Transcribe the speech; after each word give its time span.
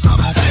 All 0.00 0.16
right, 0.16 0.41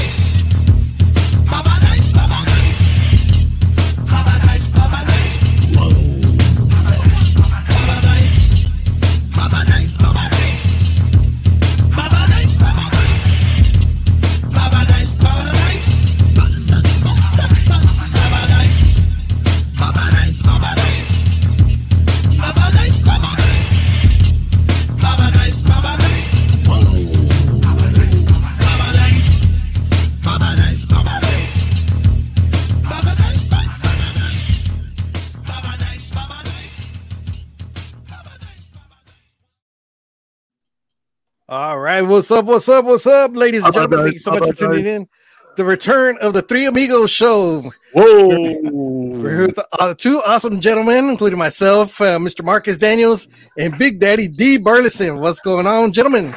what's 42.11 42.29
up? 42.29 42.45
What's 42.45 42.67
up? 42.67 42.83
What's 42.83 43.07
up, 43.07 43.35
ladies 43.35 43.63
and 43.63 43.73
gentlemen? 43.73 44.03
Thank 44.03 44.15
you 44.15 44.19
so 44.19 44.31
much 44.31 44.43
for 44.43 44.53
tuning 44.53 44.85
in. 44.85 45.07
The 45.55 45.63
return 45.63 46.17
of 46.21 46.33
the 46.33 46.41
Three 46.41 46.65
Amigos 46.65 47.09
show. 47.09 47.71
Whoa! 47.93 48.59
We're 48.63 49.29
here 49.29 49.47
with 49.47 49.59
uh, 49.79 49.93
two 49.93 50.21
awesome 50.25 50.59
gentlemen, 50.59 51.09
including 51.09 51.39
myself, 51.39 52.01
uh, 52.01 52.17
Mr. 52.19 52.43
Marcus 52.43 52.77
Daniels, 52.77 53.29
and 53.57 53.77
Big 53.77 53.99
Daddy 53.99 54.27
Dee 54.27 54.57
Burleson. 54.57 55.19
What's 55.19 55.39
going 55.39 55.67
on, 55.67 55.93
gentlemen? 55.93 56.35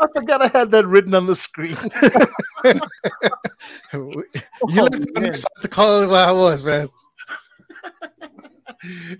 I 0.00 0.06
forgot 0.14 0.42
I 0.42 0.48
had 0.48 0.70
that 0.72 0.86
written 0.86 1.14
on 1.14 1.26
the 1.26 1.34
screen. 1.34 1.76
you 3.94 4.82
left 4.82 5.00
me 5.00 5.30
to 5.62 5.68
call 5.68 6.02
it 6.02 6.08
what 6.08 6.28
I 6.28 6.32
was, 6.32 6.62
man. 6.62 6.90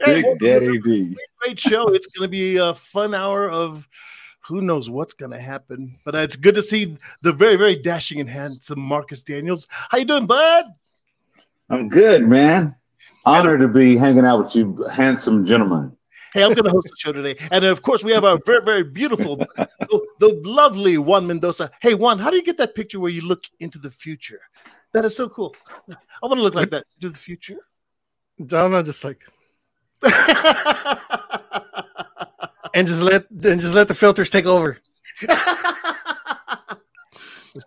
Big 0.04 0.24
well, 0.24 0.36
Daddy 0.38 0.78
D. 0.78 1.16
great 1.40 1.58
show. 1.58 1.88
It's 1.88 2.06
going 2.06 2.26
to 2.26 2.30
be 2.30 2.58
a 2.58 2.74
fun 2.74 3.14
hour 3.14 3.50
of 3.50 3.88
who 4.46 4.60
knows 4.60 4.88
what's 4.88 5.14
going 5.14 5.32
to 5.32 5.40
happen. 5.40 5.98
But 6.04 6.14
uh, 6.14 6.18
it's 6.18 6.36
good 6.36 6.54
to 6.54 6.62
see 6.62 6.96
the 7.22 7.32
very, 7.32 7.56
very 7.56 7.76
dashing 7.76 8.20
and 8.20 8.28
handsome 8.28 8.80
Marcus 8.80 9.22
Daniels. 9.22 9.66
How 9.70 9.98
you 9.98 10.04
doing, 10.04 10.26
bud? 10.26 10.66
I'm 11.68 11.88
good, 11.88 12.26
man. 12.28 12.74
Honored 13.24 13.60
to 13.60 13.68
be 13.68 13.96
hanging 13.96 14.24
out 14.24 14.44
with 14.44 14.54
you, 14.54 14.84
handsome 14.84 15.44
gentlemen. 15.44 15.96
Hey, 16.32 16.44
I'm 16.44 16.54
going 16.54 16.64
to 16.64 16.70
host 16.70 16.88
the 16.90 16.96
show 16.96 17.12
today. 17.12 17.36
And 17.50 17.64
of 17.64 17.82
course, 17.82 18.04
we 18.04 18.12
have 18.12 18.24
our 18.24 18.38
very, 18.44 18.62
very 18.64 18.84
beautiful, 18.84 19.36
the, 19.36 20.06
the 20.20 20.40
lovely 20.44 20.98
Juan 20.98 21.26
Mendoza. 21.26 21.70
Hey, 21.80 21.94
Juan, 21.94 22.18
how 22.18 22.30
do 22.30 22.36
you 22.36 22.42
get 22.42 22.58
that 22.58 22.74
picture 22.74 23.00
where 23.00 23.10
you 23.10 23.22
look 23.22 23.44
into 23.58 23.78
the 23.78 23.90
future? 23.90 24.40
That 24.92 25.04
is 25.04 25.16
so 25.16 25.28
cool. 25.28 25.56
I 25.90 26.26
want 26.26 26.38
to 26.38 26.42
look 26.42 26.54
like 26.54 26.70
that 26.70 26.84
into 26.96 27.08
the 27.10 27.18
future. 27.18 27.58
I'm 28.38 28.70
not 28.70 28.84
just 28.84 29.02
like, 29.02 29.24
and 32.76 32.86
just 32.86 33.02
let 33.02 33.28
and 33.30 33.60
just 33.60 33.74
let 33.74 33.88
the 33.88 33.94
filters 33.94 34.30
take 34.30 34.46
over. 34.46 34.78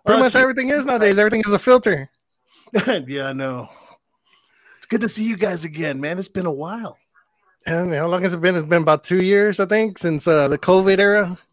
Pretty 0.06 0.22
much 0.22 0.34
everything 0.36 0.68
is 0.68 0.86
nowadays. 0.86 1.18
Everything 1.18 1.42
is 1.44 1.52
a 1.52 1.58
filter. 1.58 2.08
yeah, 2.86 3.26
I 3.28 3.32
know. 3.32 3.68
It's 4.76 4.86
good 4.86 5.00
to 5.00 5.08
see 5.08 5.24
you 5.24 5.36
guys 5.36 5.64
again, 5.64 6.00
man. 6.00 6.18
It's 6.18 6.28
been 6.28 6.46
a 6.46 6.52
while. 6.52 6.96
And 7.66 7.92
how 7.92 8.06
long 8.06 8.22
has 8.22 8.32
it 8.32 8.40
been? 8.40 8.54
It's 8.54 8.68
been 8.68 8.82
about 8.82 9.02
two 9.04 9.22
years, 9.22 9.58
I 9.60 9.66
think, 9.66 9.98
since 9.98 10.26
uh, 10.28 10.48
the 10.48 10.58
COVID 10.58 10.98
era. 10.98 11.36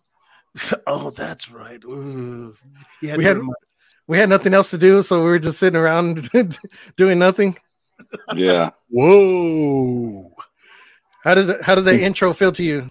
Oh, 0.88 1.12
that's 1.12 1.52
right. 1.52 1.80
Ooh. 1.86 2.56
You 3.04 3.16
We 3.16 3.24
had- 3.24 3.38
remind 3.38 3.54
us. 3.76 3.96
We 4.08 4.18
had 4.18 4.28
nothing 4.28 4.56
else 4.56 4.72
to 4.72 4.78
do, 4.80 5.04
so 5.04 5.20
we 5.20 5.26
were 5.30 5.38
just 5.38 5.60
sitting 5.60 5.80
around 5.80 6.28
doing 6.96 7.20
nothing. 7.20 7.60
Yeah. 8.36 8.72
Whoa. 8.90 10.34
How 11.24 11.36
did 11.36 11.46
the, 11.46 11.60
how 11.64 11.76
did 11.76 11.86
the 11.86 12.02
intro 12.02 12.34
feel 12.34 12.52
to 12.54 12.64
you? 12.64 12.90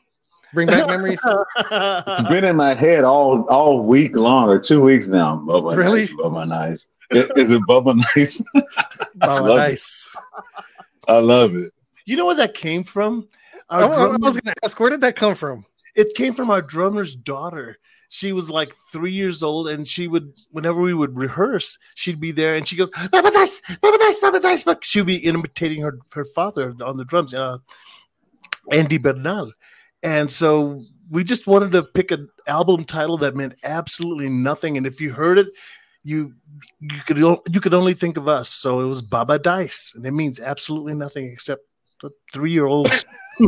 Bring 0.56 0.68
back 0.68 0.86
memories. 0.94 1.20
It's 1.24 2.28
been 2.30 2.44
in 2.44 2.56
my 2.56 2.72
head 2.72 3.04
all 3.04 3.42
all 3.50 3.80
week 3.82 4.16
long 4.16 4.48
or 4.48 4.58
two 4.58 4.80
weeks 4.82 5.06
now. 5.06 5.36
Bubba 5.36 5.76
Really? 5.76 6.00
nice, 6.00 6.12
Bubba 6.14 6.48
nice. 6.48 6.86
I- 7.12 7.28
Is 7.38 7.50
it 7.50 7.60
Bubba 7.68 7.94
nice? 8.16 8.42
Oh, 9.22 9.42
Love 9.42 9.48
it. 9.50 9.54
nice. 9.56 10.10
I 11.08 11.18
love 11.18 11.54
it. 11.54 11.72
you 12.06 12.16
know 12.16 12.24
where 12.24 12.34
that 12.36 12.54
came 12.54 12.84
from? 12.84 13.28
Our 13.68 13.82
I, 13.84 13.86
I 13.86 14.16
was 14.16 14.32
going 14.40 14.54
to 14.54 14.54
ask, 14.64 14.80
where 14.80 14.88
did 14.90 15.02
that 15.02 15.14
come 15.14 15.34
from? 15.34 15.64
it 15.94 16.14
came 16.14 16.32
from 16.32 16.48
our 16.50 16.62
drummer's 16.62 17.14
daughter. 17.14 17.76
She 18.08 18.32
was 18.32 18.48
like 18.50 18.72
three 18.92 19.12
years 19.12 19.42
old, 19.42 19.68
and 19.68 19.86
she 19.86 20.08
would, 20.08 20.32
whenever 20.52 20.80
we 20.80 20.94
would 20.94 21.16
rehearse, 21.16 21.76
she'd 21.96 22.20
be 22.20 22.30
there, 22.32 22.54
and 22.54 22.66
she 22.66 22.76
goes, 22.76 22.90
"Baba 23.12 23.30
dice, 23.30 23.60
Baba 23.82 23.98
dice, 23.98 24.18
Baba 24.20 24.40
dice." 24.40 24.64
She'd 24.82 25.06
be 25.06 25.16
imitating 25.16 25.82
her 25.82 25.98
her 26.14 26.24
father 26.24 26.74
on 26.84 26.96
the 26.96 27.04
drums, 27.04 27.34
uh, 27.34 27.58
Andy 28.70 28.98
Bernal, 28.98 29.52
and 30.02 30.30
so 30.30 30.82
we 31.10 31.24
just 31.24 31.46
wanted 31.46 31.72
to 31.72 31.82
pick 31.82 32.10
an 32.10 32.28
album 32.46 32.84
title 32.84 33.16
that 33.18 33.36
meant 33.36 33.54
absolutely 33.64 34.28
nothing, 34.28 34.76
and 34.76 34.86
if 34.86 35.00
you 35.00 35.12
heard 35.12 35.38
it, 35.38 35.48
you 36.02 36.34
you 36.80 37.00
could 37.06 37.18
you 37.18 37.60
could 37.60 37.74
only 37.74 37.94
think 37.94 38.16
of 38.16 38.28
us. 38.28 38.48
So 38.50 38.80
it 38.80 38.86
was 38.86 39.02
Baba 39.02 39.38
Dice, 39.38 39.92
and 39.94 40.04
it 40.06 40.12
means 40.12 40.38
absolutely 40.40 40.94
nothing 40.94 41.26
except 41.26 41.62
the 42.02 42.10
three 42.32 42.52
year 42.52 42.66
olds. 42.66 43.04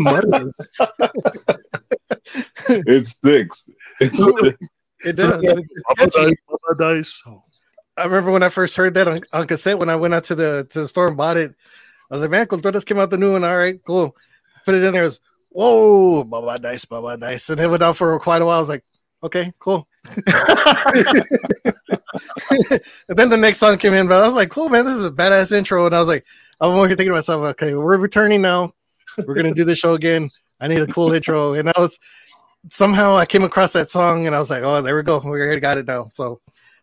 It 2.68 3.06
sticks. 3.06 3.68
It 4.00 4.14
sticks. 4.14 4.58
It 5.04 5.16
So, 5.18 5.30
does. 5.30 5.42
yeah, 5.42 5.54
It's 5.98 6.14
Baba. 6.16 6.28
Dice, 6.28 6.36
Baba 6.48 6.78
Dice. 6.78 7.22
Oh. 7.26 7.42
I 7.96 8.04
remember 8.04 8.30
when 8.30 8.42
I 8.42 8.48
first 8.48 8.76
heard 8.76 8.94
that 8.94 9.08
on, 9.08 9.20
on 9.32 9.46
cassette 9.46 9.78
when 9.78 9.88
I 9.88 9.96
went 9.96 10.14
out 10.14 10.24
to 10.24 10.34
the 10.34 10.66
to 10.72 10.80
the 10.82 10.88
store 10.88 11.08
and 11.08 11.16
bought 11.16 11.36
it. 11.36 11.54
I 12.10 12.14
was 12.14 12.22
like, 12.22 12.30
man, 12.30 12.46
Culturas 12.46 12.84
came 12.84 12.98
out 12.98 13.10
the 13.10 13.16
new 13.16 13.32
one. 13.32 13.44
All 13.44 13.56
right, 13.56 13.80
cool. 13.86 14.14
Put 14.64 14.74
it 14.74 14.82
in 14.84 14.92
there. 14.92 15.04
It 15.04 15.06
was, 15.06 15.20
whoa, 15.58 16.22
Baba 16.22 16.56
Dice, 16.60 16.84
Baba 16.84 17.16
Dice. 17.16 17.50
And 17.50 17.60
it 17.60 17.68
went 17.68 17.82
out 17.82 17.96
for 17.96 18.16
quite 18.20 18.42
a 18.42 18.46
while. 18.46 18.58
I 18.58 18.60
was 18.60 18.68
like, 18.68 18.84
okay, 19.24 19.52
cool. 19.58 19.88
and 20.04 20.24
then 23.08 23.28
the 23.28 23.36
next 23.36 23.58
song 23.58 23.76
came 23.76 23.92
in, 23.92 24.06
but 24.06 24.22
I 24.22 24.26
was 24.26 24.36
like, 24.36 24.50
cool, 24.50 24.68
man, 24.68 24.84
this 24.84 24.94
is 24.94 25.04
a 25.04 25.10
badass 25.10 25.50
intro. 25.50 25.86
And 25.86 25.96
I 25.96 25.98
was 25.98 26.06
like, 26.06 26.24
I'm 26.60 26.74
here 26.74 26.86
thinking 26.88 27.06
to 27.06 27.12
myself, 27.12 27.44
okay, 27.44 27.74
we're 27.74 27.98
returning 27.98 28.40
now. 28.40 28.72
We're 29.26 29.34
gonna 29.34 29.52
do 29.52 29.64
the 29.64 29.74
show 29.74 29.94
again. 29.94 30.30
I 30.60 30.68
need 30.68 30.78
a 30.80 30.86
cool 30.86 31.12
intro. 31.12 31.54
And 31.54 31.68
I 31.68 31.72
was 31.76 31.98
somehow 32.70 33.16
I 33.16 33.26
came 33.26 33.42
across 33.42 33.72
that 33.72 33.90
song 33.90 34.26
and 34.26 34.36
I 34.36 34.38
was 34.38 34.50
like, 34.50 34.62
oh, 34.62 34.80
there 34.80 34.94
we 34.94 35.02
go. 35.02 35.18
We 35.18 35.30
already 35.30 35.60
got 35.60 35.78
it 35.78 35.88
now. 35.88 36.08
So 36.14 36.40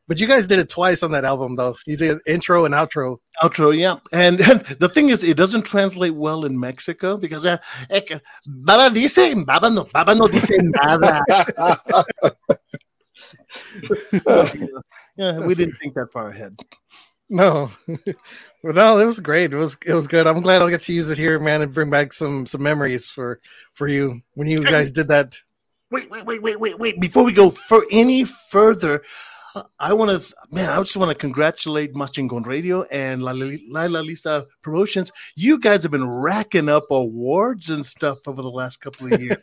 but 0.07 0.19
you 0.19 0.27
guys 0.27 0.47
did 0.47 0.59
it 0.59 0.69
twice 0.69 1.03
on 1.03 1.11
that 1.11 1.25
album, 1.25 1.55
though. 1.55 1.75
You 1.85 1.97
did 1.97 2.19
intro 2.27 2.65
and 2.65 2.73
outro. 2.73 3.17
Outro, 3.41 3.77
yeah. 3.77 3.97
And, 4.11 4.41
and 4.41 4.61
the 4.79 4.89
thing 4.89 5.09
is, 5.09 5.23
it 5.23 5.37
doesn't 5.37 5.63
translate 5.63 6.15
well 6.15 6.45
in 6.45 6.59
Mexico 6.59 7.17
because 7.17 7.45
uh, 7.45 7.57
eh, 7.89 8.01
Baba 8.45 8.93
dice, 8.93 9.33
Baba 9.45 9.69
no, 9.69 9.85
Baba 9.85 10.15
no 10.15 10.27
dice 10.27 10.59
nada. 10.59 11.21
Yeah, 15.17 15.39
we 15.39 15.55
didn't 15.55 15.77
think 15.81 15.93
that 15.95 16.11
far 16.11 16.29
ahead. 16.29 16.57
No, 17.29 17.71
well, 18.63 18.73
no, 18.73 18.99
it 18.99 19.05
was 19.05 19.19
great. 19.19 19.53
It 19.53 19.57
was 19.57 19.77
it 19.85 19.93
was 19.93 20.07
good. 20.07 20.27
I'm 20.27 20.41
glad 20.41 20.61
I'll 20.61 20.69
get 20.69 20.81
to 20.81 20.93
use 20.93 21.09
it 21.09 21.17
here, 21.17 21.39
man, 21.39 21.61
and 21.61 21.73
bring 21.73 21.89
back 21.89 22.13
some 22.13 22.45
some 22.45 22.61
memories 22.61 23.09
for 23.09 23.39
for 23.73 23.87
you 23.87 24.21
when 24.33 24.47
you 24.47 24.63
guys 24.63 24.91
did 24.91 25.07
that. 25.07 25.35
Wait, 25.89 26.09
wait, 26.11 26.25
wait, 26.25 26.41
wait, 26.41 26.59
wait, 26.59 26.77
wait. 26.77 26.99
Before 26.99 27.23
we 27.23 27.33
go 27.33 27.49
for 27.49 27.83
any 27.91 28.25
further, 28.25 29.01
I 29.79 29.93
want 29.93 30.11
to, 30.11 30.35
man, 30.51 30.69
I 30.69 30.77
just 30.77 30.97
want 30.97 31.11
to 31.11 31.17
congratulate 31.17 31.95
Mas 31.95 32.11
Chingon 32.11 32.45
Radio 32.45 32.83
and 32.83 33.21
La, 33.21 33.33
La, 33.33 33.99
Lisa 34.01 34.45
Promotions. 34.61 35.11
You 35.35 35.59
guys 35.59 35.83
have 35.83 35.91
been 35.91 36.09
racking 36.09 36.69
up 36.69 36.85
awards 36.91 37.69
and 37.69 37.85
stuff 37.85 38.19
over 38.27 38.41
the 38.41 38.51
last 38.51 38.81
couple 38.81 39.11
of 39.11 39.21
years, 39.21 39.41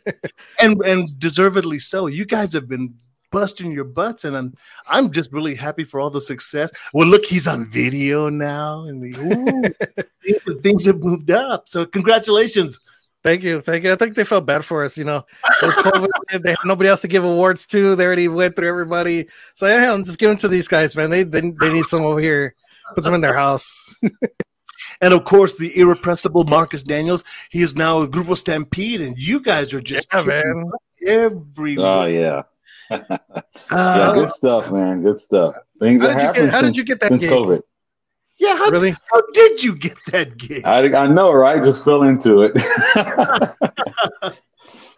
and 0.59 0.79
and 0.85 1.17
deservedly 1.19 1.79
so. 1.79 2.07
You 2.07 2.25
guys 2.25 2.53
have 2.53 2.67
been 2.67 2.95
busting 3.31 3.71
your 3.71 3.85
butts, 3.85 4.23
and 4.23 4.37
I'm 4.37 4.53
I'm 4.87 5.11
just 5.11 5.33
really 5.33 5.55
happy 5.55 5.83
for 5.83 5.99
all 5.99 6.09
the 6.09 6.21
success. 6.21 6.71
Well, 6.93 7.07
look, 7.07 7.25
he's 7.25 7.47
on 7.47 7.69
video 7.69 8.29
now, 8.29 8.83
and 8.83 9.01
we, 9.01 9.15
ooh, 9.15 10.59
things 10.61 10.85
have 10.85 10.99
moved 10.99 11.31
up. 11.31 11.67
So, 11.67 11.85
congratulations. 11.85 12.79
Thank 13.23 13.43
you, 13.43 13.61
thank 13.61 13.83
you. 13.85 13.93
I 13.93 13.95
think 13.95 14.15
they 14.15 14.25
felt 14.25 14.45
bad 14.45 14.65
for 14.65 14.83
us. 14.83 14.97
You 14.97 15.05
know, 15.05 15.25
it 15.61 15.65
was 15.65 15.75
COVID. 15.75 16.07
they 16.43 16.49
had 16.49 16.57
nobody 16.65 16.89
else 16.89 17.01
to 17.01 17.07
give 17.07 17.23
awards 17.23 17.65
to. 17.67 17.95
They 17.95 18.05
already 18.05 18.27
went 18.27 18.55
through 18.55 18.67
everybody. 18.67 19.27
So 19.55 19.65
yeah, 19.67 19.93
I'm 19.93 20.03
just 20.03 20.19
giving 20.19 20.37
to 20.37 20.47
these 20.49 20.67
guys, 20.67 20.95
man. 20.95 21.09
They 21.09 21.23
they, 21.23 21.39
they 21.41 21.71
need 21.71 21.85
some 21.85 22.01
over 22.01 22.19
here. 22.19 22.53
Put 22.95 23.03
them 23.05 23.13
in 23.13 23.21
their 23.21 23.35
house. 23.35 23.95
And 25.01 25.13
of 25.13 25.25
course, 25.25 25.57
the 25.57 25.77
irrepressible 25.77 26.43
Marcus 26.45 26.83
Daniels. 26.83 27.23
He 27.49 27.61
is 27.61 27.75
now 27.75 27.99
with 28.01 28.11
Grupo 28.11 28.37
Stampede, 28.37 29.01
and 29.01 29.17
you 29.17 29.41
guys 29.41 29.73
are 29.73 29.81
just 29.81 30.07
Yeah, 30.13 30.23
man. 30.23 30.69
butt 30.69 30.79
everywhere. 31.07 31.87
oh 31.87 32.05
yeah. 32.05 32.41
Yeah, 32.91 33.17
Uh, 33.71 34.13
good 34.13 34.29
stuff, 34.31 34.71
man. 34.71 35.01
Good 35.03 35.19
stuff. 35.21 35.55
Things 35.79 36.01
How 36.01 36.07
that 36.07 36.17
did 36.17 36.25
you 36.27 36.43
get- 36.43 36.51
how 36.53 36.61
did 36.61 36.77
you 36.77 36.83
get 36.85 36.99
that 37.01 37.07
since 37.09 37.21
gig? 37.23 37.31
COVID. 37.31 37.61
Yeah, 38.37 38.55
how, 38.57 38.69
Really? 38.69 38.91
how 38.91 39.21
did 39.33 39.63
you 39.63 39.75
get 39.75 39.97
that 40.11 40.37
gig? 40.37 40.63
I, 40.65 40.85
I 40.95 41.07
know, 41.07 41.31
right? 41.31 41.63
Just 41.63 41.83
fell 41.83 42.03
into 42.03 42.41
it. 42.43 42.53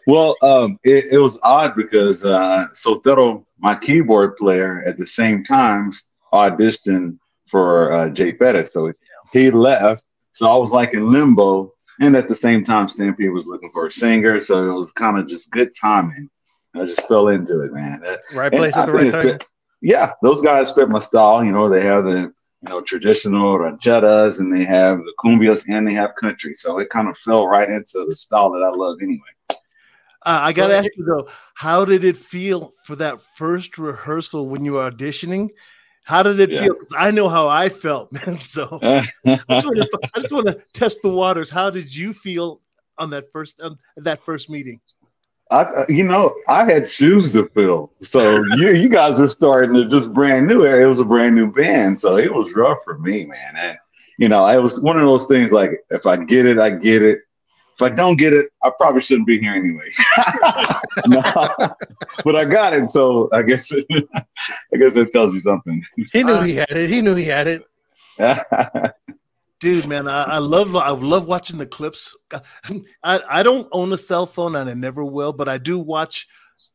well, 0.08 0.36
um, 0.42 0.80
it, 0.84 1.06
it 1.12 1.18
was 1.20 1.38
odd 1.44 1.76
because 1.76 2.24
uh, 2.24 2.68
Sotero, 2.74 3.44
my 3.60 3.76
keyboard 3.76 4.36
player, 4.38 4.84
at 4.86 4.98
the 4.98 5.06
same 5.08 5.44
time 5.44 5.92
auditioned 6.34 7.18
for 7.48 7.92
uh, 7.92 8.10
Jay 8.10 8.34
Pettis. 8.34 8.74
So 8.74 8.92
he 9.34 9.52
left. 9.52 10.04
So 10.32 10.50
I 10.52 10.56
was 10.58 10.72
like 10.72 10.94
in 10.94 11.12
limbo. 11.12 11.72
And 12.02 12.18
at 12.18 12.28
the 12.28 12.36
same 12.36 12.66
time, 12.66 12.90
Stampede 12.90 13.32
was 13.32 13.46
looking 13.46 13.72
for 13.72 13.86
a 13.86 13.92
singer. 13.92 14.38
So 14.40 14.70
it 14.70 14.74
was 14.74 14.92
kind 14.92 15.18
of 15.18 15.28
just 15.28 15.50
good 15.50 15.74
timing. 15.80 16.30
I 16.76 16.84
just 16.84 17.08
fell 17.08 17.30
into 17.30 17.62
it, 17.62 17.72
man. 17.72 18.02
That- 18.02 18.20
Right 18.34 18.52
and 18.52 18.60
place 18.60 18.76
at 18.76 18.86
the 18.88 18.92
right 18.92 19.12
time. 19.12 19.24
fit- 19.24 19.48
yeah, 19.82 20.12
those 20.22 20.42
guys 20.42 20.72
fit 20.74 20.90
my 20.90 21.00
style. 21.00 21.44
You 21.44 21.52
know, 21.54 21.70
they 21.70 21.86
have 21.86 22.04
the 22.04 22.34
you 22.62 22.70
know 22.70 22.82
traditional 22.82 23.58
rancheras 23.58 24.40
and 24.40 24.56
they 24.56 24.64
have 24.64 25.00
the 25.00 25.14
cumbias 25.24 25.66
and 25.68 25.88
they 25.88 25.94
have 25.94 26.16
country. 26.16 26.54
So 26.54 26.80
it 26.80 26.90
kind 26.90 27.08
of 27.10 27.18
fell 27.18 27.48
right 27.48 27.70
into 27.70 28.06
the 28.08 28.16
style 28.16 28.52
that 28.52 28.64
I 28.64 28.70
love 28.70 28.98
anyway. 29.02 29.22
Uh, 30.28 30.40
I 30.42 30.54
got 30.54 30.68
to 30.68 30.76
ask 30.78 30.90
you 30.96 31.06
though, 31.06 31.28
how 31.54 31.86
did 31.86 32.04
it 32.04 32.18
feel 32.18 32.74
for 32.84 32.96
that 32.96 33.22
first 33.36 33.78
rehearsal 33.78 34.48
when 34.48 34.66
you 34.66 34.74
were 34.74 34.90
auditioning? 34.90 35.50
How 36.04 36.24
did 36.24 36.40
it 36.40 36.52
Yeah. 36.52 36.62
feel? 36.62 36.76
'Cause 36.76 36.94
I 36.98 37.12
know 37.12 37.30
how 37.30 37.48
I 37.48 37.70
felt, 37.70 38.12
man. 38.26 38.40
So 38.46 38.80
I 39.26 39.40
just 39.54 39.66
want 39.66 39.78
to, 39.78 40.00
I 40.16 40.20
just 40.20 40.32
want 40.34 40.48
to 40.48 40.58
test 40.74 41.02
the 41.04 41.10
waters. 41.12 41.50
How 41.52 41.70
did 41.70 41.94
you 41.96 42.14
feel 42.14 42.62
on 42.98 43.10
that 43.12 43.32
first 43.32 43.62
on 43.62 43.78
that 43.98 44.24
first 44.26 44.50
meeting? 44.50 44.80
I, 45.52 45.62
uh, 45.62 45.86
you 45.90 46.04
know, 46.04 46.36
I 46.48 46.66
had 46.66 46.88
shoes 46.88 47.32
to 47.34 47.48
fill. 47.50 47.92
So 48.02 48.44
you, 48.58 48.74
you 48.74 48.90
guys 48.90 49.20
were 49.20 49.28
starting 49.28 49.78
to 49.78 49.88
just 49.88 50.12
brand 50.14 50.48
new. 50.48 50.64
It 50.64 50.86
was 50.86 51.00
a 51.00 51.06
brand 51.06 51.36
new 51.36 51.52
band, 51.52 52.00
so 52.00 52.18
it 52.18 52.34
was 52.34 52.54
rough 52.54 52.80
for 52.84 52.98
me, 52.98 53.26
man. 53.26 53.56
And 53.58 53.78
you 54.18 54.30
know, 54.30 54.48
it 54.48 54.62
was 54.62 54.82
one 54.82 54.98
of 54.98 55.04
those 55.04 55.26
things 55.26 55.52
like 55.52 55.84
if 55.90 56.06
I 56.06 56.18
get 56.18 56.46
it, 56.46 56.60
I 56.60 56.72
get 56.72 57.04
it. 57.04 57.20
If 57.76 57.82
I 57.82 57.90
don't 57.90 58.16
get 58.16 58.32
it, 58.32 58.48
I 58.64 58.72
probably 58.78 59.02
shouldn't 59.02 59.28
be 59.28 59.40
here 59.40 59.54
anyway. 59.54 59.92
But 62.24 62.36
I 62.38 62.46
got 62.46 62.74
it, 62.74 62.88
so 62.90 63.30
I 63.34 63.42
guess 63.42 63.72
I 63.92 64.78
guess 64.78 64.96
it 64.96 65.12
tells 65.12 65.34
you 65.34 65.42
something. 65.42 65.84
He 66.12 66.24
knew 66.24 66.42
he 66.42 66.56
had 66.56 66.72
it. 66.72 66.90
He 66.90 67.02
knew 67.02 67.14
he 67.16 67.26
had 67.26 67.48
it. 67.48 67.64
Dude, 69.66 69.88
man, 69.88 70.08
I, 70.08 70.24
I 70.26 70.38
love 70.38 70.76
I 70.76 70.92
love 70.92 71.26
watching 71.26 71.58
the 71.58 71.66
clips. 71.66 72.16
I, 73.04 73.20
I 73.28 73.42
don't 73.42 73.68
own 73.72 73.92
a 73.94 73.98
cell 73.98 74.28
phone 74.28 74.56
and 74.56 74.70
I 74.70 74.76
never 74.76 75.04
will, 75.04 75.34
but 75.34 75.50
I 75.50 75.58
do 75.58 75.80
watch 75.80 76.28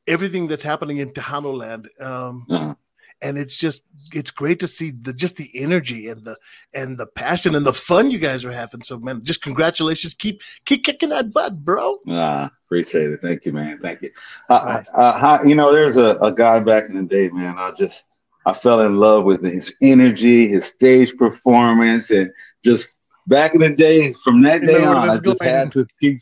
everything 0.09 0.49
that's 0.49 0.65
happening 0.65 0.97
in 0.97 1.11
Tejano 1.11 1.57
land. 1.57 1.89
Um, 2.01 2.49
Uh-huh. 2.51 2.75
and 3.23 3.39
it's 3.39 3.57
just 3.57 3.85
it's 4.13 4.33
great 4.33 4.59
to 4.59 4.67
see 4.67 4.91
the 4.91 5.13
just 5.13 5.37
the 5.37 5.49
energy 5.55 6.09
and 6.09 6.25
the 6.25 6.37
and 6.75 6.99
the 6.99 7.07
passion 7.07 7.55
and 7.55 7.65
the 7.65 7.73
fun 7.73 8.11
you 8.11 8.19
guys 8.19 8.45
are 8.45 8.51
having. 8.51 8.83
So 8.83 8.99
man, 8.99 9.23
just 9.23 9.41
congratulations. 9.41 10.15
Keep 10.15 10.43
keep 10.65 10.83
kicking 10.85 11.11
that 11.11 11.33
butt, 11.33 11.65
bro. 11.65 11.99
Ah, 12.09 12.51
appreciate 12.67 13.13
it. 13.13 13.21
Thank 13.23 13.45
you, 13.45 13.53
man. 13.53 13.79
Thank 13.79 14.03
you. 14.03 14.11
Uh, 14.49 14.83
Nice. 14.83 14.89
uh, 14.93 15.39
you 15.47 15.55
know, 15.55 15.73
there's 15.73 15.97
a, 15.97 16.17
a 16.21 16.33
guy 16.33 16.59
back 16.59 16.89
in 16.89 16.97
the 16.97 17.05
day, 17.05 17.29
man. 17.29 17.55
I 17.57 17.71
just 17.71 18.07
I 18.47 18.53
fell 18.53 18.81
in 18.81 18.97
love 18.97 19.23
with 19.25 19.45
his 19.45 19.73
energy, 19.81 20.49
his 20.49 20.65
stage 20.65 21.17
performance, 21.17 22.11
and 22.11 22.33
just 22.65 22.95
back 23.27 23.55
in 23.55 23.61
the 23.61 23.71
day, 23.71 24.13
from 24.25 24.43
that 24.43 24.63
day 24.63 24.85
on, 24.85 24.97
I 24.97 25.19
just 25.19 25.41
going. 25.41 25.51
had 25.51 25.73
to 25.73 25.87
keep. 26.01 26.19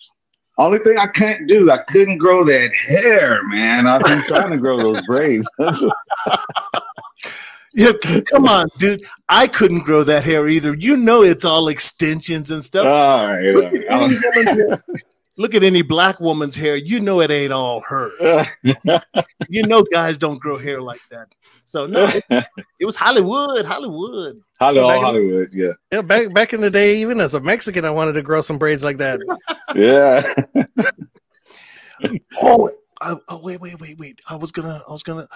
Only 0.59 0.81
thing 0.81 0.99
I 0.99 1.07
can't 1.07 1.47
do, 1.47 1.71
I 1.71 1.79
couldn't 1.79 2.19
grow 2.19 2.45
that 2.45 2.75
hair, 2.75 3.45
man. 3.45 3.87
I've 3.87 4.03
been 4.03 4.23
trying 4.23 4.51
to 4.51 4.57
grow 4.57 4.77
those 4.77 5.01
braids. 5.07 5.49
Yeah, 7.75 7.93
come 8.27 8.47
on, 8.47 8.69
dude. 8.79 9.05
I 9.29 9.47
couldn't 9.47 9.85
grow 9.85 10.03
that 10.03 10.25
hair 10.25 10.49
either. 10.49 10.75
You 10.75 10.97
know 10.97 11.23
it's 11.23 11.45
all 11.45 11.69
extensions 11.69 12.51
and 12.51 12.65
stuff. 12.65 12.87
Ah, 12.89 13.21
all 13.21 13.27
right. 13.29 13.55
Look 13.55 13.73
at, 13.73 13.89
all 13.89 14.05
any 14.05 14.15
right. 14.17 14.37
woman's 14.37 14.59
hair. 14.59 14.85
Look 15.37 15.55
at 15.55 15.63
any 15.63 15.83
black 15.83 16.19
woman's 16.19 16.57
hair. 16.57 16.75
You 16.75 16.99
know 16.99 17.21
it 17.21 17.31
ain't 17.31 17.53
all 17.53 17.83
hers. 17.83 18.47
You 19.49 19.63
know 19.67 19.85
guys 19.93 20.19
don't 20.19 20.41
grow 20.41 20.59
hair 20.59 20.83
like 20.83 21.01
that. 21.11 21.29
So 21.65 21.87
no, 21.87 22.07
it, 22.09 22.45
it 22.81 22.85
was 22.85 22.97
Hollywood, 22.97 23.65
Hollywood. 23.65 24.43
Hello, 24.61 24.89
Back 24.89 24.99
in- 24.99 25.03
Hollywood. 25.05 25.51
Yeah. 25.53 25.73
Yeah, 25.93 26.03
back 26.03 26.33
back 26.35 26.53
in 26.53 26.61
the 26.61 26.71
day, 26.71 27.01
even 27.01 27.21
as 27.21 27.35
a 27.35 27.41
Mexican, 27.41 27.85
I 27.85 27.91
wanted 27.91 28.15
to 28.15 28.23
grow 28.23 28.41
some 28.41 28.59
braids 28.59 28.83
like 28.85 28.99
that. 28.99 29.21
Yeah. 29.75 30.33
Oh, 32.41 32.71
I, 33.01 33.17
oh 33.29 33.41
wait, 33.43 33.61
wait, 33.61 33.79
wait, 33.81 33.99
wait. 33.99 34.21
I 34.31 34.37
was 34.37 34.51
gonna, 34.53 34.81
I 34.89 34.93
was 34.93 35.03
gonna. 35.03 35.27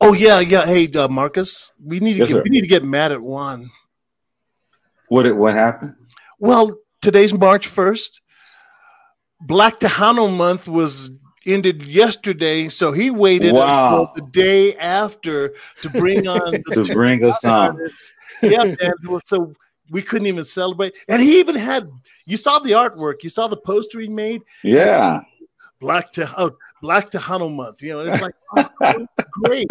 Oh 0.00 0.12
yeah, 0.14 0.40
yeah. 0.40 0.66
Hey, 0.66 0.90
uh, 0.92 1.06
Marcus, 1.08 1.70
we 1.82 2.00
need 2.00 2.14
to 2.14 2.18
Yes, 2.18 2.28
get, 2.28 2.34
sir. 2.34 2.42
we 2.42 2.50
need 2.50 2.60
to 2.62 2.66
get 2.66 2.84
mad 2.84 3.12
at 3.12 3.20
Juan. 3.20 3.70
What 5.08 5.26
it 5.26 5.32
what 5.32 5.54
happened? 5.54 5.94
Well, 6.40 6.76
today's 7.00 7.32
March 7.32 7.66
first. 7.68 8.20
Black 9.40 9.78
Tejano 9.78 10.34
month 10.36 10.66
was 10.68 11.10
ended 11.48 11.82
yesterday, 11.82 12.68
so 12.68 12.92
he 12.92 13.10
waited 13.10 13.54
Wow. 13.54 14.10
until 14.14 14.24
the 14.24 14.30
day 14.30 14.76
after 14.76 15.54
to 15.82 15.90
bring 15.90 16.28
on 16.28 16.52
the 16.66 16.84
To 16.84 16.94
bring 16.94 17.24
us 17.24 17.44
on. 17.44 17.78
Yeah, 18.42 18.64
man. 18.64 19.20
So 19.24 19.52
we 19.90 20.02
couldn't 20.02 20.26
even 20.26 20.44
celebrate, 20.44 20.94
and 21.08 21.20
he 21.22 21.38
even 21.40 21.54
had. 21.54 21.90
You 22.26 22.36
saw 22.36 22.58
the 22.58 22.72
artwork. 22.72 23.22
You 23.22 23.30
saw 23.30 23.48
the 23.48 23.56
poster 23.56 24.00
he 24.00 24.08
made. 24.08 24.42
Yeah. 24.62 25.20
Black 25.80 26.12
to 26.12 26.28
oh, 26.36 26.56
Black 26.82 27.10
Tejano 27.10 27.54
month. 27.54 27.82
You 27.82 27.94
know, 27.94 28.00
it's 28.00 28.20
like 28.20 28.34
oh, 28.82 29.06
great. 29.30 29.68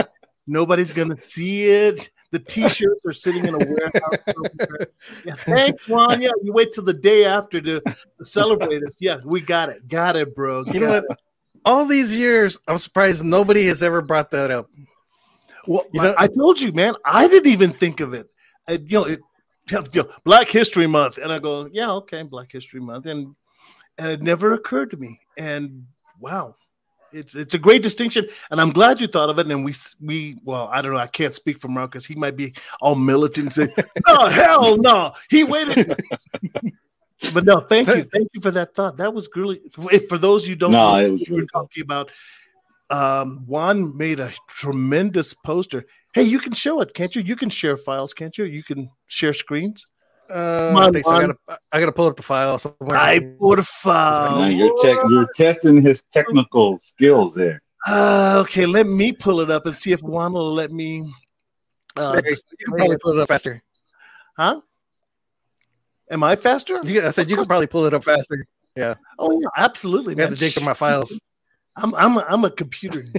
Nobody's 0.48 0.92
gonna 0.92 1.18
see 1.22 1.66
it. 1.66 2.10
The 2.32 2.40
T-shirts 2.40 3.02
are 3.06 3.14
sitting 3.14 3.46
in 3.46 3.54
a 3.54 3.58
warehouse. 3.58 4.88
yeah, 5.26 5.36
thanks, 5.36 5.88
Juan. 5.88 6.22
Yeah, 6.22 6.32
you 6.44 6.52
wait 6.52 6.74
till 6.74 6.84
the 6.84 6.94
day 6.94 7.24
after 7.24 7.62
to, 7.62 7.80
to 7.80 7.96
celebrate 8.26 8.84
it. 8.84 8.94
Yeah, 9.00 9.20
we 9.24 9.40
got 9.40 9.70
it. 9.70 9.88
Got 9.88 10.18
it, 10.18 10.36
bro. 10.36 10.66
You 10.66 10.82
know 10.82 10.88
Got 10.88 11.04
what? 11.08 11.20
All 11.68 11.86
these 11.86 12.16
years, 12.16 12.58
I'm 12.68 12.78
surprised 12.78 13.26
nobody 13.26 13.66
has 13.68 13.84
ever 13.84 14.02
brought 14.02 14.32
that 14.32 14.52
up. 14.52 14.70
Well, 15.68 15.84
You 15.92 16.02
know- 16.02 16.16
I, 16.18 16.24
I 16.24 16.28
told 16.28 16.62
you, 16.62 16.72
man. 16.72 16.96
I 17.04 17.28
didn't 17.28 17.52
even 17.52 17.72
think 17.72 18.00
of 18.00 18.14
it. 18.14 18.30
Uh, 18.70 18.78
you 18.86 19.00
know, 19.00 19.06
it, 19.06 19.20
you 19.70 20.04
know, 20.04 20.10
Black 20.24 20.48
History 20.48 20.88
Month, 20.88 21.18
and 21.18 21.30
I 21.32 21.40
go, 21.40 21.70
yeah, 21.74 21.92
okay, 21.92 22.24
Black 22.24 22.52
History 22.52 22.80
Month, 22.80 23.06
and 23.06 23.36
and 23.98 24.08
it 24.12 24.22
never 24.22 24.54
occurred 24.54 24.92
to 24.92 24.98
me. 24.98 25.20
And 25.38 25.88
wow, 26.22 26.56
it's 27.12 27.36
it's 27.36 27.54
a 27.54 27.60
great 27.60 27.84
distinction, 27.84 28.30
and 28.50 28.62
I'm 28.62 28.70
glad 28.72 29.02
you 29.02 29.08
thought 29.08 29.30
of 29.30 29.38
it. 29.40 29.48
And 29.48 29.66
we 29.66 29.74
we 30.02 30.38
well, 30.46 30.70
I 30.72 30.82
don't 30.82 30.94
know, 30.94 31.00
I 31.00 31.08
can't 31.08 31.36
speak 31.36 31.60
for 31.60 31.68
Marcus. 31.68 32.06
He 32.06 32.16
might 32.16 32.38
be 32.38 32.54
all 32.80 32.96
militant 32.96 33.58
and 33.58 33.70
say, 33.76 33.84
no, 34.08 34.26
hell 34.28 34.78
no, 34.78 35.12
he 35.30 35.44
waited. 35.44 36.00
but 37.34 37.46
no, 37.46 37.60
thank 37.60 37.88
you, 37.88 38.04
thank 38.04 38.28
you 38.34 38.42
for 38.42 38.52
that 38.52 38.76
thought. 38.76 38.98
That 38.98 39.14
was 39.14 39.28
really 39.36 39.62
if 39.92 40.08
for 40.08 40.18
those 40.18 40.48
you 40.48 40.56
don't 40.56 40.72
No, 40.72 40.92
know, 40.92 41.06
it 41.06 41.10
was 41.12 41.22
we 41.22 41.32
were 41.34 41.38
really 41.38 41.48
cool. 41.54 41.62
talking 41.64 41.84
about 41.84 42.12
um, 42.90 43.44
Juan 43.46 43.98
made 43.98 44.20
a 44.20 44.32
tremendous 44.48 45.34
poster. 45.34 45.86
Hey, 46.14 46.24
you 46.24 46.40
can 46.40 46.54
show 46.54 46.80
it, 46.82 46.94
can't 46.94 47.16
you? 47.16 47.22
You 47.22 47.36
can 47.36 47.50
share 47.50 47.78
files, 47.78 48.14
can't 48.14 48.38
you? 48.38 48.46
You 48.46 48.64
can 48.64 48.90
share 49.08 49.34
screens. 49.34 49.86
Uh, 50.30 50.74
on, 50.76 50.96
I, 50.96 51.02
so. 51.02 51.12
I 51.12 51.22
gotta 51.22 51.36
I 51.72 51.80
gotta 51.80 51.92
pull 51.92 52.08
up 52.08 52.18
the 52.18 52.24
file 52.24 52.58
somewhere. 52.58 52.98
I 52.98 53.20
put 53.20 53.60
a 53.60 53.64
file. 53.64 54.40
Now 54.42 54.48
you're 54.48 54.76
tech, 54.82 54.98
you're 55.10 55.28
testing 55.34 55.82
his 55.82 56.04
technical 56.12 56.80
skills 56.80 57.34
there. 57.34 57.62
Uh, 57.86 58.40
okay, 58.46 58.66
let 58.66 58.88
me 58.88 59.14
pull 59.14 59.40
it 59.40 59.50
up 59.50 59.66
and 59.66 59.76
see 59.76 59.92
if 59.94 60.02
Juan 60.02 60.34
will 60.34 60.54
let 60.54 60.72
me. 60.72 61.10
Uh, 61.96 62.14
There, 62.14 62.24
you 62.30 62.66
can 62.66 62.76
probably 62.78 62.98
pull 63.02 63.14
it 63.14 63.20
up 63.20 63.28
faster. 63.30 63.64
huh? 64.38 64.62
Am 66.10 66.24
I 66.24 66.36
faster? 66.36 66.80
You, 66.84 67.06
I 67.06 67.12
said 67.12 67.30
you 67.30 67.36
could 67.36 67.48
probably 67.48 67.68
pull 67.68 67.86
it 67.86 67.94
up 67.94 68.04
faster. 68.04 68.46
Yeah. 68.76 68.96
Oh, 69.20 69.40
yeah, 69.42 69.48
absolutely, 69.58 70.16
I 70.18 70.22
have 70.22 70.30
man. 70.32 70.38
to 70.38 70.46
dig 70.46 70.54
through 70.54 70.66
my 70.66 70.74
files. 70.74 71.20
I'm 71.78 71.94
I'm 71.96 72.18
a, 72.18 72.26
I'm 72.28 72.46
a 72.46 72.50
computer. 72.50 73.06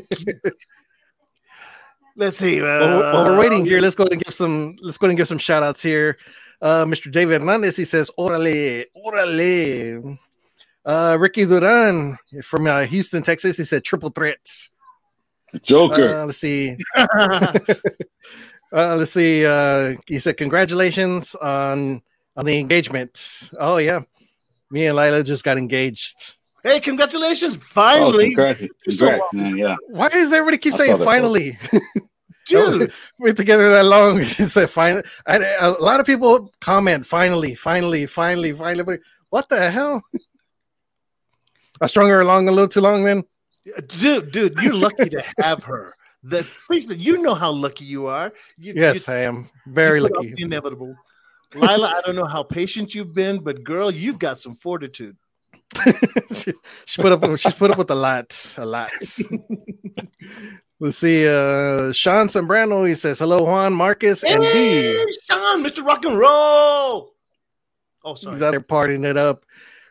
Let's 2.16 2.38
see. 2.38 2.60
Uh, 2.60 2.64
While, 2.64 2.88
we're- 2.98 3.12
while 3.12 3.24
we're 3.26 3.38
waiting 3.38 3.64
here, 3.64 3.80
let's 3.80 3.94
go 3.94 4.02
ahead 4.02 4.12
and 4.14 4.24
give 4.24 4.34
some 4.34 4.74
let's 4.82 4.98
go 4.98 5.06
ahead 5.06 5.12
and 5.12 5.18
give 5.18 5.28
some 5.28 5.38
shout 5.38 5.62
outs 5.62 5.82
here. 5.82 6.18
Uh, 6.60 6.84
Mr. 6.84 7.12
David 7.12 7.40
Hernandez, 7.40 7.76
he 7.76 7.84
says, 7.84 8.10
Orale, 8.18 8.84
Orale. 9.06 10.18
Uh, 10.84 11.16
Ricky 11.20 11.44
Duran 11.44 12.18
from 12.42 12.66
uh, 12.66 12.80
Houston, 12.86 13.22
Texas, 13.22 13.58
he 13.58 13.64
said 13.64 13.84
triple 13.84 14.10
threats. 14.10 14.70
Joker. 15.62 16.16
Uh, 16.18 16.26
let's 16.26 16.38
see. 16.38 16.76
uh, 16.96 17.52
let's 18.72 19.12
see. 19.12 19.46
Uh, 19.46 19.94
he 20.08 20.18
said, 20.18 20.36
congratulations 20.36 21.36
on 21.36 22.02
on 22.38 22.46
the 22.46 22.58
engagement. 22.58 23.50
Oh 23.58 23.76
yeah, 23.76 24.00
me 24.70 24.86
and 24.86 24.96
Lila 24.96 25.22
just 25.22 25.44
got 25.44 25.58
engaged. 25.58 26.36
hey, 26.62 26.80
congratulations! 26.80 27.56
oh, 27.56 27.60
Finally, 27.60 28.34
congrats, 28.34 28.62
So 28.88 29.20
man. 29.32 29.58
Yeah. 29.58 29.76
Why 29.88 30.08
does 30.08 30.32
everybody 30.32 30.56
keep 30.58 30.74
I 30.74 30.76
saying 30.78 30.98
finally? 30.98 31.58
dude. 32.46 32.92
We're 33.18 33.34
together 33.34 33.68
that 33.70 33.84
long. 33.84 34.20
It's 34.22 34.56
a 34.56 34.66
final. 34.66 35.02
I, 35.26 35.36
a 35.60 35.70
lot 35.82 36.00
of 36.00 36.06
people 36.06 36.52
comment 36.60 37.04
finally, 37.04 37.54
finally, 37.54 38.06
finally, 38.06 38.52
finally. 38.52 38.84
But 38.84 39.00
what 39.30 39.48
the 39.48 39.70
hell? 39.70 40.02
I 41.80 41.86
strung 41.86 42.08
her 42.08 42.20
along 42.20 42.48
a 42.48 42.52
little 42.52 42.68
too 42.68 42.80
long. 42.80 43.04
Then 43.04 43.22
dude, 43.86 44.30
dude, 44.32 44.58
you're 44.62 44.74
lucky 44.74 45.10
to 45.10 45.22
have 45.38 45.64
her. 45.64 45.94
That 46.24 46.46
please, 46.66 46.90
you 46.90 47.18
know 47.22 47.34
how 47.34 47.52
lucky 47.52 47.84
you 47.84 48.06
are. 48.06 48.32
You, 48.56 48.72
yes, 48.76 49.06
you- 49.06 49.14
I 49.14 49.18
am 49.18 49.48
very 49.66 50.00
you 50.00 50.08
put 50.08 50.16
up 50.16 50.24
lucky. 50.24 50.42
Inevitable. 50.42 50.96
Lila, 51.54 51.94
I 51.96 52.00
don't 52.04 52.14
know 52.14 52.26
how 52.26 52.42
patient 52.42 52.94
you've 52.94 53.14
been, 53.14 53.38
but 53.40 53.64
girl, 53.64 53.90
you've 53.90 54.18
got 54.18 54.38
some 54.38 54.54
fortitude. 54.54 55.16
she, 56.34 56.52
she 56.86 57.02
put 57.02 57.12
up 57.12 57.38
she's 57.38 57.54
put 57.54 57.70
up 57.70 57.78
with 57.78 57.90
a 57.90 57.94
lot, 57.94 58.54
a 58.58 58.66
lot. 58.66 58.90
Let's 60.80 60.98
see. 60.98 61.26
Uh 61.26 61.92
Sean 61.92 62.28
Zambrano, 62.28 62.86
he 62.86 62.94
says, 62.94 63.18
Hello, 63.18 63.42
Juan, 63.44 63.72
Marcus, 63.72 64.22
and 64.24 64.42
D. 64.42 64.48
Hey, 64.48 65.04
Sean, 65.24 65.64
Mr. 65.64 65.84
Rock 65.84 66.04
and 66.04 66.18
Roll. 66.18 67.14
Oh, 68.04 68.14
sorry. 68.14 68.36
He's 68.36 68.42
out 68.42 68.52
there 68.52 68.60
partying 68.60 69.04
it 69.04 69.16
up. 69.16 69.44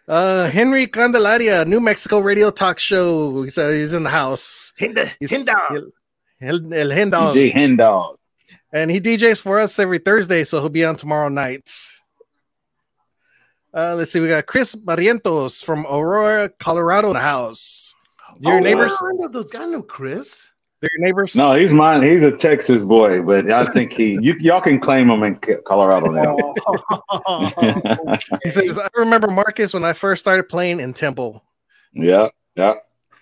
Uh 0.07 0.49
Henry 0.49 0.87
Candelaria, 0.87 1.65
New 1.65 1.79
Mexico 1.81 2.19
radio 2.19 2.51
talk 2.51 2.79
show. 2.79 3.43
He 3.43 3.49
said 3.49 3.73
he's 3.73 3.93
in 3.93 4.03
the 4.03 4.09
house. 4.09 4.71
Hinder, 4.77 5.11
He's 5.19 5.29
hinder. 5.29 5.53
El, 6.39 6.73
El 6.73 6.89
Hen 6.91 7.09
Dog. 7.09 7.35
DJ 7.35 7.51
Hen 7.51 7.75
Dog. 7.77 8.16
And 8.73 8.91
he 8.91 8.99
DJs 8.99 9.39
for 9.41 9.59
us 9.59 9.79
every 9.79 9.99
Thursday, 9.99 10.43
so 10.43 10.59
he'll 10.59 10.69
be 10.69 10.83
on 10.85 10.95
tomorrow 10.95 11.29
night. 11.29 11.69
Uh, 13.73 13.95
let's 13.95 14.11
see, 14.11 14.19
we 14.19 14.27
got 14.27 14.45
Chris 14.45 14.75
Barrientos 14.75 15.63
from 15.63 15.85
Aurora, 15.85 16.49
Colorado, 16.49 17.07
in 17.09 17.13
the 17.13 17.19
house. 17.19 17.93
Your 18.39 18.55
Oh, 18.57 18.59
neighbors? 18.59 18.91
I 18.99 19.11
know 19.13 19.27
those. 19.29 19.53
I 19.55 19.65
know 19.67 19.81
Chris. 19.81 20.47
They're 20.81 20.89
your 20.97 21.07
neighbors? 21.07 21.35
No, 21.35 21.53
he's 21.53 21.71
mine. 21.73 22.03
He's 22.03 22.23
a 22.23 22.31
Texas 22.31 22.83
boy, 22.83 23.21
but 23.23 23.49
I 23.51 23.65
think 23.65 23.91
he 23.93 24.17
you 24.21 24.35
y'all 24.39 24.61
can 24.61 24.79
claim 24.79 25.09
him 25.09 25.23
in 25.23 25.35
Colorado 25.65 26.07
now. 26.11 26.35
He 28.43 28.49
says, 28.49 28.77
I 28.77 28.87
remember 28.95 29.27
Marcus 29.27 29.73
when 29.73 29.83
I 29.83 29.93
first 29.93 30.19
started 30.21 30.49
playing 30.49 30.79
in 30.79 30.93
Temple. 30.93 31.43
yeah, 31.93 32.27
yeah. 32.55 32.75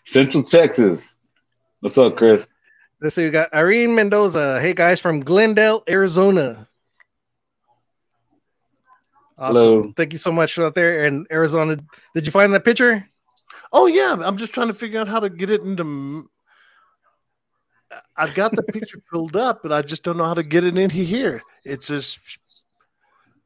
Central 0.06 0.44
Texas. 0.44 1.16
What's 1.80 1.98
up, 1.98 2.18
Chris? 2.18 2.48
Let's 3.02 3.16
see, 3.16 3.26
we 3.26 3.30
got 3.30 3.54
Irene 3.54 3.94
Mendoza. 3.94 4.60
Hey 4.62 4.74
guys 4.74 5.00
from 5.00 5.20
Glendale, 5.20 5.84
Arizona. 5.90 6.68
Awesome. 9.38 9.56
Hello. 9.56 9.94
Thank 9.98 10.14
you 10.14 10.20
so 10.20 10.32
much 10.32 10.58
out 10.58 10.76
there 10.76 11.06
in 11.06 11.26
Arizona. 11.30 11.78
Did 12.14 12.26
you 12.26 12.32
find 12.32 12.54
that 12.54 12.64
picture? 12.64 13.06
oh 13.76 13.88
yeah, 13.88 14.16
I'm 14.20 14.38
just 14.38 14.54
trying 14.54 14.68
to 14.68 14.74
figure 14.74 15.00
out 15.00 15.08
how 15.08 15.20
to 15.20 15.30
get 15.30 15.50
it 15.50 15.62
into. 15.62 16.30
I've 18.18 18.34
got 18.34 18.56
the 18.56 18.64
picture 18.64 19.00
filled 19.12 19.36
up, 19.36 19.62
but 19.62 19.72
I 19.72 19.82
just 19.82 20.04
don't 20.04 20.18
know 20.18 20.24
how 20.24 20.34
to 20.34 20.44
get 20.44 20.64
it 20.64 20.78
in 20.78 20.90
here. 20.90 21.44
It 21.64 21.84
says 21.84 22.18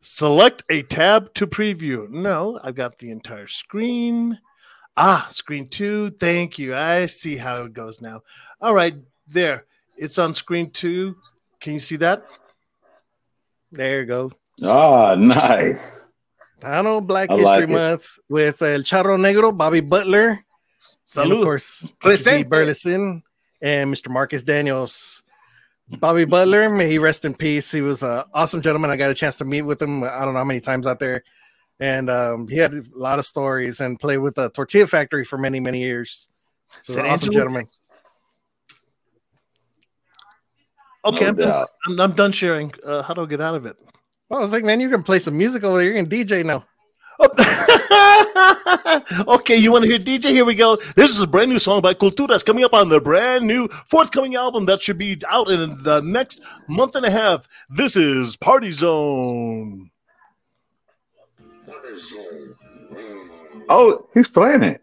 select 0.02 0.64
a 0.70 0.84
tab 0.84 1.34
to 1.34 1.48
preview. 1.48 2.10
No, 2.10 2.60
I've 2.64 2.76
got 2.76 3.00
the 3.00 3.12
entire 3.12 3.48
screen. 3.48 4.40
Ah, 4.96 5.28
screen 5.30 5.68
two. 5.68 6.12
Thank 6.12 6.60
you. 6.60 6.76
I 6.76 7.08
see 7.08 7.36
how 7.36 7.64
it 7.64 7.74
goes 7.74 8.02
now. 8.02 8.22
All 8.62 8.74
right, 8.74 8.96
there. 9.30 9.66
It's 9.98 10.18
on 10.18 10.34
screen 10.34 10.72
two. 10.72 11.16
Can 11.60 11.74
you 11.74 11.80
see 11.80 11.98
that? 11.98 12.26
There 13.72 14.02
you 14.02 14.06
go. 14.06 14.32
Ah, 14.64 15.16
nice. 15.16 16.08
Pano 16.60 17.06
Black 17.06 17.30
I 17.30 17.36
History 17.36 17.46
like 17.46 17.64
it. 17.64 17.70
Month 17.70 18.20
with 18.28 18.62
El 18.62 18.82
Charro 18.82 19.18
Negro, 19.18 19.56
Bobby 19.56 19.80
Butler, 19.80 20.44
and 21.18 21.32
of 21.32 21.44
course, 21.44 21.90
Presente. 22.02 22.50
Burleson 22.50 23.24
and 23.62 23.94
Mr. 23.94 24.10
Marcus 24.10 24.44
Daniels. 24.44 25.24
Bobby 26.00 26.26
Butler, 26.26 26.70
may 26.70 26.88
he 26.88 27.00
rest 27.00 27.26
in 27.26 27.34
peace. 27.34 27.72
He 27.72 27.82
was 27.82 28.04
an 28.04 28.24
awesome 28.34 28.62
gentleman. 28.62 28.92
I 28.92 28.98
got 28.98 29.10
a 29.10 29.16
chance 29.16 29.38
to 29.38 29.46
meet 29.46 29.64
with 29.64 29.82
him. 29.82 30.04
I 30.04 30.20
don't 30.24 30.34
know 30.34 30.40
how 30.40 30.44
many 30.44 30.60
times 30.60 30.86
out 30.86 31.00
there, 31.00 31.24
and 31.80 32.10
um, 32.10 32.48
he 32.48 32.58
had 32.58 32.74
a 32.74 32.84
lot 32.94 33.20
of 33.20 33.26
stories 33.26 33.80
and 33.80 34.00
played 34.00 34.18
with 34.18 34.36
the 34.36 34.50
Tortilla 34.50 34.86
Factory 34.86 35.26
for 35.26 35.38
many, 35.38 35.60
many 35.60 35.80
years. 35.80 36.28
So 36.82 36.94
San 36.94 37.06
an 37.06 37.12
awesome 37.12 37.28
Angelo, 37.30 37.42
gentleman. 37.42 37.68
Okay, 41.06 41.26
No 41.26 41.30
I'm, 41.30 41.36
done. 41.36 41.68
I'm, 41.88 42.00
I'm 42.00 42.14
done 42.14 42.32
sharing. 42.32 42.74
Uh, 42.86 43.02
how 43.02 43.14
do 43.14 43.24
I 43.24 43.26
get 43.26 43.42
out 43.42 43.56
of 43.56 43.66
it? 43.66 43.78
Oh, 44.30 44.38
I 44.38 44.40
was 44.40 44.52
like, 44.52 44.64
man, 44.64 44.80
you 44.80 44.90
can 44.90 45.04
play 45.04 45.20
some 45.20 45.38
music 45.38 45.64
over 45.64 45.78
there. 45.78 45.88
You 45.88 45.94
can 45.94 46.10
DJ 46.10 46.46
now. 46.46 46.66
Oh. 47.20 47.30
okay, 49.28 49.56
you 49.56 49.72
want 49.72 49.84
to 49.84 49.90
hear 49.90 50.00
DJ? 50.00 50.30
Here 50.30 50.46
we 50.46 50.56
go. 50.56 50.78
This 50.96 51.10
is 51.10 51.22
a 51.22 51.28
brand 51.28 51.50
new 51.50 51.60
song 51.60 51.82
by 51.82 51.94
Culturas 51.94 52.46
coming 52.46 52.64
up 52.64 52.74
on 52.74 52.90
the 52.90 53.02
brand 53.02 53.46
new 53.46 53.68
forthcoming 53.90 54.36
album 54.36 54.66
that 54.68 54.82
should 54.82 54.98
be 54.98 55.22
out 55.28 55.50
in 55.50 55.82
the 55.84 56.02
next 56.02 56.42
month 56.68 56.96
and 56.96 57.06
a 57.06 57.12
half. 57.12 57.48
This 57.70 57.96
is 57.96 58.38
Party 58.38 58.72
Zone. 58.72 59.92
Oh, 63.68 64.08
he's 64.14 64.28
playing 64.28 64.64
it. 64.64 64.82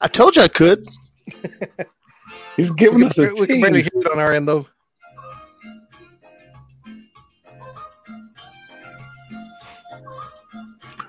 I 0.00 0.08
told 0.08 0.36
you 0.36 0.42
I 0.42 0.48
could. 0.48 0.88
He's 2.58 2.70
giving 2.72 2.98
We 2.98 3.04
us 3.06 3.16
a 3.16 3.28
can, 3.28 3.34
we 3.40 3.46
can 3.46 3.60
barely 3.62 3.82
tease. 3.82 3.90
hear 3.94 4.02
it 4.02 4.10
on 4.12 4.18
our 4.18 4.32
end, 4.32 4.46
though. 4.48 4.66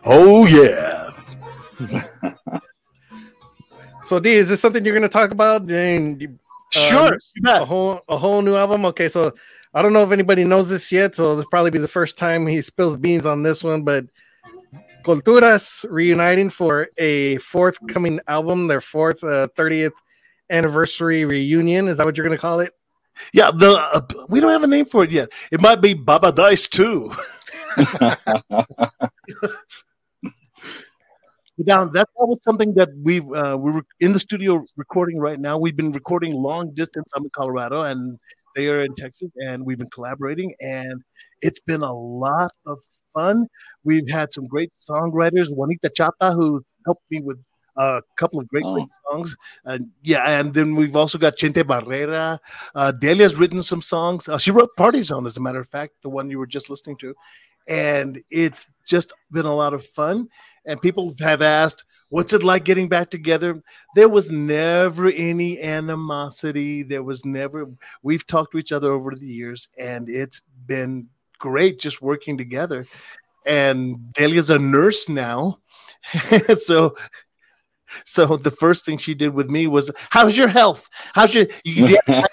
Oh, 0.06 0.46
yeah. 0.46 1.12
So, 4.06 4.20
D, 4.20 4.32
is 4.32 4.50
this 4.50 4.60
something 4.60 4.84
you're 4.84 4.96
going 4.96 5.04
to 5.08 5.08
talk 5.08 5.30
about? 5.30 5.70
And 5.70 6.20
you- 6.20 6.40
Sure. 6.72 7.14
Um, 7.14 7.20
you 7.36 7.42
bet. 7.44 7.62
a 7.62 7.66
whole 7.66 8.02
a 8.10 8.16
whole 8.18 8.42
new 8.44 8.56
album. 8.56 8.86
Okay, 8.86 9.08
so 9.10 9.32
I 9.74 9.82
don't 9.84 9.92
know 9.94 10.02
if 10.04 10.12
anybody 10.12 10.44
knows 10.44 10.68
this 10.70 10.92
yet, 10.92 11.16
so 11.16 11.36
this 11.36 11.46
probably 11.50 11.70
be 11.72 11.78
the 11.80 11.88
first 11.88 12.16
time 12.18 12.46
he 12.48 12.62
spills 12.64 12.96
beans 12.98 13.26
on 13.28 13.42
this 13.44 13.64
one. 13.64 13.84
But 13.84 14.06
Culturas 15.04 15.84
reuniting 15.90 16.50
for 16.52 16.88
a 17.00 17.38
forthcoming 17.38 18.20
album, 18.28 18.68
their 18.68 18.82
fourth 18.82 19.24
uh, 19.24 19.48
30th 19.58 19.94
anniversary 20.50 21.26
reunion. 21.26 21.88
Is 21.88 21.98
that 21.98 22.06
what 22.06 22.18
you're 22.18 22.26
going 22.26 22.38
to 22.38 22.42
call 22.42 22.60
it? 22.60 22.74
Yeah, 23.34 23.52
the 23.52 23.72
uh, 23.72 24.02
we 24.30 24.40
don't 24.40 24.52
have 24.52 24.64
a 24.64 24.68
name 24.68 24.86
for 24.86 25.04
it 25.04 25.12
yet. 25.12 25.30
It 25.52 25.62
might 25.62 25.82
be 25.82 25.94
Baba 25.94 26.32
Dice 26.32 26.68
too. 26.68 27.12
Now 31.62 31.84
that, 31.84 32.08
that 32.18 32.26
was 32.26 32.42
something 32.42 32.74
that 32.76 32.88
we 33.04 33.20
uh, 33.20 33.58
we 33.58 33.72
were 33.72 33.84
in 34.00 34.14
the 34.14 34.20
studio 34.20 34.64
recording 34.78 35.20
right 35.20 35.38
now. 35.38 35.58
We've 35.58 35.76
been 35.76 35.92
recording 35.92 36.34
long 36.34 36.74
distance. 36.74 37.12
I'm 37.14 37.26
in 37.26 37.32
Colorado, 37.32 37.82
and 37.82 38.18
they 38.56 38.70
are 38.70 38.82
in 38.82 38.96
Texas, 38.96 39.34
and 39.36 39.66
we've 39.66 39.78
been 39.78 39.90
collaborating, 39.90 40.54
and 40.62 41.02
it's 41.42 41.60
been 41.60 41.82
a 41.82 41.94
lot 41.94 42.52
of 42.66 42.78
fun. 43.14 43.48
We've 43.84 44.10
had 44.10 44.34
some 44.34 44.48
great 44.48 44.72
songwriters, 44.74 45.48
Juanita 45.50 45.92
Chapa, 45.94 46.32
who's 46.32 46.78
helped 46.86 47.04
me 47.12 47.20
with 47.20 47.38
a 47.80 48.02
couple 48.18 48.40
of 48.40 48.48
great, 48.50 48.64
Oh. 48.66 48.74
great 48.76 48.88
songs. 49.10 49.36
And 49.66 49.90
yeah, 50.04 50.40
and 50.40 50.54
then 50.54 50.76
we've 50.76 50.96
also 50.96 51.18
got 51.18 51.38
Chente 51.38 51.64
Barrera. 51.64 52.38
Uh, 52.76 52.92
Delia's 52.92 53.36
written 53.38 53.62
some 53.62 53.82
songs. 53.82 54.28
Uh, 54.28 54.38
she 54.38 54.52
wrote 54.52 54.76
Party 54.78 55.02
Zone, 55.04 55.26
as 55.26 55.38
a 55.38 55.42
matter 55.42 55.60
of 55.62 55.70
fact, 55.70 55.94
the 56.02 56.10
one 56.10 56.30
you 56.30 56.40
were 56.40 56.48
just 56.48 56.70
listening 56.70 56.98
to. 56.98 57.16
And 57.68 58.22
it's 58.30 58.70
just 58.86 59.14
been 59.32 59.46
a 59.46 59.56
lot 59.56 59.74
of 59.74 59.86
fun. 59.86 60.28
And 60.66 60.82
people 60.82 61.14
have 61.22 61.42
asked, 61.42 61.86
what's 62.10 62.34
it 62.34 62.44
like 62.44 62.66
getting 62.66 62.90
back 62.90 63.10
together? 63.10 63.62
There 63.96 64.10
was 64.10 64.30
never 64.32 65.10
any 65.10 65.62
animosity. 65.62 66.84
There 66.84 67.04
was 67.04 67.24
never, 67.26 67.68
we've 68.04 68.26
talked 68.28 68.52
to 68.52 68.58
each 68.58 68.72
other 68.72 68.92
over 68.92 69.16
the 69.16 69.28
years, 69.28 69.70
and 69.78 70.10
it's 70.10 70.42
been 70.66 71.08
great 71.38 71.80
just 71.80 72.02
working 72.02 72.38
together. 72.38 72.86
And 73.46 74.12
Delia's 74.14 74.50
a 74.50 74.60
nurse 74.60 75.08
now. 75.08 75.60
so, 76.60 76.96
so 78.06 78.38
the 78.38 78.52
first 78.52 78.86
thing 78.86 78.98
she 78.98 79.14
did 79.14 79.34
with 79.34 79.50
me 79.50 79.68
was, 79.68 79.92
"How's 80.10 80.38
your 80.38 80.48
health? 80.48 80.90
How's 81.14 81.34
your 81.34 81.48
you, 81.64 81.88
you, 81.88 82.00
are 82.08 82.24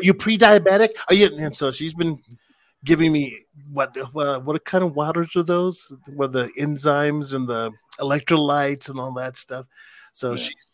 you 0.00 0.14
pre-diabetic? 0.14 0.90
Are 1.08 1.14
you?" 1.14 1.28
And 1.38 1.54
so 1.54 1.70
she's 1.70 1.94
been 1.94 2.20
giving 2.84 3.12
me 3.12 3.36
what 3.72 3.96
what, 4.12 4.44
what 4.44 4.64
kind 4.64 4.84
of 4.84 4.94
waters 4.94 5.34
are 5.36 5.42
those? 5.42 5.92
Where 6.14 6.28
the 6.28 6.46
enzymes 6.58 7.34
and 7.34 7.48
the 7.48 7.72
electrolytes 7.98 8.88
and 8.88 8.98
all 8.98 9.12
that 9.14 9.38
stuff. 9.38 9.66
So 10.12 10.30
Yeah. 10.30 10.36
she's 10.36 10.66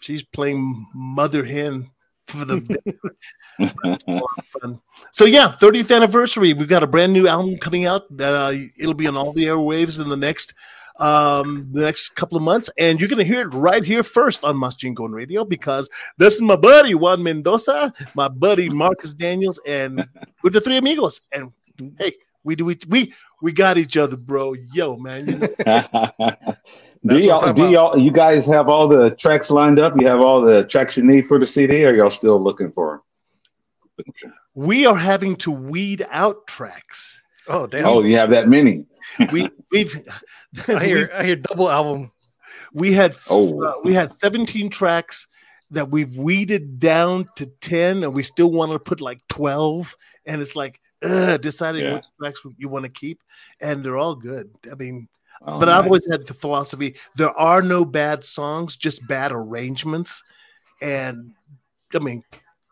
she's 0.00 0.22
playing 0.22 0.86
mother 0.94 1.44
hen 1.44 1.90
for 2.26 2.44
the 2.44 2.78
it's 3.58 4.04
a 4.06 4.10
lot 4.10 4.24
of 4.38 4.44
fun. 4.46 4.80
So 5.12 5.24
yeah, 5.24 5.54
30th 5.60 5.94
anniversary. 5.94 6.52
We've 6.52 6.68
got 6.68 6.82
a 6.82 6.86
brand 6.86 7.12
new 7.12 7.26
album 7.26 7.56
coming 7.58 7.86
out 7.86 8.04
that 8.16 8.34
uh, 8.34 8.52
it'll 8.76 8.94
be 8.94 9.06
on 9.06 9.16
all 9.16 9.32
the 9.32 9.44
airwaves 9.44 10.00
in 10.00 10.08
the 10.08 10.16
next 10.16 10.54
um 10.98 11.68
the 11.72 11.82
next 11.82 12.10
couple 12.10 12.36
of 12.36 12.42
months 12.42 12.70
and 12.78 13.00
you're 13.00 13.08
gonna 13.08 13.24
hear 13.24 13.42
it 13.42 13.52
right 13.54 13.84
here 13.84 14.02
first 14.02 14.42
on 14.42 14.56
Mas 14.56 14.74
Chingon 14.74 15.12
Radio 15.12 15.44
because 15.44 15.88
this 16.18 16.34
is 16.34 16.40
my 16.40 16.56
buddy 16.56 16.94
Juan 16.94 17.22
Mendoza, 17.22 17.92
my 18.14 18.28
buddy 18.28 18.68
Marcus 18.68 19.14
Daniels, 19.14 19.60
and 19.66 20.06
we're 20.42 20.50
the 20.50 20.60
three 20.60 20.78
amigos. 20.78 21.20
And 21.32 21.52
hey, 21.98 22.14
we 22.44 22.56
do 22.56 22.64
we 22.64 22.78
we 22.88 23.12
we 23.42 23.52
got 23.52 23.78
each 23.78 23.96
other, 23.96 24.16
bro. 24.16 24.54
Yo, 24.72 24.96
man. 24.96 25.28
You 25.28 25.38
know, 25.38 25.48
do 27.06 27.18
y'all, 27.18 27.52
do 27.52 27.68
y'all, 27.70 27.98
you 27.98 28.10
guys 28.10 28.46
have 28.46 28.68
all 28.68 28.88
the 28.88 29.10
tracks 29.10 29.50
lined 29.50 29.78
up? 29.78 29.94
You 30.00 30.06
have 30.06 30.20
all 30.20 30.40
the 30.40 30.64
tracks 30.64 30.96
you 30.96 31.02
need 31.02 31.26
for 31.26 31.38
the 31.38 31.46
CD, 31.46 31.84
or 31.84 31.94
y'all 31.94 32.10
still 32.10 32.42
looking 32.42 32.72
for? 32.72 33.02
we 34.54 34.86
are 34.86 34.96
having 34.96 35.36
to 35.36 35.50
weed 35.50 36.06
out 36.10 36.46
tracks. 36.46 37.22
Oh, 37.48 37.66
damn. 37.66 37.86
Oh, 37.86 38.02
you 38.02 38.16
have 38.16 38.30
that 38.30 38.48
many. 38.48 38.84
We 39.32 39.48
we've 39.70 40.02
I 40.68 40.84
hear, 40.84 41.10
I 41.14 41.24
hear 41.24 41.36
double 41.36 41.70
album. 41.70 42.10
we 42.72 42.92
had 42.92 43.14
Oh. 43.30 43.62
uh, 43.62 43.74
we 43.84 43.94
had 43.94 44.12
17 44.12 44.68
tracks 44.68 45.26
that 45.70 45.90
we've 45.90 46.16
weeded 46.16 46.78
down 46.80 47.26
to 47.36 47.46
10 47.46 48.02
and 48.04 48.12
we 48.14 48.22
still 48.22 48.50
want 48.50 48.72
to 48.72 48.78
put 48.78 49.00
like 49.00 49.20
12 49.28 49.94
and 50.26 50.40
it's 50.40 50.56
like 50.56 50.80
uh 51.02 51.36
deciding 51.36 51.84
Yeah. 51.84 51.94
which 51.94 52.06
tracks 52.20 52.40
you 52.56 52.68
want 52.68 52.84
to 52.84 52.90
keep 52.90 53.20
and 53.60 53.82
they're 53.84 53.96
all 53.98 54.14
good 54.16 54.50
i 54.70 54.74
mean 54.74 55.06
Oh, 55.46 55.58
but 55.60 55.68
I've 55.68 55.84
always 55.84 56.06
had 56.10 56.26
the 56.26 56.32
philosophy 56.34 56.96
there 57.14 57.30
are 57.38 57.60
no 57.62 57.84
bad 57.84 58.24
songs, 58.24 58.74
just 58.74 59.06
bad 59.06 59.32
arrangements. 59.32 60.22
And 60.80 61.32
I 61.94 61.98
mean, 61.98 62.22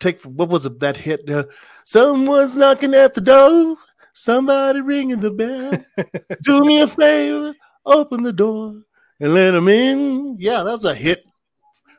take 0.00 0.22
what 0.22 0.48
was 0.48 0.64
it 0.64 0.80
that 0.80 0.96
hit? 0.96 1.28
Uh, 1.28 1.44
Someone's 1.84 2.56
knocking 2.56 2.94
at 2.94 3.12
the 3.12 3.20
door, 3.20 3.76
somebody 4.14 4.80
ringing 4.80 5.20
the 5.20 5.30
bell. 5.30 5.72
Do 6.42 6.62
me 6.64 6.80
a 6.80 6.86
favor, 6.88 7.52
open 7.84 8.22
the 8.22 8.32
door 8.32 8.80
and 9.20 9.34
let 9.34 9.50
them 9.50 9.68
in. 9.68 10.36
Yeah, 10.40 10.62
that's 10.62 10.84
a 10.84 10.94
hit 10.94 11.24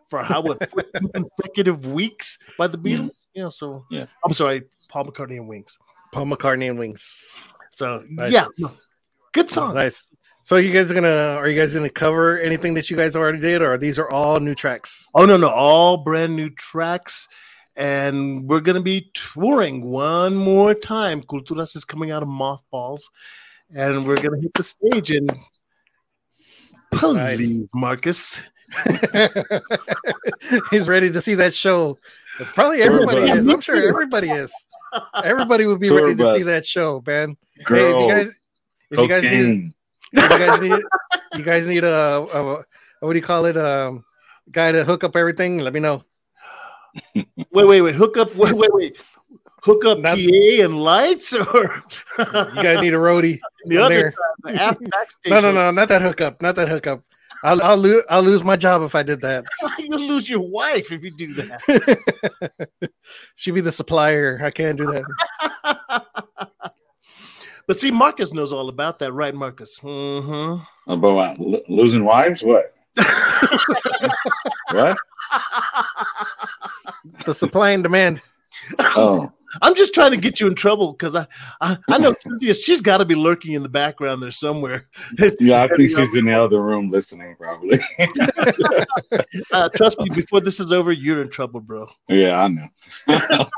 for 0.10 0.24
how 0.24 0.42
what 0.42 0.60
consecutive 1.14 1.86
weeks 1.88 2.40
by 2.58 2.68
the 2.68 2.78
Beatles. 2.78 3.20
Yeah, 3.36 3.50
so 3.50 3.84
Yeah. 3.92 4.06
I'm 4.26 4.34
sorry, 4.34 4.64
Paul 4.90 5.06
McCartney 5.06 5.38
and 5.38 5.48
Wings. 5.48 5.78
Paul 6.12 6.26
McCartney 6.26 6.70
and 6.70 6.80
Wings. 6.80 7.52
So 7.72 8.04
Nice. 8.10 8.32
yeah, 8.32 8.46
good 9.34 9.52
song. 9.52 9.76
Nice. 9.76 10.08
So 10.44 10.58
you 10.58 10.72
guys 10.72 10.92
are 10.92 10.94
gonna 10.94 11.38
are 11.40 11.48
you 11.50 11.60
guys 11.60 11.74
gonna 11.74 11.90
cover 11.90 12.38
anything 12.40 12.76
that 12.76 12.90
you 12.92 12.96
guys 12.96 13.16
already 13.16 13.40
did, 13.40 13.62
or 13.64 13.78
these 13.80 13.98
are 13.98 14.10
all 14.12 14.40
new 14.40 14.54
tracks? 14.56 15.10
Oh 15.16 15.26
no, 15.26 15.38
no, 15.38 15.50
all 15.50 15.98
brand 15.98 16.36
new 16.36 16.52
tracks, 16.52 17.28
and 17.76 18.48
we're 18.48 18.62
gonna 18.62 18.82
be 18.82 19.12
touring 19.14 19.84
one 19.86 20.36
more 20.36 20.74
time. 20.74 21.22
Culturas 21.24 21.76
is 21.76 21.86
coming 21.86 22.12
out 22.12 22.24
of 22.24 22.30
mothballs, 22.30 23.10
and 23.76 24.06
we're 24.06 24.16
gonna 24.16 24.40
hit 24.42 24.54
the 24.54 24.64
stage 24.64 25.12
and 25.12 25.32
please, 26.92 27.14
Nice. 27.14 27.68
Marcus. 27.74 28.42
He's 30.72 30.88
ready 30.88 31.12
to 31.12 31.22
see 31.22 31.36
that 31.36 31.54
show. 31.54 31.98
Probably 32.38 32.82
everybody 32.82 33.18
Everybody. 33.22 33.40
is. 33.40 33.48
I'm 33.48 33.62
sure 33.62 33.76
everybody 33.76 34.30
is. 34.30 34.54
Everybody 35.24 35.66
would 35.66 35.80
be 35.80 35.90
Tour 35.90 36.02
ready 36.02 36.16
to 36.16 36.34
see 36.38 36.44
that 36.44 36.66
show, 36.66 37.04
man. 37.06 37.38
Hey, 37.68 37.90
if 37.92 37.96
you 37.96 38.10
guys, 38.10 38.40
if 38.92 39.00
you 39.00 39.08
guys 39.08 39.24
need, 39.24 39.74
if 40.14 40.30
you 40.32 40.38
guys 40.40 40.62
need, 40.62 40.84
you 41.36 41.44
guys 41.44 41.68
need 41.68 41.84
a, 41.84 42.28
a, 42.34 42.64
what 43.00 43.14
do 43.14 43.20
you 43.20 43.22
call 43.24 43.46
it? 43.46 43.58
Um, 43.58 44.04
guy 44.52 44.72
to 44.72 44.84
hook 44.84 45.04
up 45.04 45.16
everything. 45.16 45.60
Let 45.60 45.74
me 45.74 45.80
know. 45.80 46.04
Wait, 47.14 47.28
wait, 47.52 47.82
wait. 47.82 47.96
Hook 47.96 48.18
up. 48.18 48.36
Wait, 48.36 48.54
wait, 48.54 48.74
wait. 48.74 48.98
Hook 49.64 49.84
up 49.86 50.00
Not- 50.00 50.18
PA 50.18 50.64
and 50.64 50.80
lights, 50.80 51.34
or 51.34 51.84
You 52.20 52.26
guys 52.56 52.82
need 52.82 52.94
a 52.94 52.98
roadie. 52.98 53.40
the 53.66 53.78
other 53.78 53.96
there. 53.96 54.12
side, 54.12 54.54
the 54.56 54.62
after 54.62 54.86
backstage. 54.86 55.32
No, 55.32 55.40
no, 55.42 55.52
no, 55.52 55.72
not 55.72 55.88
that 55.90 56.02
hookup. 56.02 56.42
Not 56.42 56.56
that 56.56 56.70
hookup. 56.70 57.02
I'll 57.44 57.62
I'll, 57.64 57.78
lo- 57.78 58.02
I'll 58.10 58.22
lose 58.24 58.44
my 58.44 58.56
job 58.56 58.82
if 58.84 58.96
I 58.96 59.04
did 59.04 59.22
that. 59.22 59.44
You'll 59.80 60.00
lose 60.08 60.30
your 60.30 60.40
wife 60.42 60.92
if 60.92 61.04
you 61.04 61.12
do 61.12 61.34
that. 61.34 62.70
She'd 63.36 63.52
be 63.52 63.62
the 63.62 63.72
supplier. 63.72 64.40
I 64.44 64.52
can't 64.52 64.78
do 64.78 64.86
that. 64.86 66.06
But 67.68 67.80
see, 67.80 67.90
Marcus 67.90 68.32
knows 68.34 68.52
all 68.54 68.70
about 68.70 69.00
that, 69.00 69.12
right, 69.14 69.34
Marcus? 69.34 69.80
Mm-hmm. 69.80 70.92
About 70.92 71.16
what, 71.16 71.40
lo- 71.40 71.64
losing 71.68 72.06
wives? 72.06 72.44
What? 72.44 72.75
What? 74.72 74.98
The 77.26 77.34
supply 77.34 77.72
and 77.72 77.84
demand. 77.84 78.22
Oh, 78.80 79.32
I'm 79.62 79.76
just 79.76 79.94
trying 79.94 80.12
to 80.12 80.18
get 80.18 80.40
you 80.40 80.48
in 80.48 80.56
trouble 80.56 80.94
because 80.94 81.16
I, 81.16 81.28
I 81.62 81.78
I 81.90 81.98
know 81.98 82.14
Cynthia. 82.18 82.54
She's 82.54 82.82
got 82.82 82.98
to 82.98 83.06
be 83.06 83.16
lurking 83.16 83.54
in 83.54 83.64
the 83.64 83.70
background 83.70 84.22
there 84.24 84.32
somewhere. 84.32 84.88
yeah. 85.40 85.64
I 85.64 85.68
think 85.76 85.90
she's 85.96 86.16
in 86.16 86.26
the 86.26 86.34
other 86.34 86.62
room 86.62 86.90
listening, 86.92 87.36
probably. 87.40 87.80
Uh, 89.52 89.70
trust 89.70 90.00
me, 90.00 90.10
before 90.14 90.42
this 90.42 90.60
is 90.60 90.72
over, 90.72 90.92
you're 90.92 91.22
in 91.22 91.30
trouble, 91.30 91.62
bro. 91.62 91.88
yeah, 92.10 92.42
I 92.42 92.48
know. 92.48 92.68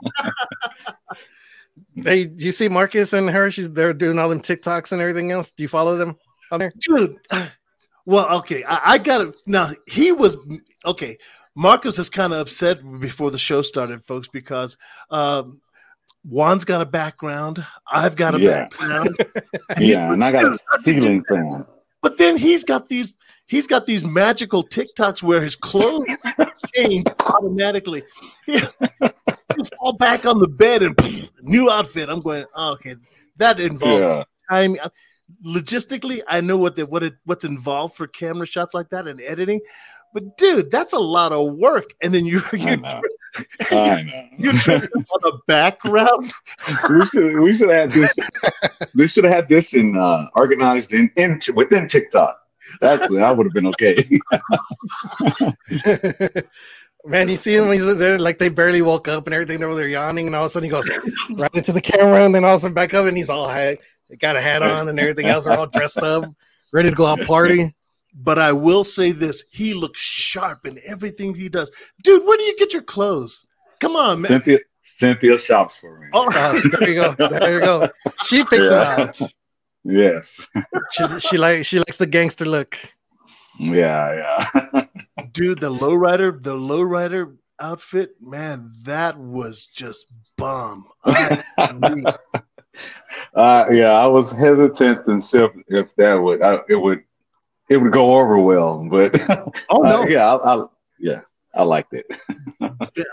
Hey, 2.03 2.25
do 2.25 2.43
you 2.45 2.51
see 2.51 2.69
Marcus 2.69 3.13
and 3.13 3.27
her? 3.29 3.49
She's 3.49 3.71
they're 3.71 3.93
doing 3.93 4.19
all 4.19 4.29
them 4.29 4.41
TikToks 4.41 4.91
and 4.91 5.01
everything 5.01 5.31
else. 5.31 5.49
Do 5.51 5.63
you 5.63 5.67
follow 5.69 5.95
them 5.97 6.15
on 6.51 6.59
there? 6.59 6.71
dude. 6.79 7.17
Well, 8.07 8.37
okay, 8.39 8.63
I, 8.63 8.93
I 8.93 8.97
got 8.99 9.17
to 9.17 9.33
now. 9.45 9.69
He 9.85 10.13
was 10.13 10.37
okay. 10.85 11.17
Marcus 11.55 11.99
is 11.99 12.09
kind 12.09 12.31
of 12.31 12.39
upset 12.39 12.79
before 13.01 13.31
the 13.31 13.37
show 13.37 13.61
started, 13.61 14.05
folks, 14.05 14.29
because 14.29 14.77
um, 15.11 15.59
Juan's 16.23 16.63
got 16.63 16.79
a 16.81 16.85
background. 16.85 17.65
I've 17.91 18.15
got 18.15 18.33
a 18.33 18.39
Yeah. 18.39 18.49
background, 18.69 19.17
Yeah, 19.77 20.13
and 20.13 20.23
I 20.23 20.31
got 20.31 20.45
a 20.45 20.57
ceiling 20.83 21.21
fan. 21.27 21.65
but 22.01 22.17
then 22.17 22.37
he's 22.37 22.63
got 22.63 22.87
these. 22.87 23.13
He's 23.47 23.67
got 23.67 23.85
these 23.85 24.05
magical 24.05 24.63
TikToks 24.63 25.21
where 25.21 25.41
his 25.41 25.57
clothes 25.57 26.05
change 26.75 27.07
automatically. 27.25 28.03
He'll 28.45 28.69
fall 29.79 29.93
back 29.93 30.25
on 30.25 30.39
the 30.39 30.47
bed 30.47 30.81
and 30.81 30.95
pff, 30.95 31.29
new 31.41 31.69
outfit. 31.69 32.07
I'm 32.07 32.21
going. 32.21 32.45
Oh, 32.55 32.71
okay, 32.75 32.95
that 33.35 33.59
involves 33.59 33.99
Yeah, 33.99 34.23
time 34.49 34.77
logistically 35.45 36.21
i 36.27 36.39
know 36.39 36.57
what 36.57 36.75
the 36.75 36.85
what 36.85 37.03
it 37.03 37.15
what's 37.25 37.43
involved 37.43 37.95
for 37.95 38.07
camera 38.07 38.45
shots 38.45 38.73
like 38.73 38.89
that 38.89 39.07
and 39.07 39.21
editing 39.21 39.59
but 40.13 40.37
dude 40.37 40.71
that's 40.71 40.93
a 40.93 40.99
lot 40.99 41.31
of 41.31 41.55
work 41.55 41.93
and 42.01 42.13
then 42.13 42.25
you're 42.25 42.43
you're, 42.53 42.77
know. 42.77 43.01
I 43.71 44.03
know. 44.03 44.27
you're 44.37 44.53
on 44.53 45.19
a 45.25 45.31
background 45.47 46.33
we 46.89 47.05
should 47.05 47.39
we 47.39 47.55
should 47.55 47.69
have 47.69 47.93
this. 47.93 48.13
We 48.95 49.07
should 49.07 49.23
have 49.23 49.33
had 49.33 49.49
this 49.49 49.73
in 49.73 49.97
uh, 49.97 50.27
organized 50.35 50.93
in, 50.93 51.09
in 51.15 51.39
within 51.55 51.87
TikTok. 51.87 52.39
That's 52.81 53.07
that 53.09 53.37
would 53.37 53.45
have 53.45 53.53
been 53.53 53.67
okay. 53.67 54.19
Man, 57.05 57.29
you 57.29 57.37
see 57.37 57.55
him, 57.55 57.71
he's 57.71 57.97
there 57.97 58.19
like 58.19 58.37
they 58.37 58.49
barely 58.49 58.81
woke 58.81 59.07
up 59.07 59.27
and 59.27 59.33
everything. 59.33 59.59
They're, 59.59 59.73
they're 59.73 59.87
yawning, 59.87 60.27
and 60.27 60.35
all 60.35 60.43
of 60.43 60.47
a 60.47 60.49
sudden 60.49 60.65
he 60.65 60.71
goes 60.71 60.91
right 61.29 61.55
into 61.55 61.71
the 61.71 61.79
camera, 61.79 62.25
and 62.25 62.35
then 62.35 62.43
all 62.43 62.55
of 62.55 62.57
a 62.57 62.61
sudden 62.61 62.75
back 62.75 62.93
up, 62.93 63.05
and 63.05 63.15
he's 63.15 63.29
all 63.29 63.47
had, 64.09 64.19
got 64.19 64.35
a 64.35 64.41
hat 64.41 64.61
on 64.61 64.87
and 64.89 64.99
everything 64.99 65.25
else. 65.27 65.45
They're 65.45 65.57
all 65.57 65.67
dressed 65.67 65.97
up, 65.99 66.23
ready 66.73 66.89
to 66.89 66.95
go 66.95 67.05
out 67.05 67.21
party. 67.21 67.73
but 68.15 68.39
i 68.39 68.51
will 68.51 68.83
say 68.83 69.11
this 69.11 69.43
he 69.51 69.73
looks 69.73 69.99
sharp 69.99 70.65
in 70.65 70.79
everything 70.87 71.35
he 71.35 71.49
does 71.49 71.69
dude 72.03 72.23
where 72.25 72.37
do 72.37 72.43
you 72.43 72.57
get 72.57 72.73
your 72.73 72.81
clothes 72.81 73.45
come 73.79 73.95
on 73.95 74.21
man 74.21 74.31
Cynthia 74.31 74.59
Cynthia 74.81 75.37
shops 75.37 75.77
for 75.79 75.99
me. 75.99 76.07
oh, 76.13 76.27
Oh, 76.33 76.61
there 76.79 76.89
you 76.89 76.95
go, 76.95 77.13
there 77.29 77.53
you 77.53 77.59
go. 77.59 77.89
She 78.25 78.43
picks 78.45 78.71
Yeah. 78.71 78.95
him 78.95 79.07
out. 79.09 79.21
Yes. 79.83 80.47
She, 80.91 81.19
she 81.19 81.37
like 81.37 81.63
she 81.65 81.77
likes 81.79 81.97
the 81.97 82.07
gangster 82.07 82.43
look. 82.45 82.77
Yeah, 83.59 84.49
yeah. 84.53 84.85
dude 85.31 85.59
the 85.61 85.71
lowrider 85.71 86.41
the 86.41 86.55
lowrider 86.55 87.35
outfit 87.59 88.15
man 88.19 88.71
that 88.83 89.17
was 89.19 89.65
just 89.67 90.07
bomb 90.37 90.83
I- 91.05 91.43
uh, 93.37 93.67
yeah, 93.71 93.91
I 93.91 94.07
was 94.07 94.31
hesitant 94.31 95.05
and 95.05 95.23
see 95.23 95.37
if, 95.37 95.51
if 95.67 95.95
that 95.95 96.15
would 96.15 96.41
I, 96.41 96.59
it 96.67 96.75
would 96.75 97.03
it 97.69 97.77
would 97.77 97.91
go 97.91 98.17
over 98.17 98.39
well, 98.39 98.87
but 98.89 99.13
oh 99.69 99.83
uh, 99.83 99.89
no 99.89 100.07
yeah, 100.07 100.33
I, 100.33 100.55
I, 100.55 100.65
yeah, 100.99 101.21
I 101.53 101.61
liked 101.61 101.93
it. 101.93 102.07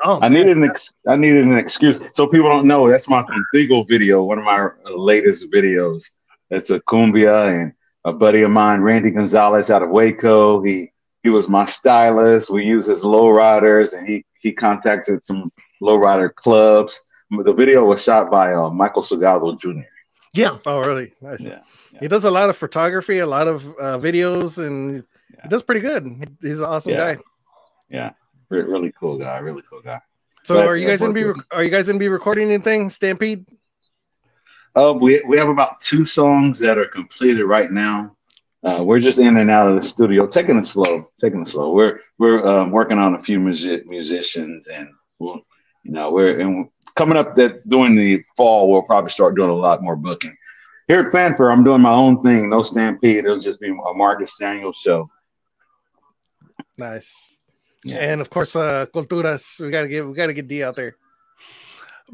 oh, 0.05 0.19
I 0.23 0.31
needed 0.31 0.57
an 0.57 0.65
ex- 0.65 0.93
I 1.07 1.17
needed 1.17 1.45
an 1.45 1.59
excuse. 1.59 2.01
So 2.15 2.27
people 2.27 2.49
don't 2.49 2.67
know 2.67 2.89
that's 2.89 3.09
my 3.09 3.23
Contigo 3.23 3.87
video, 3.87 4.23
one 4.23 4.39
of 4.39 4.45
my 4.45 4.69
uh, 4.87 4.97
latest 4.97 5.53
videos. 5.53 6.09
It's 6.49 6.71
a 6.71 6.81
cumbia 6.81 7.61
and 7.61 7.75
a 8.07 8.13
buddy 8.13 8.43
of 8.43 8.51
mine, 8.51 8.81
Randy 8.81 9.11
Gonzalez 9.11 9.71
out 9.71 9.83
of 9.83 9.91
Waco. 9.91 10.63
He 10.63 10.91
he 11.23 11.29
was 11.29 11.49
my 11.51 11.67
stylist. 11.67 12.49
We 12.49 12.65
use 12.65 12.87
his 12.87 13.03
lowriders, 13.03 13.93
and 13.93 14.09
he 14.09 14.25
he 14.41 14.53
contacted 14.53 15.23
some 15.23 15.53
lowrider 15.83 16.35
clubs. 16.35 16.99
The 17.31 17.53
video 17.53 17.85
was 17.85 18.03
shot 18.03 18.31
by 18.31 18.55
uh, 18.55 18.71
Michael 18.71 19.03
Sagado 19.03 19.59
Jr. 19.59 19.81
yeah 20.35 20.59
Oh, 20.67 20.81
really? 20.81 21.13
Nice. 21.21 21.41
Yeah, 21.41 21.61
He 22.01 22.09
does 22.09 22.25
a 22.25 22.31
lot 22.31 22.51
of 22.51 22.57
photography, 22.57 23.19
a 23.21 23.27
lot 23.27 23.47
of 23.49 23.65
uh, 23.79 23.99
videos, 23.99 24.59
and 24.65 24.97
Yeah. 25.33 25.41
he 25.45 25.49
does 25.49 25.63
pretty 25.63 25.81
good. 25.81 26.03
He's 26.43 26.59
an 26.59 26.65
awesome 26.67 26.93
Yeah. 26.93 27.15
guy. 27.15 27.23
Yeah, 27.91 28.11
Re- 28.51 28.63
really 28.63 28.93
cool 28.99 29.17
guy. 29.19 29.39
Really 29.39 29.63
cool 29.71 29.81
guy. 29.83 30.01
So, 30.45 30.55
Glad 30.55 30.67
are 30.69 30.77
you 30.77 30.87
guys 30.87 31.01
gonna 31.01 31.13
be 31.15 31.25
worked 31.25 31.53
are 31.53 31.65
you 31.65 31.71
guys 31.71 31.87
gonna 31.87 31.99
be 31.99 32.09
recording 32.09 32.49
anything, 32.51 32.91
Stampede? 32.91 33.47
Uh, 34.77 34.93
we 34.93 35.23
we 35.27 35.37
have 35.39 35.49
about 35.49 35.81
two 35.81 36.05
songs 36.05 36.59
that 36.59 36.77
are 36.79 36.87
completed 36.87 37.45
right 37.45 37.71
now. 37.71 38.17
Uh, 38.65 38.83
we're 38.83 38.99
just 39.01 39.19
in 39.19 39.37
and 39.37 39.51
out 39.51 39.69
of 39.69 39.75
the 39.77 39.83
studio, 39.83 40.27
taking 40.27 40.59
it 40.59 40.65
slow, 40.65 41.11
taking 41.21 41.43
it 41.43 41.49
slow. 41.49 41.73
We're 41.73 42.01
we're 42.19 42.45
um, 42.47 42.71
working 42.71 42.99
on 42.99 43.15
a 43.15 43.19
few 43.19 43.39
music 43.39 43.87
musicians, 43.87 44.67
and 44.69 44.89
we'll, 45.19 45.41
you 45.85 45.93
know, 45.93 46.11
we're 46.11 46.41
and 46.41 46.69
coming 46.97 47.17
up 47.17 47.37
that 47.37 47.69
during 47.69 47.97
the 47.97 48.23
fall, 48.37 48.71
we'll 48.71 48.83
probably 48.83 49.11
start 49.11 49.37
doing 49.37 49.51
a 49.51 49.55
lot 49.55 49.83
more 49.83 49.97
booking. 49.97 50.37
Here 50.89 51.01
at 51.01 51.13
Fanfare, 51.13 51.51
I'm 51.51 51.65
doing 51.65 51.81
my 51.81 51.93
own 51.93 52.23
thing, 52.23 52.51
no 52.51 52.63
stampede. 52.63 53.25
It'll 53.25 53.39
just 53.39 53.61
be 53.61 53.69
a 53.69 53.95
Marcus 53.95 54.37
Daniel 54.39 54.73
show. 54.73 55.09
Nice. 56.77 57.39
Yeah. 57.85 57.99
And 57.99 58.21
of 58.21 58.31
course, 58.31 58.57
uh, 58.57 58.87
Culturas. 58.93 59.61
We 59.61 59.71
gotta 59.71 59.89
get 59.89 60.07
we 60.07 60.15
gotta 60.15 60.33
get 60.33 60.49
D 60.49 60.63
out 60.65 60.77
there. 60.77 60.97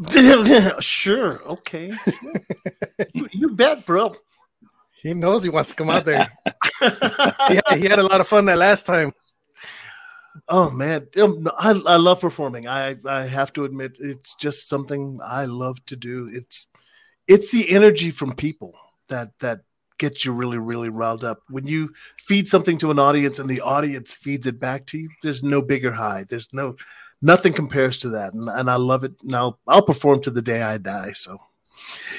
sure. 0.81 1.43
Okay. 1.45 1.93
you, 3.15 3.29
you 3.33 3.51
bet, 3.51 3.87
bro. 3.87 4.15
He 5.03 5.15
knows 5.15 5.43
he 5.43 5.49
wants 5.49 5.71
to 5.71 5.75
come 5.75 5.91
out 5.91 6.05
there. 6.05 6.31
he, 7.49 7.55
had, 7.55 7.79
he 7.79 7.85
had 7.87 7.99
a 7.99 8.03
lot 8.03 8.21
of 8.21 8.29
fun 8.29 8.45
that 8.47 8.59
last 8.59 8.85
time. 8.87 9.13
Oh 10.49 10.71
man, 10.71 11.07
Um, 11.17 11.51
I 11.59 11.71
I 11.87 11.97
love 11.97 12.21
performing. 12.21 12.69
I 12.69 12.97
I 13.05 13.27
have 13.27 13.53
to 13.55 13.65
admit, 13.65 13.97
it's 13.99 14.35
just 14.35 14.69
something 14.69 15.19
I 15.23 15.45
love 15.47 15.85
to 15.87 15.97
do. 15.97 16.31
It's 16.33 16.67
it's 17.27 17.51
the 17.51 17.71
energy 17.71 18.11
from 18.11 18.35
people 18.35 18.75
that 19.09 19.39
that 19.41 19.61
gets 19.99 20.25
you 20.25 20.33
really, 20.33 20.59
really 20.59 20.89
riled 20.89 21.25
up. 21.25 21.43
When 21.49 21.67
you 21.67 21.93
feed 22.17 22.49
something 22.49 22.79
to 22.79 22.91
an 22.91 22.99
audience 22.99 23.39
and 23.39 23.49
the 23.49 23.61
audience 23.61 24.15
feeds 24.15 24.47
it 24.47 24.59
back 24.59 24.87
to 24.87 24.99
you, 24.99 25.11
there's 25.23 25.43
no 25.43 25.61
bigger 25.61 25.93
high. 25.93 26.25
There's 26.29 26.49
no 26.53 26.77
nothing 27.23 27.53
compares 27.53 27.99
to 27.99 28.09
that. 28.11 28.33
And, 28.33 28.49
and 28.49 28.71
I 28.71 28.77
love 28.77 29.05
it. 29.05 29.13
Now 29.23 29.59
I'll 29.67 29.83
perform 29.83 30.23
to 30.23 30.31
the 30.31 30.43
day 30.43 30.63
I 30.63 30.79
die. 30.79 31.13
So 31.13 31.39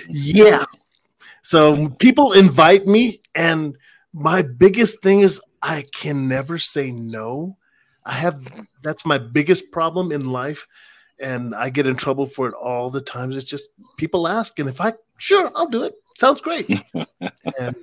yeah. 0.10 0.66
So 1.44 1.90
people 1.90 2.34
invite 2.34 2.86
me, 2.86 3.22
and 3.34 3.76
my 4.14 4.44
biggest 4.44 5.02
thing 5.02 5.22
is 5.22 5.42
I 5.62 5.86
can 5.92 6.28
never 6.28 6.58
say 6.58 6.92
no. 6.92 7.58
I 8.06 8.14
have 8.14 8.68
that's 8.82 9.06
my 9.06 9.18
biggest 9.18 9.72
problem 9.72 10.12
in 10.12 10.32
life, 10.32 10.68
and 11.20 11.54
I 11.56 11.70
get 11.70 11.88
in 11.88 11.96
trouble 11.96 12.26
for 12.26 12.48
it 12.48 12.54
all 12.54 12.90
the 12.90 13.02
times. 13.02 13.36
It's 13.36 13.50
just 13.50 13.70
people 13.98 14.28
ask, 14.28 14.58
and 14.60 14.70
if 14.70 14.82
I 14.82 14.94
sure 15.18 15.52
I'll 15.56 15.68
do 15.68 15.84
it. 15.84 15.96
Sounds 16.18 16.42
great. 16.42 16.70
and, 17.60 17.76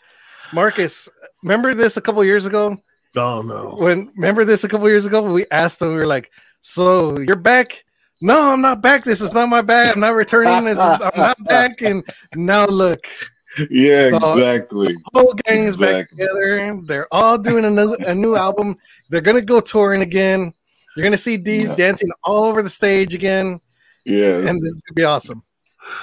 Marcus, 0.52 1.08
remember 1.42 1.74
this 1.74 1.96
a 1.96 2.00
couple 2.00 2.24
years 2.24 2.46
ago? 2.46 2.76
oh 3.16 3.42
no, 3.46 3.82
When 3.84 4.12
remember 4.16 4.44
this 4.44 4.64
a 4.64 4.68
couple 4.68 4.88
years 4.88 5.06
ago? 5.06 5.22
When 5.22 5.32
we 5.32 5.46
asked 5.50 5.78
them, 5.78 5.90
we 5.90 5.96
were 5.96 6.06
like, 6.06 6.30
"So 6.60 7.18
you're 7.18 7.36
back?" 7.36 7.84
No, 8.20 8.52
I'm 8.52 8.62
not 8.62 8.80
back. 8.80 9.04
This 9.04 9.20
is 9.20 9.32
not 9.32 9.48
my 9.48 9.60
bag. 9.60 9.94
I'm 9.94 10.00
not 10.00 10.14
returning. 10.14 10.64
This 10.64 10.78
is, 10.78 10.80
I'm 10.80 11.10
not 11.16 11.44
back. 11.44 11.82
And 11.82 12.02
now 12.34 12.64
look, 12.66 13.06
yeah, 13.70 14.10
So- 14.18 14.32
exactly. 14.34 14.96
whole 15.14 15.32
gang 15.44 15.64
is 15.64 15.76
back 15.76 16.10
together. 16.10 16.80
They're 16.84 17.08
all 17.12 17.38
doing 17.38 17.64
a 17.64 17.70
new 17.70 17.94
a 18.06 18.14
new 18.14 18.36
album. 18.36 18.76
They're 19.10 19.20
gonna 19.20 19.40
go 19.42 19.60
touring 19.60 20.02
again. 20.02 20.52
You're 20.96 21.04
gonna 21.04 21.16
see 21.18 21.36
D 21.36 21.62
Yeah. 21.64 21.74
dancing 21.74 22.08
all 22.24 22.44
over 22.44 22.62
the 22.62 22.70
stage 22.70 23.14
again, 23.14 23.60
Yeah. 24.04 24.38
and 24.38 24.58
it's 24.64 24.82
gonna 24.82 24.94
be 24.94 25.04
awesome. 25.04 25.42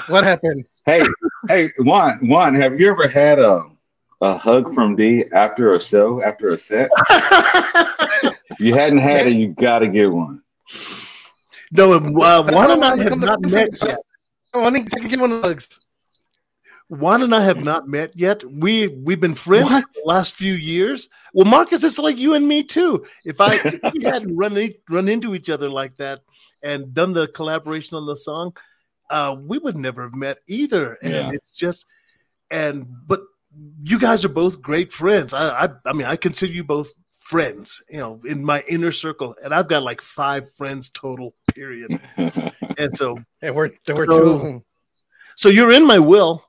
What 0.08 0.24
happened? 0.24 0.66
hey, 0.86 1.04
hey, 1.48 1.72
Juan, 1.80 2.20
Juan, 2.28 2.56
have 2.56 2.80
you 2.80 2.90
ever 2.92 3.08
had 3.08 3.40
a 3.40 3.64
a 4.22 4.38
hug 4.38 4.74
from 4.74 4.96
D 4.96 5.26
after 5.34 5.76
a 5.76 5.80
show, 5.82 6.22
after 6.24 6.52
a 6.54 6.58
set? 6.58 6.90
If 8.50 8.60
you 8.60 8.74
hadn't 8.76 9.00
had 9.00 9.26
it, 9.28 9.34
you 9.34 9.48
got 9.48 9.80
to 9.80 9.88
get 9.88 10.12
one. 10.12 10.42
no. 11.72 11.94
Uh, 11.94 12.00
Juan 12.44 12.72
and 12.72 12.84
I 12.84 12.90
Come 12.98 13.00
have 13.00 13.20
not 13.20 13.42
met 13.42 13.70
yet. 13.84 13.98
I 14.54 14.70
think 14.72 14.90
I 14.96 15.00
can 15.00 15.08
give 15.10 15.20
one 15.22 15.32
of 15.32 15.42
the 15.42 15.48
hugs. 15.48 15.80
Juan 17.00 17.22
and 17.24 17.34
I 17.36 17.42
have 17.44 17.64
not 17.64 17.88
met 17.88 18.12
yet. 18.16 18.44
We 18.44 18.88
we've 18.88 19.20
been 19.20 19.36
friends 19.36 19.66
What? 19.70 19.84
for 19.84 20.02
the 20.02 20.08
last 20.08 20.34
few 20.34 20.54
years. 20.54 21.10
Well, 21.34 21.46
Marcus, 21.46 21.84
it's 21.84 22.00
like 22.00 22.18
you 22.18 22.34
and 22.36 22.48
me 22.48 22.64
too. 22.64 23.06
If 23.26 23.42
I 23.42 23.56
if 23.56 23.94
we 23.94 24.04
hadn't 24.14 24.36
run 24.36 24.56
in, 24.58 24.74
run 24.90 25.08
into 25.10 25.34
each 25.36 25.50
other 25.50 25.70
like 25.70 25.96
that 25.98 26.22
and 26.62 26.94
done 26.94 27.14
the 27.14 27.28
collaboration 27.28 27.98
on 27.98 28.06
the 28.06 28.16
song, 28.16 28.56
uh, 29.10 29.36
we 29.40 29.58
would 29.58 29.76
never 29.78 30.04
have 30.04 30.16
met 30.16 30.40
either. 30.48 30.98
And 31.02 31.12
Yeah. 31.14 31.32
it's 31.34 31.52
just 31.52 31.86
and 32.52 32.86
but 33.08 33.22
you 33.84 34.00
guys 34.00 34.24
are 34.26 34.30
both 34.30 34.62
great 34.62 34.92
friends. 34.94 35.34
I, 35.34 35.66
I 35.66 35.70
I 35.86 35.94
mean 35.94 36.08
I 36.08 36.16
consider 36.16 36.54
you 36.54 36.64
both 36.64 36.92
friends. 37.12 37.84
You 37.90 37.98
know, 38.00 38.20
in 38.26 38.44
my 38.44 38.64
inner 38.68 38.92
circle, 38.92 39.36
and 39.44 39.54
I've 39.54 39.68
got 39.68 39.84
like 39.84 40.02
five 40.02 40.52
friends 40.54 40.90
total. 40.90 41.36
Period. 41.54 42.00
And 42.76 42.98
so 42.98 43.20
And 43.44 43.54
we're 43.56 43.70
there 43.86 43.96
were 43.96 44.06
So- 44.06 44.18
two 44.24 44.30
of 44.32 44.42
them. 44.42 44.64
so 45.36 45.50
you're 45.50 45.72
in 45.72 45.86
my 45.86 46.00
will. 46.00 46.44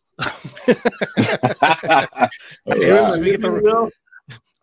Yeah. 1.19 2.29
Yeah, 2.67 3.17
we 3.19 3.31
get 3.33 3.41
the- 3.41 3.91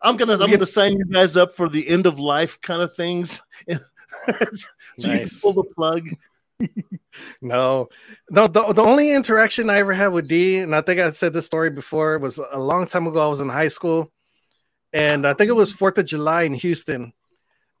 I'm 0.04 0.16
gonna 0.16 0.32
I'm 0.34 0.50
gonna 0.50 0.66
sign 0.66 0.92
you 0.96 1.04
guys 1.04 1.36
up 1.36 1.54
for 1.54 1.68
the 1.68 1.86
end 1.88 2.06
of 2.06 2.18
life 2.18 2.60
kind 2.60 2.82
of 2.82 2.94
things. 2.94 3.40
so 3.68 5.08
you 5.08 5.18
can 5.18 5.28
pull 5.40 5.52
the 5.52 5.64
plug. 5.76 6.08
No, 7.40 7.88
no. 8.30 8.46
The, 8.46 8.72
the 8.72 8.82
only 8.82 9.12
interaction 9.12 9.68
I 9.70 9.78
ever 9.78 9.92
had 9.92 10.08
with 10.08 10.28
D, 10.28 10.58
and 10.58 10.74
I 10.74 10.80
think 10.80 11.00
I 11.00 11.10
said 11.12 11.32
this 11.32 11.46
story 11.46 11.70
before, 11.70 12.18
was 12.18 12.38
a 12.52 12.58
long 12.58 12.86
time 12.86 13.06
ago. 13.06 13.24
I 13.24 13.28
was 13.28 13.40
in 13.40 13.48
high 13.48 13.68
school, 13.68 14.10
and 14.92 15.26
I 15.26 15.34
think 15.34 15.48
it 15.50 15.54
was 15.54 15.72
Fourth 15.72 15.98
of 15.98 16.06
July 16.06 16.42
in 16.42 16.54
Houston, 16.54 17.12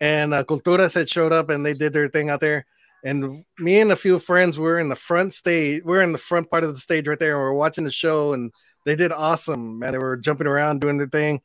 and 0.00 0.34
uh, 0.34 0.44
Culturas 0.44 0.94
had 0.94 1.08
showed 1.08 1.32
up 1.32 1.48
and 1.50 1.64
they 1.64 1.74
did 1.74 1.92
their 1.92 2.08
thing 2.08 2.28
out 2.30 2.40
there. 2.40 2.66
And 3.04 3.44
me 3.58 3.80
and 3.80 3.90
a 3.90 3.96
few 3.96 4.18
friends 4.18 4.58
were 4.58 4.78
in 4.78 4.88
the 4.88 4.96
front 4.96 5.32
stage. 5.34 5.82
We're 5.84 6.02
in 6.02 6.12
the 6.12 6.18
front 6.18 6.50
part 6.50 6.64
of 6.64 6.74
the 6.74 6.80
stage 6.80 7.08
right 7.08 7.18
there, 7.18 7.32
and 7.32 7.40
we're 7.40 7.52
watching 7.52 7.84
the 7.84 7.90
show. 7.90 8.32
And 8.32 8.52
they 8.84 8.94
did 8.94 9.12
awesome, 9.12 9.80
man. 9.80 9.92
They 9.92 9.98
were 9.98 10.16
jumping 10.16 10.46
around 10.46 10.80
doing 10.80 10.98
their 10.98 11.08
thing. 11.08 11.40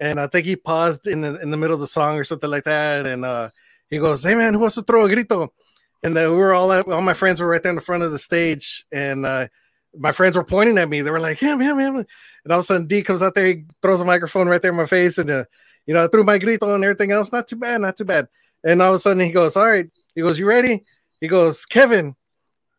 And 0.00 0.18
I 0.18 0.26
think 0.26 0.46
he 0.46 0.56
paused 0.56 1.06
in 1.06 1.20
the 1.20 1.40
in 1.40 1.50
the 1.50 1.56
middle 1.56 1.74
of 1.74 1.80
the 1.80 1.86
song 1.86 2.16
or 2.16 2.24
something 2.24 2.50
like 2.50 2.64
that. 2.64 3.06
And 3.06 3.24
uh, 3.24 3.50
he 3.88 3.98
goes, 3.98 4.24
"Hey 4.24 4.34
man, 4.34 4.54
who 4.54 4.60
wants 4.60 4.76
to 4.76 4.82
throw 4.82 5.04
a 5.04 5.08
grito?" 5.08 5.50
and 6.02 6.16
then 6.16 6.30
we 6.30 6.36
were 6.36 6.54
all 6.54 6.72
at, 6.72 6.86
all 6.88 7.00
my 7.02 7.14
friends 7.14 7.40
were 7.40 7.46
right 7.46 7.62
there 7.62 7.70
in 7.70 7.76
the 7.76 7.82
front 7.82 8.02
of 8.02 8.12
the 8.12 8.18
stage, 8.18 8.86
and 8.90 9.26
uh, 9.26 9.48
my 9.98 10.12
friends 10.12 10.36
were 10.36 10.44
pointing 10.44 10.78
at 10.78 10.88
me. 10.88 11.02
They 11.02 11.10
were 11.10 11.20
like, 11.20 11.38
"Him, 11.38 11.60
him, 11.60 11.78
him!" 11.78 11.96
And 11.96 12.52
all 12.52 12.60
of 12.60 12.64
a 12.64 12.66
sudden, 12.66 12.86
D 12.86 13.02
comes 13.02 13.22
out 13.22 13.34
there, 13.34 13.46
he 13.46 13.64
throws 13.82 14.00
a 14.00 14.04
microphone 14.04 14.48
right 14.48 14.62
there 14.62 14.70
in 14.70 14.76
my 14.76 14.86
face, 14.86 15.18
and 15.18 15.30
uh, 15.30 15.44
you 15.86 15.94
know, 15.94 16.06
threw 16.08 16.24
my 16.24 16.38
grito 16.38 16.74
and 16.74 16.84
everything 16.84 17.12
else. 17.12 17.32
Not 17.32 17.48
too 17.48 17.56
bad, 17.56 17.80
not 17.80 17.96
too 17.96 18.04
bad. 18.04 18.28
And 18.64 18.82
all 18.82 18.90
of 18.90 18.96
a 18.96 18.98
sudden, 18.98 19.24
he 19.24 19.32
goes, 19.32 19.56
"All 19.56 19.66
right," 19.66 19.88
he 20.14 20.20
goes, 20.20 20.38
"You 20.38 20.46
ready?" 20.46 20.84
He 21.20 21.28
goes, 21.28 21.64
"Kevin." 21.64 22.14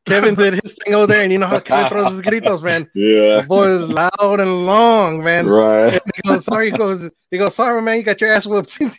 Kevin 0.06 0.34
did 0.34 0.56
his 0.64 0.76
thing 0.84 0.96
over 0.96 1.06
there, 1.06 1.22
and 1.22 1.32
you 1.32 1.38
know 1.38 1.46
how 1.46 1.60
Kevin 1.60 1.90
throws 1.90 2.14
his 2.14 2.22
gritos, 2.24 2.64
man. 2.64 2.90
yeah, 2.96 3.42
The 3.42 3.46
boy 3.48 3.68
is 3.68 3.88
loud 3.88 4.40
and 4.40 4.66
long, 4.66 5.24
man. 5.24 5.46
right. 5.46 5.94
And 5.94 6.02
he 6.16 6.22
goes, 6.28 6.46
sorry. 6.46 6.72
He 6.72 6.78
goes, 6.78 7.08
he 7.30 7.38
goes, 7.38 7.54
sorry, 7.54 7.80
man. 7.84 7.98
You 7.98 8.04
got 8.04 8.20
your 8.20 8.34
ass 8.34 8.48
whooped. 8.48 8.80
that 8.80 8.92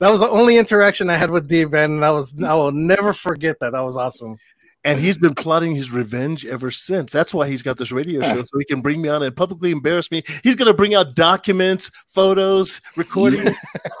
was 0.00 0.20
the 0.20 0.28
only 0.30 0.58
interaction 0.58 1.08
I 1.08 1.16
had 1.16 1.30
with 1.30 1.48
D, 1.48 1.64
man. 1.64 1.92
And 1.92 2.04
I 2.04 2.10
was, 2.10 2.34
I 2.42 2.52
will 2.54 2.72
never 2.72 3.14
forget 3.14 3.58
that. 3.60 3.72
That 3.72 3.80
was 3.80 3.96
awesome. 3.96 4.36
And 4.84 5.00
he's 5.00 5.16
been 5.16 5.34
plotting 5.34 5.74
his 5.74 5.90
revenge 5.90 6.44
ever 6.44 6.70
since. 6.70 7.10
That's 7.10 7.32
why 7.32 7.48
he's 7.48 7.62
got 7.62 7.78
this 7.78 7.90
radio 7.90 8.20
show, 8.20 8.42
so 8.42 8.58
he 8.58 8.66
can 8.66 8.82
bring 8.82 9.00
me 9.00 9.08
on 9.08 9.22
and 9.22 9.34
publicly 9.34 9.70
embarrass 9.70 10.10
me. 10.10 10.22
He's 10.42 10.56
gonna 10.56 10.74
bring 10.74 10.94
out 10.94 11.14
documents, 11.14 11.90
photos, 12.06 12.82
recordings. 12.94 13.50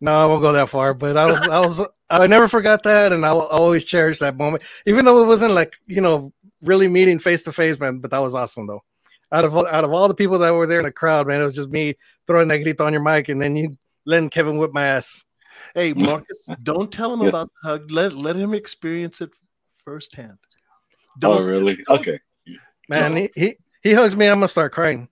no, 0.00 0.12
I 0.12 0.26
won't 0.26 0.42
go 0.42 0.52
that 0.52 0.68
far, 0.68 0.92
but 0.92 1.16
I 1.16 1.24
was, 1.24 1.42
I 1.48 1.60
was, 1.60 1.88
I 2.10 2.26
never 2.26 2.46
forgot 2.48 2.82
that, 2.82 3.12
and 3.12 3.24
I 3.24 3.32
will 3.32 3.46
always 3.46 3.84
cherish 3.86 4.18
that 4.18 4.36
moment, 4.36 4.64
even 4.86 5.04
though 5.04 5.22
it 5.22 5.26
wasn't 5.26 5.52
like 5.52 5.72
you 5.86 6.00
know 6.00 6.32
really 6.62 6.88
meeting 6.88 7.18
face 7.18 7.42
to 7.44 7.52
face, 7.52 7.78
man. 7.78 7.98
But 8.00 8.10
that 8.10 8.18
was 8.18 8.34
awesome, 8.34 8.66
though. 8.66 8.82
Out 9.32 9.44
of 9.44 9.56
all- 9.56 9.66
out 9.66 9.84
of 9.84 9.92
all 9.92 10.08
the 10.08 10.14
people 10.14 10.38
that 10.40 10.52
were 10.54 10.66
there 10.66 10.80
in 10.80 10.84
the 10.84 10.92
crowd, 10.92 11.26
man, 11.26 11.40
it 11.40 11.46
was 11.46 11.56
just 11.56 11.70
me 11.70 11.94
throwing 12.26 12.48
that 12.48 12.58
grito 12.58 12.84
on 12.84 12.92
your 12.92 13.02
mic, 13.02 13.28
and 13.28 13.40
then 13.40 13.56
you 13.56 13.76
letting 14.04 14.30
Kevin 14.30 14.58
whip 14.58 14.72
my 14.72 14.84
ass. 14.86 15.24
Hey, 15.74 15.92
Marcus, 15.94 16.46
don't 16.62 16.90
tell 16.92 17.12
him 17.12 17.22
Yeah. 17.22 17.28
about 17.28 17.50
the 17.62 17.68
hug. 17.68 17.90
Let 17.90 18.12
let 18.14 18.36
him 18.36 18.54
experience 18.54 19.20
it 19.20 19.30
firsthand. 19.84 20.38
oh, 20.42 21.18
Don't 21.18 21.46
really? 21.50 21.78
Okay. 21.88 22.18
Man, 22.88 23.14
No. 23.14 23.20
he, 23.20 23.30
he 23.36 23.56
he 23.82 23.92
hugs 23.92 24.16
me, 24.16 24.26
I'm 24.26 24.36
gonna 24.36 24.48
start 24.48 24.72
crying. 24.72 25.08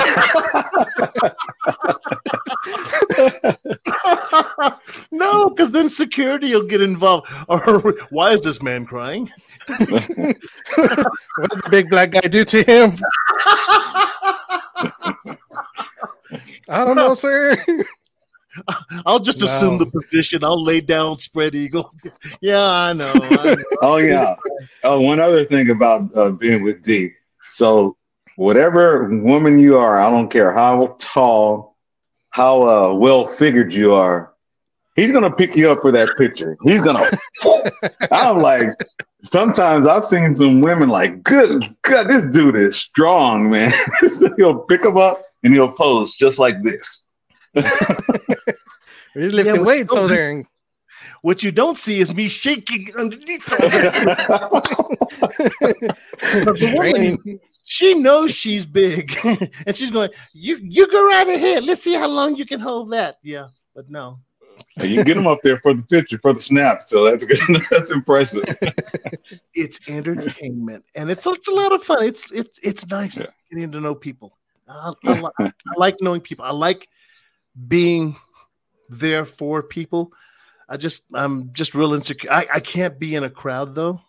no, 5.11 5.49
because 5.51 5.71
then 5.73 5.89
security 5.89 6.53
will 6.55 6.67
get 6.67 6.81
involved. 6.81 7.29
Or 7.49 7.95
why 8.11 8.31
is 8.33 8.43
this 8.43 8.63
man 8.63 8.87
crying? 8.87 9.31
What 9.69 11.51
did 11.51 11.63
the 11.63 11.69
big 11.71 11.89
black 11.89 12.11
guy 12.11 12.21
do 12.21 12.45
to 12.45 12.63
him? 12.63 12.99
I 16.69 16.85
don't 16.85 16.97
know, 16.97 17.15
sir. 17.15 17.57
I'll 19.07 19.19
just 19.19 19.43
assume 19.43 19.79
the 19.79 19.87
position. 19.87 20.45
I'll 20.45 20.63
lay 20.63 20.81
down, 20.81 21.19
spread 21.19 21.55
eagle. 21.55 21.93
yeah, 22.41 22.65
I 22.65 22.93
know. 22.93 23.13
I 23.15 23.55
know. 23.55 23.65
Oh 23.83 23.97
yeah. 23.97 24.37
Oh, 24.85 25.01
one 25.01 25.21
other 25.21 25.45
thing 25.45 25.71
about 25.71 26.17
uh, 26.17 26.31
being 26.31 26.63
with 26.63 26.83
D. 26.83 27.13
So 27.53 27.97
whatever 28.37 29.09
woman 29.09 29.59
you 29.59 29.77
are, 29.77 29.99
I 29.99 30.11
don't 30.11 30.29
care 30.29 30.53
how 30.53 30.97
tall, 30.99 31.77
how 32.31 32.63
uh, 32.69 32.95
well 32.95 33.27
figured 33.27 33.73
you 33.73 33.93
are, 33.95 34.33
he's 34.97 35.13
gonna 35.13 35.31
pick 35.33 35.57
you 35.57 35.71
up 35.71 35.83
for 35.83 35.93
that 35.93 36.17
picture. 36.17 36.57
He's 36.63 36.81
gonna. 36.81 37.09
I'm 38.11 38.39
like, 38.39 38.69
sometimes 39.23 39.87
I've 39.87 40.05
seen 40.05 40.35
some 40.35 40.61
women 40.61 40.89
like, 40.89 41.23
good 41.23 41.75
God, 41.83 42.09
this 42.09 42.27
dude 42.27 42.57
is 42.57 42.77
strong, 42.77 43.51
man. 43.51 43.73
he'll 44.37 44.61
pick 44.61 44.85
him 44.85 44.97
up 44.97 45.25
and 45.43 45.53
he'll 45.53 45.73
pose 45.73 46.15
just 46.15 46.39
like 46.39 46.63
this. 46.63 47.03
He's 49.15 49.33
lifting 49.33 49.57
but 49.57 49.65
weights 49.65 49.93
oh, 49.95 49.99
over 50.05 50.09
there. 50.15 50.31
and- 50.31 50.47
What 51.23 51.43
you 51.43 51.53
don't 51.53 51.77
see 51.77 52.01
is 52.01 52.15
me 52.15 52.29
shaking 52.29 52.91
underneath. 52.99 53.45
her. 53.47 53.57
The 56.45 56.75
woman, 56.77 57.41
she 57.65 57.95
knows 57.95 58.33
she's 58.33 58.65
big, 58.65 59.15
and 59.67 59.75
she's 59.77 59.91
going. 59.91 60.11
You 60.33 60.59
you 60.63 60.91
go 60.91 61.05
right 61.07 61.29
ahead. 61.29 61.65
Let's 61.65 61.83
see 61.83 61.95
how 61.95 62.09
long 62.09 62.37
you 62.37 62.47
can 62.47 62.61
hold 62.61 62.91
that. 62.93 63.19
Yeah, 63.23 63.47
but 63.75 63.89
no. 63.91 64.19
you 64.81 64.97
can 64.97 65.05
get 65.05 65.17
him 65.17 65.27
up 65.27 65.39
there 65.43 65.59
for 65.61 65.75
the 65.75 65.83
picture, 65.83 66.19
for 66.19 66.33
the 66.33 66.41
snap. 66.41 66.83
So 66.83 67.05
that's 67.05 67.25
good. 67.25 67.39
that's 67.71 67.91
impressive. 67.91 68.45
it's 69.55 69.79
entertainment 69.89 70.85
and 70.95 71.11
it's 71.11 71.27
it's 71.27 71.49
a 71.49 71.53
lot 71.55 71.73
of 71.73 71.83
fun. 71.85 72.03
It's 72.05 72.31
it's 72.33 72.59
it's 72.63 72.87
nice 72.89 73.19
Yeah. 73.21 73.27
getting 73.51 73.73
to 73.73 73.81
know 73.81 73.95
people. 73.95 74.37
I, 74.69 74.93
I, 75.05 75.21
li- 75.21 75.31
I 75.41 75.53
like 75.77 75.97
knowing 76.01 76.21
people. 76.21 76.45
I 76.45 76.51
like 76.53 76.89
being 77.69 78.17
there 78.89 79.25
for 79.25 79.63
people. 79.63 80.13
I 80.69 80.77
just 80.77 81.05
I'm 81.13 81.53
just 81.53 81.75
real 81.75 81.95
insecure. 81.95 82.31
I, 82.33 82.47
I 82.55 82.61
can't 82.61 82.99
be 82.99 83.15
in 83.15 83.25
a 83.25 83.31
crowd 83.31 83.75
though. 83.75 84.01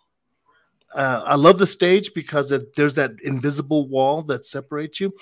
Uh, 0.94 1.22
I 1.24 1.34
love 1.34 1.58
the 1.58 1.66
stage 1.66 2.14
because 2.14 2.52
it, 2.52 2.76
there's 2.76 2.94
that 2.94 3.10
invisible 3.22 3.88
wall 3.88 4.22
that 4.22 4.46
separates 4.46 5.00
you. 5.00 5.12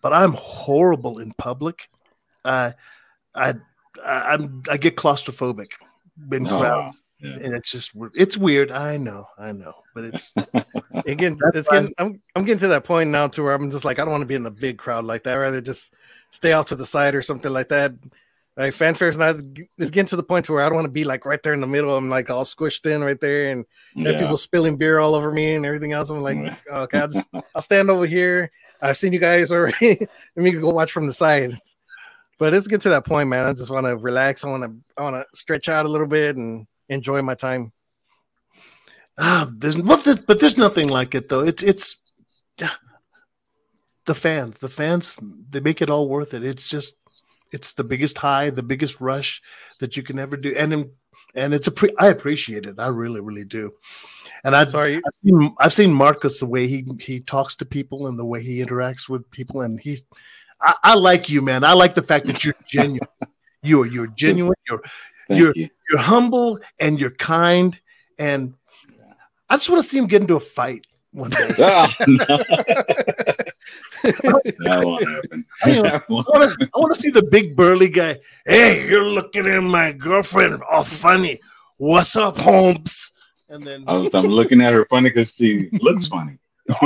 But 0.00 0.12
I'm 0.12 0.32
horrible 0.32 1.18
in 1.18 1.32
public. 1.32 1.88
Uh, 2.44 2.72
I, 3.34 3.54
I 4.04 4.20
I'm 4.32 4.62
I 4.70 4.76
get 4.76 4.96
claustrophobic 4.96 5.72
in 6.32 6.48
Oh, 6.48 6.60
crowds, 6.60 7.02
yeah. 7.20 7.34
and 7.42 7.54
it's 7.54 7.70
just 7.70 7.92
it's 8.14 8.36
weird. 8.36 8.70
I 8.70 8.96
know, 8.96 9.26
I 9.38 9.52
know, 9.52 9.74
but 9.94 10.04
it's 10.04 10.32
Again, 11.06 11.36
That's 11.40 11.56
it's 11.58 11.68
getting, 11.68 11.94
I'm 11.98 12.20
I'm 12.34 12.44
getting 12.44 12.60
to 12.60 12.68
that 12.68 12.84
point 12.84 13.10
now 13.10 13.28
to 13.28 13.42
where 13.42 13.54
I'm 13.54 13.70
just 13.70 13.84
like 13.84 13.98
I 13.98 14.02
don't 14.02 14.12
want 14.12 14.22
to 14.22 14.26
be 14.26 14.34
in 14.34 14.42
the 14.42 14.50
big 14.50 14.78
crowd 14.78 15.04
like 15.04 15.24
that. 15.24 15.36
I'd 15.36 15.40
rather 15.40 15.60
just 15.60 15.92
stay 16.30 16.52
out 16.52 16.68
to 16.68 16.76
the 16.76 16.86
side 16.86 17.14
or 17.14 17.22
something 17.22 17.52
like 17.52 17.68
that. 17.68 17.92
Like 18.56 18.74
fanfare's 18.74 19.16
not 19.16 19.36
it's 19.78 19.90
getting 19.92 20.08
to 20.08 20.16
the 20.16 20.22
point 20.24 20.46
to 20.46 20.52
where 20.52 20.62
I 20.64 20.68
don't 20.68 20.74
want 20.74 20.86
to 20.86 20.90
be 20.92 21.04
like 21.04 21.24
right 21.24 21.40
there 21.44 21.54
in 21.54 21.60
the 21.60 21.66
middle. 21.68 21.96
I'm 21.96 22.10
like 22.10 22.28
all 22.28 22.42
squished 22.44 22.86
in 22.92 23.04
right 23.04 23.20
there 23.20 23.52
and 23.52 23.64
have 23.98 24.14
Yeah. 24.14 24.20
people 24.20 24.36
spilling 24.36 24.76
beer 24.76 24.98
all 24.98 25.14
over 25.14 25.30
me 25.32 25.54
and 25.54 25.64
everything 25.64 25.92
else. 25.92 26.10
I'm 26.10 26.22
like, 26.22 26.38
okay, 26.70 26.98
I'll 26.98 27.08
just 27.08 27.28
I'll 27.54 27.62
stand 27.62 27.88
over 27.88 28.04
here. 28.04 28.50
I've 28.82 28.96
seen 28.96 29.12
you 29.12 29.20
guys 29.20 29.52
already. 29.52 29.98
Let 30.36 30.42
me 30.42 30.50
go 30.50 30.70
watch 30.70 30.90
from 30.90 31.06
the 31.06 31.12
side. 31.14 31.58
But 32.38 32.52
it's 32.54 32.66
get 32.66 32.80
to 32.82 32.88
that 32.90 33.06
point, 33.06 33.28
man. 33.28 33.44
I 33.46 33.52
just 33.52 33.70
want 33.70 33.86
to 33.86 33.96
relax. 33.96 34.44
I 34.44 34.50
want 34.50 34.64
to 34.64 34.74
I 34.96 35.02
want 35.02 35.14
to 35.16 35.38
stretch 35.38 35.68
out 35.68 35.86
a 35.86 35.88
little 35.88 36.06
bit 36.08 36.34
and 36.36 36.66
enjoy 36.88 37.22
my 37.22 37.34
time. 37.36 37.72
ah, 39.18 39.48
there's 39.52 39.76
what, 39.76 40.04
the, 40.04 40.22
but 40.26 40.40
there's 40.40 40.56
nothing 40.56 40.88
like 40.88 41.14
it 41.14 41.28
though. 41.28 41.40
It's 41.44 41.62
it's 41.62 41.96
yeah, 42.60 42.70
the 44.08 44.14
fans, 44.16 44.58
the 44.58 44.68
fans, 44.68 45.14
they 45.50 45.60
make 45.60 45.80
it 45.80 45.88
all 45.90 46.08
worth 46.08 46.34
it. 46.34 46.44
It's 46.44 46.68
just 46.68 46.94
it's 47.52 47.72
the 47.74 47.84
biggest 47.84 48.18
high, 48.18 48.50
the 48.50 48.62
biggest 48.64 49.00
rush 49.00 49.40
that 49.78 49.96
you 49.96 50.02
can 50.02 50.18
ever 50.18 50.36
do, 50.36 50.52
and 50.56 50.90
and 51.36 51.54
it's 51.54 51.68
a 51.68 51.70
pre- 51.70 51.94
I 51.98 52.08
appreciate 52.08 52.66
it. 52.66 52.80
I 52.80 52.88
really, 52.88 53.20
really 53.20 53.44
do. 53.44 53.72
And 54.44 54.56
I 54.56 54.64
Sorry, 54.64 54.96
I've 54.96 55.16
seen, 55.22 55.54
I've 55.58 55.72
seen 55.72 55.92
Marcus 55.92 56.40
the 56.40 56.46
way 56.46 56.66
he 56.66 56.84
he 57.00 57.20
talks 57.20 57.54
to 57.56 57.64
people 57.64 58.08
and 58.08 58.18
the 58.18 58.24
way 58.24 58.42
he 58.42 58.64
interacts 58.64 59.08
with 59.08 59.30
people, 59.30 59.60
and 59.60 59.78
he's 59.80 60.02
I, 60.60 60.74
I 60.82 60.94
like 60.94 61.28
you, 61.30 61.40
man. 61.42 61.62
I 61.64 61.72
like 61.74 61.94
the 61.94 62.02
fact 62.02 62.26
that 62.26 62.44
you're 62.44 62.54
genuine. 62.68 63.08
you 63.62 63.82
are 63.82 63.86
you're 63.86 64.08
genuine. 64.08 64.54
You're 64.68 64.82
Thank 65.28 65.38
you're- 65.40 65.52
you. 65.54 65.68
you're 65.90 66.00
humble 66.00 66.58
and 66.80 66.98
you're 67.00 67.10
kind, 67.12 67.78
and 68.18 68.54
I 69.48 69.56
just 69.56 69.68
want 69.70 69.82
to 69.82 69.88
see 69.88 69.98
him 69.98 70.06
get 70.06 70.22
into 70.22 70.36
a 70.36 70.40
fight 70.40 70.86
one 71.12 71.30
day. 71.30 71.48
Ah, 71.58 71.94
no. 72.06 72.26
that 74.02 74.80
won't 74.84 75.08
happen. 75.08 75.44
I. 75.62 76.00
Want 76.08 76.26
to 76.26 76.68
I 76.74 76.78
want 76.78 76.94
to 76.94 77.00
see 77.00 77.10
the 77.10 77.22
big 77.22 77.56
burly 77.56 77.88
guy. 77.88 78.18
Hey, 78.46 78.88
you're 78.88 79.04
looking 79.04 79.46
at 79.46 79.62
my 79.62 79.92
girlfriend 79.92 80.62
all 80.70 80.84
funny. 80.84 81.40
What's 81.76 82.16
up, 82.16 82.38
Holmes? 82.38 83.12
And 83.48 83.66
then 83.66 83.84
I 83.86 83.96
was, 83.96 84.14
I'm 84.14 84.26
looking 84.26 84.60
at 84.60 84.72
her 84.72 84.84
funny 84.86 85.10
because 85.10 85.32
she 85.32 85.68
looks 85.80 86.06
funny. 86.06 86.38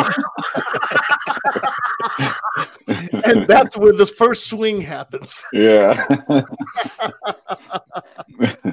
and 2.87 3.47
that's 3.49 3.77
where 3.77 3.93
the 3.93 4.07
first 4.17 4.47
swing 4.49 4.81
happens. 4.81 5.45
Yeah. 5.53 6.07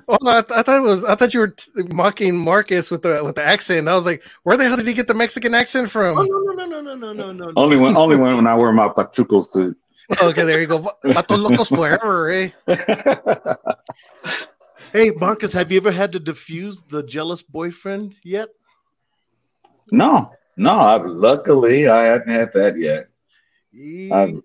oh 0.07 0.17
I, 0.25 0.41
th- 0.41 0.57
I, 0.57 0.61
thought 0.63 0.77
it 0.77 0.81
was. 0.81 1.03
I 1.05 1.15
thought 1.15 1.33
you 1.33 1.41
were 1.41 1.49
t- 1.49 1.71
mocking 1.91 2.37
Marcus 2.37 2.91
with 2.91 3.01
the 3.01 3.23
with 3.23 3.35
the 3.35 3.43
accent. 3.43 3.87
I 3.87 3.95
was 3.95 4.05
like, 4.05 4.23
where 4.43 4.57
the 4.57 4.67
hell 4.67 4.77
did 4.77 4.87
he 4.87 4.93
get 4.93 5.07
the 5.07 5.13
Mexican 5.13 5.53
accent 5.53 5.89
from? 5.89 6.17
Oh, 6.17 6.23
no, 6.23 6.53
no, 6.53 6.65
no, 6.65 6.81
no, 6.81 6.95
no, 6.95 7.13
no, 7.13 7.31
no. 7.31 7.53
Only 7.55 7.77
when, 7.77 7.95
only 7.95 8.15
when, 8.15 8.35
when 8.35 8.47
I 8.47 8.55
wear 8.55 8.71
my 8.71 8.87
pachuco 8.87 9.45
suit. 9.45 9.77
okay, 10.21 10.43
there 10.43 10.59
you 10.59 10.67
go. 10.67 10.79
Pato 11.05 11.37
locos 11.37 11.69
forever, 11.69 12.29
eh? 12.29 12.49
hey, 14.93 15.11
Marcus, 15.11 15.53
have 15.53 15.71
you 15.71 15.77
ever 15.77 15.91
had 15.91 16.11
to 16.13 16.19
defuse 16.19 16.87
the 16.87 17.03
jealous 17.03 17.41
boyfriend 17.41 18.15
yet? 18.23 18.49
No, 19.91 20.31
no. 20.57 20.71
I've, 20.71 21.05
luckily, 21.05 21.87
I 21.87 22.05
haven't 22.05 22.29
had 22.29 22.53
that 22.53 22.77
yet. 22.77 23.07
I've, 24.11 24.41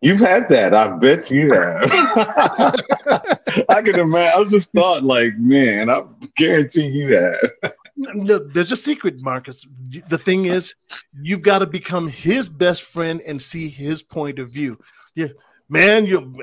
you've 0.00 0.20
had 0.20 0.48
that. 0.48 0.74
I 0.74 0.88
bet 0.88 1.30
you 1.30 1.52
have. 1.52 1.90
I 3.68 3.82
can 3.82 3.98
imagine. 3.98 4.40
I 4.40 4.44
just 4.48 4.72
thought, 4.72 5.02
like, 5.02 5.36
man, 5.38 5.90
I 5.90 6.02
guarantee 6.36 6.86
you 6.86 7.08
that. 7.10 7.74
No, 7.96 8.38
there's 8.38 8.72
a 8.72 8.76
secret, 8.76 9.20
Marcus. 9.20 9.66
The 10.08 10.18
thing 10.18 10.44
is, 10.44 10.74
you've 11.20 11.42
got 11.42 11.58
to 11.60 11.66
become 11.66 12.06
his 12.08 12.48
best 12.48 12.82
friend 12.82 13.20
and 13.26 13.40
see 13.42 13.68
his 13.68 14.02
point 14.02 14.38
of 14.38 14.52
view. 14.52 14.78
Yeah, 15.14 15.28
man, 15.68 16.06
you 16.06 16.34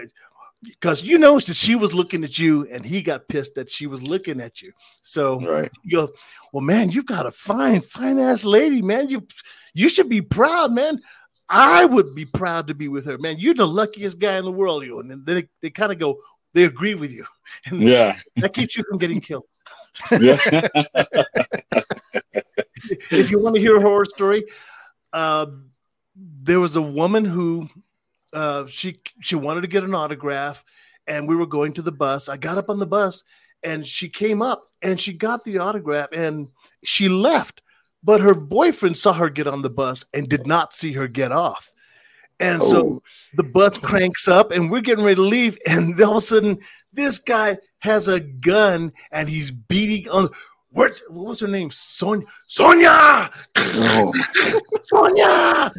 because 0.65 1.04
you 1.04 1.18
know 1.18 1.39
that 1.39 1.56
she 1.56 1.76
was 1.76 1.94
looking 1.94 2.24
at 2.24 2.39
you 2.39 2.68
and 2.72 2.86
he 2.86 3.02
got 3.02 3.28
pissed 3.28 3.56
that 3.56 3.70
she 3.70 3.88
was 3.88 4.02
looking 4.04 4.41
at 4.41 4.62
you. 4.62 4.72
So 5.02 5.39
Right. 5.39 5.72
you 5.84 5.98
go, 5.98 6.13
well, 6.52 6.63
man, 6.63 6.89
you've 6.89 7.06
got 7.06 7.26
a 7.26 7.32
fine, 7.32 7.82
fine 7.82 8.20
ass 8.20 8.44
lady, 8.44 8.82
man. 8.82 9.10
You 9.10 9.28
you 9.74 9.89
should 9.89 10.10
be 10.10 10.22
proud, 10.22 10.72
man. 10.72 11.02
I 11.49 11.86
would 11.86 12.15
be 12.15 12.25
proud 12.25 12.67
to 12.67 12.73
be 12.73 12.88
with 12.88 13.05
her, 13.05 13.17
man. 13.17 13.38
You're 13.38 13.53
the 13.53 13.67
luckiest 13.67 14.19
guy 14.19 14.38
in 14.38 14.45
the 14.45 14.51
world, 14.51 14.84
you. 14.84 14.99
And 14.99 15.10
then 15.12 15.23
they, 15.25 15.47
they 15.62 15.69
kind 15.69 15.91
of 15.91 15.99
go, 15.99 16.19
they 16.53 16.63
agree 16.63 16.95
with 16.95 17.12
you, 17.12 17.25
and 17.67 17.81
Yeah. 17.81 18.17
that 18.38 18.53
keeps 18.53 18.75
you 18.75 18.84
from 18.89 18.97
getting 18.97 19.21
killed. 19.21 19.45
Yeah. 20.12 20.38
if 23.12 23.31
you 23.31 23.39
want 23.39 23.55
to 23.55 23.62
hear 23.62 23.77
a 23.77 23.81
horror 23.81 24.05
story, 24.05 24.45
uh, 25.13 25.47
there 26.15 26.60
was 26.60 26.75
a 26.75 26.81
woman 26.81 27.25
who 27.25 27.69
uh, 28.34 28.65
she 28.67 28.99
she 29.21 29.36
wanted 29.36 29.62
to 29.62 29.67
get 29.67 29.84
an 29.84 29.95
autograph, 29.95 30.63
and 31.08 31.27
we 31.27 31.36
were 31.36 31.45
going 31.45 31.73
to 31.73 31.81
the 31.81 31.91
bus. 31.91 32.27
I 32.29 32.38
got 32.38 32.58
up 32.58 32.69
on 32.69 32.79
the 32.79 32.86
bus, 32.86 33.23
and 33.63 33.86
she 33.86 34.10
came 34.10 34.41
up 34.41 34.69
and 34.81 34.99
she 34.99 35.13
got 35.13 35.43
the 35.43 35.60
autograph, 35.60 36.10
and 36.12 36.49
she 36.84 37.10
left. 37.10 37.62
But 38.06 38.22
her 38.22 38.36
boyfriend 38.36 38.98
saw 38.98 39.13
her 39.13 39.30
get 39.30 39.48
on 39.48 39.63
the 39.63 39.70
bus 39.70 40.06
and 40.13 40.30
did 40.30 40.46
not 40.46 40.76
see 40.76 40.94
her 40.94 41.08
get 41.08 41.32
off. 41.32 41.74
And 42.39 42.62
so 42.63 42.78
Oh, 42.86 43.02
the 43.34 43.44
bus 43.44 43.78
cranks 43.80 44.28
up 44.28 44.52
and 44.52 44.70
we're 44.70 44.82
getting 44.82 45.04
ready 45.04 45.15
to 45.15 45.22
leave 45.22 45.58
and 45.68 46.00
all 46.02 46.12
of 46.12 46.18
a 46.18 46.22
sudden 46.22 46.60
this 46.94 47.18
guy 47.18 47.58
has 47.80 48.08
a 48.08 48.20
gun 48.20 48.94
and 49.12 49.28
he's 49.28 49.50
beating 49.52 50.08
on 50.10 50.30
what 50.70 51.02
what 51.10 51.26
was 51.28 51.39
her 51.39 51.48
name? 51.48 51.72
Sonia 51.72 52.28
sonia! 52.48 53.32
Oh, 53.58 54.13
sonia! 54.84 55.72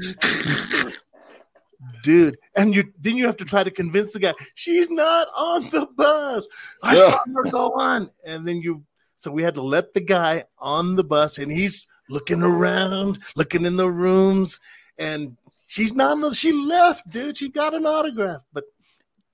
Dude 2.03 2.39
and 2.57 2.75
you 2.75 2.93
then 3.01 3.17
you 3.17 3.27
have 3.27 3.37
to 3.37 3.45
try 3.45 3.63
to 3.63 3.71
convince 3.71 4.13
the 4.13 4.19
guy 4.19 4.35
she's 4.55 4.91
not 4.91 5.29
on 5.37 5.65
the 5.71 5.87
bus. 5.97 6.49
I 6.83 6.97
Yeah. 6.97 7.11
saw 7.11 7.19
her 7.35 7.51
go 7.51 7.73
on. 7.73 8.11
And 8.25 8.49
then 8.49 8.63
you 8.63 8.83
so 9.17 9.31
we 9.31 9.43
had 9.43 9.55
to 9.55 9.63
let 9.63 9.93
the 9.93 10.01
guy 10.01 10.45
on 10.59 10.95
the 10.97 11.05
bus 11.05 11.37
and 11.39 11.53
he's 11.53 11.87
looking 12.09 12.43
around 12.43 13.19
looking 13.37 13.65
in 13.65 13.77
the 13.77 13.91
rooms 13.91 14.61
and 14.99 15.37
she's 15.67 15.93
not 15.95 16.35
she 16.37 16.53
left 16.53 17.09
dude 17.11 17.37
she 17.37 17.49
got 17.49 17.75
an 17.75 17.87
autograph 17.87 18.43
but 18.53 18.65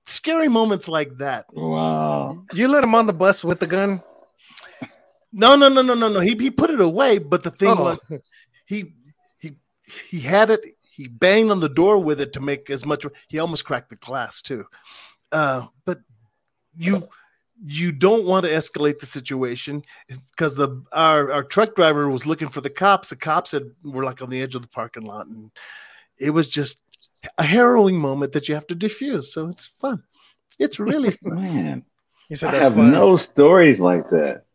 scary 0.05 0.47
moments 0.47 0.87
like 0.89 1.15
that 1.17 1.45
wow. 1.53 2.43
You 2.53 2.67
let 2.67 2.83
him 2.83 2.95
on 2.95 3.07
the 3.07 3.13
bus 3.13 3.43
with 3.43 3.59
the 3.59 3.67
gun. 3.67 4.01
no 5.31 5.55
no 5.55 5.69
no 5.69 5.81
no 5.81 5.93
no 5.93 6.09
no 6.09 6.19
he, 6.19 6.35
he 6.35 6.51
put 6.51 6.69
it 6.69 6.81
away 6.81 7.17
but 7.17 7.43
the 7.43 7.51
thing 7.51 7.75
Oh. 7.77 7.83
was 7.83 8.19
he 8.65 8.93
he 9.39 9.51
he 10.09 10.19
had 10.19 10.49
it 10.51 10.61
he 10.91 11.07
banged 11.07 11.51
on 11.51 11.59
the 11.59 11.69
door 11.69 11.97
with 11.99 12.19
it 12.21 12.33
to 12.33 12.39
make 12.39 12.69
as 12.69 12.85
much 12.85 13.05
he 13.27 13.39
almost 13.39 13.65
cracked 13.65 13.89
the 13.89 13.95
glass 13.97 14.41
too 14.41 14.65
uh 15.31 15.65
but 15.85 15.99
you 16.77 17.07
you 17.65 17.91
don't 17.91 18.25
want 18.25 18.45
to 18.45 18.51
escalate 18.51 18.99
the 18.99 19.05
situation 19.05 19.83
because 20.31 20.55
the 20.55 20.83
our, 20.91 21.31
our 21.31 21.43
truck 21.43 21.75
driver 21.75 22.09
was 22.09 22.25
looking 22.25 22.49
for 22.49 22.61
the 22.61 22.69
cops. 22.69 23.09
The 23.09 23.15
cops 23.15 23.51
had 23.51 23.71
were 23.83 24.03
like 24.03 24.21
on 24.21 24.29
the 24.29 24.41
edge 24.41 24.55
of 24.55 24.61
the 24.61 24.67
parking 24.67 25.05
lot 25.05 25.27
and 25.27 25.51
it 26.19 26.31
was 26.31 26.47
just 26.47 26.79
a 27.37 27.43
harrowing 27.43 27.97
moment 27.97 28.33
that 28.33 28.49
you 28.49 28.55
have 28.55 28.67
to 28.67 28.75
diffuse 28.75 29.31
so 29.33 29.47
it's 29.47 29.67
fun. 29.67 30.03
It's 30.59 30.79
really 30.79 31.11
fun. 31.11 31.41
Man, 31.41 31.85
He 32.29 32.35
said 32.35 32.53
I 32.53 32.59
have 32.59 32.75
fun. 32.75 32.91
no 32.91 33.15
stories 33.17 33.79
like 33.79 34.09
that. 34.09 34.45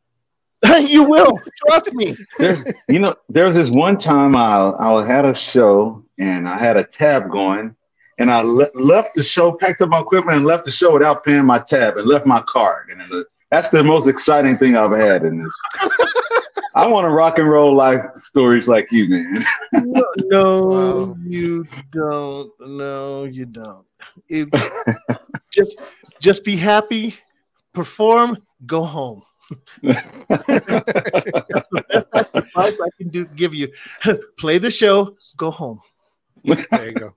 you 0.88 1.04
will 1.04 1.38
trust 1.66 1.92
me. 1.94 2.16
There's, 2.38 2.64
you 2.88 2.98
know, 2.98 3.14
there 3.28 3.44
was 3.44 3.54
this 3.54 3.70
one 3.70 3.96
time 3.96 4.34
I 4.34 4.72
I 4.78 5.06
had 5.06 5.24
a 5.24 5.34
show 5.34 6.04
and 6.18 6.48
I 6.48 6.58
had 6.58 6.76
a 6.76 6.84
tab 6.84 7.30
going, 7.30 7.76
and 8.18 8.31
I 8.31 8.40
le- 8.42 8.70
left 8.74 9.14
the 9.14 9.22
show, 9.22 9.52
packed 9.52 9.81
up 9.81 9.88
my 9.90 10.00
equipment, 10.00 10.37
and 10.38 10.46
left 10.46 10.64
the 10.64 10.70
show 10.70 10.92
without 10.94 11.24
paying 11.24 11.44
my 11.44 11.59
tab, 11.59 11.96
and 11.96 12.07
left 12.07 12.26
my 12.26 12.42
card. 12.48 12.88
And 12.90 13.00
it- 13.12 13.26
that's 13.50 13.68
the 13.70 13.83
most 13.83 14.07
exciting 14.09 14.59
thing 14.59 14.76
I've 14.76 14.92
had 14.96 15.24
in 15.24 15.42
this. 15.42 15.52
I 16.74 16.87
want 16.87 17.07
to 17.07 17.11
rock 17.11 17.38
and 17.38 17.48
roll 17.48 17.74
life 17.74 18.02
stories 18.16 18.68
like 18.68 18.87
you, 18.92 19.09
man. 19.09 19.44
no, 19.72 20.04
no 20.26 20.66
Wow. 20.66 21.16
you 21.24 21.66
don't. 21.90 22.52
No, 22.61 23.24
you 23.24 23.46
don't. 23.46 23.87
It- 24.28 24.48
just, 25.50 25.78
just 26.20 26.44
be 26.44 26.57
happy, 26.57 27.16
perform, 27.72 28.37
go 28.66 28.85
home. 28.85 29.22
That's 29.83 30.02
the 32.12 32.28
advice 32.35 32.81
I 32.81 32.88
can 32.98 33.09
do. 33.09 33.24
Give 33.24 33.54
you, 33.54 33.72
play 34.38 34.59
the 34.59 34.70
show, 34.70 35.16
go 35.37 35.50
home. 35.50 35.81
There 36.44 36.87
you 36.87 36.92
go. 36.92 37.12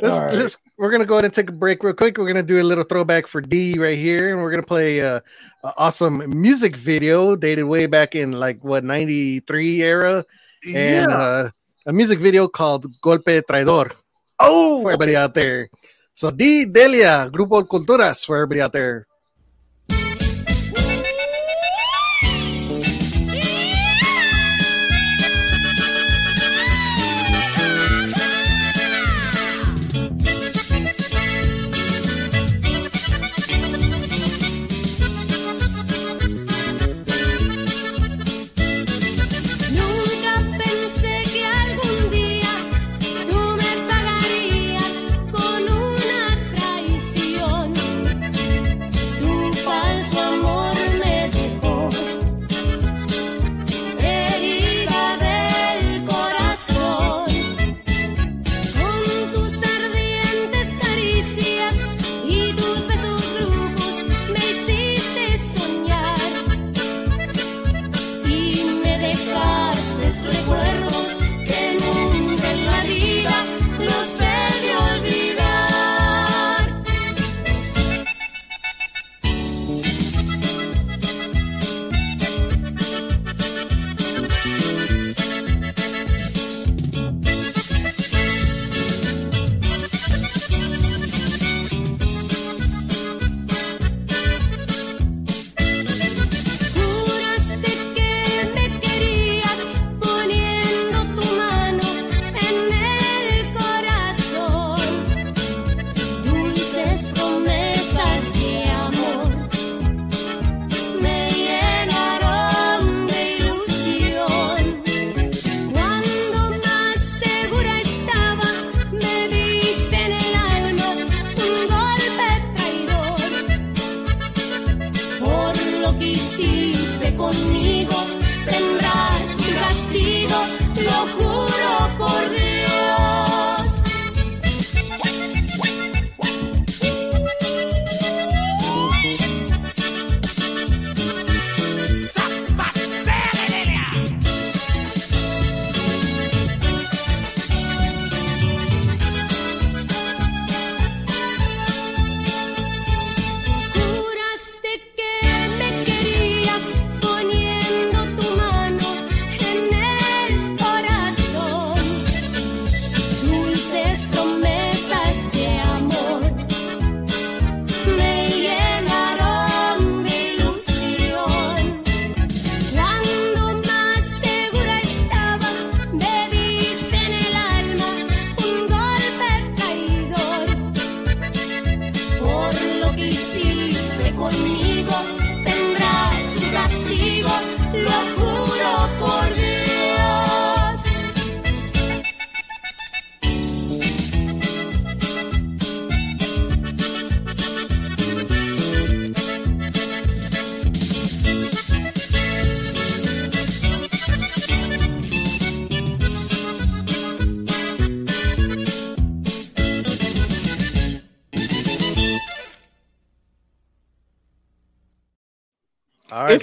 Let's, 0.00 0.18
right. 0.18 0.34
let's, 0.34 0.58
we're 0.76 0.90
gonna 0.90 1.04
go 1.04 1.14
ahead 1.14 1.24
and 1.24 1.34
take 1.34 1.48
a 1.48 1.52
break 1.52 1.82
real 1.82 1.94
quick. 1.94 2.18
We're 2.18 2.26
gonna 2.26 2.42
do 2.42 2.60
a 2.60 2.64
little 2.64 2.84
throwback 2.84 3.26
for 3.26 3.40
D 3.40 3.78
right 3.78 3.96
here, 3.96 4.32
and 4.32 4.42
we're 4.42 4.50
gonna 4.50 4.62
play 4.62 5.00
uh, 5.00 5.20
an 5.62 5.72
awesome 5.76 6.22
music 6.40 6.76
video 6.76 7.36
dated 7.36 7.64
way 7.64 7.86
back 7.86 8.14
in 8.14 8.32
like 8.32 8.62
what 8.64 8.82
93 8.82 9.82
era 9.82 10.24
and 10.66 11.10
yeah. 11.10 11.16
uh, 11.16 11.48
a 11.86 11.92
music 11.92 12.18
video 12.18 12.48
called 12.48 12.86
Golpe 13.02 13.42
Traidor 13.42 13.92
oh, 14.40 14.82
for 14.82 14.90
everybody 14.90 15.16
out 15.16 15.34
there. 15.34 15.68
So 16.14 16.30
D 16.30 16.64
Delia, 16.64 17.30
Grupo 17.30 17.62
Culturas 17.62 18.24
for 18.24 18.36
everybody 18.36 18.60
out 18.60 18.72
there. 18.72 19.06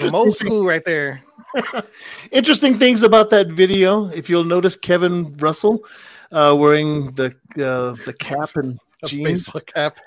From 0.02 0.14
old 0.14 0.34
school 0.34 0.64
right 0.64 0.84
there. 0.84 1.22
Interesting 2.32 2.78
things 2.78 3.02
about 3.02 3.30
that 3.30 3.48
video. 3.48 4.06
If 4.08 4.28
you'll 4.28 4.44
notice, 4.44 4.76
Kevin 4.76 5.32
Russell 5.34 5.84
uh, 6.30 6.54
wearing 6.58 7.10
the 7.12 7.26
uh, 7.56 7.96
the 8.04 8.14
cap 8.18 8.56
and 8.56 8.78
A 9.02 9.06
jeans. 9.06 9.24
baseball 9.24 9.62
cap. 9.62 9.98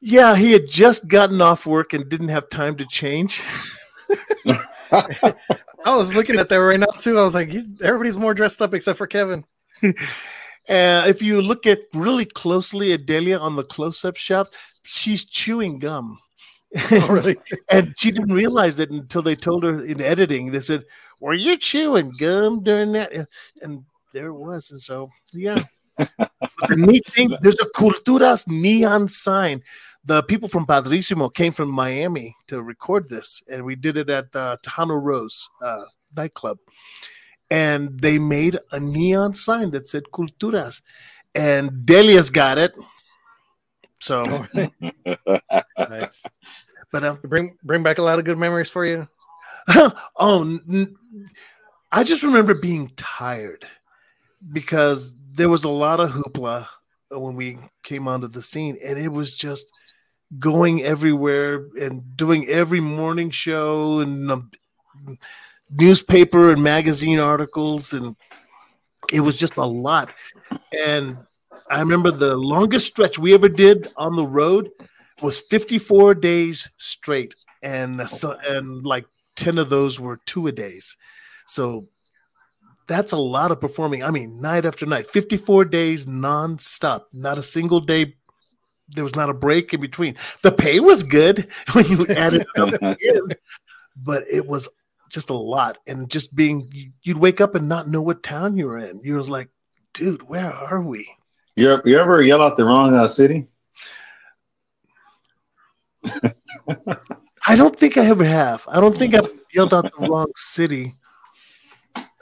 Yeah, 0.00 0.36
he 0.36 0.52
had 0.52 0.68
just 0.68 1.08
gotten 1.08 1.40
off 1.40 1.66
work 1.66 1.92
and 1.92 2.08
didn't 2.08 2.28
have 2.28 2.48
time 2.50 2.76
to 2.76 2.86
change. 2.86 3.42
I 4.92 5.96
was 5.96 6.14
looking 6.14 6.38
at 6.38 6.48
that 6.48 6.56
right 6.56 6.78
now 6.78 6.86
too. 6.86 7.18
I 7.18 7.22
was 7.24 7.34
like, 7.34 7.50
everybody's 7.82 8.16
more 8.16 8.34
dressed 8.34 8.62
up 8.62 8.74
except 8.74 8.98
for 8.98 9.06
Kevin. 9.06 9.44
Uh, 10.68 11.02
if 11.06 11.22
you 11.22 11.40
look 11.40 11.66
at 11.66 11.78
really 11.94 12.26
closely 12.26 12.92
at 12.92 13.06
Delia 13.06 13.38
on 13.38 13.56
the 13.56 13.64
close-up 13.64 14.16
shot, 14.16 14.48
she's 14.82 15.24
chewing 15.24 15.78
gum. 15.78 16.18
Oh, 16.92 17.08
really? 17.08 17.36
and 17.70 17.94
she 17.96 18.10
didn't 18.10 18.34
realize 18.34 18.78
it 18.78 18.90
until 18.90 19.22
they 19.22 19.36
told 19.36 19.64
her 19.64 19.80
in 19.80 20.00
editing. 20.00 20.50
They 20.50 20.60
said, 20.60 20.84
"Were 21.20 21.34
you 21.34 21.56
chewing 21.56 22.12
gum 22.18 22.62
during 22.62 22.92
that?" 22.92 23.12
And 23.62 23.84
there 24.12 24.28
it 24.28 24.34
was. 24.34 24.70
And 24.70 24.80
so, 24.80 25.10
yeah. 25.32 25.62
But 25.96 26.30
the 26.68 26.76
neat 26.76 27.04
thing, 27.14 27.36
there's 27.42 27.60
a 27.60 27.70
Culturas 27.70 28.46
neon 28.46 29.08
sign. 29.08 29.62
The 30.04 30.22
people 30.22 30.48
from 30.48 30.66
Padrísimo 30.66 31.32
came 31.32 31.52
from 31.52 31.70
Miami 31.70 32.34
to 32.46 32.62
record 32.62 33.08
this, 33.08 33.42
and 33.50 33.64
we 33.64 33.74
did 33.74 33.96
it 33.96 34.08
at 34.08 34.32
the 34.32 34.58
Tejano 34.64 35.00
Rose 35.00 35.48
uh, 35.62 35.82
nightclub. 36.16 36.58
And 37.50 37.98
they 37.98 38.18
made 38.18 38.58
a 38.72 38.80
neon 38.80 39.34
sign 39.34 39.70
that 39.70 39.86
said 39.86 40.04
Culturas, 40.12 40.82
and 41.34 41.84
Delia's 41.84 42.30
got 42.30 42.58
it. 42.58 42.76
So, 44.00 44.46
nice. 45.78 46.24
but 46.92 47.04
uh, 47.04 47.16
Bring 47.22 47.56
bring 47.62 47.82
back 47.82 47.98
a 47.98 48.02
lot 48.02 48.18
of 48.18 48.24
good 48.24 48.38
memories 48.38 48.70
for 48.70 48.84
you. 48.84 49.08
oh, 50.16 50.42
n- 50.42 50.60
n- 50.68 50.96
I 51.90 52.04
just 52.04 52.22
remember 52.22 52.54
being 52.54 52.90
tired 52.96 53.66
because 54.52 55.14
there 55.32 55.48
was 55.48 55.64
a 55.64 55.68
lot 55.70 56.00
of 56.00 56.10
hoopla 56.10 56.66
when 57.10 57.34
we 57.34 57.58
came 57.82 58.06
onto 58.08 58.28
the 58.28 58.42
scene, 58.42 58.78
and 58.84 58.98
it 58.98 59.08
was 59.08 59.36
just 59.36 59.70
going 60.38 60.82
everywhere 60.82 61.66
and 61.80 62.16
doing 62.16 62.46
every 62.48 62.80
morning 62.80 63.30
show 63.30 64.00
and 64.00 64.30
um, 64.30 64.50
newspaper 65.70 66.52
and 66.52 66.62
magazine 66.62 67.18
articles, 67.18 67.92
and 67.92 68.14
it 69.12 69.20
was 69.20 69.36
just 69.36 69.56
a 69.56 69.64
lot. 69.64 70.12
And 70.78 71.18
I 71.70 71.80
remember 71.80 72.10
the 72.10 72.36
longest 72.36 72.86
stretch 72.86 73.18
we 73.18 73.34
ever 73.34 73.48
did 73.48 73.92
on 73.96 74.16
the 74.16 74.26
road 74.26 74.70
was 75.22 75.40
54 75.40 76.14
days 76.14 76.68
straight 76.78 77.34
and 77.62 78.08
so 78.08 78.36
and 78.48 78.84
like 78.86 79.04
ten 79.34 79.58
of 79.58 79.68
those 79.68 79.98
were 79.98 80.18
two 80.26 80.46
a 80.46 80.52
days. 80.52 80.96
So 81.46 81.88
that's 82.86 83.12
a 83.12 83.16
lot 83.16 83.50
of 83.50 83.60
performing. 83.60 84.02
I 84.04 84.10
mean, 84.10 84.40
night 84.40 84.64
after 84.64 84.86
night, 84.86 85.06
fifty-four 85.08 85.64
days 85.66 86.06
nonstop, 86.06 87.02
not 87.12 87.36
a 87.38 87.42
single 87.42 87.80
day. 87.80 88.14
There 88.90 89.04
was 89.04 89.16
not 89.16 89.28
a 89.28 89.34
break 89.34 89.74
in 89.74 89.80
between. 89.80 90.14
The 90.42 90.52
pay 90.52 90.80
was 90.80 91.02
good 91.02 91.48
when 91.72 91.84
you 91.86 92.06
added 92.08 92.42
it 92.42 92.46
up 92.60 92.70
the 92.70 92.96
end, 93.14 93.36
but 93.96 94.22
it 94.32 94.46
was 94.46 94.68
just 95.10 95.30
a 95.30 95.34
lot. 95.34 95.78
And 95.86 96.08
just 96.10 96.34
being, 96.34 96.68
you- 96.72 96.92
you'd 97.02 97.18
wake 97.18 97.40
up 97.40 97.54
and 97.54 97.68
not 97.68 97.88
know 97.88 98.00
what 98.02 98.22
town 98.22 98.56
you 98.56 98.66
were 98.68 98.78
in. 98.78 99.00
You 99.02 99.14
were 99.14 99.24
like, 99.24 99.50
dude, 99.94 100.22
where 100.28 100.52
are 100.52 100.80
we? 100.80 101.06
You, 101.58 101.72
ever- 101.72 101.82
you 101.86 101.98
ever 101.98 102.22
yell 102.22 102.40
out 102.40 102.56
the 102.56 102.64
wrong 102.64 102.94
uh, 102.94 103.08
city? 103.08 103.48
I 107.46 107.56
don't 107.56 107.74
think 107.74 107.96
I 107.96 108.06
ever 108.06 108.22
have. 108.24 108.62
I 108.68 108.80
don't 108.80 108.96
think 108.96 109.16
I 109.16 109.22
yelled 109.52 109.74
out 109.74 109.90
the 109.98 110.08
wrong 110.08 110.30
city. 110.36 110.94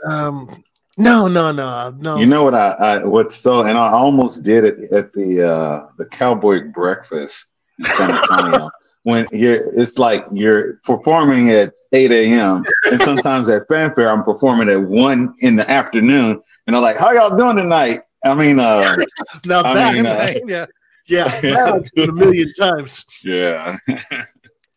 Um, 0.07 0.49
no, 0.97 1.29
no, 1.29 1.53
no, 1.53 1.91
no. 1.99 2.17
You 2.17 2.25
know 2.25 2.45
what 2.45 2.55
I, 2.55 2.71
I 2.71 3.05
what's 3.05 3.39
so 3.39 3.61
and 3.61 3.77
I 3.77 3.91
almost 3.91 4.43
did 4.43 4.65
it 4.65 4.91
at 4.91 5.13
the 5.13 5.43
uh 5.47 5.87
the 5.99 6.07
cowboy 6.07 6.71
breakfast 6.73 7.45
in 7.79 7.85
San 7.85 8.13
Antonio. 8.13 8.71
when 9.03 9.27
you're 9.33 9.57
it's 9.79 9.99
like 9.99 10.25
you're 10.33 10.81
performing 10.85 11.51
at 11.51 11.75
8 11.93 12.11
a.m. 12.11 12.65
and 12.91 13.03
sometimes 13.03 13.51
at 13.51 13.69
fanfare 13.69 14.11
I'm 14.11 14.25
performing 14.25 14.71
at 14.71 14.81
one 14.81 15.35
in 15.41 15.57
the 15.57 15.71
afternoon 15.71 16.41
and 16.67 16.75
I'm 16.75 16.83
like, 16.83 16.97
How 16.97 17.13
y'all 17.13 17.37
doing 17.37 17.57
tonight? 17.57 18.05
I 18.31 18.35
mean 18.35 18.59
uh 18.59 18.97
now 19.45 19.63
I 19.63 19.75
that, 19.75 19.95
mean, 19.95 20.07
uh, 20.07 20.35
yeah. 20.47 20.67
yeah, 21.07 21.73
I've 21.97 22.09
a 22.09 22.13
million 22.13 22.53
times. 22.53 23.05
yeah. 23.23 23.79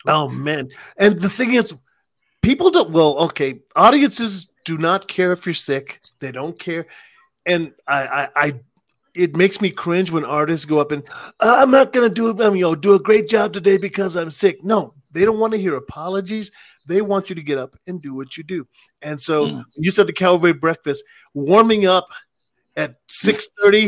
Oh 0.08 0.30
man! 0.30 0.70
And 0.98 1.20
the 1.20 1.30
thing 1.30 1.54
is, 1.56 1.74
people 2.42 2.72
don't. 2.72 2.92
Well, 2.92 3.18
okay, 3.28 3.60
audiences 3.76 4.48
do 4.66 4.78
not 4.78 5.08
care 5.10 5.34
if 5.34 5.46
you're 5.46 5.54
sick. 5.54 6.00
They 6.20 6.32
don't 6.32 6.58
care, 6.58 6.88
and 7.46 7.74
I, 7.86 8.06
I, 8.06 8.30
I 8.36 8.54
it 9.14 9.36
makes 9.36 9.60
me 9.60 9.72
cringe 9.72 10.10
when 10.10 10.24
artists 10.24 10.66
go 10.66 10.80
up 10.80 10.92
and 10.94 11.04
"Uh, 11.42 11.58
I'm 11.60 11.70
not 11.72 11.92
gonna 11.92 12.10
do 12.10 12.30
it. 12.30 12.40
I 12.42 12.48
mean, 12.48 12.58
you 12.58 12.64
know, 12.64 12.76
do 12.76 12.94
a 12.94 13.00
great 13.00 13.28
job 13.28 13.52
today 13.52 13.78
because 13.78 14.16
I'm 14.16 14.32
sick. 14.32 14.64
No, 14.64 14.94
they 15.12 15.26
don't 15.26 15.40
want 15.40 15.52
to 15.52 15.60
hear 15.60 15.76
apologies. 15.76 16.50
They 16.88 17.02
want 17.02 17.30
you 17.30 17.36
to 17.36 17.44
get 17.44 17.58
up 17.58 17.76
and 17.86 18.02
do 18.02 18.14
what 18.16 18.38
you 18.38 18.44
do. 18.44 18.66
And 19.02 19.20
so 19.20 19.48
Mm. 19.48 19.66
you 19.76 19.92
said 19.92 20.08
the 20.08 20.14
cowboy 20.14 20.54
breakfast, 20.54 21.04
warming 21.34 21.86
up 21.86 22.08
at 22.76 22.96
6 23.08 23.48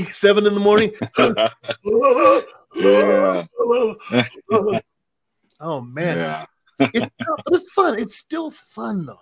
7 0.09 0.45
in 0.45 0.53
the 0.53 0.59
morning. 0.59 0.91
yeah. 1.17 1.49
oh 5.59 5.82
man, 5.82 6.17
yeah. 6.17 6.45
it's, 6.79 7.13
but 7.19 7.43
it's 7.47 7.71
fun. 7.71 7.99
It's 7.99 8.17
still 8.17 8.51
fun 8.51 9.05
though. 9.05 9.19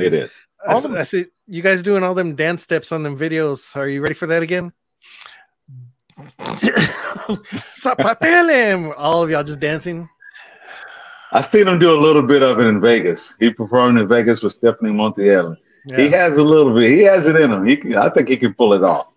It 0.00 0.14
is. 0.14 0.30
I, 0.66 0.80
them- 0.80 0.94
I 0.94 1.02
see 1.02 1.26
you 1.46 1.62
guys 1.62 1.82
doing 1.82 2.02
all 2.02 2.14
them 2.14 2.34
dance 2.34 2.62
steps 2.62 2.92
on 2.92 3.02
them 3.02 3.18
videos. 3.18 3.76
Are 3.76 3.88
you 3.88 4.00
ready 4.00 4.14
for 4.14 4.26
that 4.28 4.42
again? 4.42 4.72
Zapatelem! 7.70 8.92
All 8.96 9.22
of 9.22 9.30
y'all 9.30 9.44
just 9.44 9.60
dancing. 9.60 10.08
I 11.32 11.40
seen 11.40 11.66
him 11.66 11.78
do 11.78 11.96
a 11.96 11.98
little 11.98 12.22
bit 12.22 12.42
of 12.42 12.60
it 12.60 12.66
in 12.66 12.80
Vegas. 12.80 13.34
He 13.40 13.50
performed 13.50 13.98
in 13.98 14.06
Vegas 14.06 14.42
with 14.42 14.52
Stephanie 14.52 14.92
Montiel. 14.92 15.56
He 15.86 16.08
has 16.08 16.38
a 16.38 16.44
little 16.44 16.74
bit. 16.74 16.90
He 16.90 17.02
has 17.02 17.26
it 17.26 17.36
in 17.36 17.50
him. 17.50 17.66
He 17.66 17.76
can, 17.76 17.96
I 17.96 18.08
think 18.08 18.28
he 18.28 18.36
can 18.36 18.54
pull 18.54 18.72
it 18.72 18.84
off. 18.84 19.08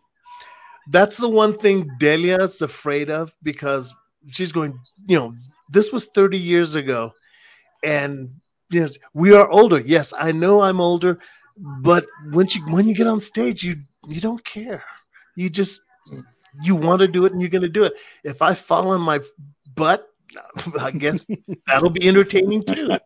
That's 0.87 1.17
the 1.17 1.29
one 1.29 1.57
thing 1.57 1.89
Delia's 1.99 2.61
afraid 2.61 3.09
of 3.09 3.35
because 3.43 3.93
she's 4.29 4.51
going, 4.51 4.79
you 5.05 5.17
know, 5.17 5.35
this 5.69 5.91
was 5.91 6.05
30 6.05 6.37
years 6.37 6.75
ago. 6.75 7.13
And 7.83 8.29
you 8.69 8.81
know, 8.81 8.89
we 9.13 9.33
are 9.33 9.47
older. 9.49 9.79
Yes, 9.79 10.13
I 10.17 10.31
know 10.31 10.61
I'm 10.61 10.81
older, 10.81 11.19
but 11.57 12.05
when 12.31 12.47
you 12.49 12.61
when 12.73 12.87
you 12.87 12.95
get 12.95 13.07
on 13.07 13.21
stage, 13.21 13.63
you 13.63 13.77
you 14.07 14.19
don't 14.19 14.43
care. 14.43 14.83
You 15.35 15.49
just 15.49 15.81
you 16.63 16.75
want 16.75 16.99
to 16.99 17.07
do 17.07 17.25
it 17.25 17.33
and 17.33 17.41
you're 17.41 17.49
gonna 17.49 17.69
do 17.69 17.83
it. 17.83 17.93
If 18.23 18.41
I 18.41 18.53
fall 18.55 18.89
on 18.89 19.01
my 19.01 19.19
butt, 19.75 20.09
I 20.79 20.91
guess 20.91 21.25
that'll 21.67 21.89
be 21.89 22.07
entertaining 22.07 22.63
too. 22.63 22.89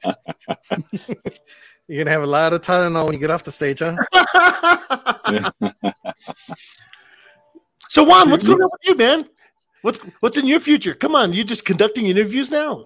You're 1.89 2.03
gonna 2.03 2.11
have 2.11 2.21
a 2.21 2.27
lot 2.27 2.53
of 2.53 2.61
Tylenol 2.61 3.05
when 3.05 3.13
you 3.13 3.19
get 3.19 3.31
off 3.31 3.43
the 3.43 3.51
stage, 3.51 3.79
huh? 3.79 3.95
so 7.89 8.03
Juan, 8.03 8.29
what's 8.29 8.43
going 8.43 8.61
on 8.61 8.69
with 8.71 8.81
you, 8.83 8.95
man? 8.95 9.25
What's 9.81 9.97
what's 10.19 10.37
in 10.37 10.45
your 10.45 10.59
future? 10.59 10.93
Come 10.93 11.15
on, 11.15 11.33
you're 11.33 11.43
just 11.43 11.65
conducting 11.65 12.05
interviews 12.05 12.51
now. 12.51 12.85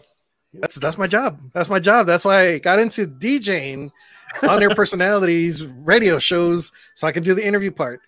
That's 0.54 0.76
that's 0.76 0.98
my 0.98 1.08
job. 1.08 1.38
That's 1.54 1.68
my 1.68 1.80
job. 1.80 2.08
That's 2.08 2.24
why 2.24 2.48
I 2.48 2.58
got 2.60 2.80
into 2.80 3.06
DJing 3.06 3.90
on 4.48 4.62
their 4.62 4.70
personalities, 4.70 5.66
radio 5.66 6.18
shows, 6.18 6.72
so 6.96 7.06
I 7.06 7.12
can 7.12 7.24
do 7.24 7.34
the 7.34 7.46
interview 7.46 7.72
part. 7.72 8.00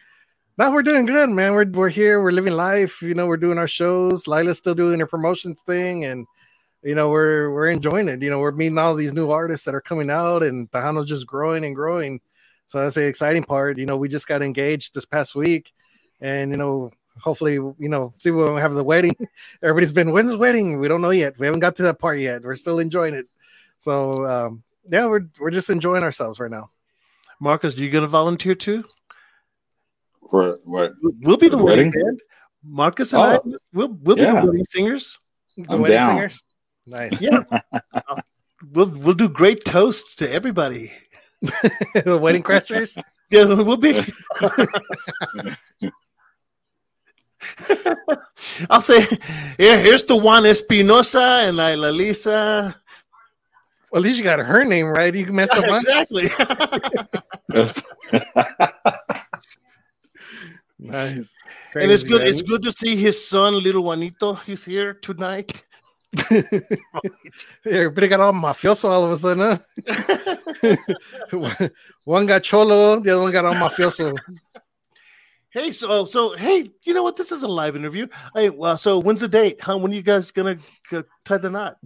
Now 0.57 0.71
we're 0.71 0.81
doing 0.81 1.05
good, 1.05 1.29
man. 1.29 1.55
We're 1.55 1.69
we're 1.69 1.89
here. 1.89 2.21
We're 2.21 2.31
living 2.31 2.53
life. 2.53 3.01
You 3.01 3.15
know, 3.15 3.27
we're 3.27 3.35
doing 3.35 3.57
our 3.57 3.67
shows. 3.67 4.27
Lila's 4.27 4.59
still 4.59 4.75
doing 4.75 5.01
her 5.01 5.07
promotions 5.07 5.61
thing, 5.61 6.05
and 6.05 6.25
you 6.86 6.95
know, 6.95 7.09
we're 7.09 7.49
we're 7.51 7.67
enjoying 7.67 8.07
it. 8.07 8.21
You 8.21 8.29
know, 8.29 8.39
we're 8.39 8.51
meeting 8.51 8.77
all 8.77 8.95
these 8.95 9.11
new 9.13 9.31
artists 9.31 9.65
that 9.65 9.75
are 9.75 9.81
coming 9.81 10.09
out, 10.09 10.43
and 10.43 10.71
Tejano's 10.71 11.07
just 11.07 11.27
growing 11.27 11.65
and 11.65 11.75
growing. 11.75 12.21
So 12.67 12.79
that's 12.79 12.95
the 12.95 13.05
exciting 13.05 13.43
part. 13.43 13.77
You 13.77 13.86
know, 13.86 13.97
we 13.97 14.07
just 14.07 14.27
got 14.27 14.41
engaged 14.41 14.93
this 14.95 15.05
past 15.05 15.36
week, 15.36 15.73
and 16.21 16.51
you 16.51 16.57
know, 16.57 16.91
hopefully, 17.19 17.53
you 17.55 17.75
know, 17.79 18.13
see 18.19 18.31
when 18.31 18.53
we 18.53 18.61
have 18.61 18.73
the 18.73 18.83
wedding. 18.83 19.15
Everybody's 19.63 19.91
been 19.91 20.11
when's 20.11 20.29
the 20.31 20.38
wedding? 20.38 20.79
We 20.79 20.88
don't 20.88 21.01
know 21.01 21.09
yet. 21.11 21.38
We 21.39 21.45
haven't 21.47 21.61
got 21.61 21.75
to 21.77 21.83
that 21.83 21.99
part 21.99 22.19
yet. 22.19 22.43
We're 22.43 22.55
still 22.55 22.79
enjoying 22.79 23.13
it. 23.15 23.25
So 23.79 24.25
um, 24.25 24.63
yeah, 24.89 25.07
we're 25.07 25.27
we're 25.39 25.51
just 25.51 25.69
enjoying 25.69 26.03
ourselves 26.03 26.39
right 26.39 26.51
now. 26.51 26.69
Marcus, 27.39 27.75
are 27.77 27.81
you 27.81 27.89
going 27.91 28.03
to 28.03 28.07
volunteer 28.07 28.55
too? 28.55 28.83
For 30.29 30.57
what? 30.63 30.93
We'll 31.01 31.38
be 31.38 31.49
the 31.49 31.57
The 31.57 31.63
wedding 31.63 31.88
wedding? 31.88 31.91
band. 31.91 32.21
Marcus 32.63 33.13
and 33.13 33.21
I, 33.21 33.36
Oh. 33.38 33.57
we'll 33.73 33.89
we'll 34.01 34.15
be 34.15 34.23
Yeah. 34.23 34.41
the 34.41 34.47
wedding 34.47 34.65
singers. 34.65 35.19
The 35.57 35.65
I'm 35.69 35.81
wedding 35.81 35.97
down. 35.97 36.09
singers. 36.15 36.43
Nice. 36.88 37.21
Yeah, 37.21 37.43
uh, 37.93 38.15
we'll 38.71 38.88
we'll 38.89 39.13
do 39.15 39.29
great 39.29 39.65
toasts 39.65 40.15
to 40.15 40.31
everybody. 40.31 40.91
the 41.41 42.17
wedding 42.21 42.43
crashers. 42.43 43.01
Yeah, 43.31 43.45
we'll 43.45 43.75
be. 43.75 43.99
I'll 48.69 48.83
say, 48.83 49.01
here, 49.57 49.79
here's 49.79 50.03
to 50.03 50.15
Juan 50.15 50.45
Espinosa 50.45 51.41
and 51.41 51.57
Laila 51.57 51.88
Lisa. 51.88 52.75
Well, 53.91 53.99
at 53.99 54.03
least 54.03 54.19
you 54.19 54.23
got 54.23 54.38
her 54.38 54.63
name 54.63 54.86
right. 54.86 55.11
You 55.11 55.25
messed 55.33 55.53
up 55.53 55.67
mine. 55.67 55.81
exactly. 55.81 56.29
Nice. 60.77 61.33
and 61.73 61.91
it's 61.91 62.03
good. 62.03 62.21
man. 62.21 62.27
It's 62.27 62.41
good 62.41 62.61
to 62.63 62.71
see 62.71 62.95
his 62.95 63.27
son, 63.27 63.61
little 63.61 63.83
Juanito. 63.83 64.33
He's 64.33 64.65
here 64.65 64.93
tonight. 64.93 65.63
Everybody 67.66 68.07
got 68.07 68.20
all 68.20 68.34
mafioso 68.34 68.89
all 68.89 69.05
of 69.05 69.11
a 69.11 69.18
sudden, 69.18 69.59
huh? 71.32 71.68
one 72.05 72.26
got 72.26 72.43
cholo, 72.43 72.99
the 72.99 73.11
other 73.11 73.22
one 73.22 73.32
got 73.32 73.45
all 73.45 73.53
mafioso. 73.53 74.16
Hey, 75.49 75.72
so 75.72 76.05
so 76.05 76.36
hey, 76.36 76.70
you 76.84 76.93
know 76.93 77.03
what? 77.03 77.16
This 77.16 77.32
is 77.32 77.43
a 77.43 77.47
live 77.47 77.76
interview. 77.76 78.07
Hey, 78.34 78.49
well, 78.49 78.76
so 78.78 78.99
when's 78.99 79.22
the 79.22 79.28
date? 79.28 79.61
Huh? 79.61 79.78
When 79.78 79.91
are 79.91 79.95
you 79.95 80.01
guys 80.01 80.30
gonna 80.32 80.57
uh, 80.91 81.03
tie 81.24 81.38
the 81.38 81.49
knot? 81.49 81.78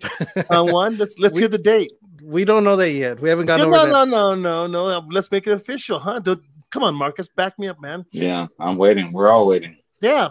Uh, 0.50 0.64
one, 0.70 0.98
let's 0.98 1.16
let's 1.20 1.36
We- 1.36 1.42
hear 1.42 1.50
the 1.50 1.58
date. 1.60 1.92
We 2.22 2.44
don't 2.46 2.64
know 2.66 2.76
that 2.76 2.92
yet. 2.92 3.20
We 3.22 3.30
haven't 3.30 3.46
No, 3.46 3.58
gotten 3.58 3.72
no, 3.72 3.78
over 3.78 3.88
that. 3.88 4.08
no, 4.10 4.36
no, 4.36 4.68
no, 4.68 4.90
no. 5.00 5.08
Let's 5.10 5.32
make 5.32 5.48
it 5.48 5.54
official, 5.54 6.00
huh? 6.00 6.20
Don't, 6.20 6.42
come 6.70 6.84
on, 6.84 6.94
Marcus, 6.94 7.30
back 7.30 7.58
me 7.58 7.70
up, 7.70 7.80
man. 7.80 8.06
yeah, 8.12 8.48
I'm 8.60 8.76
waiting. 8.78 9.14
We're 9.14 9.30
all 9.30 9.48
waiting. 9.48 9.78
Yeah, 10.02 10.30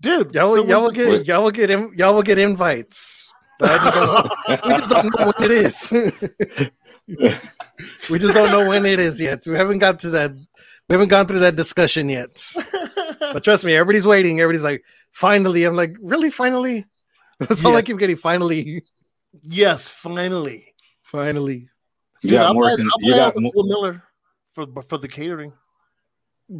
dude. 0.00 0.34
Y'all, 0.34 0.54
so 0.56 0.64
y'all 0.66 0.82
will 0.82 0.90
get 0.90 1.08
Wait. 1.08 1.26
y'all 1.26 1.42
will 1.42 1.50
get 1.50 1.70
in, 1.70 1.92
y'all 1.96 2.14
will 2.14 2.22
get 2.22 2.38
invites. 2.38 3.21
But 3.62 3.70
I 3.70 3.78
just 3.78 3.94
don't 3.94 4.10
know. 4.10 4.62
we 4.66 4.74
just 4.76 4.90
don't 4.90 5.18
know 5.18 5.32
when 5.32 5.50
it 5.50 5.52
is. 5.52 5.92
we 8.10 8.18
just 8.18 8.34
don't 8.34 8.50
know 8.50 8.68
when 8.68 8.84
it 8.84 8.98
is 8.98 9.20
yet. 9.20 9.46
We 9.46 9.54
haven't 9.54 9.78
got 9.78 10.00
to 10.00 10.10
that. 10.10 10.32
We 10.88 10.94
haven't 10.94 11.08
gone 11.08 11.26
through 11.26 11.38
that 11.40 11.56
discussion 11.56 12.08
yet. 12.08 12.44
But 13.32 13.44
trust 13.44 13.64
me, 13.64 13.74
everybody's 13.74 14.04
waiting. 14.04 14.40
Everybody's 14.40 14.64
like, 14.64 14.84
finally. 15.12 15.64
I'm 15.64 15.74
like, 15.76 15.96
really? 16.02 16.28
Finally? 16.28 16.84
That's 17.38 17.64
all 17.64 17.74
I 17.74 17.80
keep 17.80 17.96
getting. 17.98 18.16
Finally, 18.16 18.84
yes, 19.42 19.88
finally. 19.88 20.74
finally. 21.02 21.70
You 22.20 22.30
Dude, 22.30 22.32
got 22.32 22.46
I'll 22.46 22.54
more. 22.54 22.64
buy, 22.64 22.76
con- 22.76 22.88
I'll 22.92 23.08
you 23.08 23.14
got 23.14 23.40
more. 23.40 23.52
Bill 23.54 23.64
Miller 23.64 24.02
for 24.52 24.66
for 24.82 24.98
the 24.98 25.08
catering. 25.08 25.52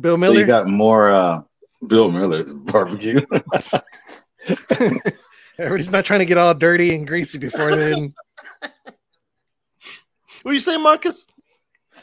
Bill 0.01 0.15
so 0.15 0.17
Miller. 0.17 0.41
You 0.41 0.47
got 0.47 0.67
more. 0.69 1.11
Uh, 1.11 1.43
Bill 1.87 2.11
Miller's 2.11 2.55
barbecue. 2.55 3.21
Everybody's 5.59 5.91
not 5.91 6.05
trying 6.05 6.21
to 6.21 6.27
get 6.27 6.39
all 6.39 6.55
dirty 6.55 6.95
and 6.95 7.07
greasy 7.07 7.39
before 7.39 7.75
then. 7.77 8.15
What 10.43 10.51
are 10.51 10.55
you 10.55 10.61
saying, 10.61 10.83
Marcus? 10.83 11.27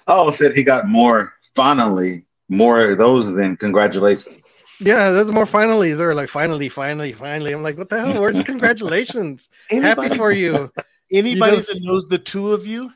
oh, 0.07 0.31
said 0.31 0.55
he 0.55 0.63
got 0.63 0.87
more. 0.87 1.33
Finally, 1.55 2.25
more 2.47 2.91
of 2.91 2.97
those 2.97 3.31
than 3.33 3.57
congratulations. 3.57 4.43
yeah, 4.79 5.11
there's 5.11 5.29
more 5.31 5.45
finally. 5.45 5.91
They're 5.93 6.15
like, 6.15 6.29
finally, 6.29 6.69
finally, 6.69 7.11
finally. 7.11 7.51
I'm 7.51 7.61
like, 7.63 7.77
what 7.77 7.89
the 7.89 7.99
hell? 7.99 8.21
Where's 8.21 8.37
the 8.37 8.43
congratulations? 8.53 9.49
Anybody, 9.69 10.07
Happy 10.07 10.17
for 10.17 10.31
you. 10.31 10.71
Anybody 11.11 11.57
just- 11.57 11.67
that 11.67 11.81
knows 11.83 12.07
the 12.07 12.17
two 12.17 12.53
of 12.53 12.65
you, 12.65 12.91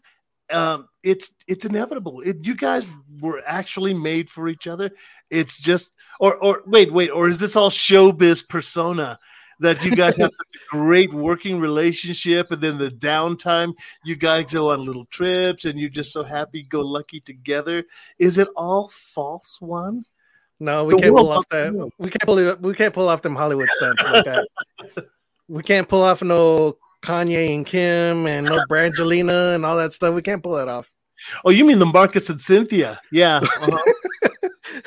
um, 0.50 0.88
it's 1.04 1.34
it's 1.46 1.66
inevitable. 1.66 2.22
It, 2.22 2.38
you 2.48 2.56
guys 2.56 2.86
were 3.20 3.42
actually 3.46 3.94
made 3.94 4.30
for 4.30 4.48
each 4.48 4.66
other. 4.68 4.92
It's 5.30 5.60
just, 5.60 5.92
or 6.22 6.38
or 6.38 6.64
wait, 6.66 6.94
wait, 6.94 7.10
or 7.10 7.28
is 7.28 7.40
this 7.40 7.58
all 7.58 7.70
showbiz 7.70 8.48
persona? 8.48 9.18
That 9.64 9.82
you 9.84 9.96
guys 9.96 10.18
have 10.18 10.30
a 10.30 10.58
great 10.70 11.14
working 11.14 11.58
relationship, 11.58 12.52
and 12.52 12.62
then 12.62 12.78
the 12.78 12.90
downtime, 12.90 13.74
you 14.04 14.18
guys 14.18 14.52
go 14.52 14.72
on 14.72 14.86
little 14.86 15.06
trips, 15.06 15.64
and 15.64 15.80
you're 15.80 15.90
just 15.90 16.12
so 16.12 16.22
happy 16.22 16.64
go 16.64 16.82
lucky 16.82 17.22
together. 17.22 17.86
Is 18.20 18.38
it 18.38 18.50
all 18.58 18.90
false 18.90 19.62
one? 19.62 20.04
No, 20.60 20.84
we 20.84 20.96
The 20.96 21.02
can't 21.02 21.16
pull 21.16 21.32
off 21.32 21.48
that. 21.50 21.92
We 21.98 22.10
can't 22.10 22.24
pull 22.24 22.38
it. 22.40 22.62
We 22.62 22.74
can't 22.74 22.94
pull 22.94 23.08
off 23.08 23.22
them 23.22 23.36
Hollywood 23.36 23.70
stunts 23.70 24.04
like 24.04 24.26
that. 24.26 24.48
we 25.48 25.64
can't 25.64 25.88
pull 25.88 26.04
off 26.04 26.22
no 26.22 26.74
Kanye 27.02 27.56
and 27.56 27.66
Kim 27.66 28.28
and 28.28 28.46
no 28.46 28.64
Brangelina 28.70 29.56
and 29.56 29.66
all 29.66 29.78
that 29.78 29.94
stuff. 29.94 30.14
We 30.14 30.22
can't 30.22 30.44
pull 30.44 30.56
that 30.58 30.68
off. 30.68 30.92
Oh, 31.46 31.52
you 31.52 31.66
mean 31.66 31.80
the 31.80 31.86
Marcus 31.86 32.30
and 32.30 32.42
Cynthia? 32.42 33.00
Yeah. 33.12 33.38
uh-huh. 33.38 34.30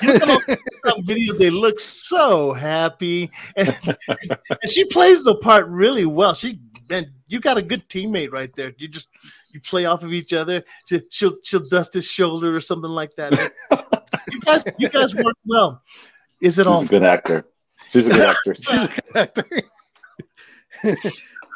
You 0.03 0.13
look 0.15 0.49
at 0.49 0.59
all 0.87 1.03
videos; 1.03 1.39
they 1.39 1.51
look 1.51 1.81
so 1.81 2.53
happy, 2.53 3.31
and, 3.57 3.77
and 4.09 4.71
she 4.71 4.85
plays 4.85 5.23
the 5.23 5.37
part 5.37 5.67
really 5.69 6.07
well. 6.07 6.35
She, 6.35 6.59
man, 6.89 7.13
you 7.29 7.41
got 7.41 7.57
a 7.59 7.63
good 7.63 7.89
teammate 7.89 8.33
right 8.33 8.55
there. 8.57 8.73
You 8.79 8.89
just 8.89 9.09
you 9.53 9.61
play 9.61 9.85
off 9.87 10.03
of 10.03 10.13
each 10.13 10.33
other. 10.33 10.65
She, 10.89 11.03
she'll 11.11 11.37
she'll 11.43 11.69
dust 11.69 11.95
his 11.95 12.07
shoulder 12.07 12.55
or 12.57 12.61
something 12.61 12.91
like 12.91 13.15
that. 13.17 13.33
you 14.31 14.41
guys, 14.41 14.65
you 14.79 14.89
guys 14.89 15.15
work 15.15 15.37
well. 15.47 15.83
Is 16.41 16.59
it 16.59 16.63
She's 16.63 16.67
all? 16.67 16.83
a 16.83 16.87
good 16.87 17.03
actor. 17.03 17.45
She's 17.93 18.07
a 18.07 18.11
good 18.11 18.29
actress. 18.29 18.59
She's 18.65 18.79
a 18.79 18.89
good 18.89 19.17
actor. 19.17 19.47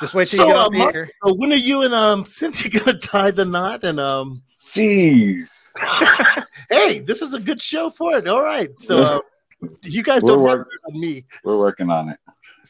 Just 0.00 0.14
wait 0.14 0.26
till 0.28 0.38
So, 0.38 0.46
you 0.46 0.52
get 0.52 0.56
uh, 0.56 0.64
off 0.64 0.72
the 0.72 0.78
Mark, 0.78 0.94
air. 0.94 1.06
so 1.24 1.34
when 1.34 1.52
are 1.52 1.56
you 1.56 1.82
and 1.82 1.92
um 1.92 2.24
Cynthia 2.24 2.70
gonna 2.80 2.98
tie 2.98 3.30
the 3.30 3.44
knot? 3.44 3.84
And 3.84 4.00
um, 4.00 4.42
Jeez. 4.72 5.48
hey, 6.70 6.98
this 7.00 7.22
is 7.22 7.34
a 7.34 7.40
good 7.40 7.60
show 7.60 7.90
for 7.90 8.16
it. 8.18 8.28
All 8.28 8.42
right, 8.42 8.70
so 8.80 9.00
uh, 9.00 9.20
you 9.82 10.02
guys 10.02 10.22
don't 10.22 10.42
work- 10.42 10.68
on 10.88 10.98
me. 11.00 11.24
We're 11.44 11.58
working 11.58 11.90
on 11.90 12.08
it. 12.10 12.18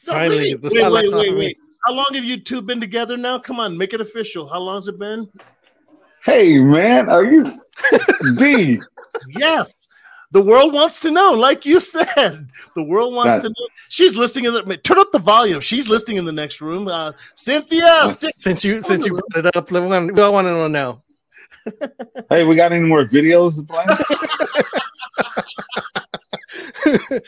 No, 0.07 0.12
Finally, 0.14 0.38
really? 0.38 0.55
the 0.55 0.70
wait, 0.90 1.12
wait, 1.12 1.12
wait, 1.14 1.36
wait. 1.38 1.59
How 1.86 1.92
long 1.94 2.09
have 2.12 2.24
you 2.24 2.38
two 2.40 2.61
been 2.62 2.80
together 2.80 3.16
now? 3.16 3.38
Come 3.38 3.61
on, 3.61 3.76
make 3.76 3.92
it 3.94 4.01
official. 4.01 4.46
How 4.46 4.59
long 4.61 4.76
has 4.76 4.88
it 4.88 4.98
been? 4.98 5.28
Hey 6.24 6.59
man, 6.59 7.09
are 7.09 7.24
you 7.24 7.59
D? 8.36 8.80
Yes. 9.30 9.88
The 10.32 10.40
world 10.40 10.72
wants 10.72 11.01
to 11.01 11.11
know, 11.11 11.32
like 11.32 11.66
you 11.66 11.80
said. 11.80 12.48
The 12.76 12.84
world 12.84 13.14
wants 13.14 13.34
That- 13.34 13.42
to 13.42 13.48
know. 13.48 13.66
She's 13.88 14.16
listening 14.16 14.44
in 14.44 14.53
the 14.55 14.76
turn 14.76 14.98
up 14.98 15.11
the 15.11 15.18
volume. 15.18 15.61
She's 15.61 15.88
listening 15.88 16.18
in 16.18 16.24
the 16.24 16.32
next 16.32 16.61
room. 16.61 16.86
Uh, 16.86 17.12
Cynthia. 17.34 18.09
Since 18.36 18.62
you 18.64 18.82
since 18.82 19.05
you 19.05 19.12
brought 19.32 19.44
it 19.46 19.57
up, 19.57 19.70
we 19.72 19.80
want 19.80 20.14
we 20.14 20.22
all 20.22 20.32
want 20.32 20.46
to 20.46 20.53
know 20.53 20.68
now. 20.68 21.03
Hey, 22.28 22.44
we 22.44 22.57
got 22.57 22.72
any 22.72 22.86
more 22.86 23.05
videos 23.05 23.57
to 23.57 23.62
play? 23.62 23.84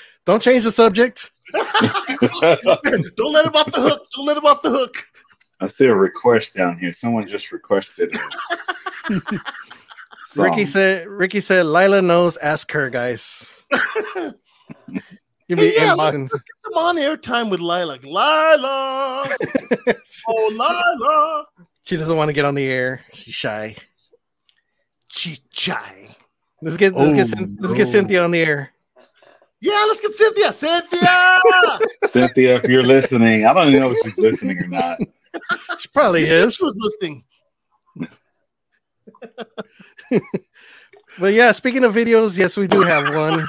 Don't 0.26 0.42
change 0.42 0.64
the 0.64 0.72
subject. 0.72 1.32
Don't 1.52 3.32
let 3.32 3.44
him 3.46 3.54
off 3.54 3.70
the 3.70 3.80
hook. 3.80 4.06
Don't 4.14 4.26
let 4.26 4.36
him 4.36 4.46
off 4.46 4.62
the 4.62 4.70
hook. 4.70 4.96
I 5.60 5.68
see 5.68 5.84
a 5.86 5.94
request 5.94 6.54
down 6.54 6.78
here. 6.78 6.92
Someone 6.92 7.26
just 7.28 7.52
requested. 7.52 8.16
it. 9.10 9.22
Ricky 10.36 10.64
said 10.64 11.06
Ricky 11.08 11.40
said 11.40 11.66
Lila 11.66 12.00
knows. 12.00 12.36
Ask 12.38 12.72
her, 12.72 12.88
guys. 12.88 13.64
Give 15.48 15.58
me 15.58 15.68
Hey, 15.68 15.74
yeah, 15.76 15.94
inbox. 15.94 16.30
Come 16.64 16.74
on 16.74 16.96
air 16.98 17.16
time 17.16 17.50
with 17.50 17.60
Lila. 17.60 17.98
Lila. 18.02 19.36
Oh, 20.28 20.48
Lila. 20.52 21.44
she 21.84 21.96
doesn't 21.96 22.16
want 22.16 22.28
to 22.28 22.32
get 22.32 22.44
on 22.46 22.54
the 22.54 22.66
air. 22.66 23.02
She's 23.12 23.34
shy. 23.34 23.76
Chichai. 25.12 26.14
Let's 26.62 26.76
get 26.76 26.94
let's, 26.94 27.12
get, 27.12 27.38
Oh, 27.38 27.44
Cyn- 27.44 27.56
let's 27.60 27.74
get. 27.74 27.86
Oh, 27.86 27.90
Cynthia 27.90 28.24
on 28.24 28.30
the 28.30 28.40
air. 28.40 28.70
Yeah, 29.60 29.84
let's 29.86 30.00
get 30.00 30.12
Cynthia. 30.12 30.52
Cynthia. 30.52 31.40
Cynthia, 32.10 32.56
if 32.56 32.64
you're 32.64 32.82
listening, 32.82 33.46
I 33.46 33.52
don't 33.52 33.68
even 33.68 33.80
know 33.80 33.90
if 33.92 33.98
she's 34.02 34.18
listening 34.18 34.58
or 34.62 34.66
not. 34.68 34.98
She 35.78 35.88
probably 35.94 36.26
She 36.26 36.30
is. 36.32 36.60
was 36.60 36.76
listening. 36.78 37.24
But 41.18 41.34
yeah, 41.34 41.52
speaking 41.52 41.84
of 41.84 41.94
videos, 41.94 42.38
yes, 42.38 42.56
we 42.56 42.66
do 42.66 42.80
have 42.80 43.14
one. 43.14 43.46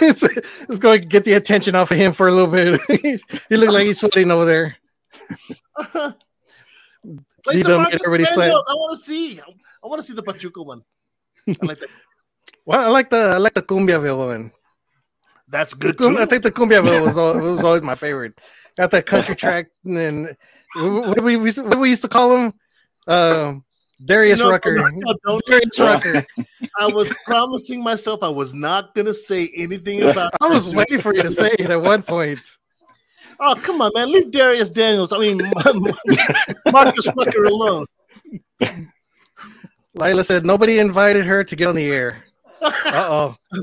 let's, 0.00 0.22
let's 0.68 0.78
go 0.80 0.98
get 0.98 1.24
the 1.24 1.34
attention 1.34 1.76
off 1.76 1.92
of 1.92 1.96
him 1.96 2.12
for 2.12 2.26
a 2.26 2.32
little 2.32 2.50
bit. 2.50 2.80
he 3.48 3.56
looked 3.56 3.72
like 3.72 3.86
he's 3.86 4.00
sweating 4.00 4.30
over 4.32 4.44
there. 4.44 4.76
Play 7.44 7.58
some 7.58 7.82
made 7.84 7.94
everybody. 8.04 8.24
I 8.24 8.48
want 8.74 8.96
to 8.98 9.02
see. 9.04 9.40
I 9.40 9.86
want 9.86 10.00
to 10.00 10.06
see 10.06 10.14
the 10.14 10.22
Pachuca 10.22 10.62
one. 10.62 10.82
I 11.48 11.56
like 11.62 11.78
that. 11.80 11.88
Well, 12.64 12.80
I 12.80 12.88
like 12.88 13.10
the 13.10 13.16
I 13.34 13.36
like 13.36 13.54
the 13.54 13.62
Cumbiaville 13.62 14.26
one. 14.28 14.52
That's 15.48 15.74
good 15.74 15.98
Cum- 15.98 16.14
too. 16.16 16.22
I 16.22 16.24
think 16.26 16.42
the 16.42 16.50
Cumbiaville 16.50 17.04
was, 17.04 17.18
al- 17.18 17.38
was 17.38 17.62
always 17.62 17.82
my 17.82 17.94
favorite. 17.94 18.38
Got 18.76 18.90
that 18.92 19.04
country 19.06 19.36
track 19.36 19.66
and 19.84 20.34
what 20.74 21.20
we 21.22 21.36
we 21.36 21.52
what 21.52 21.78
we 21.78 21.90
used 21.90 22.02
to 22.02 22.08
call 22.08 22.34
him, 22.36 22.52
um, 23.06 23.64
Darius 24.04 24.40
No, 24.40 24.50
Rucker. 24.50 24.90
no, 24.92 25.40
Darius 25.46 25.78
Rucker. 25.78 26.26
I 26.78 26.86
was 26.86 27.12
promising 27.24 27.82
myself 27.82 28.22
I 28.22 28.28
was 28.28 28.52
not 28.54 28.94
going 28.94 29.06
to 29.06 29.14
say 29.14 29.50
anything 29.56 30.02
about. 30.02 30.32
I 30.42 30.48
was 30.48 30.74
waiting 30.74 31.00
for 31.00 31.14
you 31.14 31.22
to 31.22 31.30
say 31.30 31.50
it 31.58 31.70
at 31.70 31.80
one 31.80 32.02
point. 32.02 32.40
Oh 33.40 33.54
come 33.62 33.80
on, 33.82 33.90
man! 33.94 34.10
Leave 34.12 34.30
Darius 34.30 34.70
Daniels. 34.70 35.12
I 35.12 35.18
mean 35.18 35.40
Marcus 36.72 37.06
Rucker 37.16 37.44
alone. 37.44 37.86
Lila 39.94 40.24
said 40.24 40.44
nobody 40.44 40.78
invited 40.78 41.24
her 41.24 41.44
to 41.44 41.56
get 41.56 41.68
on 41.68 41.74
the 41.74 41.90
air. 41.90 42.24
Uh 42.60 42.72
oh. 42.86 43.36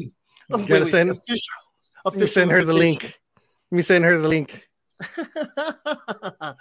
You 0.50 0.66
gotta 0.68 0.86
send- 0.86 1.12
official, 1.12 1.54
Let 2.04 2.16
me 2.18 2.28
send 2.28 2.52
her 2.52 2.62
the 2.66 2.74
link. 2.74 3.04
Let 3.72 3.78
me 3.78 3.82
send 3.84 4.04
her 4.04 4.18
the 4.18 4.28
link. 4.28 4.68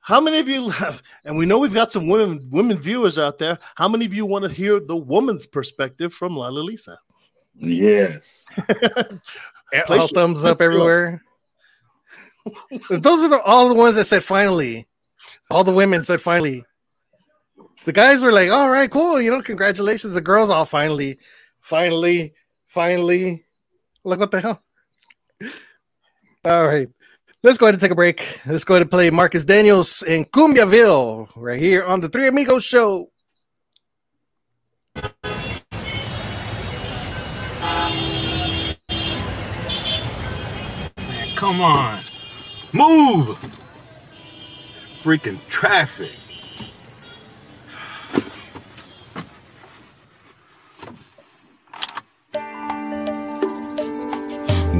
How 0.00 0.18
many 0.20 0.38
of 0.38 0.48
you 0.48 0.70
have, 0.70 1.02
and 1.26 1.36
we 1.36 1.44
know 1.44 1.58
we've 1.58 1.74
got 1.74 1.90
some 1.92 2.08
women 2.08 2.48
women 2.50 2.78
viewers 2.78 3.18
out 3.18 3.38
there. 3.38 3.58
How 3.74 3.86
many 3.86 4.06
of 4.06 4.14
you 4.14 4.24
want 4.24 4.46
to 4.46 4.50
hear 4.50 4.80
the 4.80 4.96
woman's 4.96 5.46
perspective 5.46 6.14
from 6.14 6.36
Lila 6.38 6.60
Lisa? 6.60 6.98
Yes. 7.54 8.46
All 9.90 10.08
thumbs 10.08 10.42
up 10.42 10.56
place 10.58 10.66
your- 10.66 10.72
everywhere. 10.72 11.22
Those 12.90 13.22
are 13.22 13.28
the, 13.28 13.40
all 13.44 13.68
the 13.68 13.74
ones 13.74 13.96
that 13.96 14.06
said 14.06 14.22
finally. 14.22 14.86
All 15.50 15.64
the 15.64 15.72
women 15.72 16.04
said 16.04 16.20
finally. 16.20 16.64
The 17.84 17.92
guys 17.92 18.22
were 18.22 18.32
like, 18.32 18.50
all 18.50 18.70
right, 18.70 18.90
cool. 18.90 19.20
You 19.20 19.30
know, 19.30 19.42
congratulations. 19.42 20.14
The 20.14 20.20
girls 20.20 20.48
all 20.48 20.64
finally, 20.64 21.18
finally, 21.60 22.34
finally. 22.66 23.44
Look 24.04 24.20
what 24.20 24.30
the 24.30 24.40
hell. 24.40 24.62
All 26.44 26.66
right. 26.66 26.88
Let's 27.42 27.56
go 27.56 27.66
ahead 27.66 27.74
and 27.74 27.80
take 27.80 27.90
a 27.90 27.94
break. 27.94 28.40
Let's 28.46 28.64
go 28.64 28.74
ahead 28.74 28.82
and 28.82 28.90
play 28.90 29.08
Marcus 29.10 29.44
Daniels 29.44 30.02
in 30.02 30.24
Cumbiaville 30.24 31.30
right 31.36 31.58
here 31.58 31.84
on 31.84 32.00
the 32.00 32.08
Three 32.08 32.26
Amigos 32.26 32.64
Show. 32.64 33.10
Come 41.36 41.60
on. 41.60 42.03
Move. 42.74 43.38
Freaking 45.00 45.38
traffic. 45.48 46.10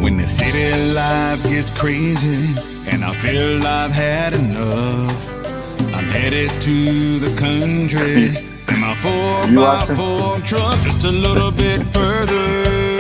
When 0.03 0.17
the 0.17 0.27
city 0.27 0.93
life 0.93 1.41
gets 1.45 1.71
crazy 1.71 2.57
and 2.91 3.05
I 3.05 3.15
feel 3.21 3.65
I've 3.65 3.93
had 3.93 4.35
enough, 4.35 5.33
I'm 5.95 6.07
headed 6.07 6.51
to 6.63 7.21
the 7.21 7.33
country 7.39 8.35
in 8.75 8.81
my 8.81 8.97
four 8.97 9.47
You 9.49 9.59
by 9.59 9.87
watching? 9.87 9.95
four 9.95 10.39
truck 10.41 10.77
just 10.81 11.05
a 11.05 11.13
little 11.13 11.53
bit 11.53 11.81
further 11.95 12.94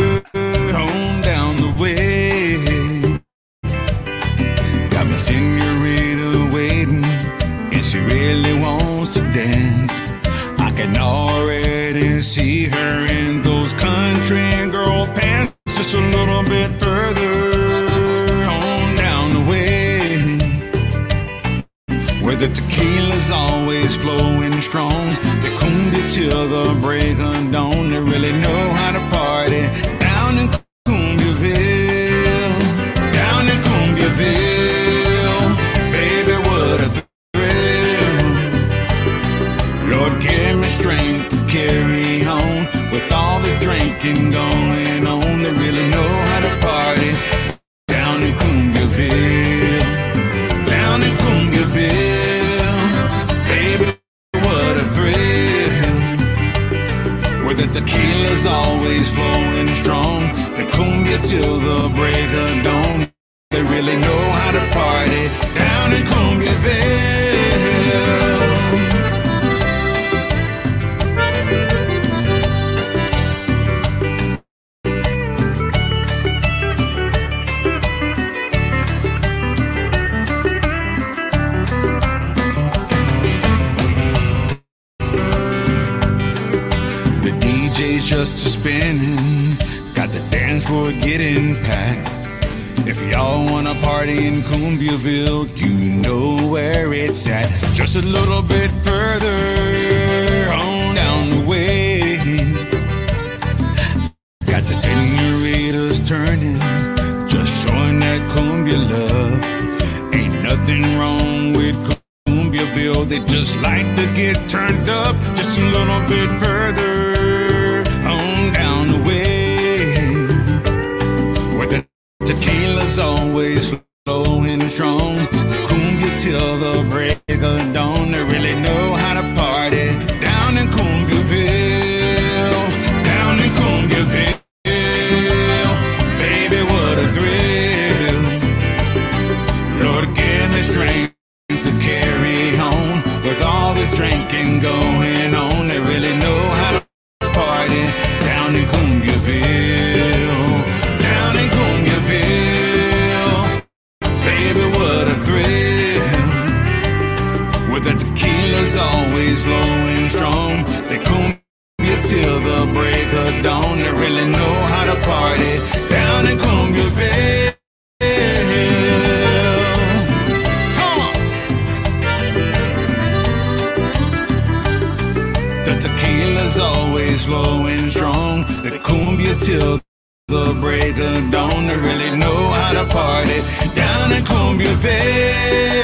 tequila's 176.45 176.59
always 176.59 177.25
flowing 177.25 177.91
strong. 177.91 178.43
The 178.63 178.79
cumbia 178.83 179.35
till 179.45 179.81
the 180.29 180.55
break 180.61 180.97
of 180.99 181.31
dawn. 181.31 181.67
They 181.67 181.77
really 181.77 182.17
know 182.17 182.35
how 182.35 182.73
to 182.73 182.85
party 182.93 183.43
down 183.75 184.13
in 184.13 184.25
Cumbiaville. 184.25 185.75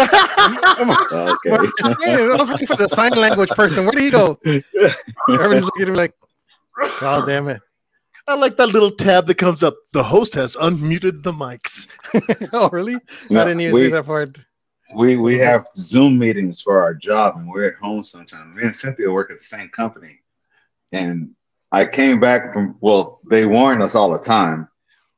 Okay. 0.00 1.50
What 1.50 1.62
you 1.62 1.94
saying? 2.00 2.30
I 2.32 2.36
was 2.36 2.50
looking 2.50 2.66
for 2.66 2.76
the 2.76 2.88
sign 2.88 3.12
language 3.12 3.50
person. 3.50 3.84
Where 3.84 3.92
did 3.92 4.02
he 4.04 4.10
go? 4.10 4.38
Everybody's 5.28 5.64
looking 5.64 5.82
at 5.82 5.88
me 5.88 5.94
like, 5.94 6.14
oh, 7.02 7.24
damn 7.26 7.48
it. 7.48 7.60
I 8.26 8.34
like 8.34 8.56
that 8.58 8.68
little 8.68 8.90
tab 8.92 9.26
that 9.26 9.34
comes 9.36 9.62
up. 9.62 9.76
The 9.92 10.02
host 10.02 10.34
has 10.34 10.56
unmuted 10.56 11.22
the 11.22 11.32
mics. 11.32 11.88
oh, 12.52 12.68
really? 12.70 12.96
No, 13.28 13.40
I 13.42 13.44
didn't 13.44 13.60
even 13.60 13.74
we- 13.74 13.84
see 13.86 13.90
that 13.90 14.06
part. 14.06 14.38
we 14.94 15.16
we 15.16 15.38
have 15.38 15.66
Zoom 15.76 16.18
meetings 16.18 16.60
for 16.62 16.80
our 16.82 16.94
job, 16.94 17.36
and 17.36 17.48
we're 17.48 17.68
at 17.68 17.74
home 17.76 18.02
sometimes. 18.02 18.54
Me 18.56 18.64
and 18.64 18.74
Cynthia 18.74 19.10
work 19.10 19.30
at 19.30 19.38
the 19.38 19.44
same 19.44 19.68
company, 19.70 20.20
and 20.92 21.30
I 21.72 21.86
came 21.86 22.20
back 22.20 22.52
from. 22.52 22.76
Well, 22.80 23.20
they 23.28 23.46
warn 23.46 23.82
us 23.82 23.94
all 23.94 24.10
the 24.12 24.18
time. 24.18 24.68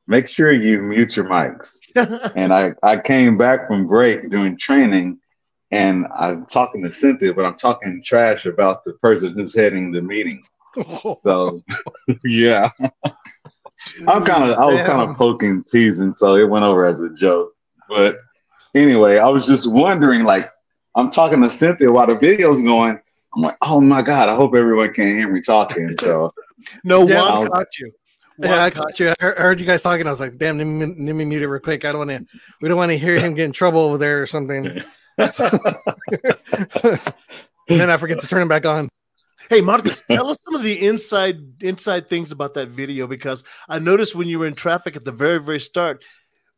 Make 0.07 0.27
sure 0.27 0.51
you 0.51 0.81
mute 0.81 1.15
your 1.15 1.25
mics. 1.25 1.77
and 2.35 2.53
I 2.53 2.73
I 2.83 2.97
came 2.97 3.37
back 3.37 3.67
from 3.67 3.87
break 3.87 4.29
doing 4.29 4.57
training, 4.57 5.19
and 5.71 6.07
I'm 6.15 6.45
talking 6.45 6.83
to 6.83 6.91
Cynthia, 6.91 7.33
but 7.33 7.45
I'm 7.45 7.55
talking 7.57 8.01
trash 8.05 8.45
about 8.45 8.83
the 8.83 8.93
person 8.93 9.33
who's 9.33 9.55
heading 9.55 9.91
the 9.91 10.01
meeting. 10.01 10.43
So 11.23 11.61
yeah, 12.25 12.69
I'm 14.07 14.25
kind 14.25 14.49
of 14.49 14.57
I 14.57 14.65
was 14.65 14.81
kind 14.81 15.07
of 15.07 15.15
poking, 15.15 15.63
teasing, 15.63 16.13
so 16.13 16.35
it 16.35 16.49
went 16.49 16.65
over 16.65 16.85
as 16.85 16.99
a 17.01 17.09
joke. 17.13 17.53
But 17.87 18.17
anyway, 18.73 19.19
I 19.19 19.29
was 19.29 19.45
just 19.45 19.71
wondering, 19.71 20.23
like, 20.23 20.49
I'm 20.95 21.11
talking 21.11 21.41
to 21.43 21.49
Cynthia 21.49 21.91
while 21.91 22.07
the 22.07 22.15
video's 22.15 22.61
going. 22.61 22.99
I'm 23.35 23.41
like, 23.41 23.57
oh 23.61 23.81
my 23.81 24.01
god, 24.01 24.29
I 24.29 24.35
hope 24.35 24.55
everyone 24.55 24.93
can 24.93 25.15
hear 25.15 25.31
me 25.31 25.41
talking. 25.41 25.95
So 25.99 26.31
No 26.83 27.01
one 27.01 27.09
was- 27.41 27.49
caught 27.49 27.77
you. 27.79 27.91
Juan 28.37 28.51
Yeah, 28.51 28.63
I 28.63 28.69
caught 28.69 28.83
caught 28.83 28.99
you. 28.99 29.09
I 29.09 29.15
heard, 29.19 29.37
I 29.37 29.41
heard 29.41 29.59
you 29.59 29.65
guys 29.65 29.81
talking. 29.81 30.07
I 30.07 30.09
was 30.09 30.19
like, 30.19 30.37
damn, 30.37 30.57
let 30.57 30.65
me, 30.65 30.85
let 30.85 31.15
me 31.15 31.25
mute 31.25 31.43
it 31.43 31.47
real 31.47 31.59
quick. 31.59 31.85
I 31.85 31.91
don't 31.91 32.07
want 32.07 32.11
to, 32.11 32.25
we 32.61 32.69
don't 32.69 32.77
want 32.77 32.91
to 32.91 32.97
hear 32.97 33.19
him 33.19 33.33
get 33.33 33.45
in 33.45 33.51
trouble 33.51 33.81
over 33.81 33.97
there 33.97 34.21
or 34.21 34.27
something. 34.27 34.63
then 35.17 35.31
I 37.89 37.97
forget 37.97 38.19
to 38.21 38.27
turn 38.27 38.41
him 38.41 38.47
back 38.47 38.65
on. 38.65 38.89
Hey 39.49 39.61
Marcus, 39.61 40.01
tell 40.09 40.29
us 40.29 40.39
some 40.43 40.55
of 40.55 40.63
the 40.63 40.87
inside 40.87 41.37
inside 41.61 42.07
things 42.07 42.31
about 42.31 42.53
that 42.53 42.69
video 42.69 43.07
because 43.07 43.43
I 43.67 43.79
noticed 43.79 44.15
when 44.15 44.27
you 44.27 44.39
were 44.39 44.47
in 44.47 44.53
traffic 44.53 44.95
at 44.95 45.03
the 45.03 45.11
very 45.11 45.41
very 45.41 45.59
start, 45.59 46.03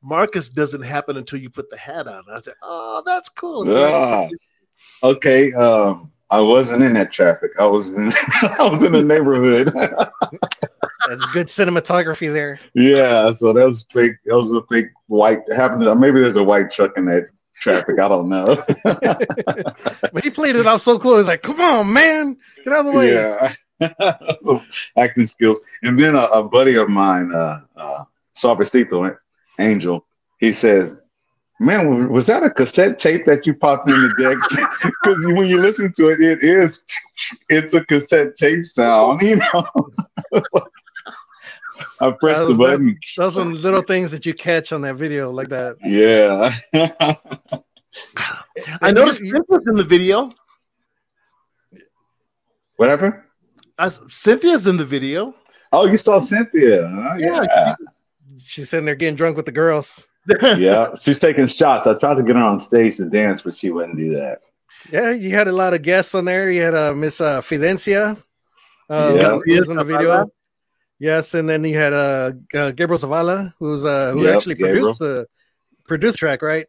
Marcus 0.03 0.49
doesn't 0.49 0.84
happen 0.84 1.17
until 1.17 1.39
you 1.39 1.49
put 1.49 1.69
the 1.69 1.78
hat 1.78 2.07
on. 2.07 2.23
I 2.32 2.41
said, 2.41 2.53
"Oh, 2.61 3.01
that's 3.05 3.30
cool." 3.30 3.65
It's 3.65 3.76
Ah, 3.76 4.28
okay, 5.03 5.51
um, 5.53 6.11
I 6.30 6.41
wasn't 6.41 6.84
in 6.84 6.93
that 6.93 7.11
traffic. 7.11 7.51
I 7.59 7.65
was 7.65 7.93
in 7.93 8.11
I 8.41 8.67
was 8.69 8.84
in 8.84 8.91
the 8.91 9.03
neighborhood. 9.03 9.71
That's 11.07 11.26
good 11.34 11.47
cinematography 11.47 12.34
there. 12.34 12.59
yeah, 12.73 13.32
so 13.32 13.53
that 13.53 13.65
was 13.65 13.84
big. 13.93 14.17
That 14.26 14.36
was 14.36 14.51
a 14.51 14.61
big 14.69 14.89
white. 15.07 15.39
Happened. 15.53 15.82
To, 15.84 15.95
maybe 15.95 16.19
there's 16.19 16.36
a 16.36 16.43
white 16.43 16.71
truck 16.71 16.97
in 16.97 17.05
that 17.05 17.28
traffic. 17.55 17.99
I 17.99 18.07
don't 18.07 18.30
know. 18.30 18.63
But 20.13 20.23
he 20.23 20.30
played 20.30 20.55
it 20.55 20.65
off 20.65 20.82
so 20.82 20.97
cool. 20.97 21.17
He's 21.17 21.28
like, 21.28 21.41
come 21.41 21.59
on, 21.59 21.91
man, 21.91 22.38
get 22.63 22.73
out 22.73 22.86
of 22.86 22.93
the 22.93 22.97
way. 22.97 23.13
Yeah. 23.13 23.53
Acting 24.97 25.28
skills. 25.28 25.59
And 25.84 25.99
then 25.99 26.15
a, 26.15 26.23
a 26.23 26.43
buddy 26.43 26.78
of 26.78 26.88
mine, 26.89 27.34
uh, 27.34 27.61
uh, 27.76 28.05
Angel, 29.59 30.05
he 30.39 30.53
says, 30.53 31.01
Man, 31.60 32.10
was 32.12 32.28
that 32.28 32.43
a 32.43 32.49
cassette 32.49 32.97
tape 32.99 33.24
that 33.26 33.45
you 33.47 33.53
popped 33.53 33.89
in 33.89 33.95
the 33.95 34.14
deck? 34.20 34.38
Because 35.03 35.26
when 35.26 35.45
you 35.47 35.58
listen 35.60 35.93
to 35.93 36.10
it, 36.10 36.20
it 36.22 36.43
is, 36.43 36.82
it's 37.49 37.74
a 37.76 37.86
cassette 37.86 38.36
tape 38.36 38.66
sound, 38.66 39.22
you 39.30 39.36
know. 39.38 39.66
I 42.01 42.12
pressed 42.12 42.39
That 42.39 42.45
the 42.45 42.47
was- 42.47 42.58
button. 42.58 42.97
Those 43.18 43.38
are 43.38 43.45
little 43.45 43.84
things 43.84 44.12
that 44.12 44.26
you 44.26 44.34
catch 44.34 44.74
on 44.74 44.82
that 44.82 44.95
video 44.95 45.30
like 45.32 45.49
that. 45.49 45.78
Yeah. 45.84 46.53
I 48.82 48.91
noticed 48.91 49.22
you- 49.24 49.34
Cynthia's 49.36 49.68
in 49.68 49.76
the 49.76 49.84
video. 49.84 50.34
what 52.78 52.89
happened? 52.89 53.14
I, 53.78 53.89
Cynthia's 54.08 54.68
in 54.68 54.78
the 54.78 54.86
video. 54.86 55.36
Oh, 55.72 55.86
you 55.86 55.97
saw 55.97 56.20
Cynthia. 56.20 56.88
huh? 56.88 57.16
Yeah, 57.18 57.43
yeah. 57.43 57.74
She's 58.39 58.70
sitting 58.70 58.86
there 58.86 58.95
getting 58.95 59.16
drunk 59.16 59.38
with 59.38 59.45
the 59.45 59.51
girls. 59.51 60.08
Yeah, 60.57 60.93
she's 61.01 61.19
taking 61.19 61.47
shots. 61.47 61.88
I 61.88 61.93
tried 61.95 62.15
to 62.15 62.23
get 62.23 62.36
her 62.36 62.41
on 62.41 62.59
stage 62.59 62.97
to 62.97 63.05
dance, 63.05 63.41
but 63.41 63.55
she 63.55 63.71
wouldn't 63.71 63.97
do 63.97 64.15
that. 64.15 64.41
Yeah, 64.91 65.11
you 65.11 65.32
had 65.32 65.47
a 65.47 65.51
lot 65.51 65.73
of 65.73 65.82
guests 65.82 66.13
on 66.15 66.26
there. 66.26 66.51
You 66.51 66.61
had 66.61 66.76
uh, 66.76 66.93
Miss 66.93 67.21
uh, 67.21 67.41
Fidencia. 67.41 68.21
Uh, 68.89 69.13
Yeah. 69.15 69.39
who 69.43 69.59
was 69.59 69.69
in 69.69 69.78
the 69.78 69.84
video. 69.84 70.32
Yes, 70.99 71.34
and 71.34 71.49
then 71.49 71.63
you 71.63 71.78
had 71.78 71.91
uh, 71.91 72.32
uh 72.53 72.71
Gabriel 72.71 72.99
Zavala, 72.99 73.53
who's 73.59 73.84
uh 73.84 74.11
who 74.11 74.26
Yep, 74.26 74.36
actually 74.38 74.55
Gabriel. 74.55 74.95
produced 74.95 74.99
the 74.99 75.28
produced 75.88 76.17
track, 76.17 76.41
right? 76.41 76.67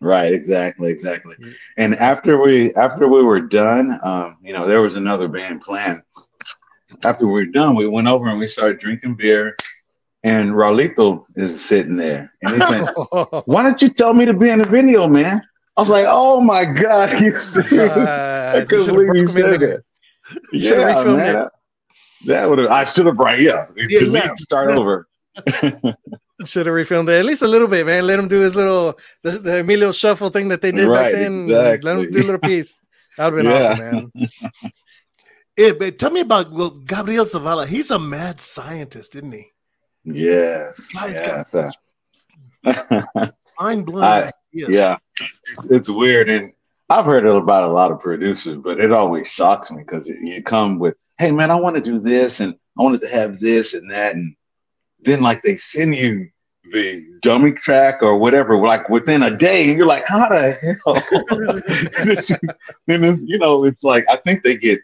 Right, 0.00 0.32
exactly, 0.32 0.90
exactly. 0.90 1.36
And 1.76 1.94
after 1.96 2.40
we 2.40 2.74
after 2.74 3.08
we 3.08 3.22
were 3.22 3.40
done, 3.40 3.98
um, 4.02 4.36
you 4.42 4.52
know, 4.52 4.66
there 4.66 4.80
was 4.80 4.94
another 4.94 5.28
band 5.28 5.60
planned. 5.60 6.02
After 7.04 7.26
we 7.26 7.32
were 7.32 7.46
done, 7.46 7.76
we 7.76 7.86
went 7.86 8.08
over 8.08 8.28
and 8.28 8.38
we 8.38 8.46
started 8.46 8.78
drinking 8.78 9.14
beer, 9.14 9.56
and 10.24 10.50
Raulito 10.50 11.24
is 11.36 11.64
sitting 11.64 11.96
there, 11.96 12.32
and 12.42 12.54
he 12.54 12.60
said, 12.68 12.86
"Why 13.46 13.62
don't 13.62 13.80
you 13.80 13.88
tell 13.88 14.14
me 14.14 14.24
to 14.26 14.34
be 14.34 14.50
in 14.50 14.58
the 14.58 14.66
video, 14.66 15.06
man?" 15.08 15.42
I 15.76 15.80
was 15.80 15.90
like, 15.90 16.06
"Oh 16.08 16.40
my 16.40 16.64
god, 16.64 17.20
you 17.20 17.34
serious?" 17.40 17.70
Uh, 17.92 18.54
I 18.56 18.64
couldn't 18.64 18.86
should've 18.86 18.94
believe 18.94 19.14
you 19.14 19.24
broke 19.26 19.36
him 19.36 19.44
in 19.44 19.50
said 19.52 19.60
that. 19.60 19.82
You 20.52 20.60
Yeah, 20.70 21.04
man. 21.04 21.36
it. 21.36 21.48
That 22.26 22.50
would 22.50 22.58
have. 22.58 22.70
I 22.70 22.84
should 22.84 23.06
have 23.06 23.16
brought. 23.16 23.38
Yeah, 23.38 23.66
Yeah, 23.76 24.00
delete, 24.00 24.24
yeah. 24.24 24.34
start 24.38 24.70
over. 24.72 25.06
Should 26.44 26.66
have 26.66 26.74
refilmed 26.74 27.08
it 27.08 27.18
at 27.18 27.24
least 27.24 27.42
a 27.42 27.48
little 27.48 27.66
bit, 27.66 27.84
man. 27.86 28.06
Let 28.06 28.18
him 28.18 28.28
do 28.28 28.40
his 28.40 28.54
little 28.54 28.96
the, 29.24 29.32
the 29.32 29.60
Emilio 29.60 29.90
shuffle 29.92 30.30
thing 30.30 30.48
that 30.48 30.60
they 30.60 30.70
did 30.70 30.86
Right, 30.88 31.10
back 31.10 31.12
then. 31.12 31.42
exactly. 31.42 31.80
Let 31.92 31.98
him 31.98 32.12
do 32.12 32.18
a 32.20 32.22
little 32.22 32.38
piece. 32.40 32.80
That 33.16 33.32
would 33.32 33.44
have 33.44 33.52
been 33.52 33.60
Yeah. 33.60 33.70
awesome, 33.72 34.12
man. 34.14 34.28
Yeah, 35.56 35.72
but 35.78 35.98
tell 35.98 36.10
me 36.12 36.20
about 36.20 36.52
well, 36.52 36.70
Gabriel 36.70 37.24
Zavala. 37.24 37.66
He's 37.66 37.90
a 37.90 37.98
mad 37.98 38.40
scientist, 38.40 39.16
isn't 39.16 39.32
he? 39.32 39.46
Yes. 40.14 40.88
Yes. 40.94 41.50
got- 42.64 43.34
Mind 43.60 43.86
blowing. 43.86 44.04
Ideas. 44.04 44.74
yeah, 44.74 44.96
it's, 45.20 45.66
it's 45.66 45.88
weird, 45.88 46.28
and 46.28 46.52
I've 46.88 47.04
heard 47.04 47.24
it 47.24 47.34
about 47.34 47.64
a 47.64 47.72
lot 47.72 47.90
of 47.90 48.00
producers, 48.00 48.56
but 48.56 48.78
it 48.80 48.92
always 48.92 49.26
shocks 49.28 49.70
me 49.70 49.78
because 49.78 50.06
you 50.06 50.42
come 50.42 50.78
with, 50.78 50.94
"Hey, 51.18 51.32
man, 51.32 51.50
I 51.50 51.56
want 51.56 51.74
to 51.76 51.82
do 51.82 51.98
this, 51.98 52.40
and 52.40 52.54
I 52.78 52.82
wanted 52.82 53.00
to 53.02 53.08
have 53.08 53.40
this 53.40 53.74
and 53.74 53.90
that," 53.90 54.14
and 54.14 54.34
then 55.00 55.20
like 55.22 55.42
they 55.42 55.56
send 55.56 55.94
you 55.96 56.28
the 56.72 57.04
dummy 57.22 57.52
track 57.52 58.02
or 58.02 58.16
whatever, 58.18 58.56
like 58.58 58.88
within 58.88 59.22
a 59.22 59.36
day, 59.36 59.68
and 59.68 59.76
you're 59.76 59.86
like, 59.86 60.06
"How 60.06 60.28
the 60.28 60.52
hell?" 60.52 60.94
then 62.86 63.04
it's, 63.04 63.22
you 63.22 63.38
know, 63.38 63.64
it's 63.64 63.82
like 63.82 64.04
I 64.08 64.16
think 64.16 64.42
they 64.42 64.56
get 64.56 64.80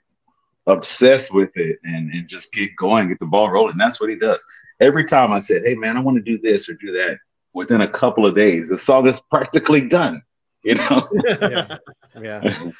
obsessed 0.66 1.32
with 1.32 1.50
it 1.56 1.78
and, 1.84 2.10
and 2.12 2.26
just 2.28 2.52
get 2.52 2.74
going, 2.76 3.08
get 3.08 3.18
the 3.20 3.26
ball 3.26 3.50
rolling. 3.50 3.76
That's 3.76 4.00
what 4.00 4.08
he 4.10 4.16
does. 4.16 4.42
Every 4.80 5.04
time 5.04 5.32
I 5.32 5.40
said, 5.40 5.62
"Hey, 5.64 5.74
man, 5.74 5.96
I 5.96 6.00
want 6.00 6.16
to 6.16 6.22
do 6.22 6.38
this 6.38 6.68
or 6.68 6.74
do 6.74 6.92
that," 6.92 7.18
within 7.54 7.80
a 7.80 7.88
couple 7.88 8.26
of 8.26 8.34
days, 8.34 8.68
the 8.68 8.78
song 8.78 9.06
is 9.08 9.20
practically 9.30 9.80
done. 9.82 10.22
You 10.62 10.76
know, 10.76 11.08
Yeah. 11.40 11.76
Yeah. 12.20 12.70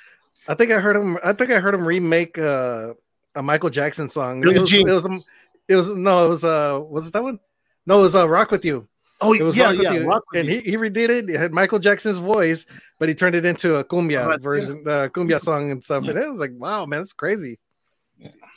I 0.49 0.55
think 0.55 0.73
I 0.73 0.81
heard 0.81 0.97
him 0.97 1.19
I 1.25 1.33
think 1.33 1.51
I 1.51 1.61
heard 1.61 1.75
him 1.75 1.87
remake 1.87 2.39
uh 2.39 2.95
a 3.35 3.43
Michael 3.43 3.71
Jackson 3.71 4.09
song. 4.09 4.43
It 4.43 4.59
was, 4.59 4.73
it 4.73 4.85
was 4.85 5.07
um, 5.07 5.23
it 5.69 5.77
was 5.77 5.89
no, 5.95 6.27
it 6.27 6.29
was 6.29 6.45
uh 6.45 6.81
was 6.83 7.07
it 7.09 7.13
that 7.13 7.23
one? 7.23 7.39
No, 7.87 7.99
it 8.01 8.03
was 8.03 8.15
uh 8.15 8.29
Rock 8.29 8.51
with 8.51 8.65
You. 8.65 8.89
Oh 9.21 9.33
It 9.33 9.43
was 9.43 9.57
yeah, 9.57 9.67
Rock 9.67 9.77
with 9.77 9.83
yeah. 9.85 9.93
You. 9.95 10.09
Rock 10.09 10.23
with 10.33 10.41
and 10.41 10.49
You. 10.49 10.61
he, 10.61 10.71
he 10.73 10.77
redid 10.77 11.11
it. 11.11 11.31
It 11.31 11.39
had 11.39 11.53
Michael 11.53 11.79
Jackson's 11.79 12.19
voice, 12.19 12.67
but 12.99 13.09
he 13.09 13.15
turned 13.15 13.35
it 13.35 13.45
into 13.45 13.77
a 13.77 13.85
cumbia 13.85 14.27
Right, 14.29 14.41
version, 14.41 14.85
the 14.85 15.11
cumbia 15.15 15.41
song 15.41 15.71
and 15.71 15.83
stuff. 15.83 16.05
And 16.05 16.19
it 16.19 16.29
was 16.29 16.39
like, 16.39 16.53
wow, 16.55 16.87
man, 16.87 17.01
that's 17.01 17.13
crazy. 17.13 17.59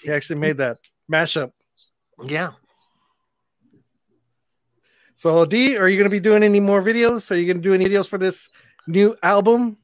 He 0.01 0.11
actually 0.11 0.39
made 0.39 0.57
that 0.57 0.77
mashup. 1.11 1.51
yeah. 2.23 2.51
So 5.18 5.45
D, 5.45 5.78
are 5.78 5.89
you 5.89 5.97
gonna 5.97 6.09
be 6.09 6.22
doing 6.22 6.43
any 6.43 6.61
more 6.61 6.82
videos? 6.82 7.30
Are 7.30 7.36
you 7.36 7.45
gonna 7.45 7.59
do 7.61 7.74
any 7.74 7.86
videos 7.86 8.07
for 8.07 8.18
this 8.18 8.49
new 8.88 9.18
album? 9.22 9.78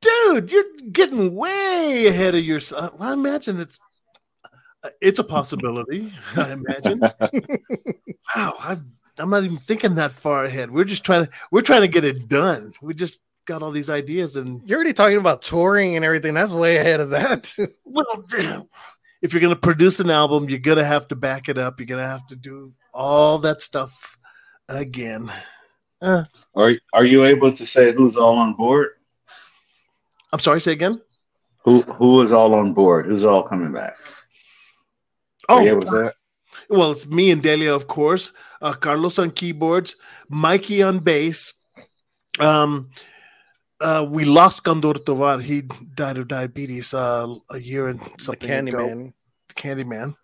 dude, 0.00 0.50
you're 0.50 0.64
getting 0.92 1.34
way 1.34 2.06
ahead 2.06 2.34
of 2.34 2.44
yourself. 2.44 2.94
Uh, 2.94 3.04
I 3.04 3.12
imagine 3.12 3.60
it's 3.60 3.78
uh, 4.82 4.90
it's 5.00 5.18
a 5.18 5.24
possibility. 5.24 6.12
I 6.36 6.52
imagine. 6.52 7.00
wow, 8.36 8.54
I, 8.58 8.78
I'm 9.18 9.30
not 9.30 9.44
even 9.44 9.58
thinking 9.58 9.94
that 9.96 10.12
far 10.12 10.44
ahead. 10.44 10.70
We're 10.70 10.84
just 10.84 11.04
trying 11.04 11.26
to 11.26 11.32
we're 11.50 11.62
trying 11.62 11.82
to 11.82 11.88
get 11.88 12.04
it 12.04 12.28
done. 12.28 12.72
We 12.82 12.94
just 12.94 13.20
got 13.46 13.62
all 13.62 13.70
these 13.70 13.90
ideas, 13.90 14.36
and 14.36 14.62
You're 14.64 14.78
already 14.78 14.92
talking 14.92 15.18
about 15.18 15.42
touring 15.42 15.96
and 15.96 16.04
everything. 16.04 16.34
That's 16.34 16.52
way 16.52 16.78
ahead 16.78 17.00
of 17.00 17.10
that. 17.10 17.52
well, 17.84 18.24
damn, 18.28 18.64
if 19.22 19.32
you're 19.32 19.42
gonna 19.42 19.56
produce 19.56 20.00
an 20.00 20.10
album, 20.10 20.48
you're 20.48 20.58
gonna 20.58 20.84
have 20.84 21.08
to 21.08 21.16
back 21.16 21.48
it 21.48 21.58
up. 21.58 21.78
You're 21.78 21.86
gonna 21.86 22.06
have 22.06 22.26
to 22.28 22.36
do 22.36 22.72
all 22.92 23.38
that 23.38 23.60
stuff 23.60 24.16
again. 24.70 25.30
Uh, 26.00 26.24
are 26.54 26.72
are 26.94 27.04
you 27.04 27.24
able 27.24 27.52
to 27.52 27.66
say 27.66 27.92
who's 27.92 28.16
all 28.16 28.38
on 28.38 28.54
board? 28.54 28.88
I'm 30.32 30.38
sorry. 30.38 30.60
Say 30.60 30.72
again. 30.72 31.00
Who 31.64 31.82
who 31.82 32.22
is 32.22 32.32
all 32.32 32.54
on 32.54 32.72
board? 32.72 33.06
Who's 33.06 33.24
all 33.24 33.42
coming 33.42 33.72
back? 33.72 33.96
Oh, 35.48 35.58
Are 35.58 35.62
you 35.62 35.70
able 35.70 35.82
to 35.82 35.86
say 35.88 36.02
that? 36.04 36.14
Well, 36.70 36.92
it's 36.92 37.06
me 37.06 37.32
and 37.32 37.42
Delia, 37.42 37.74
of 37.74 37.86
course. 37.88 38.32
Uh, 38.62 38.72
Carlos 38.72 39.18
on 39.18 39.32
keyboards, 39.32 39.96
Mikey 40.28 40.82
on 40.82 41.00
bass. 41.00 41.54
Um, 42.38 42.90
uh, 43.80 44.06
we 44.08 44.24
lost 44.24 44.62
Condor 44.62 44.94
Tovar. 44.94 45.40
He 45.40 45.62
died 45.62 46.18
of 46.18 46.28
diabetes 46.28 46.94
uh, 46.94 47.34
a 47.50 47.58
year 47.58 47.88
and 47.88 47.98
the 48.00 48.10
something 48.18 48.68
ago. 48.68 48.78
Candyman. 48.78 49.12
Candyman. 49.56 50.14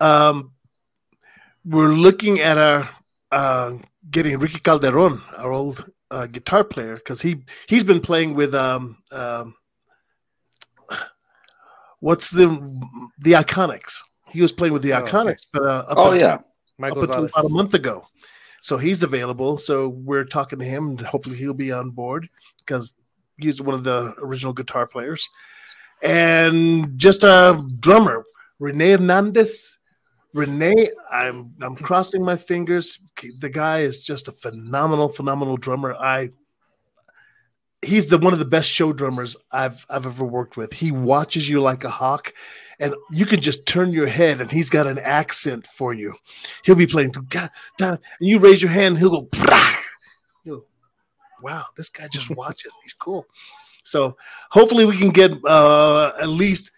Um, 0.00 0.52
we're 1.64 1.92
looking 1.92 2.40
at 2.40 2.56
our 2.56 2.88
uh, 3.32 3.72
getting 4.10 4.38
Ricky 4.38 4.58
Calderon, 4.60 5.20
our 5.36 5.52
old 5.52 5.88
uh, 6.10 6.26
guitar 6.26 6.64
player, 6.64 6.94
because 6.96 7.20
he 7.20 7.44
he's 7.66 7.84
been 7.84 8.00
playing 8.00 8.34
with 8.34 8.54
um, 8.54 9.02
um, 9.12 9.54
what's 12.00 12.30
the 12.30 12.48
the 13.18 13.32
Iconics. 13.32 13.98
He 14.30 14.42
was 14.42 14.52
playing 14.52 14.72
with 14.72 14.82
the 14.82 14.92
Oh, 14.92 14.98
okay. 14.98 15.10
Iconics, 15.10 15.46
but 15.52 15.62
uh, 15.62 15.84
up 15.88 15.98
Oh 15.98 16.10
until- 16.10 16.28
yeah, 16.28 16.38
Michael 16.78 17.02
up 17.02 17.08
until 17.08 17.24
about 17.26 17.44
a 17.44 17.48
month 17.48 17.74
ago. 17.74 18.06
So 18.60 18.76
he's 18.76 19.02
available. 19.02 19.56
So 19.56 19.88
we're 19.88 20.24
talking 20.24 20.58
to 20.58 20.64
him, 20.64 20.88
and 20.88 21.00
hopefully 21.00 21.36
he'll 21.36 21.54
be 21.54 21.72
on 21.72 21.90
board 21.90 22.28
because 22.58 22.92
he's 23.38 23.60
one 23.62 23.74
of 23.74 23.84
the 23.84 24.14
original 24.18 24.52
guitar 24.52 24.86
players. 24.86 25.28
And 26.02 26.96
just 26.98 27.22
a 27.24 27.64
drummer, 27.80 28.24
Rene 28.58 28.90
Hernandez. 28.92 29.77
Rene, 30.34 30.90
I'm 31.10 31.54
I'm 31.62 31.74
crossing 31.76 32.22
my 32.22 32.36
fingers. 32.36 33.00
The 33.40 33.48
guy 33.48 33.80
is 33.80 34.02
just 34.02 34.28
a 34.28 34.32
phenomenal, 34.32 35.08
phenomenal 35.08 35.56
drummer. 35.56 35.94
I 35.94 36.30
he's 37.82 38.08
the 38.08 38.18
one 38.18 38.32
of 38.32 38.38
the 38.38 38.44
best 38.44 38.68
show 38.68 38.92
drummers 38.92 39.36
I've 39.52 39.84
I've 39.88 40.06
ever 40.06 40.24
worked 40.24 40.56
with. 40.56 40.72
He 40.72 40.92
watches 40.92 41.48
you 41.48 41.60
like 41.60 41.84
a 41.84 41.90
hawk, 41.90 42.32
and 42.78 42.94
you 43.10 43.26
can 43.26 43.40
just 43.40 43.66
turn 43.66 43.92
your 43.92 44.06
head, 44.06 44.40
and 44.40 44.50
he's 44.50 44.70
got 44.70 44.86
an 44.86 44.98
accent 44.98 45.66
for 45.66 45.94
you. 45.94 46.14
He'll 46.64 46.74
be 46.74 46.86
playing, 46.86 47.14
and 47.80 47.98
you 48.20 48.38
raise 48.38 48.62
your 48.62 48.72
hand, 48.72 48.98
he'll 48.98 49.22
go. 49.22 49.28
You'll, 50.44 50.66
wow, 51.42 51.64
this 51.76 51.88
guy 51.88 52.06
just 52.08 52.30
watches. 52.36 52.76
He's 52.82 52.94
cool. 52.94 53.26
So 53.82 54.16
hopefully 54.50 54.84
we 54.84 54.98
can 54.98 55.10
get 55.10 55.32
uh, 55.46 56.12
at 56.20 56.28
least 56.28 56.72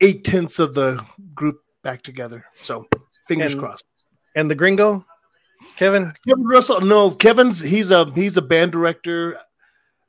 eight 0.00 0.22
tenths 0.22 0.60
of 0.60 0.74
the 0.74 1.04
group 1.34 1.60
back 1.86 2.02
together. 2.02 2.44
So 2.68 2.84
fingers 3.28 3.52
And- 3.54 3.62
crossed. 3.62 3.84
and 4.34 4.50
the 4.50 4.54
gringo, 4.56 5.06
Kevin. 5.76 6.12
Kevin 6.26 6.44
Russell, 6.44 6.80
no, 6.80 7.10
Kevin's 7.12 7.60
he's 7.60 7.90
a 7.92 8.10
he's 8.12 8.36
a 8.36 8.42
band 8.42 8.72
director. 8.72 9.38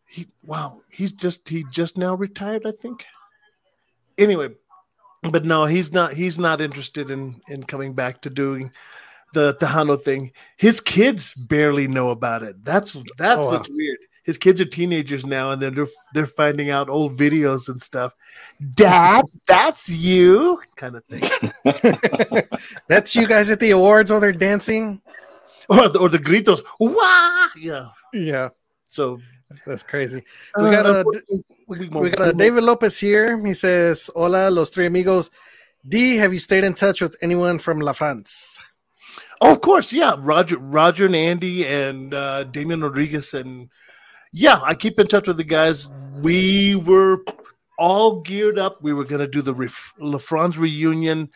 He 0.10 0.28
wow, 0.44 0.82
he's 0.90 1.14
just 1.14 1.48
he 1.48 1.64
just 1.72 1.98
now 1.98 2.16
retired, 2.16 2.64
I 2.66 2.72
think. 2.72 3.06
Anyway, 4.18 4.50
but 5.32 5.46
no, 5.46 5.66
he's 5.66 5.92
not 5.94 6.14
he's 6.14 6.40
not 6.40 6.62
interested 6.62 7.12
in 7.12 7.40
in 7.48 7.62
coming 7.64 7.94
back 7.94 8.22
to 8.22 8.30
doing 8.32 8.72
the 9.34 9.54
Tejano 9.62 10.02
thing. 10.02 10.32
His 10.58 10.82
kids 10.82 11.34
barely 11.36 11.88
know 11.88 12.10
about 12.10 12.42
it. 12.44 12.56
That's 12.66 12.94
that's 13.20 13.46
Oh, 13.46 13.50
wow. 13.50 13.54
what's 13.54 13.70
weird. 13.70 13.97
His 14.28 14.38
kids 14.38 14.60
are 14.60 14.66
teenagers 14.66 15.26
now, 15.26 15.52
and 15.52 15.62
they're 15.62 15.88
they're 16.14 16.28
finding 16.28 16.70
out 16.70 16.90
old 16.90 17.18
videos 17.18 17.70
and 17.70 17.82
stuff. 17.82 18.14
Dad, 18.74 19.24
that's 19.48 19.90
you, 19.90 20.60
kind 20.76 20.98
of 20.98 21.06
thing. 21.06 21.24
That's 22.88 23.16
you 23.16 23.26
guys 23.26 23.50
at 23.50 23.62
the 23.62 23.72
awards 23.72 24.12
while 24.12 24.20
they're 24.20 24.34
dancing. 24.34 25.02
Or 25.70 25.88
the, 25.88 26.00
or 26.00 26.10
the 26.10 26.18
gritos, 26.18 26.62
wah, 26.80 27.48
yeah. 27.58 27.90
Yeah, 28.14 28.50
So 28.88 29.20
that's 29.66 29.84
crazy. 29.84 30.24
We 30.58 30.72
got 30.72 30.86
uh, 30.86 31.06
a 31.08 31.38
we 31.68 32.10
got 32.10 32.28
a 32.28 32.34
David 32.34 32.64
Lopez 32.64 32.98
here. 32.98 33.38
He 33.46 33.54
says, 33.54 34.10
"Hola, 34.14 34.50
los 34.50 34.70
tres 34.72 34.88
amigos." 34.88 35.32
D, 35.88 36.18
have 36.18 36.34
you 36.34 36.40
stayed 36.40 36.66
in 36.66 36.74
touch 36.74 37.00
with 37.00 37.16
anyone 37.22 37.60
from 37.60 37.80
La 37.80 37.94
France? 37.94 38.60
Oh, 39.40 39.52
of 39.52 39.62
course, 39.62 39.94
yeah. 39.94 40.16
Roger, 40.18 40.58
Roger, 40.58 41.06
and 41.06 41.16
Andy, 41.16 41.66
and 41.66 42.14
uh, 42.14 42.44
Damian 42.44 42.82
Rodriguez, 42.82 43.34
and 43.34 43.70
yeah, 44.32 44.60
I 44.64 44.76
keep 44.76 45.00
in 45.00 45.08
touch 45.08 45.28
with 45.28 45.38
the 45.38 45.44
guys. 45.44 45.90
We 46.22 46.76
were 46.76 47.24
all 47.78 48.22
geared 48.22 48.60
up. 48.60 48.82
We 48.82 48.94
were 48.94 49.06
going 49.06 49.22
to 49.22 49.28
do 49.28 49.42
the 49.42 49.54
Ref- 49.54 49.94
La 50.00 50.18
France 50.18 50.58
reunion 50.58 51.30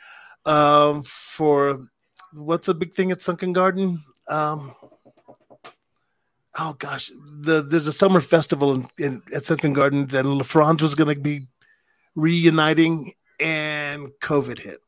um, 0.45 1.03
for 1.03 1.81
what's 2.33 2.67
the 2.67 2.73
big 2.73 2.93
thing 2.93 3.11
at 3.11 3.21
Sunken 3.21 3.53
Garden? 3.53 4.03
Um, 4.27 4.75
oh 6.57 6.73
gosh, 6.73 7.11
the 7.41 7.61
there's 7.61 7.87
a 7.87 7.93
summer 7.93 8.21
festival 8.21 8.73
in, 8.73 8.87
in 8.97 9.21
at 9.33 9.45
Sunken 9.45 9.73
Garden, 9.73 10.01
and 10.01 10.09
LaFranz 10.09 10.81
was 10.81 10.95
going 10.95 11.13
to 11.15 11.21
be 11.21 11.47
reuniting, 12.15 13.13
and 13.39 14.09
COVID 14.21 14.59
hit. 14.59 14.79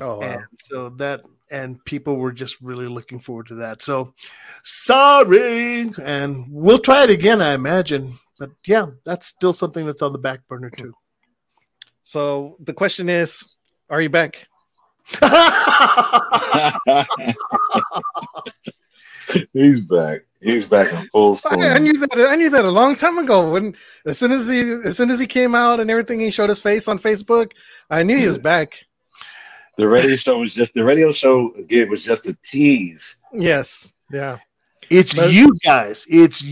Oh, 0.00 0.18
wow. 0.18 0.22
And 0.22 0.44
so 0.58 0.90
that 0.90 1.22
and 1.50 1.84
people 1.84 2.16
were 2.16 2.32
just 2.32 2.60
really 2.60 2.88
looking 2.88 3.20
forward 3.20 3.46
to 3.48 3.56
that. 3.56 3.82
So 3.82 4.14
sorry, 4.62 5.90
and 6.02 6.46
we'll 6.50 6.78
try 6.78 7.04
it 7.04 7.10
again, 7.10 7.40
I 7.40 7.54
imagine. 7.54 8.18
But 8.38 8.50
yeah, 8.66 8.86
that's 9.04 9.26
still 9.26 9.52
something 9.52 9.86
that's 9.86 10.02
on 10.02 10.12
the 10.12 10.18
back 10.18 10.46
burner 10.48 10.70
too. 10.70 10.92
so 12.04 12.56
the 12.60 12.74
question 12.74 13.08
is, 13.08 13.44
are 13.88 14.00
you 14.00 14.10
back? 14.10 14.46
He's 19.52 19.80
back. 19.80 20.22
He's 20.40 20.64
back 20.64 20.92
in 20.92 21.08
full 21.08 21.34
swing. 21.34 21.62
I, 21.62 21.74
I 21.74 21.78
knew 21.78 21.94
that. 21.94 22.28
I 22.30 22.36
knew 22.36 22.50
that 22.50 22.64
a 22.64 22.70
long 22.70 22.94
time 22.94 23.18
ago. 23.18 23.50
When 23.52 23.74
as 24.04 24.18
soon 24.18 24.32
as 24.32 24.48
he 24.48 24.60
as 24.60 24.96
soon 24.96 25.10
as 25.10 25.18
he 25.18 25.26
came 25.26 25.54
out 25.54 25.80
and 25.80 25.90
everything, 25.90 26.20
he 26.20 26.30
showed 26.30 26.50
his 26.50 26.60
face 26.60 26.88
on 26.88 26.98
Facebook. 26.98 27.52
I 27.90 28.02
knew 28.02 28.16
he 28.16 28.26
was 28.26 28.38
back. 28.38 28.85
The 29.76 29.86
radio 29.88 30.16
show 30.16 30.38
was 30.38 30.54
just 30.54 30.72
the 30.74 30.84
radio 30.84 31.12
show 31.12 31.52
again 31.54 31.90
was 31.90 32.02
just 32.02 32.26
a 32.26 32.34
tease. 32.42 33.16
Yes. 33.32 33.92
Yeah. 34.10 34.38
It's 34.90 35.14
But- 35.14 35.32
you 35.32 35.52
guys. 35.64 36.06
It's 36.08 36.42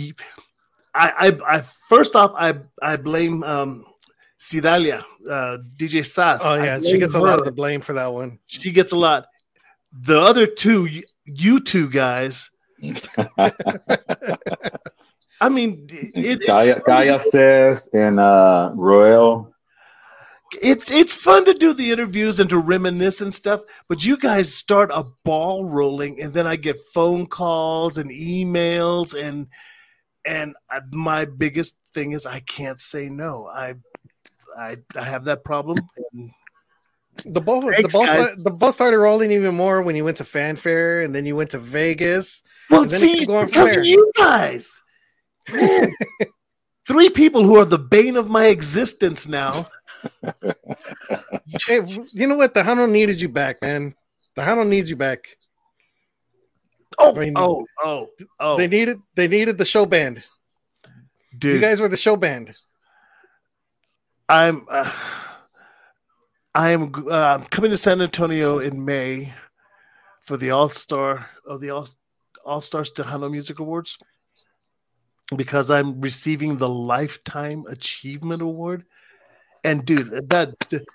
I. 0.94 1.36
I 1.46 1.62
first 1.88 2.14
off, 2.16 2.32
I 2.36 2.54
I 2.82 2.96
blame 2.96 3.42
um, 3.44 3.84
Sidalia, 4.38 5.02
uh, 5.28 5.58
DJ 5.76 6.04
Sass. 6.04 6.42
Oh 6.44 6.54
yeah. 6.54 6.76
She 6.76 6.82
blame 6.82 7.00
gets 7.00 7.14
a 7.14 7.20
lot 7.20 7.38
of 7.38 7.44
the 7.44 7.52
blame 7.52 7.80
for 7.80 7.94
that 7.94 8.12
one. 8.12 8.38
She 8.46 8.70
gets 8.72 8.92
a 8.92 8.96
lot. 8.96 9.26
The 9.92 10.20
other 10.20 10.46
two, 10.46 10.84
y- 10.84 11.02
you 11.24 11.60
two 11.60 11.88
guys. 11.88 12.50
I 15.40 15.48
mean, 15.48 15.86
it, 15.90 16.44
Kaya, 16.46 16.76
it's, 16.76 16.84
Kaya 16.86 17.18
says 17.20 17.88
and 17.92 18.20
uh 18.20 18.72
Royal. 18.74 19.53
It's 20.62 20.90
it's 20.90 21.14
fun 21.14 21.44
to 21.46 21.54
do 21.54 21.72
the 21.72 21.90
interviews 21.90 22.38
and 22.40 22.48
to 22.50 22.58
reminisce 22.58 23.20
and 23.20 23.32
stuff. 23.34 23.60
But 23.88 24.04
you 24.04 24.16
guys 24.16 24.54
start 24.54 24.90
a 24.92 25.04
ball 25.24 25.64
rolling, 25.64 26.20
and 26.20 26.32
then 26.32 26.46
I 26.46 26.56
get 26.56 26.78
phone 26.92 27.26
calls 27.26 27.98
and 27.98 28.10
emails, 28.10 29.14
and 29.20 29.48
and 30.24 30.54
I, 30.70 30.80
my 30.92 31.24
biggest 31.24 31.76
thing 31.92 32.12
is 32.12 32.26
I 32.26 32.40
can't 32.40 32.80
say 32.80 33.08
no. 33.08 33.46
I 33.46 33.74
I 34.56 34.76
I 34.96 35.04
have 35.04 35.24
that 35.24 35.44
problem. 35.44 35.78
And 36.12 36.30
The 37.24 37.40
ball, 37.40 37.60
the 37.60 37.88
ball, 37.92 38.06
guys. 38.06 38.30
sta- 38.32 38.42
the 38.42 38.50
ball 38.50 38.72
started 38.72 38.98
rolling 38.98 39.30
even 39.30 39.54
more 39.54 39.82
when 39.82 39.96
you 39.96 40.04
went 40.04 40.16
to 40.18 40.24
fanfare, 40.24 41.00
and 41.02 41.14
then 41.14 41.26
you 41.26 41.36
went 41.36 41.50
to 41.50 41.58
Vegas. 41.58 42.42
well, 42.70 42.82
And 42.82 42.90
then 42.90 43.02
it 43.02 43.24
see, 43.24 43.26
because 43.26 43.76
of 43.76 43.84
you 43.84 44.10
guys. 44.16 44.82
Three 46.86 47.08
people 47.08 47.44
who 47.44 47.56
are 47.56 47.64
the 47.64 47.78
bane 47.78 48.16
of 48.16 48.28
my 48.28 48.46
existence 48.46 49.26
now. 49.26 49.68
Hey, 51.66 51.80
you 52.12 52.26
know 52.26 52.36
what? 52.36 52.54
The 52.54 52.64
Hunnel 52.64 52.86
needed 52.86 53.20
you 53.20 53.28
back, 53.28 53.60
man. 53.62 53.94
The 54.34 54.42
Hunnel 54.42 54.64
needs 54.64 54.90
you 54.90 54.96
back. 54.96 55.36
Oh, 56.98 57.14
I 57.14 57.18
mean, 57.18 57.32
oh, 57.36 57.66
oh, 57.82 58.08
oh, 58.40 58.56
They 58.56 58.68
needed, 58.68 58.98
they 59.14 59.28
needed 59.28 59.58
the 59.58 59.64
show 59.64 59.84
band. 59.86 60.22
dude. 61.36 61.56
You 61.56 61.60
guys 61.60 61.80
were 61.80 61.88
the 61.88 61.96
show 61.96 62.16
band. 62.16 62.54
I'm 64.28 64.66
uh, 64.70 64.90
I 66.54 66.70
am 66.70 66.92
uh, 67.10 67.44
coming 67.50 67.70
to 67.72 67.76
San 67.76 68.00
Antonio 68.00 68.58
in 68.60 68.84
May 68.84 69.32
for 70.22 70.36
the 70.36 70.50
All 70.50 70.68
Star 70.68 71.28
of 71.44 71.60
the 71.60 71.70
All 71.70 71.88
All 72.44 72.60
Stars 72.60 72.92
Tejano 72.92 73.30
Music 73.30 73.58
Awards 73.58 73.98
because 75.36 75.70
I'm 75.70 76.00
receiving 76.00 76.56
the 76.56 76.68
Lifetime 76.68 77.64
Achievement 77.68 78.40
Award. 78.40 78.84
And 79.64 79.84
dude, 79.86 80.28
that 80.28 80.54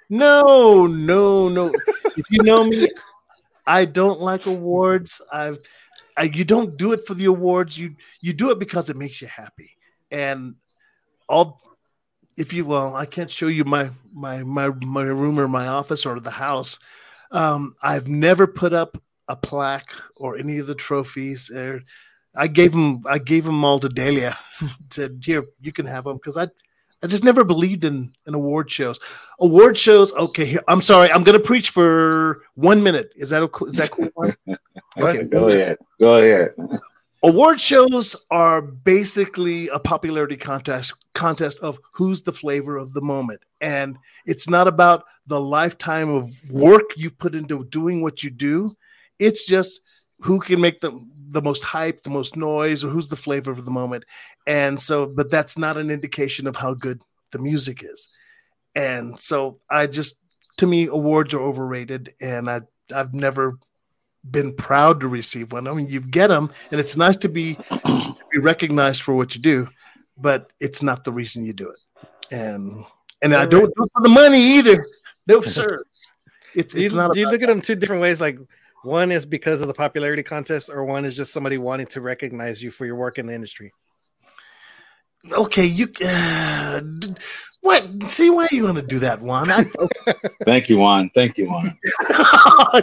no, 0.09 0.85
no, 0.85 1.49
no. 1.49 1.73
if 2.15 2.25
you 2.29 2.43
know 2.43 2.63
me, 2.63 2.87
I 3.65 3.85
don't 3.85 4.19
like 4.21 4.45
awards. 4.45 5.21
I've 5.33 5.59
I, 6.15 6.23
you 6.23 6.43
don't 6.43 6.77
do 6.77 6.91
it 6.91 7.07
for 7.07 7.13
the 7.13 7.25
awards. 7.25 7.77
You 7.77 7.95
you 8.21 8.33
do 8.33 8.51
it 8.51 8.59
because 8.59 8.89
it 8.89 8.97
makes 8.97 9.21
you 9.21 9.27
happy. 9.27 9.71
And 10.11 10.55
all 11.27 11.61
if 12.37 12.53
you 12.53 12.65
well, 12.65 12.95
I 12.95 13.05
can't 13.05 13.31
show 13.31 13.47
you 13.47 13.63
my 13.63 13.89
my 14.13 14.43
my 14.43 14.69
my 14.69 15.03
room 15.03 15.39
or 15.39 15.47
my 15.47 15.67
office 15.67 16.05
or 16.05 16.19
the 16.19 16.31
house. 16.31 16.79
Um, 17.31 17.73
I've 17.81 18.07
never 18.07 18.47
put 18.47 18.73
up 18.73 19.01
a 19.27 19.35
plaque 19.35 19.93
or 20.15 20.37
any 20.37 20.57
of 20.57 20.67
the 20.67 20.75
trophies. 20.75 21.49
Or 21.51 21.81
I 22.35 22.47
gave 22.47 22.71
them 22.71 23.01
I 23.05 23.17
gave 23.17 23.45
them 23.45 23.63
all 23.63 23.79
to 23.79 23.89
Delia. 23.89 24.37
Said 24.89 25.21
here 25.25 25.45
you 25.61 25.71
can 25.71 25.85
have 25.85 26.03
them 26.03 26.17
because 26.17 26.37
I 26.37 26.47
I 27.01 27.07
just 27.07 27.23
never 27.23 27.43
believed 27.43 27.85
in 27.85 28.11
in 28.27 28.33
award 28.33 28.69
shows. 28.69 28.99
Award 29.39 29.77
shows. 29.77 30.13
Okay, 30.13 30.45
here, 30.45 30.63
I'm 30.67 30.81
sorry. 30.81 31.11
I'm 31.11 31.23
gonna 31.23 31.39
preach 31.39 31.69
for 31.69 32.41
one 32.55 32.83
minute. 32.83 33.11
Is 33.15 33.29
that? 33.29 33.43
Is 33.67 33.75
that 33.75 33.91
cool? 33.91 34.09
Okay, 34.97 35.23
Go 35.23 35.47
ahead. 35.47 35.77
Go 35.99 36.15
ahead. 36.17 36.53
award 37.23 37.59
shows 37.59 38.15
are 38.31 38.61
basically 38.61 39.67
a 39.69 39.79
popularity 39.79 40.37
contest 40.37 40.93
contest 41.13 41.59
of 41.59 41.79
who's 41.91 42.21
the 42.21 42.31
flavor 42.31 42.77
of 42.77 42.93
the 42.93 43.01
moment 43.01 43.41
and 43.61 43.97
it's 44.25 44.47
not 44.47 44.67
about 44.67 45.03
the 45.27 45.39
lifetime 45.39 46.09
of 46.09 46.31
work 46.49 46.85
you've 46.95 47.17
put 47.17 47.35
into 47.35 47.65
doing 47.65 48.01
what 48.01 48.23
you 48.23 48.29
do 48.29 48.73
it's 49.19 49.45
just 49.45 49.81
who 50.19 50.39
can 50.39 50.61
make 50.61 50.79
the 50.79 50.91
the 51.31 51.41
most 51.41 51.63
hype 51.63 52.03
the 52.03 52.09
most 52.09 52.35
noise 52.35 52.83
or 52.83 52.89
who's 52.89 53.09
the 53.09 53.15
flavor 53.15 53.51
of 53.51 53.65
the 53.65 53.71
moment 53.71 54.03
and 54.47 54.79
so 54.79 55.05
but 55.07 55.29
that's 55.29 55.57
not 55.57 55.77
an 55.77 55.89
indication 55.89 56.47
of 56.47 56.55
how 56.55 56.73
good 56.73 57.01
the 57.31 57.39
music 57.39 57.83
is 57.83 58.09
and 58.75 59.19
so 59.19 59.59
i 59.69 59.85
just 59.85 60.15
to 60.57 60.65
me 60.67 60.87
awards 60.87 61.33
are 61.33 61.41
overrated 61.41 62.13
and 62.21 62.49
i 62.49 62.59
i've 62.93 63.13
never 63.13 63.57
been 64.29 64.53
proud 64.53 64.99
to 64.99 65.07
receive 65.07 65.51
one. 65.51 65.67
I 65.67 65.73
mean, 65.73 65.87
you 65.87 66.01
get 66.01 66.27
them, 66.27 66.51
and 66.71 66.79
it's 66.79 66.97
nice 66.97 67.15
to 67.17 67.29
be 67.29 67.55
to 67.55 68.15
be 68.31 68.39
recognized 68.39 69.01
for 69.01 69.13
what 69.15 69.35
you 69.35 69.41
do, 69.41 69.67
but 70.17 70.51
it's 70.59 70.83
not 70.83 71.03
the 71.03 71.11
reason 71.11 71.45
you 71.45 71.53
do 71.53 71.69
it. 71.69 71.79
And 72.31 72.83
and 73.21 73.33
I 73.33 73.45
don't 73.45 73.73
do 73.75 73.83
it 73.83 73.91
for 73.93 74.01
the 74.01 74.09
money 74.09 74.39
either. 74.57 74.85
No, 75.27 75.41
sir. 75.41 75.83
It's 76.55 76.73
Do 76.73 76.81
you, 76.81 76.89
not. 76.89 77.13
do 77.13 77.19
you 77.19 77.29
look 77.29 77.41
at 77.43 77.47
them 77.47 77.61
two 77.61 77.75
different 77.75 78.01
ways? 78.01 78.19
Like 78.19 78.39
one 78.83 79.11
is 79.11 79.25
because 79.25 79.61
of 79.61 79.67
the 79.67 79.73
popularity 79.73 80.23
contest, 80.23 80.69
or 80.69 80.85
one 80.85 81.05
is 81.05 81.15
just 81.15 81.33
somebody 81.33 81.57
wanting 81.57 81.87
to 81.87 82.01
recognize 82.01 82.61
you 82.61 82.71
for 82.71 82.85
your 82.85 82.95
work 82.95 83.17
in 83.17 83.25
the 83.25 83.33
industry. 83.33 83.73
okay, 85.31 85.65
you. 85.65 85.91
Uh, 86.03 86.81
what? 87.61 87.85
See 88.09 88.29
why 88.29 88.45
are 88.45 88.55
you 88.55 88.63
want 88.63 88.77
to 88.77 88.81
do 88.81 88.99
that, 88.99 89.21
Juan? 89.21 89.51
I, 89.51 89.65
Thank 90.45 90.69
you, 90.69 90.77
Juan. 90.77 91.11
Thank 91.13 91.37
you, 91.37 91.45
Juan. 91.49 91.77
I 92.09 92.81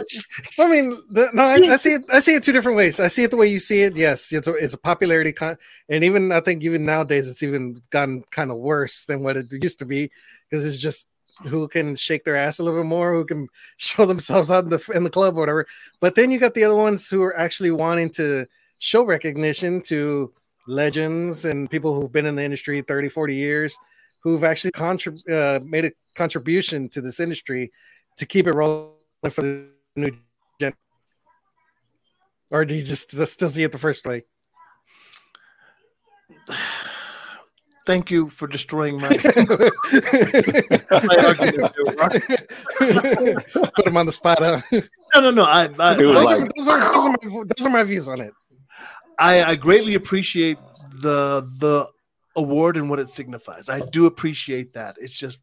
mean, 0.59 0.95
the, 1.09 1.29
no, 1.33 1.55
See- 1.55 1.69
I, 1.69 1.73
I 1.73 1.77
see 1.77 1.93
it. 1.93 2.03
I 2.13 2.19
see 2.19 2.35
it 2.35 2.43
two 2.43 2.51
different 2.51 2.77
ways. 2.77 2.99
I 2.99 3.07
see 3.07 3.23
it 3.23 3.31
the 3.31 3.37
way 3.37 3.47
you 3.47 3.59
see 3.59 3.81
it. 3.81 3.95
Yes, 3.95 4.31
it's 4.31 4.47
a 4.47 4.53
it's 4.53 4.75
a 4.75 4.77
popularity 4.77 5.31
con, 5.31 5.57
and 5.89 6.03
even 6.03 6.31
I 6.31 6.41
think 6.41 6.63
even 6.63 6.85
nowadays 6.85 7.27
it's 7.27 7.41
even 7.41 7.81
gotten 7.89 8.23
kind 8.29 8.51
of 8.51 8.57
worse 8.57 9.05
than 9.05 9.23
what 9.23 9.35
it 9.35 9.47
used 9.51 9.79
to 9.79 9.85
be 9.85 10.11
because 10.49 10.63
it's 10.63 10.77
just 10.77 11.07
who 11.43 11.67
can 11.67 11.95
shake 11.95 12.23
their 12.23 12.35
ass 12.35 12.59
a 12.59 12.63
little 12.63 12.81
bit 12.81 12.87
more, 12.87 13.13
who 13.13 13.25
can 13.25 13.47
show 13.77 14.05
themselves 14.05 14.49
out 14.49 14.63
in 14.63 14.69
the 14.69 14.91
in 14.93 15.03
the 15.03 15.09
club 15.09 15.35
or 15.37 15.39
whatever. 15.39 15.67
But 15.99 16.15
then 16.15 16.31
you 16.31 16.39
got 16.39 16.53
the 16.53 16.63
other 16.63 16.75
ones 16.75 17.09
who 17.09 17.21
are 17.23 17.37
actually 17.37 17.71
wanting 17.71 18.09
to 18.11 18.47
show 18.79 19.03
recognition 19.03 19.81
to 19.81 20.33
legends 20.67 21.45
and 21.45 21.69
people 21.69 21.93
who've 21.99 22.11
been 22.11 22.25
in 22.25 22.35
the 22.35 22.43
industry 22.43 22.81
30, 22.81 23.09
40 23.09 23.35
years, 23.35 23.77
who've 24.21 24.43
actually 24.43 24.71
contrib- 24.71 25.29
uh, 25.29 25.59
made 25.63 25.85
a 25.85 25.91
contribution 26.15 26.89
to 26.89 27.01
this 27.01 27.19
industry 27.19 27.71
to 28.17 28.25
keep 28.25 28.47
it 28.47 28.53
rolling 28.53 28.91
for 29.29 29.41
the 29.41 29.69
new 29.95 30.11
gen. 30.59 30.73
Or 32.51 32.65
do 32.65 32.75
you 32.75 32.83
just 32.83 33.09
still 33.09 33.49
see 33.49 33.63
it 33.63 33.71
the 33.71 33.77
first 33.77 34.05
way? 34.05 34.23
Thank 37.87 38.11
you 38.11 38.27
for 38.27 38.47
destroying 38.49 38.99
my. 38.99 39.07
Put 39.07 39.17
him 43.87 43.95
on 43.95 44.05
the 44.05 44.11
spot. 44.11 44.39
Huh? 44.39 44.61
no, 45.15 45.21
no, 45.21 45.31
no. 45.31 45.43
I, 45.43 45.69
I, 45.79 45.93
Those, 45.95 46.25
like- 46.25 46.41
are, 46.41 46.49
those, 46.57 46.67
are, 46.67 46.79
those, 46.79 47.05
are 47.05 47.09
my, 47.09 47.43
those 47.55 47.65
are 47.65 47.69
my 47.69 47.83
views 47.83 48.09
on 48.09 48.19
it. 48.19 48.33
I, 49.17 49.41
I 49.41 49.55
greatly 49.55 49.95
appreciate 49.95 50.57
the 51.01 51.49
the 51.59 51.87
award 52.35 52.75
and 52.75 52.89
what 52.89 52.99
it 52.99 53.07
signifies. 53.07 53.69
I 53.69 53.79
do 53.79 54.05
appreciate 54.05 54.73
that. 54.73 54.97
It's 54.99 55.17
just 55.17 55.39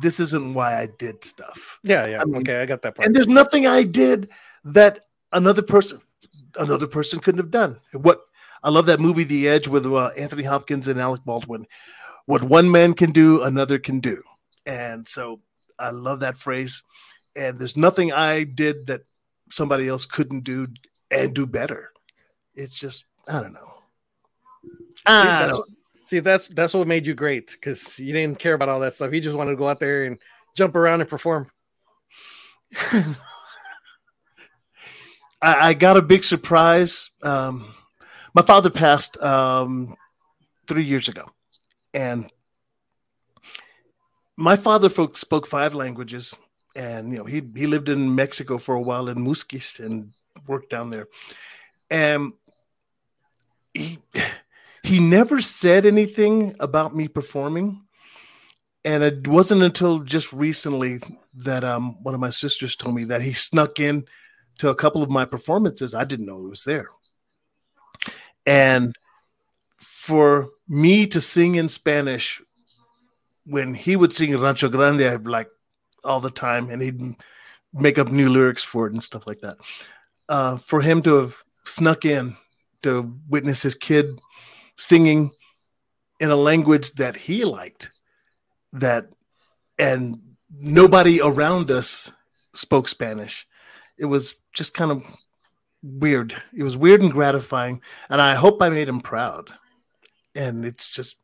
this 0.00 0.18
isn't 0.18 0.54
why 0.54 0.80
I 0.80 0.88
did 0.98 1.22
stuff. 1.22 1.80
Yeah, 1.82 2.06
yeah. 2.06 2.22
I 2.22 2.24
mean, 2.24 2.38
okay, 2.38 2.62
I 2.62 2.66
got 2.66 2.80
that 2.80 2.94
part. 2.94 3.04
And 3.04 3.14
there's 3.14 3.28
nothing 3.28 3.66
I 3.66 3.82
did 3.82 4.30
that 4.64 5.00
another 5.32 5.60
person 5.62 6.00
another 6.58 6.86
person 6.86 7.20
couldn't 7.20 7.40
have 7.40 7.50
done. 7.50 7.78
What 7.92 8.22
I 8.62 8.70
love 8.70 8.86
that 8.86 9.00
movie 9.00 9.24
The 9.24 9.48
Edge 9.48 9.68
with 9.68 9.86
uh, 9.86 10.08
Anthony 10.16 10.42
Hopkins 10.42 10.88
and 10.88 11.00
Alec 11.00 11.22
Baldwin. 11.24 11.66
What 12.26 12.42
one 12.42 12.70
man 12.70 12.94
can 12.94 13.12
do, 13.12 13.42
another 13.42 13.78
can 13.78 14.00
do. 14.00 14.22
And 14.64 15.06
so 15.06 15.40
I 15.78 15.90
love 15.90 16.20
that 16.20 16.38
phrase. 16.38 16.82
And 17.36 17.58
there's 17.58 17.76
nothing 17.76 18.12
I 18.12 18.44
did 18.44 18.86
that 18.86 19.02
somebody 19.50 19.86
else 19.88 20.06
couldn't 20.06 20.44
do 20.44 20.68
and 21.10 21.34
do 21.34 21.46
better. 21.46 21.92
It's 22.54 22.78
just 22.78 23.04
I 23.28 23.40
don't 23.40 23.52
know. 23.52 23.82
I 25.04 25.24
that's 25.24 25.56
don't- 25.56 25.70
See, 26.06 26.20
that's 26.20 26.46
that's 26.46 26.72
what 26.72 26.86
made 26.86 27.04
you 27.04 27.14
great 27.14 27.50
because 27.50 27.98
you 27.98 28.12
didn't 28.12 28.38
care 28.38 28.54
about 28.54 28.68
all 28.68 28.78
that 28.78 28.94
stuff. 28.94 29.12
You 29.12 29.20
just 29.20 29.36
wanted 29.36 29.50
to 29.50 29.56
go 29.56 29.66
out 29.66 29.80
there 29.80 30.04
and 30.04 30.20
jump 30.56 30.76
around 30.76 31.00
and 31.00 31.10
perform. 31.10 31.50
I, 32.92 33.14
I 35.42 35.74
got 35.74 35.96
a 35.96 36.02
big 36.02 36.22
surprise. 36.22 37.10
Um, 37.24 37.74
my 38.36 38.42
father 38.42 38.68
passed 38.68 39.16
um, 39.22 39.96
three 40.66 40.84
years 40.84 41.08
ago, 41.08 41.24
and 41.94 42.30
my 44.36 44.56
father 44.56 44.90
folk 44.90 45.16
spoke 45.16 45.46
five 45.46 45.74
languages, 45.74 46.34
and 46.76 47.10
you 47.10 47.16
know 47.18 47.24
he 47.24 47.42
he 47.56 47.66
lived 47.66 47.88
in 47.88 48.14
Mexico 48.14 48.58
for 48.58 48.74
a 48.74 48.80
while 48.80 49.08
in 49.08 49.16
Múzquiz 49.16 49.80
and 49.80 50.12
worked 50.46 50.68
down 50.68 50.90
there, 50.90 51.08
and 51.90 52.34
he 53.72 53.98
he 54.82 55.00
never 55.00 55.40
said 55.40 55.86
anything 55.86 56.54
about 56.60 56.94
me 56.94 57.08
performing. 57.08 57.82
And 58.84 59.02
it 59.02 59.26
wasn't 59.26 59.62
until 59.62 60.00
just 60.00 60.32
recently 60.32 61.00
that 61.34 61.64
um, 61.64 62.00
one 62.04 62.14
of 62.14 62.20
my 62.20 62.30
sisters 62.30 62.76
told 62.76 62.94
me 62.94 63.04
that 63.04 63.22
he 63.22 63.32
snuck 63.32 63.80
in 63.80 64.04
to 64.58 64.68
a 64.68 64.76
couple 64.76 65.02
of 65.02 65.10
my 65.10 65.24
performances. 65.24 65.92
I 65.92 66.04
didn't 66.04 66.26
know 66.26 66.40
he 66.40 66.50
was 66.50 66.62
there. 66.62 66.88
And 68.46 68.96
for 69.78 70.48
me 70.68 71.06
to 71.08 71.20
sing 71.20 71.56
in 71.56 71.68
Spanish 71.68 72.40
when 73.44 73.74
he 73.74 73.96
would 73.96 74.12
sing 74.12 74.36
Rancho 74.38 74.68
Grande 74.68 75.02
I'd 75.02 75.26
like 75.26 75.48
all 76.04 76.20
the 76.20 76.30
time 76.30 76.70
and 76.70 76.80
he'd 76.80 77.00
make 77.72 77.98
up 77.98 78.08
new 78.08 78.28
lyrics 78.28 78.62
for 78.62 78.86
it 78.86 78.92
and 78.92 79.02
stuff 79.02 79.26
like 79.26 79.40
that. 79.40 79.58
Uh, 80.28 80.56
for 80.56 80.80
him 80.80 81.02
to 81.02 81.14
have 81.16 81.36
snuck 81.64 82.04
in 82.04 82.36
to 82.82 83.18
witness 83.28 83.62
his 83.62 83.74
kid 83.74 84.06
singing 84.78 85.30
in 86.20 86.30
a 86.30 86.36
language 86.36 86.92
that 86.92 87.16
he 87.16 87.44
liked 87.44 87.90
that 88.72 89.08
and 89.78 90.18
nobody 90.50 91.20
around 91.20 91.70
us 91.70 92.12
spoke 92.54 92.88
Spanish. 92.88 93.46
It 93.98 94.06
was 94.06 94.36
just 94.54 94.74
kind 94.74 94.90
of 94.90 95.04
weird. 95.86 96.40
It 96.52 96.62
was 96.62 96.76
weird 96.76 97.02
and 97.02 97.12
gratifying, 97.12 97.80
and 98.10 98.20
I 98.20 98.34
hope 98.34 98.60
I 98.60 98.68
made 98.68 98.88
him 98.88 99.00
proud. 99.00 99.50
And 100.34 100.64
it's 100.64 100.94
just, 100.94 101.16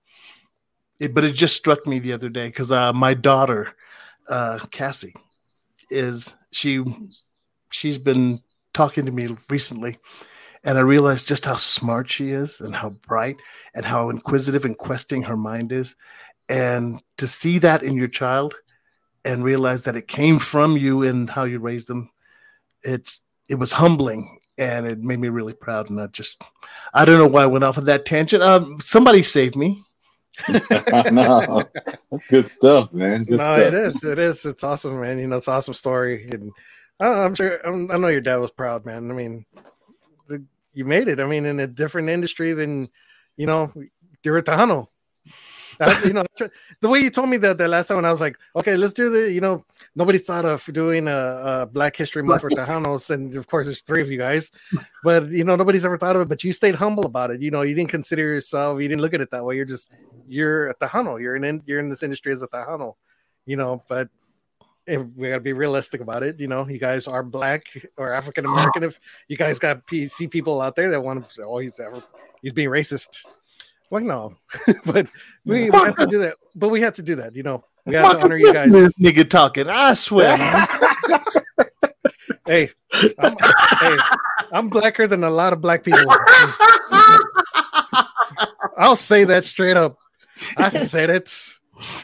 it, 0.99 1.15
but 1.15 1.25
it 1.25 1.33
just 1.33 1.57
struck 1.57 1.87
me 1.87 1.99
the 1.99 2.13
other 2.13 2.29
day 2.29 2.47
because 2.47 2.73
uh, 2.73 2.93
my 2.93 3.15
daughter, 3.15 3.75
uh, 4.29 4.59
Cassie, 4.71 5.15
is 5.91 6.35
she, 6.53 6.83
she's 7.71 7.99
been 7.99 8.41
talking 8.73 9.05
to 9.07 9.13
me 9.13 9.37
recently, 9.51 9.99
and 10.65 10.79
I 10.79 10.83
realized 10.83 11.27
just 11.27 11.45
how 11.45 11.57
smart 11.57 12.11
she 12.11 12.31
is, 12.31 12.61
and 12.61 12.75
how 12.75 12.91
bright, 12.91 13.37
and 13.75 13.85
how 13.85 14.11
inquisitive 14.11 14.65
and 14.65 14.79
questing 14.79 15.23
her 15.23 15.37
mind 15.37 15.73
is, 15.73 15.97
and 16.49 17.03
to 17.19 17.27
see 17.27 17.59
that 17.59 17.83
in 17.83 17.97
your 17.97 18.09
child, 18.09 18.55
and 19.25 19.45
realize 19.45 19.85
that 19.85 19.97
it 19.97 20.09
came 20.09 20.39
from 20.39 20.77
you 20.77 21.03
and 21.03 21.31
how 21.31 21.45
you 21.45 21.59
raised 21.61 21.89
them 21.89 22.11
it's 22.83 23.23
it 23.49 23.57
was 23.57 23.73
humbling 23.73 24.39
and 24.59 24.87
it 24.87 24.99
made 25.01 25.19
me 25.19 25.29
really 25.29 25.55
proud 25.55 25.91
and 25.91 26.01
i 26.01 26.07
just 26.09 26.43
i 26.95 27.05
don't 27.05 27.19
know 27.19 27.27
why 27.27 27.43
i 27.43 27.47
went 27.47 27.65
off 27.65 27.77
of 27.77 27.87
that 27.87 28.05
tangent 28.05 28.43
um 28.43 28.79
somebody 28.81 29.23
saved 29.23 29.57
me 29.57 29.83
no, 31.13 31.63
that's 32.11 32.27
good 32.29 32.49
stuff, 32.49 32.93
man. 32.93 33.25
Good 33.25 33.39
no, 33.39 33.55
stuff. 33.55 33.59
it 33.59 33.75
is. 33.75 34.05
It 34.05 34.19
is. 34.19 34.47
It's 34.47 34.65
awesome, 34.65 35.01
man. 35.01 35.19
You 35.19 35.27
know, 35.27 35.37
it's 35.37 35.47
an 35.47 35.55
awesome 35.55 35.75
story, 35.75 36.29
and 36.31 36.51
I, 36.99 37.25
I'm 37.25 37.35
sure. 37.35 37.61
I'm, 37.67 37.91
I 37.91 37.99
know 37.99 38.09
your 38.09 38.23
dad 38.23 38.37
was 38.37 38.51
proud, 38.51 38.87
man. 38.87 39.11
I 39.11 39.15
mean, 39.15 39.45
the, 40.29 40.43
you 40.73 40.85
made 40.85 41.09
it. 41.09 41.21
I 41.21 41.27
mean, 41.27 41.45
in 41.45 41.61
a 41.61 41.67
different 41.67 42.09
industry 42.09 42.55
than 42.55 42.89
you 43.37 43.47
know, 43.47 43.73
you're 44.25 44.39
you 46.05 46.13
know, 46.13 46.25
the 46.81 46.89
way 46.89 47.01
you 47.01 47.11
told 47.11 47.29
me 47.29 47.37
that 47.39 47.59
the 47.59 47.69
last 47.69 47.87
time, 47.87 47.97
when 47.97 48.05
I 48.05 48.13
was 48.13 48.21
like, 48.21 48.39
okay, 48.57 48.77
let's 48.77 48.93
do 48.93 49.11
the. 49.11 49.33
You 49.33 49.41
know, 49.41 49.65
nobody 49.95 50.19
thought 50.19 50.45
of 50.45 50.65
doing 50.73 51.09
a, 51.09 51.13
a 51.63 51.67
Black 51.67 51.97
History 51.97 52.23
Month 52.23 52.43
for 52.43 52.51
Tejanos, 52.51 53.11
and 53.11 53.35
of 53.37 53.47
course, 53.47 53.67
there's 53.67 53.81
three 53.81 54.03
of 54.03 54.11
you 54.11 54.19
guys, 54.19 54.51
but 55.03 55.29
you 55.31 55.45
know, 55.45 55.57
nobody's 55.57 55.85
ever 55.85 55.99
thought 55.99 56.17
of 56.17 56.23
it. 56.23 56.29
But 56.29 56.45
you 56.45 56.53
stayed 56.53 56.75
humble 56.75 57.07
about 57.07 57.31
it. 57.31 57.41
You 57.41 57.51
know, 57.51 57.63
you 57.63 57.75
didn't 57.75 57.91
consider 57.91 58.23
yourself. 58.23 58.83
You 58.83 58.89
didn't 58.89 59.03
look 59.03 59.15
at 59.15 59.21
it 59.21 59.31
that 59.31 59.45
way. 59.45 59.57
You're 59.57 59.65
just 59.65 59.91
you're 60.29 60.69
a 60.69 60.75
Tejano. 60.75 61.21
You're 61.21 61.37
in 61.37 61.63
you're 61.67 61.81
in 61.81 61.89
this 61.89 62.03
industry 62.03 62.33
as 62.33 62.43
a 62.43 62.49
Tejano. 62.49 62.95
You 63.47 63.57
know, 63.57 63.83
but 63.89 64.09
we 64.87 65.29
gotta 65.29 65.41
be 65.41 65.53
realistic 65.53 66.01
about 66.01 66.23
it. 66.23 66.41
You 66.41 66.49
know, 66.49 66.67
you 66.69 66.79
guys 66.79 67.07
are 67.07 67.23
black 67.23 67.67
or 67.97 68.13
African 68.13 68.45
American. 68.47 68.83
If 68.83 69.01
you 69.29 69.37
guys 69.37 69.59
got 69.59 69.87
PC 69.87 70.31
people 70.31 70.61
out 70.61 70.77
there 70.77 70.91
that 70.91 71.01
want 71.01 71.29
to 71.29 71.35
say, 71.35 71.43
"Oh, 71.43 71.59
he's 71.59 71.79
ever 71.79 72.03
he's 72.43 72.53
being 72.53 72.69
racist," 72.69 73.25
like 73.93 74.05
no, 74.05 74.35
but 74.87 75.07
we, 75.45 75.71
we 75.71 75.79
have 75.79 75.95
to 75.97 76.07
do 76.07 76.19
that. 76.21 76.37
But 76.55 76.71
we 76.71 76.81
have 76.81 76.95
to 76.95 77.03
do 77.03 77.15
that. 77.17 77.37
You 77.37 77.43
know, 77.43 77.65
we 77.85 77.95
have 77.95 78.19
to 78.19 78.25
honor 78.25 78.37
you 78.37 78.53
guys. 78.53 78.73
This 78.73 78.99
nigga 78.99 79.29
talking 79.29 79.69
i 79.69 79.95
swear 79.95 80.37
Hey, 82.47 82.71
I'm, 83.19 83.37
hey, 83.81 83.97
I'm 84.51 84.69
blacker 84.69 85.07
than 85.07 85.23
a 85.23 85.31
lot 85.31 85.53
of 85.53 85.61
black 85.61 85.85
people. 85.85 86.01
I'll 88.77 88.97
say 88.97 89.25
that 89.25 89.45
straight 89.45 89.77
up. 89.77 89.99
I 90.57 90.69
said 90.71 91.11
it. 91.11 91.33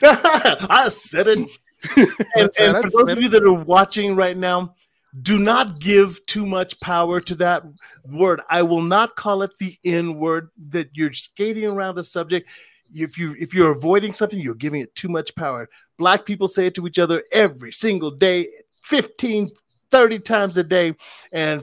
i 0.02 0.88
said 0.88 1.28
it 1.28 1.48
and, 1.96 2.50
and 2.60 2.76
for 2.76 2.90
those 2.90 3.08
of 3.08 3.20
you 3.20 3.28
that 3.28 3.44
are 3.44 3.52
watching 3.52 4.16
right 4.16 4.36
now 4.36 4.74
do 5.22 5.38
not 5.38 5.78
give 5.78 6.24
too 6.26 6.44
much 6.44 6.78
power 6.80 7.20
to 7.20 7.34
that 7.36 7.62
word. 8.04 8.40
I 8.48 8.62
will 8.62 8.82
not 8.82 9.16
call 9.16 9.42
it 9.42 9.56
the 9.58 9.78
n 9.84 10.18
word 10.18 10.50
that 10.70 10.90
you're 10.92 11.12
skating 11.14 11.64
around 11.64 11.94
the 11.94 12.04
subject. 12.04 12.48
If 12.92 13.18
you 13.18 13.34
if 13.38 13.54
you're 13.54 13.72
avoiding 13.72 14.12
something 14.12 14.38
you're 14.38 14.54
giving 14.54 14.80
it 14.80 14.94
too 14.94 15.08
much 15.08 15.34
power. 15.34 15.68
Black 15.98 16.24
people 16.24 16.48
say 16.48 16.66
it 16.66 16.74
to 16.76 16.86
each 16.86 16.98
other 16.98 17.22
every 17.32 17.72
single 17.72 18.10
day 18.10 18.48
15 18.82 19.50
30 19.90 20.18
times 20.20 20.56
a 20.56 20.64
day. 20.64 20.94
And 21.32 21.62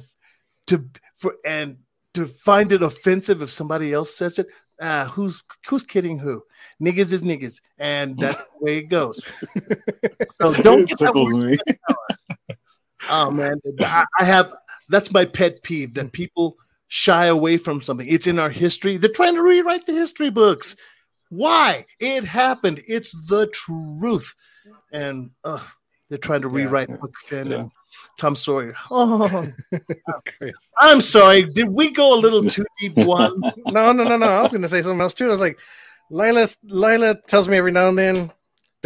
to 0.68 0.90
for 1.16 1.36
and 1.46 1.78
to 2.16 2.26
find 2.28 2.72
it 2.72 2.82
offensive 2.84 3.42
if 3.42 3.52
somebody 3.52 3.94
else 3.94 4.16
says 4.16 4.40
it 4.40 4.48
uh 4.80 5.06
who's 5.06 5.44
who's 5.68 5.84
kidding 5.84 6.18
who? 6.18 6.44
Niggas 6.82 7.14
is 7.14 7.22
niggas. 7.22 7.62
And 7.78 8.18
that's 8.20 8.44
the 8.44 8.58
way 8.60 8.78
it 8.80 8.90
goes. 8.90 9.24
So 10.42 10.54
don't 10.54 10.82
It 10.82 10.90
get 10.90 11.00
that 11.00 11.16
word 11.16 11.44
me. 11.44 11.58
Oh 13.10 13.32
man, 13.32 13.60
I, 13.82 14.06
I 14.20 14.24
have 14.24 14.54
that's 14.90 15.12
my 15.12 15.26
pet 15.26 15.64
peeve 15.64 15.94
that 15.96 16.12
people 16.12 16.58
shy 16.88 17.26
away 17.26 17.58
from 17.58 17.82
something. 17.82 18.08
It's 18.08 18.28
in 18.28 18.40
our 18.40 18.50
history. 18.50 18.98
They're 18.98 19.10
trying 19.10 19.36
to 19.36 19.42
rewrite 19.42 19.86
the 19.86 19.94
history 19.94 20.30
books. 20.30 20.76
Why? 21.30 21.86
It 22.00 22.24
happened. 22.24 22.82
It's 22.88 23.12
the 23.28 23.48
truth. 23.48 24.34
And 24.92 25.32
uh, 25.44 25.60
they're 26.10 26.18
trying 26.20 26.42
to 26.44 26.50
Yeah. 26.50 26.56
rewrite 26.56 26.90
Huck 26.90 27.16
Finn 27.26 27.48
Yeah. 27.52 27.58
and 27.62 27.72
Tom 28.20 28.36
Sawyer. 28.36 28.76
Oh. 28.92 29.48
I'm 30.80 31.02
sorry. 31.02 31.44
Did 31.46 31.70
we 31.70 31.92
go 31.92 32.14
a 32.14 32.20
little 32.20 32.44
too 32.48 32.66
deep? 32.80 32.96
One. 32.96 33.40
No, 33.66 33.92
no, 33.92 34.04
no, 34.04 34.18
no. 34.18 34.28
I 34.28 34.42
was 34.44 34.54
gonna 34.54 34.70
say 34.70 34.82
something 34.82 35.02
else 35.02 35.14
too. 35.14 35.26
I 35.26 35.30
was 35.30 35.40
like, 35.40 35.60
Lila, 36.12 36.48
Lila 36.64 37.16
tells 37.28 37.48
me 37.48 37.58
every 37.58 37.72
now 37.72 37.90
and 37.90 37.98
then 37.98 38.32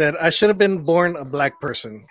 that 0.00 0.16
I 0.20 0.30
should 0.30 0.48
have 0.48 0.56
been 0.58 0.78
born 0.78 1.14
a 1.16 1.24
black 1.26 1.60
person. 1.60 2.04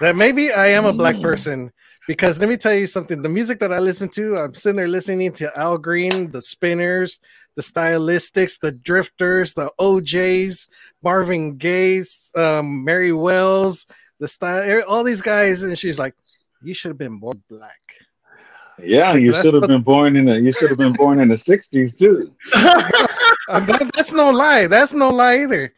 That 0.00 0.14
maybe 0.14 0.52
I 0.52 0.68
am 0.68 0.84
a 0.84 0.92
black 0.92 1.16
Mm. 1.16 1.22
person 1.22 1.72
because 2.06 2.38
let 2.38 2.48
me 2.48 2.56
tell 2.56 2.74
you 2.74 2.86
something. 2.86 3.22
The 3.22 3.28
music 3.28 3.58
that 3.58 3.72
I 3.72 3.80
listen 3.80 4.08
to, 4.10 4.38
I'm 4.38 4.54
sitting 4.54 4.76
there 4.76 4.86
listening 4.88 5.32
to 5.40 5.50
Al 5.58 5.76
Green, 5.76 6.30
the 6.30 6.40
Spinners, 6.40 7.18
the 7.56 7.62
Stylistics, 7.62 8.60
the 8.60 8.70
Drifters, 8.70 9.54
the 9.54 9.68
OJs, 9.80 10.68
Marvin 11.02 11.56
Gaye's, 11.56 12.30
um, 12.36 12.84
Mary 12.84 13.12
Wells, 13.12 13.84
the 14.20 14.28
style, 14.28 14.82
all 14.86 15.02
these 15.02 15.22
guys, 15.22 15.64
and 15.64 15.76
she's 15.76 15.98
like, 15.98 16.14
"You 16.62 16.72
should 16.74 16.90
have 16.90 16.98
been 16.98 17.18
born 17.18 17.42
black." 17.50 17.80
Yeah, 18.82 19.14
you 19.14 19.32
should 19.34 19.54
have 19.54 19.62
what- 19.62 19.68
been 19.74 19.82
born 19.82 20.14
in 20.16 20.24
the 20.26 20.40
you 20.40 20.52
should 20.52 20.70
have 20.70 20.78
been 20.78 20.92
born 20.94 21.18
in 21.20 21.28
the 21.28 21.36
'60s 21.36 21.90
too. 21.98 22.30
That- 23.48 23.90
that's 23.94 24.12
no 24.12 24.30
lie. 24.30 24.66
That's 24.68 24.94
no 24.94 25.10
lie 25.10 25.38
either. 25.44 25.72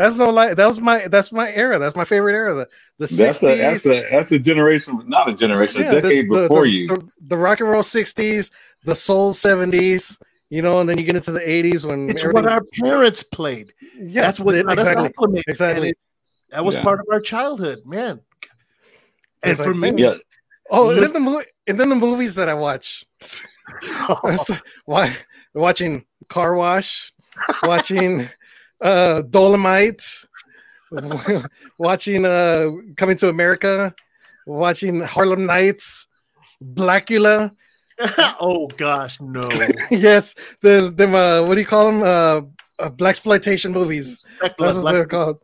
That's 0.00 0.16
no 0.16 0.30
lie. 0.30 0.54
That 0.54 0.66
was 0.66 0.80
my 0.80 1.06
that's 1.08 1.30
my 1.30 1.52
era. 1.52 1.78
That's 1.78 1.94
my 1.94 2.04
favorite 2.06 2.34
era. 2.34 2.54
The 2.54 2.68
the 3.06 3.14
That's 3.16 3.42
a 3.42 3.56
that's 3.58 3.86
a 3.86 4.08
that's 4.10 4.32
a 4.32 4.38
generation, 4.38 5.02
not 5.06 5.28
a 5.28 5.34
generation, 5.34 5.82
Yeah, 5.82 5.90
a 5.92 5.94
this- 6.00 6.02
decade 6.02 6.30
the, 6.30 6.42
before 6.48 6.62
the, 6.62 6.70
you. 6.70 6.86
The, 6.88 7.08
the 7.26 7.36
rock 7.36 7.60
and 7.60 7.68
roll 7.68 7.82
sixties, 7.82 8.50
the 8.84 8.94
soul 8.94 9.34
seventies. 9.34 10.18
You 10.48 10.62
know, 10.62 10.80
and 10.80 10.88
then 10.88 10.96
you 10.98 11.04
get 11.04 11.14
into 11.16 11.32
the 11.32 11.48
eighties 11.48 11.84
when 11.86 12.08
It's 12.08 12.24
everything- 12.24 12.44
what 12.44 12.50
our 12.52 12.62
parents 12.82 13.22
played. 13.22 13.72
yeah, 13.94 14.22
That's 14.22 14.40
what 14.40 14.54
it- 14.54 14.66
exactly 14.68 15.06
acclimated. 15.06 15.44
exactly. 15.48 15.88
It- 15.90 15.98
that 16.50 16.64
was 16.64 16.74
Yeah. 16.74 16.82
part 16.82 16.98
of 17.00 17.06
our 17.12 17.20
childhood, 17.20 17.80
man. 17.84 18.20
And 19.42 19.52
It's 19.52 19.60
for 19.60 19.74
like, 19.74 19.94
me, 19.94 20.02
yeah, 20.02 20.14
Oh, 20.70 20.90
and 20.90 21.02
then 21.02 21.12
the 21.12 21.20
mo- 21.20 21.42
and 21.68 21.78
then 21.78 21.88
the 21.90 21.94
movies 21.94 22.34
that 22.36 22.48
I 22.48 22.54
watch. 22.54 23.04
I 23.82 24.18
was 24.24 24.50
watching 25.54 26.04
Car 26.28 26.54
Wash, 26.56 27.12
watching 27.62 28.28
uh 28.80 29.22
Dolomite, 29.22 30.02
watching 31.78 32.24
uh 32.24 32.68
Coming 32.96 33.16
to 33.18 33.28
America, 33.28 33.94
watching 34.46 35.00
Harlem 35.00 35.46
Nights, 35.46 36.06
Blacula, 36.62 37.52
oh 38.40 38.66
gosh, 38.76 39.20
no. 39.20 39.48
yes, 39.90 40.34
the 40.62 40.92
them 40.94 41.14
uh, 41.14 41.46
what 41.46 41.54
do 41.54 41.60
you 41.60 41.66
call 41.66 41.90
them? 41.90 42.02
Uh, 42.02 42.82
uh 42.82 42.90
black 42.90 43.10
exploitation 43.10 43.72
movies. 43.72 44.22
That's 44.40 44.56
what 44.58 44.92
they're 44.92 45.06
called. 45.06 45.38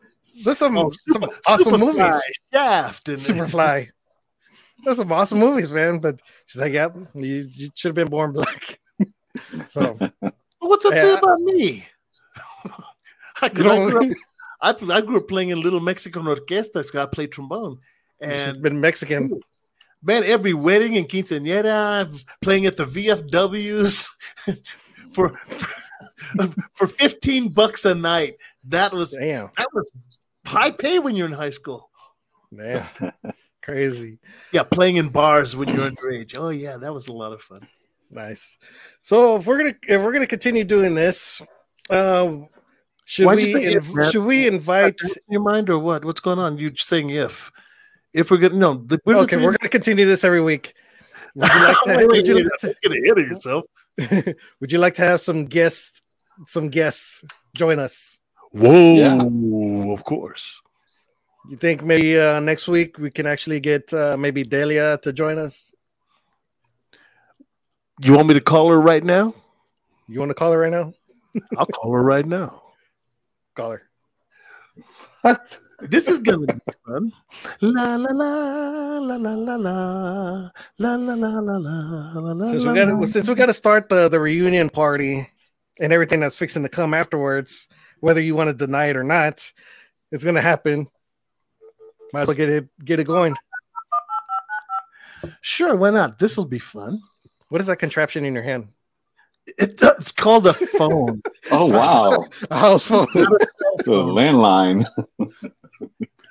There's 0.45 0.59
some 0.59 0.76
Oh, 0.76 0.91
some 0.91 1.22
Super- 1.22 1.39
awesome 1.47 1.74
Superfly, 1.74 1.78
movies. 1.80 2.22
Shaft, 2.53 3.09
and 3.09 3.18
Superfly. 3.18 3.89
There's 4.84 4.97
some 4.99 5.12
awesome 5.12 5.39
movies, 5.39 5.70
man. 5.70 5.99
But 5.99 6.20
she's 6.47 6.61
like, 6.61 6.72
"Yep, 6.72 6.97
you, 7.14 7.49
you 7.53 7.70
should 7.74 7.91
have 7.91 7.95
been 7.95 8.09
born 8.09 8.32
black." 8.32 8.78
so 9.68 9.99
What's 10.59 10.84
that 10.84 10.93
say 10.93 11.14
about 11.14 11.41
me? 11.41 11.87
I, 13.43 13.47
you 13.47 13.51
'cause 13.53 13.66
I, 13.66 13.91
grew 13.91 14.11
up, 14.11 14.16
I, 14.91 14.95
I 14.97 15.01
grew 15.01 15.16
up 15.18 15.28
playing 15.28 15.51
in 15.51 15.61
Little 15.61 15.80
Mexican 15.80 16.22
Orquestas. 16.24 16.91
'cause 16.91 16.97
I 16.97 17.07
played 17.07 17.32
trombone, 17.32 17.78
you 18.20 18.28
should 18.28 18.37
have 18.39 18.55
and 18.55 18.62
been 18.62 18.80
Mexican. 18.80 19.41
man, 20.03 20.24
every 20.24 20.55
wedding 20.55 20.97
and 20.97 21.09
quinceañera, 21.09 22.24
playing 22.43 22.66
at 22.66 22.76
the 22.76 22.84
VFWs 22.84 24.09
for 25.12 25.34
for 26.74 26.87
fifteen 26.87 27.49
bucks 27.49 27.84
a 27.84 27.95
night. 27.95 28.37
That 28.64 28.93
was 28.93 29.11
Damn, 29.12 29.51
that 29.57 29.68
was 29.72 29.89
high 30.47 30.70
pay 30.70 30.99
when 30.99 31.14
you're 31.14 31.26
in 31.26 31.32
high 31.32 31.51
school. 31.51 31.91
Man, 32.51 32.87
crazy. 33.62 34.18
Yeah, 34.53 34.62
playing 34.62 34.97
in 34.97 35.09
bars 35.09 35.57
when 35.57 35.68
you're 35.68 35.91
underage. 35.91 36.37
Oh 36.39 36.51
yeah, 36.51 36.76
that 36.78 36.93
was 36.93 37.09
a 37.09 37.12
lot 37.12 37.32
of 37.32 37.43
fun. 37.43 37.66
Nice. 38.11 38.57
So 39.03 39.37
if 39.37 39.47
we're 39.47 39.59
gonna 39.59 39.74
if 39.82 40.01
we're 40.01 40.12
gonna 40.12 40.26
continue 40.26 40.64
doing 40.64 40.95
this, 40.95 41.43
um, 41.91 42.49
should 43.09 43.27
Why'd 43.27 43.37
we 43.37 43.53
say 43.53 43.65
if, 43.75 43.87
inv- 43.87 44.11
should 44.11 44.25
we 44.25 44.49
invite? 44.49 44.99
In 45.01 45.15
your 45.29 45.41
mind 45.41 45.71
or 45.71 45.79
what? 45.79 46.05
What's 46.05 46.19
going 46.19 46.41
on? 46.41 46.59
You 46.59 46.75
saying 46.75 47.11
if? 47.11 47.53
If 48.13 48.33
we're 48.33 48.39
gonna 48.39 48.57
no, 48.57 48.75
the, 48.75 49.01
we're 49.07 49.17
Okay, 49.19 49.37
we're 49.37 49.57
gonna 49.57 49.69
continue 49.69 50.05
this 50.05 50.25
every 50.25 50.41
week. 50.41 50.75
Would 51.37 51.49
you 51.49 51.61
like 51.63 51.77
to? 51.85 51.97
Wait, 51.99 52.07
would, 52.09 52.27
you 52.27 52.35
like 52.43 52.61
to 52.61 52.75
ahead 52.85 53.19
of 53.19 53.29
yourself. 53.31 53.65
would 54.61 54.73
you 54.73 54.79
like 54.79 54.95
to 54.95 55.03
have 55.03 55.21
some 55.21 55.45
guests? 55.45 56.03
Some 56.47 56.69
guests 56.69 57.23
join 57.55 57.79
us. 57.79 58.19
Whoa, 58.51 58.97
Yeah. 58.97 59.93
of 59.93 60.03
course. 60.03 60.61
You 61.49 61.57
think 61.57 61.85
maybe 61.85 62.19
uh, 62.19 62.41
next 62.41 62.67
week 62.67 62.99
we 62.99 63.11
can 63.11 63.27
actually 63.27 63.61
get 63.61 63.93
uh, 63.93 64.17
maybe 64.19 64.43
Delia 64.43 64.99
to 65.03 65.13
join 65.13 65.39
us? 65.39 65.73
You 68.03 68.15
want 68.15 68.27
me 68.29 68.35
to 68.35 68.41
call 68.41 68.69
her 68.71 68.81
right 68.81 69.05
now? 69.05 69.33
You 70.09 70.19
want 70.19 70.31
to 70.31 70.35
call 70.35 70.53
her 70.53 70.59
right 70.59 70.73
now? 70.73 70.93
I'll 71.57 71.67
call 71.67 71.93
her 71.93 72.03
right 72.03 72.27
now. 72.27 72.66
Call 73.57 73.71
her. 73.71 73.83
What? 75.23 75.59
This 75.81 76.09
is 76.09 76.19
gonna 76.19 76.47
be 76.47 76.55
fun. 76.87 77.13
La 77.61 77.97
la 77.97 78.11
la 78.13 78.99
la 78.99 79.17
la 79.17 79.35
la 79.35 79.57
la 79.57 80.51
la 80.79 80.95
la 80.95 80.95
la 80.95 81.15
la 81.15 81.57
la 81.57 82.21
la 82.21 82.33
la. 82.33 82.51
Since 82.51 82.63
we 82.63 82.69
la, 82.69 82.75
got 82.75 83.01
to 83.01 83.07
since 83.07 83.29
we 83.29 83.35
got 83.35 83.47
to 83.47 83.55
start 83.55 83.89
the 83.89 84.09
the 84.09 84.21
reunion 84.21 84.71
party 84.71 85.31
and 85.81 85.93
everything 85.93 86.21
that's 86.21 86.37
fixing 86.37 86.63
to 86.63 86.69
come 86.69 86.95
afterwards, 86.95 87.69
whether 88.01 88.21
you 88.21 88.35
want 88.35 88.49
to 88.49 88.55
deny 88.55 88.87
it 88.87 88.97
or 88.97 89.05
not, 89.05 89.53
it's 90.13 90.25
gonna 90.25 90.43
happen. 90.43 90.87
Might 92.13 92.23
as 92.23 92.29
well 92.29 92.37
get 92.37 92.51
it 92.51 92.69
get 92.85 93.01
it 93.01 93.05
going. 93.05 93.35
Sure, 95.41 95.75
why 95.77 95.91
not? 95.91 96.19
This 96.19 96.37
will 96.37 96.47
be 96.47 96.59
fun. 96.59 97.01
What 97.49 97.61
is 97.61 97.67
that 97.69 97.77
contraption 97.77 98.25
in 98.25 98.35
your 98.35 98.43
hand? 98.43 98.69
It, 99.47 99.81
it's 99.81 100.13
called 100.13 100.47
a 100.47 100.53
phone. 100.53 101.23
Oh 101.51 101.71
wow, 101.71 102.25
A 102.51 102.57
house 102.59 102.87
phone. 102.87 103.07
the 103.15 103.39
landline. 103.87 104.85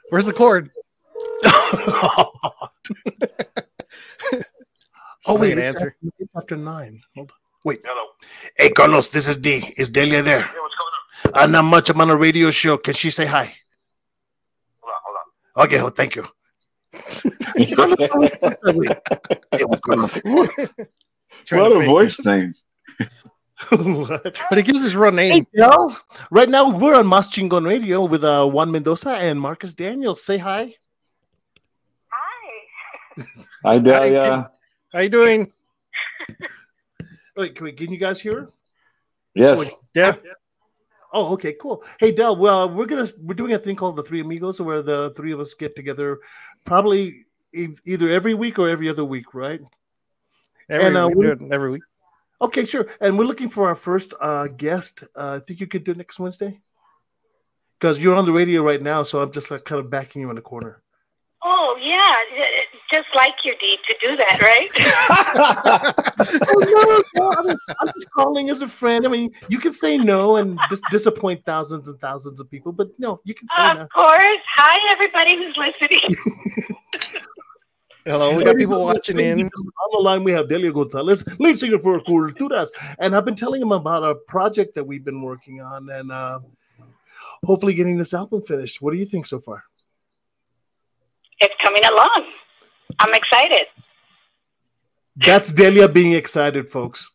Where's 0.10 0.26
the 0.26 0.34
cord? 0.34 0.70
oh 1.46 2.32
wait, 5.26 5.26
not 5.26 5.38
gonna 5.38 5.48
it's 5.62 5.76
answer. 5.76 5.88
after, 5.88 5.96
it's 6.20 6.36
after 6.36 6.58
nine. 6.58 7.02
Hold 7.16 7.32
on. 7.32 7.38
Wait. 7.64 7.80
Hello. 7.86 8.08
Hey, 8.58 8.70
Carlos, 8.70 9.08
this 9.10 9.28
is 9.30 9.38
D. 9.38 9.64
Is 9.78 9.90
Delia 9.90 10.22
there? 10.22 10.40
Yeah, 10.40 10.46
what's 10.46 10.76
going 10.76 11.36
on? 11.36 11.44
Uh, 11.44 11.48
not 11.48 11.64
much. 11.64 11.90
I'm 11.90 12.02
on 12.02 12.10
a 12.10 12.16
radio 12.18 12.52
show. 12.52 12.78
Can 12.78 12.94
she 12.94 13.10
say 13.10 13.26
hi? 13.26 13.56
Hold 14.82 14.94
on, 14.94 15.00
hold 15.06 15.18
on. 15.56 15.64
Okay, 15.66 15.78
well, 15.82 15.92
thank 15.92 16.16
you. 16.18 16.26
Hey, 17.56 17.74
what's 19.66 19.82
going 19.82 20.00
on? 20.02 20.10
What 21.52 21.72
a 21.72 21.86
voice 21.86 22.16
change. 22.18 22.56
What? 23.70 24.36
But 24.50 24.58
he 24.58 24.64
gives 24.64 24.84
his 24.84 24.96
real 24.96 25.12
Hey, 25.16 25.30
name. 25.30 25.48
Del. 25.56 25.96
Right 26.30 26.50
now, 26.50 26.70
we're 26.70 26.96
on 26.96 27.08
Mas 27.08 27.28
Chingon 27.28 27.66
Radio 27.66 28.04
with 28.06 28.24
uh, 28.24 28.46
Juan 28.48 28.70
Mendoza 28.72 29.12
and 29.12 29.40
Marcus 29.40 29.74
Daniels. 29.74 30.22
Say 30.24 30.38
hi. 30.38 30.74
Hi, 32.12 33.26
hi, 33.64 33.80
Delia. 33.80 34.52
How 34.92 35.00
you 35.00 35.10
doing? 35.10 35.52
Wait, 37.38 37.56
can, 37.56 37.64
we, 37.66 37.72
can 37.74 37.92
you 37.92 37.98
guys 37.98 38.20
hear? 38.20 38.42
her? 38.42 38.50
Yes. 39.34 39.74
Yeah. 39.94 40.16
Oh, 41.14 41.34
okay, 41.34 41.54
cool. 41.62 41.84
Hey, 42.00 42.12
Del. 42.12 42.36
Well, 42.36 42.70
we're 42.70 42.86
gonna 42.86 43.08
we're 43.22 43.36
doing 43.36 43.54
a 43.54 43.60
thing 43.60 43.76
called 43.78 43.96
the 43.96 44.04
Three 44.04 44.20
Amigos, 44.22 44.60
where 44.60 44.82
the 44.82 45.14
three 45.16 45.32
of 45.32 45.40
us 45.40 45.54
get 45.54 45.76
together, 45.76 46.20
probably 46.66 47.26
e- 47.54 47.70
either 47.86 48.10
every 48.10 48.34
week 48.34 48.60
or 48.60 48.70
every 48.70 48.90
other 48.90 49.06
week, 49.06 49.34
right? 49.34 49.62
Every, 50.70 50.88
And, 50.88 50.98
uh, 50.98 51.10
we 51.14 51.34
we- 51.34 51.52
every 51.52 51.72
week. 51.72 51.84
Okay, 52.42 52.66
sure. 52.66 52.88
And 53.00 53.18
we're 53.18 53.26
looking 53.26 53.50
for 53.50 53.68
our 53.68 53.76
first 53.76 54.14
uh, 54.20 54.48
guest. 54.48 55.04
Uh, 55.16 55.40
I 55.42 55.46
think 55.46 55.60
you 55.60 55.68
could 55.68 55.84
do 55.84 55.92
it 55.92 55.98
next 55.98 56.20
Wednesday, 56.20 56.60
because 57.80 57.98
you're 58.00 58.16
on 58.16 58.26
the 58.26 58.32
radio 58.32 58.62
right 58.62 58.82
now. 58.82 59.04
So 59.04 59.22
I'm 59.22 59.32
just 59.32 59.52
like 59.52 59.66
kind 59.66 59.80
of 59.80 59.90
backing 59.90 60.22
you 60.22 60.30
in 60.30 60.36
the 60.36 60.42
corner. 60.42 60.82
Oh 61.48 61.78
yeah, 61.80 62.16
just 62.92 63.08
like 63.16 63.36
you, 63.44 63.54
Dee, 63.60 63.78
to 63.88 63.96
do 64.02 64.18
that, 64.18 64.42
right? 64.42 64.72
oh, 66.50 67.04
no, 67.16 67.22
no, 67.22 67.32
I 67.38 67.44
mean, 67.44 67.58
I'm 67.80 67.88
just 67.88 68.10
calling 68.12 68.50
as 68.50 68.62
a 68.62 68.68
friend. 68.68 69.06
I 69.06 69.10
mean, 69.10 69.32
you 69.48 69.60
can 69.60 69.72
say 69.72 69.96
no 69.96 70.38
and 70.38 70.60
dis- 70.72 70.82
disappoint 70.90 71.46
thousands 71.46 71.88
and 71.88 72.00
thousands 72.00 72.40
of 72.40 72.50
people, 72.50 72.72
but 72.72 72.90
no, 72.98 73.22
you 73.26 73.36
can 73.36 73.48
say 73.56 73.74
no. 73.76 73.82
of 73.82 73.90
course. 73.90 74.42
Hi, 74.56 74.92
everybody 74.92 75.36
who's 75.36 75.56
listening. 75.56 76.16
Hello, 78.06 78.38
we 78.38 78.44
got 78.44 78.56
people 78.56 78.86
watching 78.86 79.20
in. 79.20 79.42
On 79.42 79.90
the 79.92 80.00
line, 80.00 80.24
we 80.24 80.32
have 80.32 80.48
Delia 80.48 80.72
Gonzalez, 80.72 81.24
lead 81.40 81.58
singer 81.58 81.80
for 81.80 82.00
Culturas. 82.02 82.70
And 83.00 83.16
I've 83.16 83.26
been 83.26 83.36
telling 83.36 83.62
him 83.62 83.72
about 83.72 84.04
a 84.04 84.14
project 84.14 84.76
that 84.76 84.84
we've 84.84 85.04
been 85.04 85.22
working 85.22 85.62
on 85.62 85.90
and 85.90 86.12
uh, 86.12 86.40
hopefully 87.44 87.74
getting 87.74 87.98
this 87.98 88.14
album 88.14 88.44
finished. 88.44 88.82
What 88.82 88.94
do 88.94 89.00
you 89.00 89.06
think 89.06 89.26
so 89.26 89.40
far? 89.40 89.64
it's 91.40 91.56
coming 91.62 91.84
along. 91.86 92.26
I'm 93.00 93.14
excited. 93.14 93.68
That's 95.18 95.52
Delia 95.52 95.88
being 95.88 96.14
excited, 96.14 96.70
folks. 96.70 97.10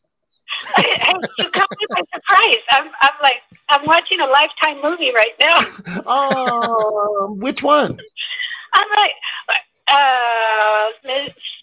you 0.76 1.50
caught 1.50 1.68
me 1.78 1.86
by 1.90 2.02
surprise. 2.12 2.62
I'm, 2.70 2.90
I'm 3.02 3.16
like, 3.22 3.42
I'm 3.68 3.86
watching 3.86 4.20
a 4.20 4.26
lifetime 4.26 4.80
movie 4.82 5.12
right 5.14 5.34
now. 5.40 6.02
Oh, 6.06 7.34
which 7.38 7.62
one? 7.62 7.98
I'm 8.74 8.88
like, 8.96 9.12
uh, 9.90 10.86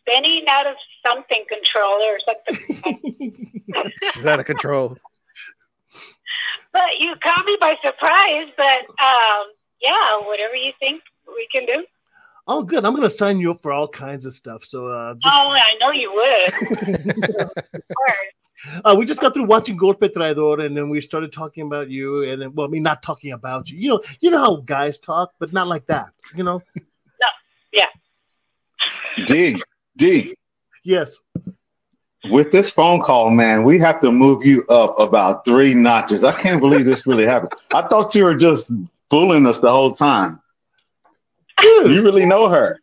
spinning 0.01 0.45
out 0.49 0.67
of 0.67 0.75
something 1.05 1.43
controller 1.47 2.17
or 2.17 2.19
something. 2.27 3.61
She's 4.13 4.25
out 4.25 4.39
of 4.39 4.45
control. 4.45 4.97
But 6.73 6.99
you 6.99 7.15
caught 7.23 7.45
me 7.45 7.57
by 7.59 7.75
surprise. 7.83 8.47
But 8.57 8.81
um, 9.03 9.47
yeah, 9.81 10.19
whatever 10.25 10.55
you 10.55 10.71
think 10.79 11.01
we 11.27 11.47
can 11.51 11.65
do. 11.65 11.85
Oh, 12.49 12.63
good. 12.63 12.85
I'm 12.85 12.93
going 12.93 13.03
to 13.03 13.09
sign 13.09 13.39
you 13.39 13.51
up 13.51 13.61
for 13.61 13.73
all 13.73 13.87
kinds 13.87 14.25
of 14.25 14.33
stuff. 14.33 14.63
So 14.63 14.87
uh, 14.87 15.15
just, 15.15 15.25
Oh, 15.25 15.49
I 15.51 15.75
know 15.81 15.91
you 15.91 16.13
would. 16.13 17.47
Of 17.49 17.95
course. 17.95 18.81
uh, 18.85 18.95
we 18.97 19.05
just 19.05 19.19
got 19.19 19.33
through 19.33 19.45
watching 19.45 19.77
Golpe 19.77 20.11
Traidor, 20.11 20.65
and 20.65 20.75
then 20.75 20.89
we 20.89 20.99
started 21.01 21.31
talking 21.31 21.67
about 21.67 21.89
you. 21.89 22.23
And 22.23 22.41
then, 22.41 22.53
well, 22.55 22.65
I 22.65 22.69
mean, 22.69 22.83
not 22.83 23.03
talking 23.03 23.33
about 23.33 23.69
you. 23.69 23.77
You 23.77 23.89
know, 23.89 24.01
you 24.19 24.29
know 24.31 24.39
how 24.39 24.55
guys 24.57 24.97
talk, 24.97 25.33
but 25.39 25.53
not 25.53 25.67
like 25.67 25.85
that. 25.87 26.09
You 26.35 26.43
know? 26.43 26.61
D. 29.26 29.57
D. 29.98 30.35
Yes. 30.84 31.19
With 32.30 32.52
this 32.52 32.69
phone 32.69 33.02
call, 33.02 33.30
man, 33.30 33.64
we 33.64 33.80
have 33.80 33.99
to 33.99 34.11
move 34.11 34.45
you 34.45 34.65
up 34.68 34.99
about 34.99 35.45
three 35.45 35.73
notches. 35.73 36.23
I 36.23 36.31
can't 36.31 36.60
believe 36.60 36.85
this 36.85 37.07
really 37.07 37.26
happened. 37.26 37.53
I 37.73 37.84
thought 37.84 38.14
you 38.15 38.23
were 38.26 38.35
just 38.35 38.69
fooling 39.10 39.45
us 39.45 39.60
the 39.60 39.72
whole 39.72 39.94
time. 39.94 40.41
You 41.61 42.03
really 42.03 42.26
know 42.26 42.49
her. 42.49 42.80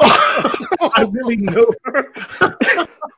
I 0.00 1.08
really 1.10 1.36
know 1.36 1.72
her. 1.84 2.08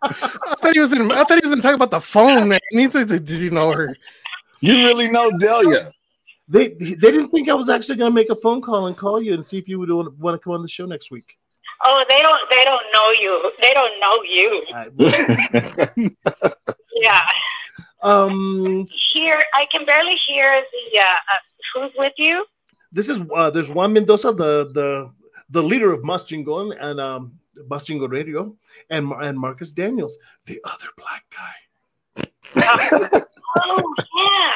I 0.02 0.54
thought 0.60 0.72
he 0.72 0.80
was 0.80 0.92
in. 0.92 1.10
I 1.10 1.24
thought 1.24 1.42
he 1.42 1.46
was 1.46 1.50
going 1.50 1.56
to 1.56 1.62
talk 1.62 1.74
about 1.74 1.90
the 1.90 2.00
phone, 2.00 2.48
man. 2.48 2.60
He 2.70 2.78
needs 2.78 2.92
to, 2.92 3.04
did 3.04 3.28
you 3.28 3.50
know 3.50 3.72
her? 3.72 3.96
You 4.60 4.84
really 4.84 5.08
know 5.08 5.30
Delia. 5.38 5.92
They 6.48 6.68
they 6.68 6.94
didn't 6.96 7.30
think 7.30 7.48
I 7.48 7.54
was 7.54 7.68
actually 7.68 7.96
going 7.96 8.10
to 8.10 8.14
make 8.14 8.30
a 8.30 8.36
phone 8.36 8.60
call 8.60 8.86
and 8.86 8.96
call 8.96 9.22
you 9.22 9.34
and 9.34 9.44
see 9.44 9.58
if 9.58 9.68
you 9.68 9.78
would 9.78 9.90
want 10.18 10.34
to 10.34 10.38
come 10.38 10.52
on 10.52 10.62
the 10.62 10.68
show 10.68 10.86
next 10.86 11.10
week. 11.10 11.36
Oh, 11.82 12.04
they 12.08 12.18
don't. 12.18 12.40
They 12.50 12.64
don't 12.64 12.84
know 12.92 13.10
you. 13.10 13.52
They 13.62 13.72
don't 13.72 14.00
know 14.00 14.16
you. 14.24 16.10
Yeah. 17.00 17.22
um, 18.02 18.86
Here, 19.14 19.40
I 19.54 19.64
can 19.72 19.86
barely 19.86 20.16
hear 20.28 20.62
the. 20.72 20.98
Uh, 20.98 21.02
uh, 21.02 21.40
who's 21.74 21.92
with 21.96 22.12
you? 22.18 22.44
this 22.92 23.08
is 23.08 23.18
uh, 23.34 23.48
there's 23.50 23.70
Juan 23.70 23.92
Mendoza, 23.92 24.32
the 24.32 24.70
the 24.74 25.10
the 25.50 25.62
leader 25.62 25.92
of 25.92 26.04
Mas 26.04 26.22
Chingon 26.24 26.76
and 26.80 27.00
um, 27.00 27.32
Mas 27.70 27.84
Chingon 27.84 28.10
Radio, 28.10 28.54
and 28.90 29.06
Mar- 29.06 29.22
and 29.22 29.38
Marcus 29.38 29.70
Daniels, 29.72 30.18
the 30.46 30.60
other 30.64 30.88
black 30.98 31.24
guy. 31.30 31.54
Oh 33.64 33.94
yeah, 34.18 34.52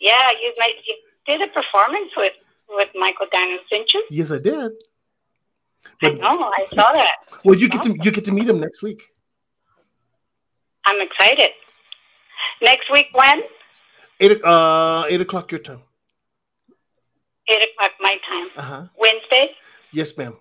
yeah. 0.00 0.30
You 0.42 0.52
made 0.58 0.74
you 0.86 0.96
did 1.26 1.40
a 1.42 1.48
performance 1.48 2.10
with 2.16 2.34
with 2.68 2.88
Michael 2.94 3.26
Daniels, 3.32 3.62
didn't 3.70 3.92
you? 3.94 4.04
Yes, 4.10 4.30
I 4.30 4.38
did. 4.38 4.72
I 6.02 6.10
know. 6.10 6.52
I 6.58 6.66
saw 6.70 6.92
that. 6.92 7.12
well, 7.44 7.56
you 7.56 7.68
get 7.68 7.82
to 7.82 7.90
you 8.02 8.10
get 8.10 8.24
to 8.24 8.32
meet 8.32 8.48
him 8.48 8.60
next 8.60 8.82
week. 8.82 9.02
I'm 10.86 11.00
excited. 11.00 11.50
Next 12.62 12.90
week 12.90 13.06
when? 13.12 13.42
Eight 14.20 14.42
uh 14.44 15.04
eight 15.08 15.20
o'clock 15.20 15.50
your 15.50 15.60
time. 15.60 15.82
Eight 17.48 17.62
o'clock 17.68 17.92
my 18.00 18.16
time. 18.28 18.48
Uh 18.56 18.62
huh. 18.62 18.86
Wednesday. 18.98 19.50
Yes, 19.92 20.16
ma'am. 20.16 20.36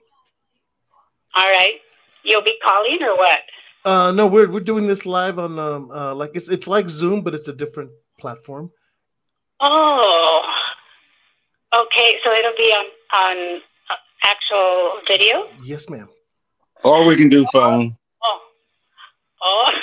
All 1.35 1.49
right. 1.49 1.75
You'll 2.23 2.43
be 2.43 2.57
calling 2.63 3.03
or 3.03 3.15
what? 3.17 3.39
Uh 3.85 4.11
no, 4.11 4.27
we're 4.27 4.49
we're 4.49 4.59
doing 4.59 4.87
this 4.87 5.05
live 5.05 5.39
on 5.39 5.59
um 5.59 5.91
uh 5.91 6.13
like 6.15 6.31
it's 6.35 6.49
it's 6.49 6.67
like 6.67 6.89
Zoom, 6.89 7.21
but 7.21 7.33
it's 7.35 7.47
a 7.47 7.53
different 7.53 7.91
platform. 8.19 8.71
Oh. 9.59 10.45
Okay, 11.73 12.15
so 12.23 12.31
it'll 12.33 12.57
be 12.57 12.71
on 12.71 12.85
on 13.15 13.61
actual 14.23 15.01
video. 15.07 15.47
Yes, 15.63 15.89
ma'am. 15.89 16.09
Or 16.83 17.05
we 17.05 17.15
can 17.15 17.29
do 17.29 17.45
phone. 17.53 17.95
Oh. 18.23 18.39
Oh. 19.41 19.71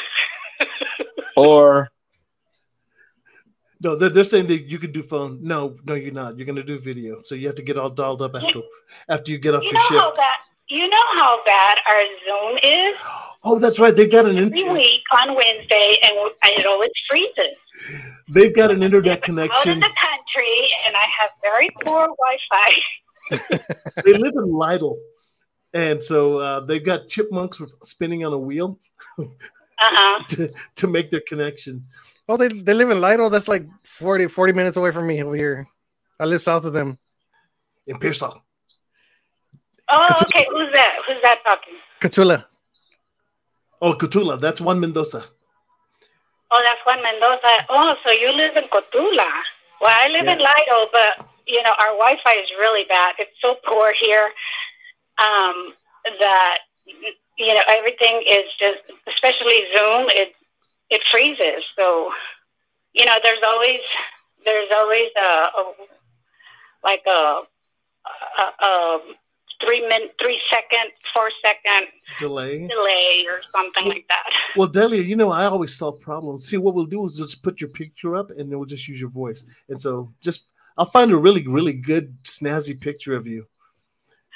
Or 1.36 1.90
No, 3.82 3.94
they're, 3.94 4.08
they're 4.08 4.24
saying 4.24 4.46
that 4.46 4.62
you 4.62 4.78
can 4.78 4.90
do 4.90 5.02
phone. 5.02 5.38
No, 5.42 5.76
no, 5.84 5.92
you're 5.94 6.10
not. 6.12 6.38
You're 6.38 6.46
gonna 6.46 6.62
do 6.62 6.78
video, 6.78 7.20
so 7.20 7.34
you 7.34 7.46
have 7.48 7.56
to 7.56 7.62
get 7.62 7.76
all 7.76 7.90
dialed 7.90 8.22
up 8.22 8.34
after 8.34 8.60
after 9.10 9.30
you 9.32 9.38
get 9.38 9.54
off 9.54 9.62
you 9.62 9.68
your 9.72 9.74
know 9.74 9.98
how 10.00 10.06
shift. 10.08 10.16
bad 10.16 10.34
you 10.68 10.88
know 10.88 11.06
how 11.14 11.38
bad 11.44 11.76
our 11.90 12.02
Zoom 12.24 12.58
is 12.62 12.96
Oh, 13.44 13.58
that's 13.58 13.78
right. 13.78 13.94
They've 13.94 14.10
got 14.10 14.24
an 14.24 14.38
every 14.38 14.62
in- 14.62 14.72
week 14.72 15.02
on 15.20 15.34
Wednesday, 15.36 15.98
and 16.02 16.12
it 16.58 16.66
always 16.66 16.90
freezes. 17.08 17.54
they've 18.34 18.56
got 18.56 18.70
an 18.72 18.82
internet 18.82 19.18
Out 19.28 19.28
of 19.28 19.34
the 19.36 19.92
country, 20.08 20.56
and 20.86 20.96
I 20.96 21.06
have 21.20 21.30
very 21.42 21.68
poor 21.84 22.00
Wi-Fi. 22.00 22.72
they 24.04 24.12
live 24.14 24.34
in 24.36 24.52
Lytle, 24.52 24.98
and 25.74 26.02
so 26.02 26.38
uh, 26.38 26.60
they've 26.60 26.84
got 26.84 27.08
chipmunks 27.08 27.60
spinning 27.84 28.24
on 28.24 28.32
a 28.32 28.38
wheel 28.38 28.78
Uh-huh. 29.18 30.24
to 30.28 30.52
to 30.76 30.86
make 30.86 31.10
their 31.10 31.20
connection. 31.28 31.84
Oh, 32.28 32.36
they, 32.38 32.48
they 32.48 32.72
live 32.74 32.90
in 32.90 33.00
Lytle. 33.00 33.28
That's 33.30 33.46
like 33.46 33.66
40, 33.84 34.26
40 34.28 34.52
minutes 34.54 34.76
away 34.78 34.90
from 34.90 35.06
me 35.06 35.22
over 35.22 35.36
here. 35.36 35.66
I 36.18 36.24
live 36.24 36.40
south 36.42 36.64
of 36.64 36.72
them. 36.72 36.98
in 37.86 37.98
Pearsall. 37.98 38.42
Oh, 39.90 40.08
okay. 40.22 40.46
Who's 40.50 40.72
that? 40.74 40.96
Who's 41.06 41.20
that 41.22 41.38
talking? 41.44 41.74
Cotulla. 42.00 42.46
Oh, 43.82 43.92
Cotulla, 43.94 44.40
that's 44.40 44.60
Juan 44.60 44.80
Mendoza. 44.80 45.24
Oh, 46.50 46.62
that's 46.64 46.80
Juan 46.86 47.02
Mendoza. 47.02 47.66
Oh, 47.68 47.94
so 48.04 48.10
you 48.12 48.32
live 48.32 48.56
in 48.56 48.64
Cotulla. 48.72 49.28
Well, 49.80 49.92
I 49.94 50.08
live 50.08 50.26
in 50.26 50.40
Yeah. 50.40 50.48
Lytle, 50.48 50.86
but 50.90 51.28
you 51.46 51.62
know 51.62 51.72
our 51.80 51.92
Wi-Fi 51.98 52.34
is 52.40 52.50
really 52.58 52.84
bad. 52.88 53.14
It's 53.18 53.36
so 53.40 53.56
poor 53.66 53.92
here 54.00 54.30
um, 55.18 55.74
that 56.20 56.58
you 57.38 57.54
know 57.54 57.62
everything 57.68 58.22
is 58.28 58.44
just, 58.58 58.78
especially 59.08 59.64
Zoom. 59.74 60.06
It 60.10 60.34
it 60.90 61.02
freezes. 61.10 61.64
So 61.78 62.10
you 62.96 63.04
know, 63.04 63.18
there's 63.22 63.42
always 63.46 63.80
there's 64.44 64.70
always 64.74 65.10
a, 65.22 65.28
a 65.28 65.72
like 66.82 67.02
a, 67.06 67.40
a, 68.38 68.64
a 68.64 68.98
three 69.64 69.82
minute, 69.82 70.14
three 70.22 70.40
second, 70.50 70.90
four 71.12 71.30
second 71.44 71.88
Delay. 72.18 72.66
delay 72.66 73.26
or 73.28 73.40
something 73.56 73.86
like 73.86 74.06
that. 74.08 74.24
Well, 74.56 74.68
Delia, 74.68 75.02
you 75.02 75.16
know, 75.16 75.30
I 75.30 75.44
always 75.44 75.76
solve 75.76 76.00
problems. 76.00 76.48
See, 76.48 76.56
what 76.56 76.74
we'll 76.74 76.86
do 76.86 77.04
is 77.04 77.16
just 77.16 77.42
put 77.42 77.60
your 77.60 77.70
picture 77.70 78.16
up 78.16 78.30
and 78.30 78.50
then 78.50 78.58
we'll 78.58 78.66
just 78.66 78.88
use 78.88 79.00
your 79.00 79.10
voice. 79.10 79.44
And 79.68 79.80
so 79.80 80.12
just, 80.20 80.44
I'll 80.76 80.90
find 80.90 81.10
a 81.12 81.16
really, 81.16 81.46
really 81.46 81.72
good, 81.72 82.16
snazzy 82.24 82.78
picture 82.78 83.16
of 83.16 83.26
you 83.26 83.46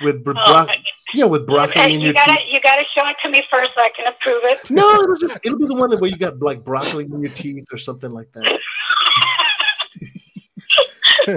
with 0.02 0.24
bro- 0.24 0.34
Oh, 0.38 0.64
bro- 0.64 0.74
yeah, 1.12 1.24
with 1.26 1.46
broccoli 1.46 1.80
Hey, 1.82 1.92
in 1.94 2.00
you 2.00 2.06
your 2.06 2.14
gotta 2.14 2.36
teeth. 2.36 2.46
you 2.50 2.60
gotta 2.62 2.84
show 2.96 3.06
it 3.08 3.16
to 3.22 3.28
me 3.30 3.42
first 3.50 3.72
so 3.76 3.82
I 3.82 3.90
can 3.94 4.06
approve 4.06 4.42
it. 4.44 4.70
No, 4.70 5.02
it'll, 5.02 5.16
just, 5.16 5.34
it'll 5.44 5.58
be 5.58 5.66
the 5.66 5.74
one 5.74 5.90
where 5.98 6.10
you 6.10 6.16
got 6.16 6.40
like 6.40 6.64
broccoli 6.64 7.04
in 7.04 7.20
your 7.20 7.32
teeth 7.32 7.66
or 7.72 7.78
something 7.78 8.10
like 8.10 8.30
that. 8.32 8.58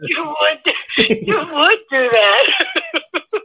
you 0.00 0.24
would 0.24 0.60
you 0.96 1.36
would 1.52 1.78
do 1.90 2.10
that. 2.10 2.46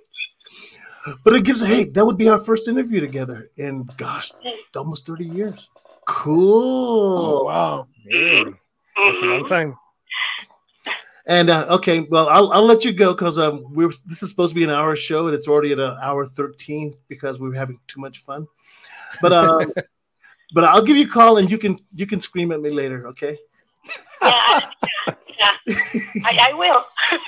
But 1.26 1.34
it 1.36 1.44
gives, 1.44 1.62
a 1.62 1.66
hey, 1.68 1.84
that 1.84 2.06
would 2.06 2.16
be 2.18 2.30
our 2.30 2.40
first 2.40 2.70
interview 2.70 3.02
together 3.02 3.52
in, 3.58 3.90
gosh, 3.98 4.32
almost 4.74 5.06
30 5.06 5.26
years. 5.26 5.68
Cool. 6.08 7.18
oh 7.18 7.44
wow. 7.44 7.88
Yeah, 8.06 8.44
that's 9.04 9.18
a 9.18 9.26
long 9.26 9.46
time. 9.46 9.76
And 11.26 11.50
uh, 11.50 11.66
okay, 11.70 12.02
well, 12.02 12.28
I'll, 12.28 12.52
I'll 12.52 12.66
let 12.66 12.84
you 12.84 12.92
go 12.92 13.14
because 13.14 13.38
um, 13.38 13.64
we're 13.74 13.92
this 14.06 14.22
is 14.24 14.30
supposed 14.30 14.52
to 14.52 14.56
be 14.56 14.64
an 14.64 14.70
hour 14.70 14.96
show 14.96 15.28
and 15.28 15.36
it's 15.36 15.48
already 15.48 15.72
at 15.72 15.80
an 15.80 15.98
hour 16.02 16.26
thirteen 16.26 16.96
because 17.08 17.40
we're 17.40 17.54
having 17.54 17.80
too 17.88 18.02
much 18.02 18.24
fun. 18.26 18.46
But 19.22 19.32
um, 19.32 19.74
but 20.54 20.66
I'll 20.66 20.84
give 20.84 20.98
you 20.98 21.06
a 21.06 21.10
call 21.10 21.38
and 21.38 21.50
you 21.50 21.58
can 21.58 21.80
you 21.96 22.06
can 22.06 22.20
scream 22.20 22.52
at 22.52 22.62
me 22.62 22.72
later, 22.72 23.08
okay? 23.08 23.38
Yeah, 24.22 24.60
yeah, 25.40 25.80
I, 26.26 26.50
I 26.50 26.54
will. 26.54 26.86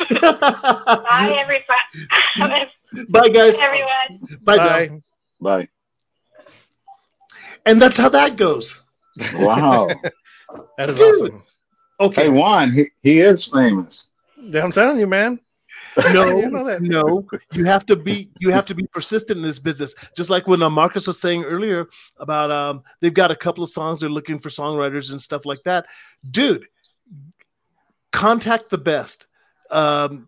Bye, 0.21 1.35
everybody. 1.39 2.71
Bye, 3.09 3.29
guys. 3.29 3.57
Everyone. 3.59 4.39
Bye, 4.41 4.57
Bye. 4.57 4.87
Bye. 4.87 5.01
Bye. 5.39 5.67
And 7.65 7.81
that's 7.81 7.97
how 7.97 8.09
that 8.09 8.35
goes. 8.35 8.81
Wow. 9.35 9.89
That 10.77 10.89
is 10.89 10.97
Dude. 10.97 11.15
awesome. 11.15 11.43
Okay. 11.99 12.23
hey 12.23 12.29
Juan, 12.29 12.71
he, 12.71 12.89
he 13.01 13.19
is 13.19 13.45
famous. 13.45 14.11
I'm 14.37 14.71
telling 14.71 14.99
you, 14.99 15.07
man. 15.07 15.39
no, 16.11 16.25
You 16.39 16.49
know 16.49 16.77
no, 16.79 17.27
you 17.53 17.65
have 17.65 17.85
to 17.85 17.95
be 17.95 18.29
you 18.39 18.51
have 18.51 18.65
to 18.65 18.75
be 18.75 18.85
persistent 18.87 19.37
in 19.37 19.43
this 19.43 19.59
business. 19.59 19.95
Just 20.15 20.29
like 20.29 20.47
when 20.47 20.61
uh, 20.61 20.69
Marcus 20.69 21.07
was 21.07 21.19
saying 21.19 21.43
earlier 21.43 21.87
about 22.17 22.51
um, 22.51 22.83
they've 22.99 23.13
got 23.13 23.31
a 23.31 23.35
couple 23.35 23.63
of 23.63 23.69
songs 23.69 23.99
they're 23.99 24.09
looking 24.09 24.39
for 24.39 24.49
songwriters 24.49 25.11
and 25.11 25.21
stuff 25.21 25.45
like 25.45 25.63
that. 25.63 25.85
Dude, 26.29 26.67
contact 28.11 28.69
the 28.69 28.77
best. 28.77 29.27
Um, 29.71 30.27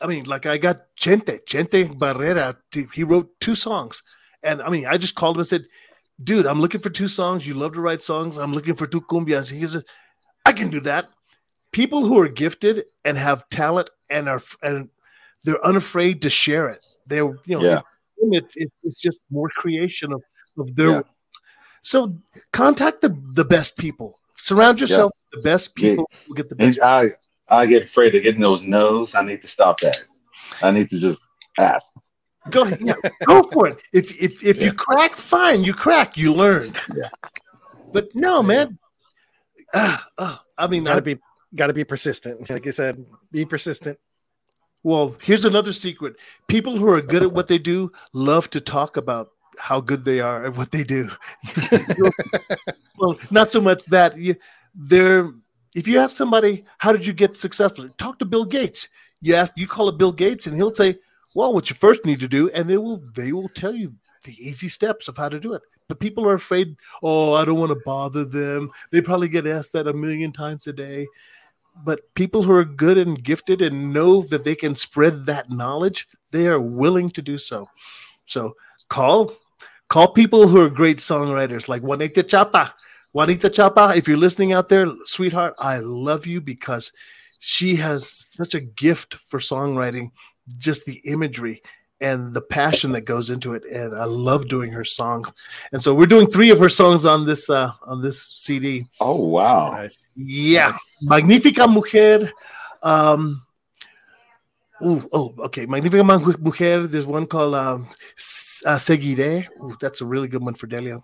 I 0.00 0.06
mean, 0.06 0.24
like 0.24 0.46
I 0.46 0.56
got 0.56 0.82
Chente, 0.96 1.40
Chente 1.44 1.88
Barrera. 1.98 2.56
He 2.94 3.02
wrote 3.02 3.28
two 3.40 3.56
songs, 3.56 4.02
and 4.42 4.62
I 4.62 4.68
mean, 4.68 4.86
I 4.86 4.98
just 4.98 5.16
called 5.16 5.36
him 5.36 5.40
and 5.40 5.48
said, 5.48 5.66
"Dude, 6.22 6.46
I'm 6.46 6.60
looking 6.60 6.80
for 6.80 6.90
two 6.90 7.08
songs. 7.08 7.46
You 7.46 7.54
love 7.54 7.72
to 7.72 7.80
write 7.80 8.02
songs. 8.02 8.36
I'm 8.36 8.54
looking 8.54 8.76
for 8.76 8.86
two 8.86 9.00
cumbias." 9.00 9.50
He 9.50 9.66
said, 9.66 9.82
"I 10.48 10.52
can 10.52 10.70
do 10.70 10.80
that." 10.80 11.08
People 11.72 12.00
who 12.06 12.18
are 12.20 12.28
gifted 12.28 12.84
and 13.04 13.16
have 13.18 13.48
talent 13.50 13.90
and 14.10 14.28
are 14.28 14.42
and 14.62 14.88
they're 15.44 15.64
unafraid 15.64 16.22
to 16.22 16.30
share 16.30 16.68
it. 16.74 16.82
They're 17.06 17.30
you 17.48 17.56
know 17.56 17.62
Yeah. 17.70 17.80
it, 18.38 18.46
it, 18.56 18.70
it's 18.82 19.00
just 19.00 19.20
more 19.30 19.48
creation 19.60 20.12
of, 20.12 20.22
of 20.58 20.74
their 20.74 20.90
Yeah. 20.90 21.02
so 21.82 21.98
contact 22.52 23.00
the 23.02 23.10
the 23.40 23.44
best 23.44 23.76
people. 23.76 24.18
Surround 24.36 24.80
yourself 24.80 25.12
with 25.20 25.30
the 25.42 25.44
best 25.50 25.66
Yeah. 25.76 25.90
people 25.90 26.10
who 26.26 26.34
get 26.34 26.48
the 26.48 26.56
best. 26.56 26.80
I 26.82 27.12
I 27.48 27.66
get 27.66 27.82
afraid 27.84 28.14
of 28.14 28.22
getting 28.22 28.40
those 28.48 28.62
no's. 28.62 29.14
I 29.14 29.22
need 29.22 29.40
to 29.42 29.48
stop 29.56 29.80
that. 29.80 29.98
I 30.62 30.70
need 30.70 30.88
to 30.90 30.98
just 30.98 31.20
ask. 31.58 31.86
Go 32.50 32.62
ahead, 32.62 32.80
yeah, 32.80 32.94
go 33.26 33.42
for 33.42 33.68
it. 33.68 33.76
If 33.92 34.06
if 34.26 34.32
if 34.52 34.62
you 34.64 34.72
crack, 34.72 35.16
fine, 35.16 35.62
you 35.68 35.74
crack, 35.74 36.16
you 36.16 36.32
learn. 36.32 36.68
Yeah. 36.96 37.10
But 37.92 38.08
no, 38.14 38.42
man. 38.42 38.78
Ah, 39.74 40.06
ah, 40.18 40.42
I 40.56 40.66
mean, 40.66 40.84
Gotta 40.84 41.02
be 41.02 41.18
gotta 41.54 41.72
be 41.72 41.84
persistent. 41.84 42.48
Like 42.50 42.66
you 42.66 42.72
said, 42.72 43.04
be 43.30 43.44
persistent. 43.44 43.98
well, 44.82 45.16
here's 45.22 45.44
another 45.44 45.72
secret. 45.72 46.16
People 46.46 46.76
who 46.76 46.88
are 46.88 47.00
good 47.00 47.22
at 47.22 47.32
what 47.32 47.48
they 47.48 47.58
do 47.58 47.92
love 48.12 48.50
to 48.50 48.60
talk 48.60 48.96
about 48.96 49.30
how 49.58 49.80
good 49.80 50.04
they 50.04 50.20
are 50.20 50.46
at 50.46 50.56
what 50.56 50.70
they 50.70 50.84
do. 50.84 51.10
well, 52.98 53.18
not 53.30 53.50
so 53.50 53.60
much 53.60 53.84
that 53.86 54.16
you 54.16 54.36
they're 54.74 55.30
if 55.74 55.86
you 55.86 55.98
ask 55.98 56.16
somebody, 56.16 56.64
how 56.78 56.92
did 56.92 57.06
you 57.06 57.12
get 57.12 57.36
successful? 57.36 57.88
Talk 57.98 58.18
to 58.18 58.24
Bill 58.24 58.44
Gates. 58.44 58.88
You 59.20 59.34
ask, 59.34 59.52
you 59.56 59.66
call 59.66 59.88
it 59.88 59.98
Bill 59.98 60.12
Gates, 60.12 60.46
and 60.46 60.56
he'll 60.56 60.74
say, 60.74 60.98
Well, 61.34 61.52
what 61.52 61.68
you 61.68 61.76
first 61.76 62.04
need 62.04 62.20
to 62.20 62.28
do, 62.28 62.48
and 62.50 62.68
they 62.68 62.78
will 62.78 63.02
they 63.14 63.32
will 63.32 63.48
tell 63.48 63.74
you 63.74 63.94
the 64.24 64.32
easy 64.38 64.68
steps 64.68 65.08
of 65.08 65.16
how 65.16 65.28
to 65.28 65.40
do 65.40 65.54
it. 65.54 65.62
But 65.88 66.00
people 66.00 66.28
are 66.28 66.34
afraid, 66.34 66.76
oh, 67.02 67.32
I 67.32 67.44
don't 67.44 67.58
want 67.58 67.70
to 67.70 67.80
bother 67.84 68.24
them. 68.24 68.70
They 68.92 69.00
probably 69.00 69.28
get 69.28 69.46
asked 69.46 69.72
that 69.72 69.88
a 69.88 69.92
million 69.92 70.32
times 70.32 70.66
a 70.66 70.72
day. 70.72 71.06
But 71.84 72.12
people 72.14 72.42
who 72.42 72.52
are 72.52 72.64
good 72.64 72.98
and 72.98 73.22
gifted 73.22 73.62
and 73.62 73.92
know 73.92 74.22
that 74.22 74.44
they 74.44 74.54
can 74.54 74.74
spread 74.74 75.24
that 75.26 75.50
knowledge, 75.50 76.06
they 76.30 76.46
are 76.46 76.60
willing 76.60 77.10
to 77.10 77.22
do 77.22 77.38
so. 77.38 77.68
So 78.26 78.54
call 78.88 79.32
call 79.88 80.12
people 80.12 80.46
who 80.46 80.60
are 80.60 80.68
great 80.68 80.98
songwriters 80.98 81.68
like 81.68 81.82
Juanita 81.82 82.22
Chapa. 82.22 82.74
Juanita 83.14 83.48
Chapa, 83.48 83.94
if 83.96 84.06
you're 84.06 84.18
listening 84.18 84.52
out 84.52 84.68
there, 84.68 84.86
sweetheart, 85.04 85.54
I 85.58 85.78
love 85.78 86.26
you 86.26 86.42
because 86.42 86.92
she 87.38 87.76
has 87.76 88.10
such 88.10 88.54
a 88.54 88.60
gift 88.60 89.14
for 89.14 89.38
songwriting, 89.38 90.10
just 90.58 90.84
the 90.84 91.00
imagery. 91.06 91.62
And 92.00 92.32
the 92.32 92.40
passion 92.40 92.92
that 92.92 93.02
goes 93.02 93.30
into 93.30 93.54
it. 93.54 93.64
And 93.64 93.96
I 93.96 94.04
love 94.04 94.48
doing 94.48 94.72
her 94.72 94.84
songs. 94.84 95.32
And 95.72 95.82
so 95.82 95.94
we're 95.94 96.06
doing 96.06 96.26
three 96.26 96.50
of 96.50 96.58
her 96.58 96.68
songs 96.68 97.04
on 97.04 97.26
this 97.26 97.50
uh, 97.50 97.72
on 97.84 98.02
this 98.02 98.22
CD. 98.36 98.86
Oh 99.00 99.16
wow. 99.16 99.70
Nice. 99.72 100.08
Yeah, 100.16 100.76
Magnifica 101.02 101.66
Mujer. 101.66 102.32
Um, 102.82 103.42
ooh, 104.84 105.08
oh, 105.12 105.34
okay. 105.40 105.66
Magnifica 105.66 106.04
Mujer. 106.04 106.86
There's 106.86 107.06
one 107.06 107.26
called 107.26 107.54
um, 107.54 107.88
uh, 108.66 108.76
Seguiré. 108.76 109.46
Ooh, 109.62 109.76
that's 109.80 110.00
a 110.00 110.06
really 110.06 110.28
good 110.28 110.44
one 110.44 110.54
for 110.54 110.66
Delia. 110.66 111.00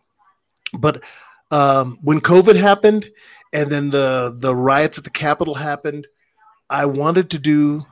But 0.79 1.03
um, 1.51 1.99
when 2.03 2.21
COVID 2.21 2.57
happened, 2.57 3.11
and 3.53 3.71
then 3.71 3.91
the 3.91 4.35
the 4.37 4.55
riots 4.55 4.99
at 4.99 5.05
the 5.05 5.11
Capitol 5.11 5.55
happened, 5.55 6.07
I 6.69 6.87
wanted 6.87 7.31
to 7.31 7.39
do 7.39 7.85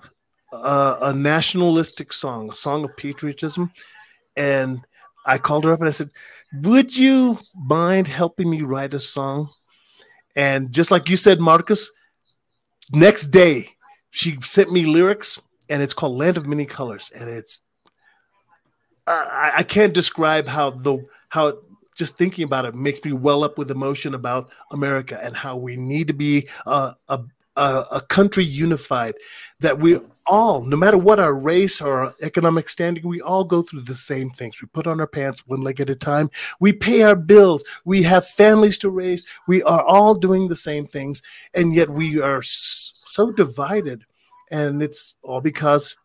uh, 0.53 0.99
a 1.03 1.13
nationalistic 1.13 2.13
song, 2.13 2.51
a 2.51 2.55
song 2.55 2.85
of 2.85 2.97
patriotism, 2.97 3.73
and 4.37 4.81
I 5.27 5.39
called 5.39 5.65
her 5.65 5.73
up 5.73 5.81
and 5.81 5.89
I 5.89 5.93
said, 5.93 6.11
"Would 6.63 6.97
you 6.97 7.39
mind 7.55 8.07
helping 8.07 8.51
me 8.51 8.63
write 8.63 8.95
a 8.95 9.01
song?" 9.01 9.51
And 10.37 10.73
just 10.73 10.91
like 10.91 11.09
you 11.09 11.17
said, 11.17 11.41
Marcus, 11.41 11.91
next 12.93 13.27
day 13.27 13.69
she 14.11 14.39
sent 14.43 14.73
me 14.73 14.85
lyrics, 14.85 15.41
and 15.69 15.83
it's 15.83 15.95
called 15.95 16.19
"Land 16.19 16.37
of 16.37 16.47
Many 16.47 16.67
Colors," 16.67 17.11
and 17.15 17.29
it's 17.29 17.59
I, 19.07 19.53
I 19.59 19.63
can't 19.63 19.93
describe 19.93 20.47
how 20.47 20.71
the 20.71 21.05
how 21.29 21.49
it, 21.49 21.57
just 21.97 22.17
thinking 22.17 22.45
about 22.45 22.65
it 22.65 22.75
makes 22.75 23.05
me 23.05 23.13
well 23.13 23.45
up 23.45 23.59
with 23.59 23.71
emotion 23.71 24.15
about 24.15 24.51
America 24.71 25.19
and 25.23 25.37
how 25.37 25.57
we 25.57 25.77
need 25.77 26.09
to 26.09 26.15
be 26.15 26.49
a, 26.67 26.95
a, 27.09 27.21
a, 27.57 27.85
a 27.93 28.01
country 28.01 28.45
unified. 28.45 29.15
That 29.61 29.79
we 29.79 30.01
all, 30.27 30.63
no 30.63 30.77
matter 30.77 30.99
what 30.99 31.21
our 31.21 31.35
race 31.35 31.81
or 31.81 32.05
our 32.05 32.15
economic 32.23 32.69
standing, 32.69 33.07
we 33.07 33.21
all 33.21 33.45
go 33.45 33.63
through 33.63 33.83
the 33.83 33.95
same 33.95 34.31
things. 34.31 34.61
We 34.61 34.69
put 34.69 34.87
on 34.87 35.01
our 35.01 35.07
pants 35.07 35.47
one 35.47 35.63
leg 35.63 35.81
at 35.81 35.91
a 35.91 35.95
time. 35.95 36.31
We 36.61 36.73
pay 36.73 37.03
our 37.03 37.17
bills. 37.17 37.65
We 37.85 38.03
have 38.03 38.27
families 38.27 38.79
to 38.79 38.91
raise. 38.91 39.25
We 39.47 39.63
are 39.63 39.83
all 39.85 40.15
doing 40.15 40.49
the 40.49 40.57
same 40.57 40.87
things, 40.87 41.23
and 41.55 41.75
yet 41.75 41.91
we 41.91 42.21
are 42.21 42.43
so 42.43 43.31
divided. 43.31 44.05
And 44.51 44.83
it's 44.83 45.15
all 45.23 45.41
because 45.41 45.97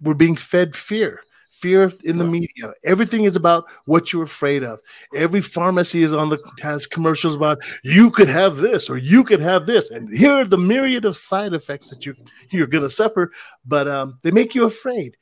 we're 0.00 0.14
being 0.14 0.36
fed 0.36 0.76
fear 0.76 1.22
fear 1.60 1.90
in 2.04 2.18
the 2.18 2.24
media. 2.24 2.72
Everything 2.84 3.24
is 3.24 3.36
about 3.36 3.64
what 3.86 4.12
you're 4.12 4.22
afraid 4.22 4.62
of. 4.62 4.80
Every 5.14 5.40
pharmacy 5.40 6.02
is 6.02 6.12
on 6.12 6.28
the 6.28 6.38
has 6.60 6.86
commercials 6.86 7.36
about 7.36 7.58
you 7.82 8.10
could 8.10 8.28
have 8.28 8.56
this 8.56 8.88
or 8.88 8.96
you 8.96 9.24
could 9.24 9.40
have 9.40 9.66
this. 9.66 9.90
And 9.90 10.08
here 10.16 10.32
are 10.32 10.44
the 10.44 10.58
myriad 10.58 11.04
of 11.04 11.16
side 11.16 11.54
effects 11.54 11.90
that 11.90 12.06
you 12.06 12.14
you're 12.50 12.66
going 12.66 12.84
to 12.84 12.90
suffer 12.90 13.32
but 13.64 13.88
um, 13.88 14.18
they 14.22 14.30
make 14.30 14.54
you 14.54 14.64
afraid. 14.64 15.16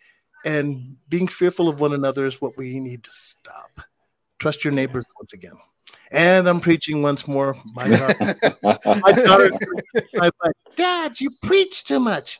And 0.45 0.97
being 1.09 1.27
fearful 1.27 1.69
of 1.69 1.81
one 1.81 1.93
another 1.93 2.25
is 2.25 2.41
what 2.41 2.57
we 2.57 2.79
need 2.79 3.03
to 3.03 3.11
stop. 3.11 3.81
Trust 4.39 4.65
your 4.65 4.73
neighbors 4.73 5.05
once 5.19 5.33
again. 5.33 5.55
And 6.13 6.49
i'm 6.49 6.61
preaching 6.61 7.03
once 7.03 7.27
more. 7.27 7.57
My 7.75 7.89
daughter, 7.89 8.37
my 8.63 9.13
daughter 9.13 9.51
my, 10.15 10.31
my, 10.43 10.53
dad 10.77 11.21
you 11.21 11.31
preach 11.43 11.85
too 11.85 11.99
much. 11.99 12.39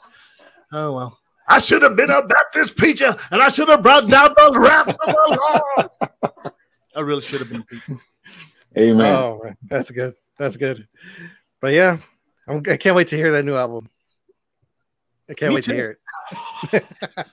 Oh 0.73 0.93
well 0.93 1.19
I 1.49 1.59
should 1.59 1.83
have 1.83 1.97
been 1.97 2.11
a 2.11 2.27
Baptist 2.27 2.77
preacher 2.77 3.17
and 3.31 3.43
I 3.43 3.49
should 3.49 3.69
have 3.69 3.83
brought 3.83 4.09
down 4.09 4.35
the 4.37 4.59
wrath 4.59 4.89
of 4.89 4.97
the 5.05 5.89
Lord. 6.03 6.53
I 6.95 7.01
really 7.01 7.21
should 7.21 7.41
have 7.41 7.51
been. 7.51 7.63
preaching. 7.63 8.01
Amen. 8.77 9.07
Oh, 9.07 9.43
that's 9.69 9.91
good. 9.91 10.15
That's 10.39 10.57
good. 10.57 10.87
But 11.61 11.73
yeah, 11.73 11.99
I'm, 12.47 12.63
I 12.69 12.77
can't 12.77 12.97
wait 12.97 13.09
to 13.09 13.17
hear 13.17 13.33
that 13.33 13.45
new 13.45 13.55
album. 13.55 13.89
I 15.29 15.35
can't 15.35 15.51
Me 15.51 15.57
wait 15.57 15.65
too. 15.65 15.73
to 15.73 15.77
hear 15.77 15.99
it. 16.73 16.85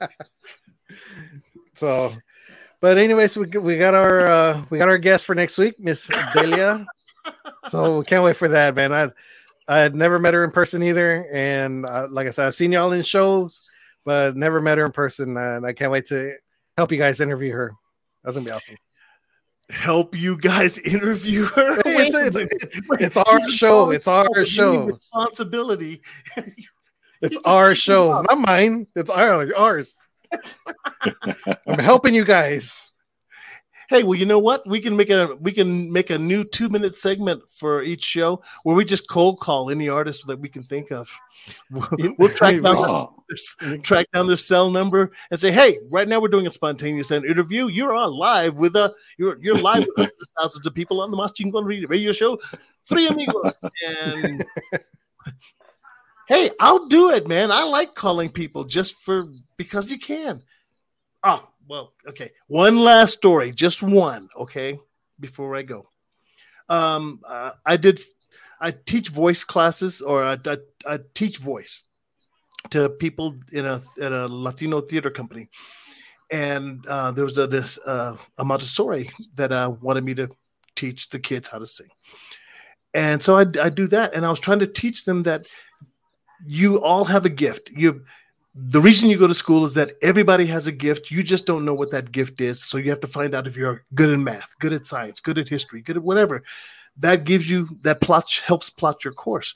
so, 1.75 2.11
but 2.81 2.97
anyways, 2.97 3.37
we 3.37 3.45
we 3.45 3.77
got 3.77 3.93
our 3.93 4.27
uh, 4.27 4.65
we 4.69 4.77
got 4.77 4.87
our 4.89 4.97
guest 4.97 5.25
for 5.25 5.35
next 5.35 5.57
week, 5.57 5.79
Miss 5.79 6.09
Delia. 6.33 6.85
so 7.67 7.99
we 7.99 8.05
can't 8.05 8.23
wait 8.23 8.35
for 8.35 8.47
that, 8.47 8.75
man. 8.75 8.93
I 8.93 9.09
I 9.67 9.77
had 9.77 9.95
never 9.95 10.17
met 10.19 10.33
her 10.33 10.43
in 10.43 10.51
person 10.51 10.81
either, 10.81 11.27
and 11.31 11.85
uh, 11.85 12.07
like 12.09 12.27
I 12.27 12.31
said, 12.31 12.47
I've 12.47 12.55
seen 12.55 12.71
y'all 12.71 12.91
in 12.93 13.03
shows, 13.03 13.63
but 14.05 14.35
never 14.35 14.61
met 14.61 14.77
her 14.77 14.85
in 14.85 14.91
person, 14.91 15.37
and 15.37 15.65
I 15.65 15.73
can't 15.73 15.91
wait 15.91 16.07
to 16.07 16.33
help 16.77 16.91
you 16.91 16.97
guys 16.97 17.19
interview 17.19 17.51
her. 17.53 17.73
That's 18.23 18.37
gonna 18.37 18.45
be 18.45 18.51
awesome. 18.51 18.77
Help 19.69 20.15
you 20.15 20.37
guys 20.37 20.77
interview 20.77 21.45
her. 21.45 21.81
It's, 21.85 22.37
it's, 22.37 22.73
it's 22.99 23.17
our 23.17 23.49
show. 23.49 23.91
It's 23.91 24.07
our 24.07 24.45
show. 24.45 24.85
Responsibility. 24.85 26.01
It's 27.23 27.37
our 27.45 27.73
show. 27.73 28.19
It's 28.19 28.29
not 28.29 28.37
mine. 28.37 28.85
It's 28.97 29.09
our, 29.09 29.47
ours. 29.55 29.95
I'm 31.65 31.79
helping 31.79 32.13
you 32.13 32.25
guys. 32.25 32.91
Hey, 33.93 34.01
well, 34.01 34.17
you 34.17 34.25
know 34.25 34.39
what? 34.39 34.65
We 34.65 34.79
can 34.79 34.97
make 34.97 35.11
a 35.11 35.37
we 35.39 35.51
can 35.51 35.93
make 35.93 36.09
a 36.09 36.17
new 36.17 36.43
two 36.43 36.67
minute 36.67 36.95
segment 36.95 37.43
for 37.51 37.83
each 37.83 38.03
show 38.03 38.41
where 38.63 38.75
we 38.75 38.85
just 38.85 39.07
cold 39.07 39.39
call 39.39 39.69
any 39.69 39.87
artist 39.87 40.25
that 40.25 40.39
we 40.39 40.49
can 40.49 40.63
think 40.63 40.91
of. 40.91 41.07
We'll, 41.69 42.15
we'll 42.17 42.29
track 42.29 42.59
down 42.59 43.13
their, 43.61 43.77
track 43.77 44.07
down 44.11 44.25
their 44.25 44.35
cell 44.35 44.71
number 44.71 45.11
and 45.29 45.39
say, 45.39 45.51
"Hey, 45.51 45.77
right 45.91 46.07
now 46.07 46.19
we're 46.19 46.29
doing 46.29 46.47
a 46.47 46.51
spontaneous 46.51 47.11
interview. 47.11 47.67
You're 47.67 47.93
on 47.93 48.13
live 48.13 48.55
with 48.55 48.75
a 48.75 48.95
you're 49.19 49.37
you're 49.43 49.59
live 49.59 49.81
with 49.81 49.95
hundreds 49.95 50.23
of 50.23 50.29
thousands 50.39 50.65
of 50.65 50.73
people 50.73 50.99
on 50.99 51.11
the 51.11 51.17
Mas 51.17 51.31
Chingon 51.33 51.63
Radio- 51.63 51.87
Radio 51.87 52.11
Show, 52.11 52.39
Three 52.89 53.05
Amigos." 53.05 53.63
And 53.87 54.43
hey, 56.27 56.49
I'll 56.59 56.87
do 56.87 57.11
it, 57.11 57.27
man. 57.27 57.51
I 57.51 57.61
like 57.65 57.93
calling 57.93 58.31
people 58.31 58.63
just 58.63 58.95
for 58.95 59.27
because 59.55 59.91
you 59.91 59.99
can. 59.99 60.41
Oh, 61.23 61.47
well, 61.67 61.93
okay. 62.07 62.31
One 62.47 62.77
last 62.77 63.13
story, 63.13 63.51
just 63.51 63.81
one, 63.81 64.27
okay, 64.37 64.79
before 65.19 65.55
I 65.55 65.61
go. 65.61 65.85
Um, 66.69 67.21
uh, 67.25 67.51
I 67.65 67.77
did. 67.77 67.99
I 68.59 68.71
teach 68.71 69.09
voice 69.09 69.43
classes, 69.43 70.01
or 70.01 70.23
I, 70.23 70.37
I, 70.45 70.57
I 70.87 70.99
teach 71.13 71.37
voice 71.37 71.83
to 72.69 72.89
people 72.89 73.35
in 73.51 73.65
a 73.65 73.81
at 74.01 74.13
a 74.13 74.27
Latino 74.27 74.81
theater 74.81 75.09
company, 75.09 75.49
and 76.31 76.85
uh, 76.87 77.11
there 77.11 77.25
was 77.25 77.37
a 77.37 77.47
this 77.47 77.77
uh, 77.85 78.15
a 78.37 78.45
Montessori 78.45 79.09
that 79.35 79.51
uh, 79.51 79.75
wanted 79.81 80.05
me 80.05 80.13
to 80.15 80.29
teach 80.75 81.09
the 81.09 81.19
kids 81.19 81.49
how 81.49 81.59
to 81.59 81.67
sing, 81.67 81.89
and 82.93 83.21
so 83.21 83.35
I, 83.35 83.45
I 83.61 83.69
do 83.69 83.87
that, 83.87 84.13
and 84.13 84.25
I 84.25 84.29
was 84.29 84.39
trying 84.39 84.59
to 84.59 84.67
teach 84.67 85.03
them 85.03 85.23
that 85.23 85.47
you 86.45 86.81
all 86.81 87.05
have 87.05 87.25
a 87.25 87.29
gift. 87.29 87.69
You 87.71 88.05
the 88.55 88.81
reason 88.81 89.09
you 89.09 89.17
go 89.17 89.27
to 89.27 89.33
school 89.33 89.63
is 89.63 89.73
that 89.73 89.95
everybody 90.01 90.45
has 90.45 90.67
a 90.67 90.71
gift. 90.71 91.09
You 91.09 91.23
just 91.23 91.45
don't 91.45 91.65
know 91.65 91.73
what 91.73 91.91
that 91.91 92.11
gift 92.11 92.39
is. 92.39 92.63
So 92.63 92.77
you 92.77 92.91
have 92.91 92.99
to 92.99 93.07
find 93.07 93.33
out 93.33 93.47
if 93.47 93.57
you're 93.57 93.83
good 93.95 94.09
in 94.09 94.23
math, 94.23 94.57
good 94.59 94.73
at 94.73 94.85
science, 94.85 95.19
good 95.19 95.39
at 95.39 95.49
history, 95.49 95.81
good 95.81 95.97
at 95.97 96.03
whatever. 96.03 96.43
That 96.97 97.23
gives 97.23 97.49
you 97.49 97.67
that 97.81 98.01
plot 98.01 98.41
helps 98.45 98.69
plot 98.69 99.03
your 99.03 99.13
course. 99.13 99.55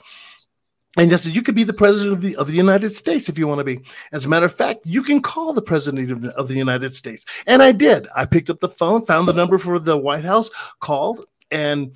And 0.97 1.11
said, 1.19 1.35
you 1.35 1.43
could 1.43 1.53
be 1.53 1.63
the 1.63 1.73
president 1.73 2.13
of 2.13 2.21
the 2.21 2.35
of 2.37 2.47
the 2.47 2.55
United 2.55 2.89
States 2.89 3.29
if 3.29 3.37
you 3.37 3.47
want 3.47 3.59
to 3.59 3.63
be. 3.63 3.81
As 4.11 4.25
a 4.25 4.29
matter 4.29 4.47
of 4.47 4.55
fact, 4.55 4.79
you 4.83 5.03
can 5.03 5.21
call 5.21 5.53
the 5.53 5.61
president 5.61 6.09
of 6.09 6.21
the, 6.21 6.35
of 6.35 6.47
the 6.47 6.55
United 6.55 6.95
States. 6.95 7.23
And 7.45 7.61
I 7.61 7.71
did. 7.71 8.07
I 8.15 8.25
picked 8.25 8.49
up 8.49 8.61
the 8.61 8.69
phone, 8.69 9.05
found 9.05 9.27
the 9.27 9.33
number 9.33 9.59
for 9.59 9.77
the 9.77 9.95
White 9.95 10.25
House, 10.25 10.49
called, 10.79 11.23
and 11.51 11.95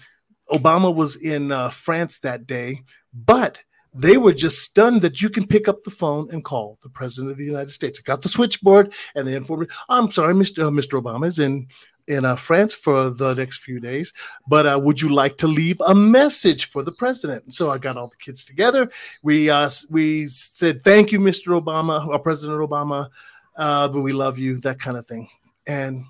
Obama 0.52 0.94
was 0.94 1.15
in 1.15 1.52
uh, 1.52 1.72
France 1.72 2.19
that 2.19 2.45
day. 2.45 2.84
But 3.11 3.57
they 3.94 4.18
were 4.18 4.34
just 4.34 4.60
stunned 4.60 5.02
that 5.02 5.22
you 5.22 5.30
can 5.30 5.46
pick 5.46 5.68
up 5.68 5.84
the 5.84 5.92
phone 5.92 6.30
and 6.32 6.44
call 6.44 6.80
the 6.82 6.90
president 6.90 7.32
of 7.32 7.38
the 7.38 7.46
United 7.46 7.72
States. 7.72 8.00
I 8.00 8.04
got 8.04 8.22
the 8.22 8.30
switchboard, 8.30 8.94
and 9.16 9.28
they 9.28 9.36
informed 9.36 9.64
me, 9.64 9.76
"I'm 9.90 10.12
sorry, 10.12 10.34
Mr. 10.34 10.68
Uh, 10.68 10.70
Mr. 10.70 11.02
Obama 11.02 11.28
is 11.28 11.40
in 11.40 11.68
in 12.08 12.26
uh, 12.26 12.36
France 12.36 12.74
for 12.74 13.10
the 13.10 13.34
next 13.36 13.60
few 13.60 13.80
days, 13.80 14.12
but 14.48 14.66
uh, 14.66 14.80
would 14.82 15.00
you 15.00 15.10
like 15.10 15.38
to 15.38 15.48
leave 15.48 15.80
a 15.82 15.94
message 15.94 16.66
for 16.66 16.84
the 16.84 16.92
president?" 16.92 17.44
And 17.44 17.54
so 17.54 17.70
I 17.70 17.78
got 17.78 17.98
all 17.98 18.08
the 18.08 18.16
kids 18.18 18.44
together. 18.44 18.90
We 19.24 19.50
uh, 19.50 19.70
we 19.90 20.28
said, 20.28 20.84
"Thank 20.84 21.12
you, 21.12 21.20
Mr. 21.20 21.60
Obama, 21.62 22.08
or 22.08 22.20
President 22.20 22.60
Obama, 22.60 23.10
uh, 23.58 23.90
but 23.90 24.02
we 24.02 24.14
love 24.14 24.40
you," 24.40 24.58
that 24.60 24.80
kind 24.80 24.98
of 24.98 25.06
thing, 25.06 25.28
and 25.68 26.06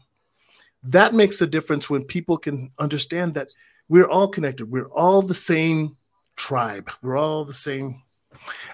that 0.84 1.14
makes 1.14 1.42
a 1.42 1.48
difference 1.48 1.90
when 1.90 2.04
people 2.04 2.38
can 2.38 2.72
understand 2.80 3.34
that 3.36 3.50
we're 3.90 4.08
all 4.08 4.28
connected. 4.28 4.72
We're 4.72 4.90
all 4.90 5.22
the 5.22 5.34
same 5.34 5.98
tribe. 6.42 6.90
We're 7.04 7.18
all 7.18 7.46
the 7.46 7.54
same. 7.54 8.02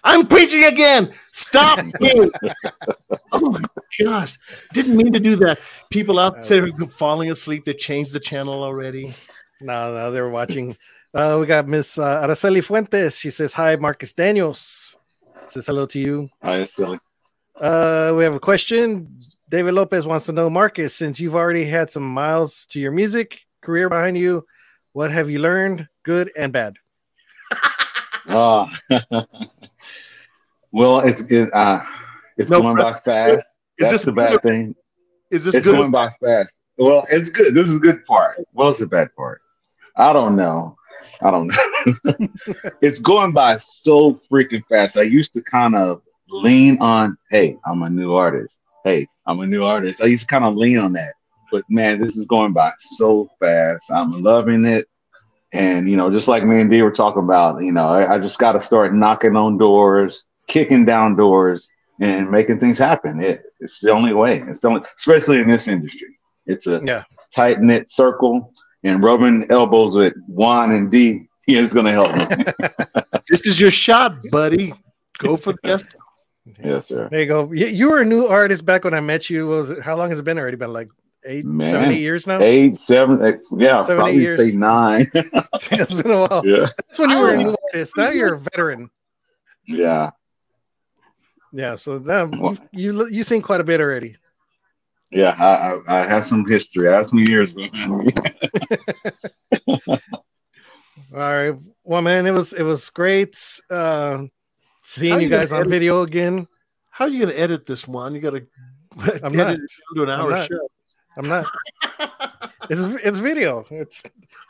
I'm 0.03 0.25
preaching 0.25 0.63
again. 0.63 1.13
Stop 1.33 1.83
me. 1.99 2.29
oh 3.33 3.51
my 3.51 3.61
gosh. 4.01 4.37
Didn't 4.73 4.95
mean 4.95 5.11
to 5.11 5.19
do 5.19 5.35
that. 5.37 5.59
People 5.89 6.17
out 6.17 6.41
there 6.45 6.67
falling 6.87 7.29
asleep, 7.29 7.65
they 7.65 7.73
changed 7.73 8.13
the 8.13 8.19
channel 8.19 8.63
already. 8.63 9.13
No, 9.59 9.93
no, 9.93 10.11
they 10.11 10.21
were 10.21 10.29
watching. 10.29 10.77
Uh, 11.13 11.37
we 11.39 11.45
got 11.45 11.67
Miss 11.67 11.97
uh, 11.97 12.25
Araceli 12.25 12.63
Fuentes. 12.63 13.17
She 13.17 13.31
says, 13.31 13.53
Hi, 13.53 13.75
Marcus 13.75 14.13
Daniels. 14.13 14.95
Says 15.47 15.65
hello 15.65 15.85
to 15.87 15.99
you. 15.99 16.29
Hi, 16.41 16.65
silly. 16.65 16.99
Uh, 17.59 18.13
we 18.15 18.23
have 18.23 18.35
a 18.35 18.39
question. 18.39 19.21
David 19.49 19.73
Lopez 19.73 20.05
wants 20.05 20.25
to 20.27 20.31
know, 20.31 20.49
Marcus, 20.49 20.95
since 20.95 21.19
you've 21.19 21.35
already 21.35 21.65
had 21.65 21.89
some 21.89 22.03
miles 22.03 22.65
to 22.67 22.79
your 22.79 22.91
music 22.91 23.41
career 23.61 23.89
behind 23.89 24.17
you, 24.17 24.45
what 24.93 25.11
have 25.11 25.29
you 25.29 25.39
learned, 25.39 25.87
good 26.03 26.31
and 26.37 26.53
bad? 26.53 26.77
Ah. 28.29 28.69
well, 30.71 30.99
it's 30.99 31.21
it, 31.31 31.49
uh, 31.53 31.81
it's 32.37 32.51
No 32.51 32.61
going 32.61 32.77
by 32.77 32.93
fast. 32.93 33.47
Is 33.77 33.89
That's 33.89 33.91
this 33.91 34.05
the 34.05 34.11
bad 34.11 34.41
thing. 34.41 34.75
Is 35.31 35.45
this 35.45 35.55
it's 35.55 35.65
good? 35.65 35.77
going 35.77 35.91
by 35.91 36.11
fast. 36.21 36.59
Well, 36.77 37.05
it's 37.09 37.29
good. 37.29 37.55
This 37.55 37.69
is 37.69 37.77
a 37.77 37.79
good 37.79 38.05
part. 38.05 38.37
What's 38.53 38.79
the 38.79 38.87
bad 38.87 39.13
part? 39.15 39.41
I 39.95 40.13
don't 40.13 40.35
know. 40.35 40.77
I 41.21 41.31
don't 41.31 41.47
know. 41.47 42.27
it's 42.81 42.99
going 42.99 43.31
by 43.31 43.57
so 43.57 44.21
freaking 44.31 44.63
fast. 44.65 44.97
I 44.97 45.03
used 45.03 45.33
to 45.33 45.41
kind 45.41 45.75
of 45.75 46.01
lean 46.29 46.77
on, 46.79 47.17
hey, 47.31 47.57
I'm 47.65 47.81
a 47.81 47.89
new 47.89 48.13
artist. 48.13 48.59
Hey, 48.83 49.07
I'm 49.25 49.39
a 49.39 49.47
new 49.47 49.63
artist. 49.63 50.01
I 50.01 50.05
used 50.05 50.23
to 50.23 50.27
kind 50.27 50.45
of 50.45 50.55
lean 50.55 50.79
on 50.79 50.93
that. 50.93 51.13
But 51.51 51.63
man, 51.69 51.99
this 51.99 52.17
is 52.17 52.25
going 52.25 52.53
by 52.53 52.71
so 52.77 53.27
fast. 53.39 53.89
I'm 53.89 54.21
loving 54.21 54.65
it. 54.65 54.87
And 55.57 55.89
you 55.89 55.97
know, 55.97 56.11
just 56.11 56.27
like 56.27 56.43
me 56.43 56.61
and 56.61 56.69
D 56.69 56.81
were 56.83 56.91
talking 56.91 57.23
about, 57.23 57.63
you 57.63 57.71
know, 57.71 57.87
I, 57.87 58.15
I 58.15 58.19
just 58.19 58.37
got 58.37 58.51
to 58.53 58.61
start 58.61 58.93
knocking 58.93 59.35
on 59.35 59.57
doors, 59.57 60.25
kicking 60.47 60.85
down 60.85 61.15
doors, 61.15 61.67
and 61.99 62.29
making 62.29 62.59
things 62.59 62.77
happen. 62.77 63.19
It, 63.23 63.41
it's 63.59 63.79
the 63.79 63.91
only 63.91 64.13
way. 64.13 64.43
It's 64.47 64.59
the 64.61 64.67
only, 64.69 64.81
especially 64.97 65.39
in 65.39 65.47
this 65.49 65.67
industry. 65.67 66.19
It's 66.45 66.67
a 66.67 66.81
Yeah. 66.85 67.03
tight 67.35 67.59
knit 67.61 67.89
circle, 67.89 68.53
and 68.83 69.01
rubbing 69.03 69.47
elbows 69.49 69.95
with 69.95 70.13
Juan 70.27 70.71
and 70.73 70.91
D 70.91 71.27
is 71.47 71.73
going 71.73 71.85
to 71.85 71.91
help 71.91 72.11
me. 72.15 72.25
This 73.29 73.45
is 73.45 73.59
your 73.59 73.71
shot, 73.71 74.15
buddy. 74.31 74.73
Go 75.17 75.35
for 75.35 75.51
the 75.53 75.59
guest. 75.63 75.87
yes, 76.63 76.87
sir. 76.87 77.09
There 77.11 77.19
you 77.21 77.25
go. 77.25 77.51
You, 77.51 77.65
you 77.67 77.89
were 77.89 77.99
a 78.01 78.05
new 78.05 78.25
artist 78.27 78.63
back 78.65 78.83
when 78.85 78.93
I 78.93 79.01
met 79.01 79.29
you. 79.29 79.47
Was 79.47 79.69
it, 79.71 79.81
how 79.83 79.95
long 79.97 80.09
has 80.11 80.19
it 80.19 80.23
been 80.23 80.37
already? 80.39 80.55
Been 80.55 80.71
like 80.71 80.87
eight, 81.25 81.45
Man. 81.45 81.71
seven, 81.71 81.91
eight 81.91 81.99
years 81.99 82.27
now. 82.27 82.39
Eight, 82.41 82.77
seven, 82.77 83.23
eight, 83.25 83.35
yeah, 83.57 83.81
Seven, 83.81 83.95
eight 83.95 83.97
probably 84.03 84.21
years. 84.21 84.37
say 84.51 84.57
nine. 84.57 85.09
it's 85.13 85.93
been 85.93 86.11
a 86.11 86.27
while. 86.27 86.41
yeah, 86.45 86.67
That's 86.77 86.99
when 86.99 87.09
you 87.09 87.19
were 87.19 87.29
a 87.33 87.37
Yeah. 87.37 87.43
new 87.43 87.55
artist. 87.73 87.93
Now 87.97 88.09
you're 88.09 88.33
a 88.35 88.39
veteran. 88.39 88.89
yeah, 89.67 90.11
Yeah. 91.51 91.75
So 91.75 91.97
now 91.99 92.29
you 92.31 92.57
you 92.71 93.07
you 93.09 93.23
seen 93.23 93.41
quite 93.41 93.59
a 93.61 93.63
bit 93.65 93.81
already. 93.81 94.15
yeah. 95.11 95.35
I, 95.37 95.73
I, 95.93 96.01
I 96.03 96.07
have 96.07 96.23
some 96.23 96.45
history. 96.45 96.87
I 96.89 96.93
have 96.97 97.07
some 97.07 97.19
years 97.19 97.53
behind 97.53 97.97
me. 98.05 98.13
All 99.87 99.99
right. 101.13 101.55
Well, 101.83 102.01
man, 102.01 102.25
it 102.25 102.31
was 102.31 102.53
it 102.53 102.63
was 102.63 102.89
great 102.89 103.37
uh, 103.69 104.23
seeing 104.83 105.13
How 105.13 105.17
you 105.19 105.23
you 105.25 105.29
guys 105.29 105.51
on 105.51 105.61
edit- 105.61 105.71
video 105.71 106.01
again. 106.01 106.47
How 106.91 107.05
are 107.05 107.09
you 107.09 107.19
going 107.19 107.31
to 107.33 107.39
edit 107.39 107.65
this 107.65 107.87
one? 107.87 108.15
You 108.15 108.21
got 108.21 108.31
to 108.31 108.45
I'm 109.23 109.33
edit 109.33 109.35
not. 109.35 109.49
it 109.51 109.61
into 109.91 110.03
an 110.03 110.09
hour 110.09 110.43
show. 110.43 110.67
I'm 111.17 111.27
not. 111.27 111.45
It's 112.69 112.81
it's 112.81 113.17
video. 113.17 113.65
It's 113.69 114.03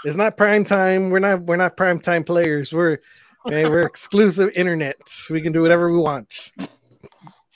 it's 0.03 0.15
not 0.15 0.37
prime 0.37 0.63
time. 0.63 1.09
We're 1.09 1.19
not 1.19 1.43
we're 1.43 1.55
not 1.55 1.77
prime 1.77 1.99
time 1.99 2.23
players. 2.23 2.73
We're 2.73 2.99
man, 3.45 3.69
we're 3.69 3.85
exclusive 3.85 4.51
internet. 4.55 4.97
We 5.29 5.41
can 5.41 5.53
do 5.53 5.61
whatever 5.61 5.91
we 5.91 5.99
want. 5.99 6.51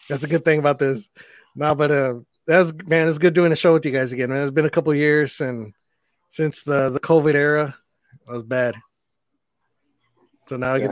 That's 0.07 0.23
a 0.23 0.27
good 0.27 0.45
thing 0.45 0.59
about 0.59 0.79
this. 0.79 1.09
No, 1.55 1.75
but 1.75 1.91
uh 1.91 2.13
that's 2.47 2.73
man, 2.85 3.07
it's 3.07 3.17
good 3.17 3.33
doing 3.33 3.51
a 3.51 3.55
show 3.55 3.73
with 3.73 3.85
you 3.85 3.91
guys 3.91 4.13
again. 4.13 4.29
Man, 4.29 4.43
it's 4.43 4.51
been 4.51 4.65
a 4.65 4.69
couple 4.69 4.93
years 4.93 5.41
and 5.41 5.73
since 6.29 6.63
the 6.63 6.89
the 6.89 6.99
COVID 6.99 7.33
era, 7.33 7.75
it 8.27 8.31
was 8.31 8.43
bad. 8.43 8.75
So 10.47 10.57
now 10.57 10.73
I 10.73 10.79
get 10.79 10.91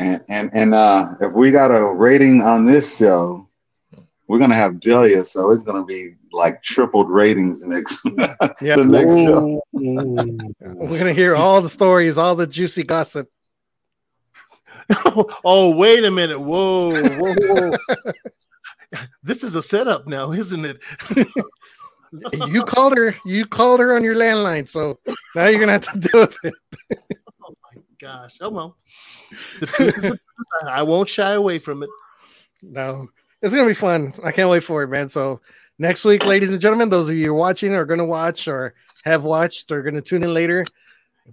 and 0.00 0.24
and 0.28 0.50
and 0.54 0.74
uh, 0.74 1.14
if 1.20 1.32
we 1.32 1.50
got 1.50 1.70
a 1.70 1.84
rating 1.84 2.40
on 2.40 2.64
this 2.64 2.96
show, 2.96 3.46
we're 4.30 4.38
gonna 4.38 4.54
have 4.54 4.78
Delia, 4.78 5.24
so 5.24 5.50
it's 5.50 5.64
gonna 5.64 5.84
be 5.84 6.14
like 6.32 6.62
tripled 6.62 7.10
ratings 7.10 7.64
next 7.64 8.00
yeah, 8.60 8.76
the 8.76 8.84
next 8.84 9.12
show. 9.12 9.60
we're 9.72 10.98
gonna 11.00 11.12
hear 11.12 11.34
all 11.34 11.60
the 11.60 11.68
stories, 11.68 12.16
all 12.16 12.36
the 12.36 12.46
juicy 12.46 12.84
gossip. 12.84 13.28
oh, 15.44 15.74
wait 15.76 16.04
a 16.04 16.12
minute. 16.12 16.38
Whoa, 16.38 16.92
whoa, 16.92 17.34
whoa. 17.34 18.98
this 19.24 19.42
is 19.42 19.56
a 19.56 19.62
setup 19.62 20.06
now, 20.06 20.30
isn't 20.30 20.64
it? 20.64 20.80
You 22.46 22.62
called 22.62 22.96
her, 22.96 23.16
you 23.24 23.46
called 23.46 23.80
her 23.80 23.96
on 23.96 24.04
your 24.04 24.14
landline, 24.14 24.68
so 24.68 25.00
now 25.34 25.46
you're 25.46 25.58
gonna 25.58 25.72
have 25.72 25.92
to 25.92 25.98
deal 25.98 26.20
with 26.20 26.38
it. 26.44 26.54
Oh 27.42 27.54
my 27.64 27.82
gosh. 27.98 28.36
Oh 28.40 28.50
well. 28.50 28.76
The 29.58 29.66
truth 29.66 29.88
is 29.88 29.94
the 29.94 30.08
truth. 30.08 30.20
I 30.68 30.84
won't 30.84 31.08
shy 31.08 31.32
away 31.32 31.58
from 31.58 31.82
it. 31.82 31.90
No, 32.62 33.08
it's 33.42 33.54
gonna 33.54 33.68
be 33.68 33.74
fun. 33.74 34.14
I 34.22 34.32
can't 34.32 34.50
wait 34.50 34.64
for 34.64 34.82
it, 34.82 34.88
man. 34.88 35.08
So 35.08 35.40
next 35.78 36.04
week, 36.04 36.24
ladies 36.24 36.50
and 36.50 36.60
gentlemen, 36.60 36.88
those 36.88 37.08
of 37.08 37.16
you 37.16 37.30
are 37.30 37.34
watching 37.34 37.74
or 37.74 37.84
gonna 37.84 38.06
watch 38.06 38.48
or 38.48 38.74
have 39.04 39.24
watched 39.24 39.70
or 39.72 39.82
gonna 39.82 40.00
tune 40.00 40.22
in 40.22 40.34
later, 40.34 40.64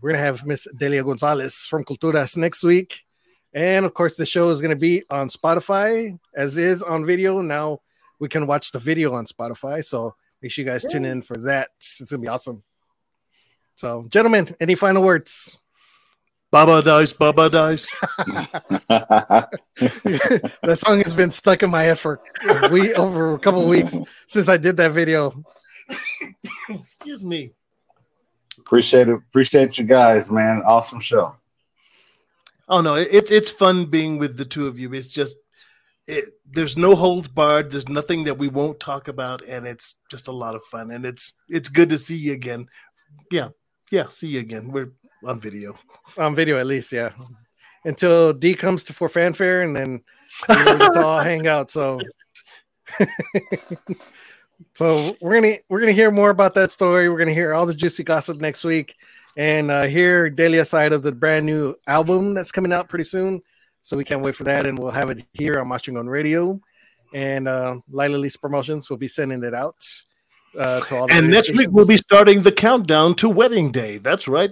we're 0.02 0.12
gonna 0.12 0.24
have 0.24 0.46
Miss 0.46 0.68
Delia 0.78 1.04
Gonzalez 1.04 1.60
from 1.62 1.84
Culturas 1.84 2.38
next 2.38 2.64
week. 2.64 3.06
And 3.54 3.86
of 3.86 3.94
course, 3.94 4.16
the 4.16 4.26
show 4.26 4.50
is 4.50 4.62
gonna 4.62 4.76
be 4.76 5.04
on 5.10 5.30
Spotify 5.30 6.18
as 6.36 6.58
is 6.58 6.82
on 6.82 7.06
video. 7.06 7.42
Now 7.42 7.82
we 8.20 8.28
can 8.28 8.48
watch 8.48 8.72
the 8.72 8.80
video 8.80 9.14
on 9.14 9.26
Spotify. 9.26 9.84
So 9.84 10.16
make 10.42 10.52
sure 10.52 10.64
you 10.64 10.72
guys 10.72 10.86
tune 10.86 11.06
in 11.06 11.22
for 11.22 11.38
that. 11.38 11.70
It's 11.78 12.02
gonna 12.02 12.22
be 12.22 12.28
awesome. 12.28 12.64
So, 13.76 14.08
gentlemen, 14.10 14.56
any 14.60 14.74
final 14.74 15.04
words? 15.04 15.62
Baba 16.49 16.82
dice, 16.82 17.14
Baba 17.14 17.49
dice. 17.49 17.94
that 18.88 19.49
song 20.76 20.99
has 20.99 21.14
been 21.14 21.32
stuck 21.32 21.61
in 21.61 21.69
my 21.69 21.84
head 21.84 21.99
for 21.99 22.22
a 22.48 22.69
week, 22.69 22.98
over 22.98 23.34
a 23.34 23.40
couple 23.40 23.64
of 23.64 23.68
weeks 23.68 23.98
since 24.28 24.48
I 24.48 24.57
did 24.57 24.78
that 24.78 24.91
video. 24.91 25.44
Excuse 26.69 27.24
me. 27.24 27.52
appreciate 28.57 29.10
it. 29.10 29.15
Appreciate 29.15 29.78
you 29.78 29.84
guys, 29.84 30.32
man. 30.32 30.61
Awesome 30.65 31.02
show. 31.02 31.36
Oh 32.69 32.82
no, 32.82 32.95
it's 32.95 33.32
it's 33.32 33.49
fun 33.49 33.86
being 33.86 34.18
with 34.18 34.38
the 34.38 34.45
two 34.45 34.68
of 34.68 34.78
you. 34.78 34.94
It's 34.94 35.07
just 35.07 35.36
it, 36.07 36.34
there's 36.49 36.78
no 36.78 36.95
holds 36.95 37.28
barred. 37.28 37.72
There's 37.72 37.90
nothing 37.90 38.24
that 38.26 38.38
we 38.38 38.48
won't 38.48 38.80
talk 38.80 39.07
about, 39.07 39.41
and 39.45 39.68
it's 39.68 39.95
just 40.10 40.28
a 40.28 40.34
lot 40.34 40.56
of 40.56 40.64
fun. 40.64 40.91
And 40.91 41.06
it's 41.06 41.34
it's 41.49 41.69
good 41.69 41.90
to 41.90 41.98
see 41.98 42.18
you 42.18 42.34
again. 42.34 42.68
Yeah, 43.32 43.49
yeah, 43.91 44.07
see 44.10 44.28
you 44.28 44.40
again. 44.40 44.72
We're 44.72 44.91
on 45.26 45.39
video. 45.39 45.77
on 46.18 46.35
video 46.35 46.57
at 46.57 46.68
least, 46.68 46.91
yeah. 46.91 47.11
Until 47.85 48.34
D 48.34 48.53
comes 48.53 48.84
to 48.85 48.94
for 48.94 49.10
fanfare, 49.10 49.61
and 49.61 49.76
then 49.76 50.03
we 50.49 50.56
get 50.56 50.94
to 50.94 51.06
all 51.06 51.19
hang 51.23 51.48
out. 51.48 51.72
So, 51.72 51.99
so 54.73 55.15
we're 55.22 55.35
gonna 55.35 55.56
we're 55.69 55.80
gonna 55.80 55.91
hear 55.91 56.11
more 56.11 56.30
about 56.30 56.53
that 56.56 56.72
story. 56.72 57.10
We're 57.10 57.19
gonna 57.19 57.34
hear 57.34 57.53
all 57.53 57.65
the 57.65 57.73
juicy 57.73 58.03
gossip 58.03 58.38
next 58.38 58.64
week, 58.64 58.95
and 59.38 59.72
uh, 59.72 59.84
hear 59.84 60.30
Delia's 60.30 60.69
side 60.69 60.91
of 60.94 61.03
the 61.03 61.11
brand 61.11 61.45
new 61.45 61.76
album 61.88 62.34
that's 62.34 62.52
coming 62.52 62.73
out 62.73 62.89
pretty 62.89 63.06
soon. 63.06 63.41
So 63.84 63.95
we 63.95 64.03
can't 64.03 64.22
wait 64.22 64.35
for 64.35 64.44
that, 64.44 64.68
and 64.68 64.77
we'll 64.77 64.91
have 64.91 65.10
it 65.10 65.26
here 65.34 65.61
on 65.61 65.69
Mas 65.69 65.84
Chingon 65.84 66.10
Radio, 66.10 66.60
and 67.14 67.48
uh, 67.48 67.80
Lila 67.89 68.18
Lease 68.18 68.35
Promotions 68.35 68.89
will 68.89 68.98
be 68.98 69.07
sending 69.07 69.44
it 69.44 69.53
out 69.53 69.77
uh, 70.57 70.81
to 70.81 70.95
all. 70.95 71.07
The 71.07 71.14
And 71.14 71.30
next 71.30 71.56
week 71.56 71.69
we'll 71.72 71.88
be 71.88 71.95
starting 71.95 72.44
the 72.44 72.52
countdown 72.52 73.15
to 73.15 73.30
wedding 73.30 73.72
day. 73.72 73.98
That's 73.98 74.27
right. 74.27 74.52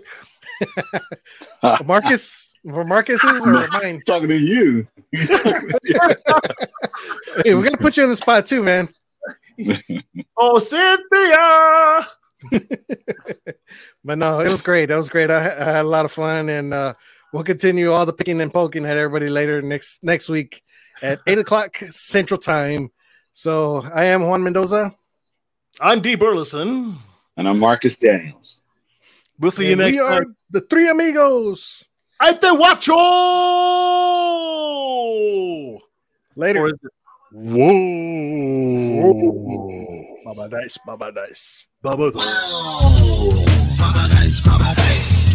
Marcus 1.86 2.57
for 2.64 2.84
Marcus's 2.84 3.45
or 3.45 3.68
mine. 3.69 4.02
Talking 4.06 4.30
to 4.30 4.38
you. 4.38 4.88
Hey, 7.44 7.53
we're 7.53 7.64
gonna 7.64 7.77
put 7.77 7.98
you 7.98 8.03
on 8.03 8.10
the 8.10 8.15
spot 8.15 8.48
too, 8.48 8.64
man. 8.64 8.90
Oh, 10.38 10.60
Cynthia! 10.60 12.07
But 14.06 14.19
no, 14.19 14.40
it 14.40 14.49
was 14.49 14.61
great. 14.61 14.86
That 14.86 14.98
was 14.98 15.10
great. 15.10 15.32
I, 15.32 15.38
I 15.38 15.64
had 15.64 15.86
a 15.86 15.90
lot 15.90 16.06
of 16.06 16.11
fun, 16.11 16.48
and 16.48 16.72
uh, 16.72 16.94
we'll 17.34 17.44
continue 17.44 17.91
all 17.91 18.06
the 18.06 18.14
picking 18.14 18.40
and 18.40 18.53
poking 18.53 18.86
at 18.86 18.98
everybody 18.98 19.30
later 19.30 19.64
next 19.64 20.03
next 20.03 20.30
week 20.30 20.61
at 21.02 21.19
eight 21.26 21.40
o'clock 21.40 21.76
Central 21.90 22.40
Time. 22.40 22.90
So 23.32 23.84
I 23.91 24.06
am 24.06 24.27
Juan 24.27 24.44
Mendoza. 24.44 24.95
I'm 25.82 26.02
Dee 26.02 26.14
Burleson. 26.14 26.98
And 27.36 27.49
I'm 27.49 27.57
Marcus 27.57 27.98
Daniels. 27.98 28.61
We'll 29.40 29.49
see 29.49 29.69
you 29.69 29.76
next 29.76 29.98
we 29.98 30.03
are 30.03 30.23
time. 30.23 30.36
The 30.56 30.61
three 30.61 30.90
amigos. 30.90 31.90
I 32.19 32.34
te 32.34 32.48
watcho. 32.48 32.95
Later. 36.36 36.61
Or 36.61 36.68
is 36.68 36.80
it? 36.82 36.91
Whoa. 37.32 37.76
Baba 40.26 40.48
dice, 40.49 40.80
baba 40.88 41.11
dice. 41.11 41.68
Bubba. 41.84 42.11
Baba 43.77 44.07
Dice, 44.10 44.41
Baba 44.41 44.73
Dice. 44.76 45.35